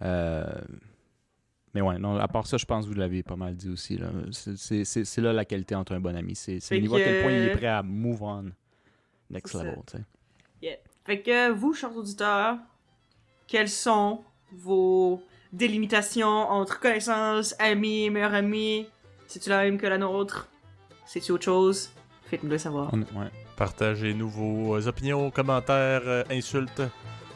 Euh, 0.00 0.44
mais 1.74 1.82
ouais, 1.82 1.98
non, 1.98 2.16
à 2.16 2.28
part 2.28 2.46
ça, 2.46 2.56
je 2.56 2.64
pense 2.64 2.86
que 2.86 2.90
vous 2.90 2.98
l'avez 2.98 3.22
pas 3.22 3.36
mal 3.36 3.54
dit 3.54 3.68
aussi. 3.68 3.98
Là. 3.98 4.08
C'est, 4.30 5.18
là 5.18 5.34
la 5.34 5.44
qualité 5.44 5.74
entre 5.74 5.92
un 5.92 6.00
bon 6.00 6.16
ami. 6.16 6.34
C'est, 6.34 6.60
le 6.70 6.78
niveau 6.78 6.96
à 6.96 7.00
quel 7.00 7.22
point 7.22 7.32
il 7.32 7.42
est 7.42 7.56
prêt 7.56 7.66
à 7.66 7.82
move 7.82 8.22
on. 8.22 8.50
Next 9.30 9.54
level, 9.54 9.76
sais. 9.90 10.78
Fait 11.04 11.22
que 11.22 11.50
vous, 11.52 11.72
chers 11.72 11.96
auditeurs, 11.96 12.58
quelles 13.46 13.70
sont 13.70 14.22
vos 14.52 15.22
délimitations 15.52 16.26
entre 16.50 16.80
connaissances, 16.80 17.54
amis, 17.58 18.10
meilleurs 18.10 18.34
amis? 18.34 18.86
C'est-tu 19.26 19.48
la 19.50 19.62
même 19.64 19.78
que 19.78 19.86
la 19.86 19.98
nôtre? 19.98 20.48
C'est-tu 21.06 21.32
autre 21.32 21.44
chose? 21.44 21.90
Faites-nous 22.26 22.50
le 22.50 22.58
savoir. 22.58 22.90
On- 22.92 22.98
ouais. 23.18 23.30
Partagez-nous 23.56 24.28
vos 24.28 24.76
euh, 24.76 24.86
opinions, 24.88 25.30
commentaires, 25.30 26.02
euh, 26.04 26.22
insultes 26.30 26.82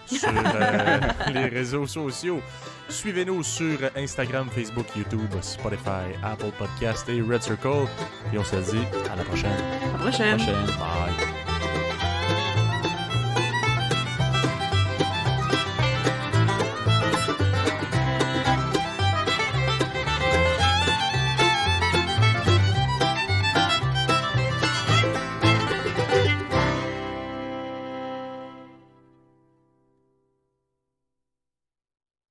sur 0.07 0.29
euh, 0.29 1.01
les 1.33 1.47
réseaux 1.47 1.87
sociaux. 1.87 2.41
Suivez-nous 2.89 3.43
sur 3.43 3.79
Instagram, 3.97 4.49
Facebook, 4.51 4.87
YouTube, 4.97 5.31
Spotify, 5.41 6.15
Apple 6.23 6.53
Podcast 6.59 7.09
et 7.09 7.21
Red 7.23 7.43
Circle. 7.43 7.87
Et 8.33 8.39
on 8.39 8.45
se 8.45 8.57
dit 8.57 8.85
à 9.11 9.17
la 9.17 9.25
prochaine. 9.25 9.51
À 9.51 9.93
la 9.93 9.99
prochaine. 9.99 10.37
Prochaine. 10.37 10.67
Bye. 10.79 11.42